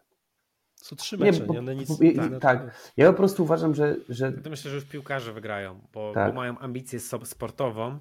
Są 0.76 0.96
trzy 0.96 1.18
mecze, 1.18 1.44
bo- 1.46 1.54
nie? 1.54 1.60
One 1.60 1.76
nic 1.76 1.98
bo- 1.98 2.04
i- 2.04 2.16
tak, 2.16 2.40
tak. 2.40 2.92
Ja 2.98 3.12
po 3.12 3.18
prostu 3.18 3.44
uważam, 3.44 3.76
że, 3.76 3.96
że 4.10 4.34
Ja 4.44 4.50
myślę, 4.50 4.72
że 4.72 4.76
już 4.76 4.86
piłkarze 4.86 5.34
wygrają, 5.34 5.88
bo, 5.94 6.12
Tak. 6.14 6.30
bo 6.30 6.36
mają 6.36 6.60
ambicję 6.60 7.00
sportową. 7.24 8.00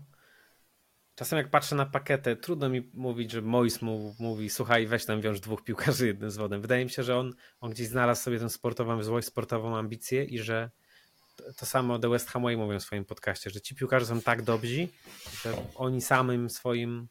Czasem 1.14 1.36
jak 1.36 1.50
patrzę 1.50 1.76
na 1.76 1.86
paketę, 1.86 2.36
trudno 2.36 2.68
mi 2.68 2.90
mówić, 2.94 3.30
że 3.30 3.42
Mois 3.42 3.82
mu, 3.82 4.14
mówi, 4.18 4.50
słuchaj, 4.50 4.86
weź 4.86 5.04
tam 5.04 5.20
wiąż 5.20 5.40
dwóch 5.40 5.64
piłkarzy 5.64 6.06
jednym 6.06 6.30
z 6.30 6.36
wodem. 6.36 6.60
Wydaje 6.62 6.84
mi 6.84 6.90
się, 6.90 7.02
że 7.02 7.16
on, 7.18 7.32
on 7.60 7.70
gdzieś 7.70 7.88
znalazł 7.88 8.22
sobie 8.22 8.38
tę 8.38 8.48
sportową 8.48 9.02
złość, 9.02 9.26
sportową 9.26 9.76
ambicję 9.76 10.24
i 10.24 10.38
że 10.38 10.70
to, 11.56 11.66
samo 11.66 11.98
The 11.98 12.08
West 12.08 12.28
Ham 12.30 12.42
mówią 12.42 12.78
w 12.78 12.82
swoim 12.82 13.04
podcaście, 13.04 13.50
że 13.50 13.60
ci 13.60 13.74
piłkarze 13.74 14.06
są 14.06 14.20
tak 14.20 14.42
dobrzy, 14.42 14.88
że 15.42 15.52
oni 15.74 16.00
samym 16.00 16.50
swoim 16.50 17.08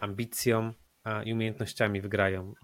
ambicją 0.00 0.72
a, 1.04 1.22
i 1.22 1.32
umiejętnościami 1.32 2.00
wygrają. 2.00 2.54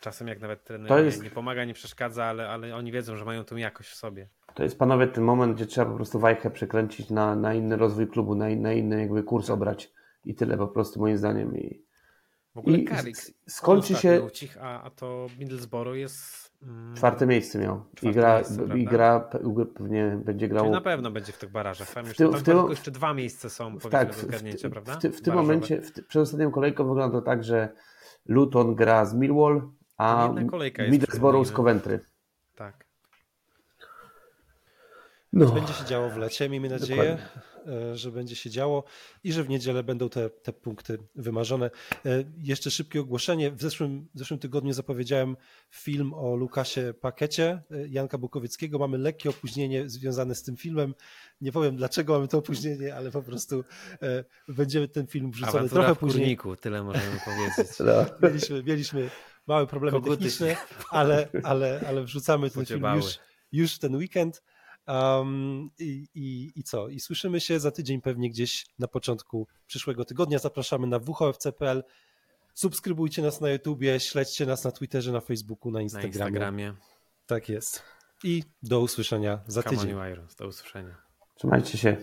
Czasem 0.00 0.28
jak 0.28 0.40
nawet 0.40 0.64
trener 0.64 0.88
jest- 1.04 1.22
nie 1.22 1.30
pomaga, 1.30 1.64
nie 1.64 1.74
przeszkadza, 1.74 2.24
ale, 2.24 2.48
ale 2.48 2.76
oni 2.76 2.92
wiedzą, 2.92 3.16
że 3.16 3.24
mają 3.24 3.44
tą 3.44 3.56
jakość 3.56 3.90
w 3.90 3.94
sobie. 3.96 4.28
to 4.54 4.62
jest 4.62 4.78
panowie 4.78 5.06
ten 5.06 5.24
moment, 5.24 5.56
gdzie 5.56 5.66
trzeba 5.66 5.90
po 5.90 5.96
prostu 5.96 6.18
wajchę 6.18 6.50
przekręcić 6.50 7.10
na, 7.10 7.36
na 7.36 7.54
inny 7.54 7.76
rozwój 7.76 8.08
klubu, 8.08 8.34
na, 8.34 8.48
na 8.48 8.72
inny 8.72 9.00
jakby 9.00 9.22
kurs 9.22 9.50
obrać 9.50 9.90
i 10.24 10.34
tyle 10.34 10.58
po 10.58 10.68
prostu 10.68 11.00
moim 11.00 11.18
zdaniem. 11.18 11.56
I, 11.58 11.82
W 12.54 12.58
ogóle 12.58 12.78
I 12.78 12.86
skończy 13.48 13.94
się- 13.94 14.30
Cich, 14.32 14.56
a, 14.60 14.82
a 14.82 14.90
to 14.90 15.26
Middlesbrough 15.38 15.96
jest. 15.96 16.51
Mm, 16.62 16.96
czwarte 16.96 17.26
miejsce 17.26 17.58
miał. 17.58 17.84
I 17.92 17.96
Czwarte 17.96 18.20
gra, 18.20 18.34
miejsce, 18.36 18.78
i 18.78 18.84
gra 18.84 19.28
pe- 19.32 19.66
pewnie 19.66 20.20
będzie 20.24 20.48
grał. 20.48 20.64
Czyli 20.64 20.72
na 20.72 20.80
pewno 20.80 21.10
będzie 21.10 21.32
w 21.32 21.38
tych 21.38 21.50
barażach. 21.52 21.94
Tam, 21.94 22.06
już, 22.06 22.16
tym- 22.16 22.30
tam 22.30 22.40
w 22.40 22.42
tym- 22.42 22.54
tylko 22.56 22.70
jeszcze 22.70 22.90
dwa 22.90 23.14
miejsca 23.14 23.48
są 23.48 23.64
powiedzmy 23.64 23.90
tak, 23.90 24.08
do 24.08 24.14
w, 24.14 24.16
w, 24.16 24.20
zgadnięcia, 24.20 24.68
w, 24.68 24.72
prawda? 24.72 24.92
w, 24.94 24.98
ty- 24.98 25.10
w 25.10 25.22
tym 25.22 25.34
momencie, 25.34 25.80
w, 25.80 25.92
ty- 25.92 26.02
przed 26.02 26.22
ostatnią 26.22 26.50
kolejką 26.50 26.88
wygląda 26.88 27.18
to 27.18 27.22
tak, 27.24 27.44
że 27.44 27.68
Luton 28.26 28.74
gra 28.74 29.04
z 29.04 29.14
Millwall, 29.14 29.62
a 29.96 30.28
Middlesbrough 30.36 31.00
z 31.08 31.08
przypomnijmy. 31.10 31.52
Coventry. 31.52 32.00
Tak. 32.54 32.84
No. 35.32 35.46
Będzie 35.52 35.72
się 35.72 35.84
działo 35.84 36.10
w 36.10 36.16
lecie, 36.16 36.48
miejmy 36.48 36.68
nadzieję, 36.68 37.18
e, 37.66 37.96
że 37.96 38.10
będzie 38.10 38.36
się 38.36 38.50
działo 38.50 38.84
i 39.24 39.32
że 39.32 39.42
w 39.44 39.48
niedzielę 39.48 39.82
będą 39.82 40.08
te, 40.08 40.30
te 40.30 40.52
punkty 40.52 40.98
wymarzone. 41.14 41.70
E, 42.06 42.24
Jeszcze 42.38 42.70
szybkie 42.70 43.00
ogłoszenie. 43.00 43.50
W 43.50 43.62
zeszłym, 43.62 44.08
w 44.14 44.18
zeszłym 44.18 44.38
tygodniu 44.40 44.72
zapowiedziałem 44.72 45.36
film 45.70 46.14
o 46.14 46.36
Lukasie 46.36 46.94
Pakecie 47.00 47.62
e, 47.70 47.88
Janka 47.88 48.18
Bukowieckiego. 48.18 48.78
Mamy 48.78 48.98
lekkie 48.98 49.30
opóźnienie 49.30 49.88
związane 49.88 50.34
z 50.34 50.42
tym 50.42 50.56
filmem. 50.56 50.94
Nie 51.40 51.52
powiem 51.52 51.76
dlaczego 51.76 52.12
mamy 52.12 52.28
to 52.28 52.38
opóźnienie, 52.38 52.94
ale 52.96 53.10
po 53.10 53.22
prostu 53.22 53.64
e, 54.02 54.24
będzie 54.48 54.88
ten 54.88 55.06
film 55.06 55.30
wrzucony 55.30 55.58
Awantura 55.58 55.82
trochę 55.82 55.94
w 55.94 55.98
później. 55.98 56.22
kurniku, 56.36 56.56
tyle 56.56 56.82
możemy 56.82 57.18
powiedzieć. 57.24 57.78
No. 57.80 58.28
Mieliśmy, 58.28 58.62
mieliśmy 58.62 59.10
małe 59.46 59.66
problemy 59.66 59.96
Koguty 59.98 60.16
techniczne, 60.16 60.56
ale, 60.90 61.28
ale, 61.42 61.80
ale 61.88 62.04
wrzucamy 62.04 62.50
ten 62.50 62.66
film 62.66 62.84
już, 62.96 63.18
już 63.52 63.74
w 63.74 63.78
ten 63.78 63.96
weekend. 63.96 64.42
Um, 64.86 65.70
i, 65.78 66.06
i, 66.14 66.52
I 66.56 66.62
co? 66.62 66.88
I 66.88 67.00
słyszymy 67.00 67.40
się 67.40 67.60
za 67.60 67.70
tydzień 67.70 68.00
pewnie 68.00 68.30
gdzieś 68.30 68.66
na 68.78 68.88
początku 68.88 69.46
przyszłego 69.66 70.04
tygodnia. 70.04 70.38
Zapraszamy 70.38 70.86
na 70.86 70.98
www.fc.pl. 70.98 71.84
Subskrybujcie 72.54 73.22
nas 73.22 73.40
na 73.40 73.50
YouTubie, 73.50 74.00
śledźcie 74.00 74.46
nas 74.46 74.64
na 74.64 74.72
Twitterze, 74.72 75.12
na 75.12 75.20
Facebooku, 75.20 75.72
na 75.72 75.78
Na 75.78 75.82
Instagramie. 75.82 76.08
Instagramie. 76.08 76.74
Tak 77.26 77.48
jest. 77.48 77.82
I 78.24 78.42
do 78.62 78.80
usłyszenia 78.80 79.40
za 79.46 79.62
Come 79.62 79.76
on, 79.76 79.82
tydzień. 79.82 79.98
Irons. 80.12 80.34
Do 80.36 80.46
usłyszenia. 80.46 80.96
Trzymajcie 81.34 81.78
się. 81.78 81.96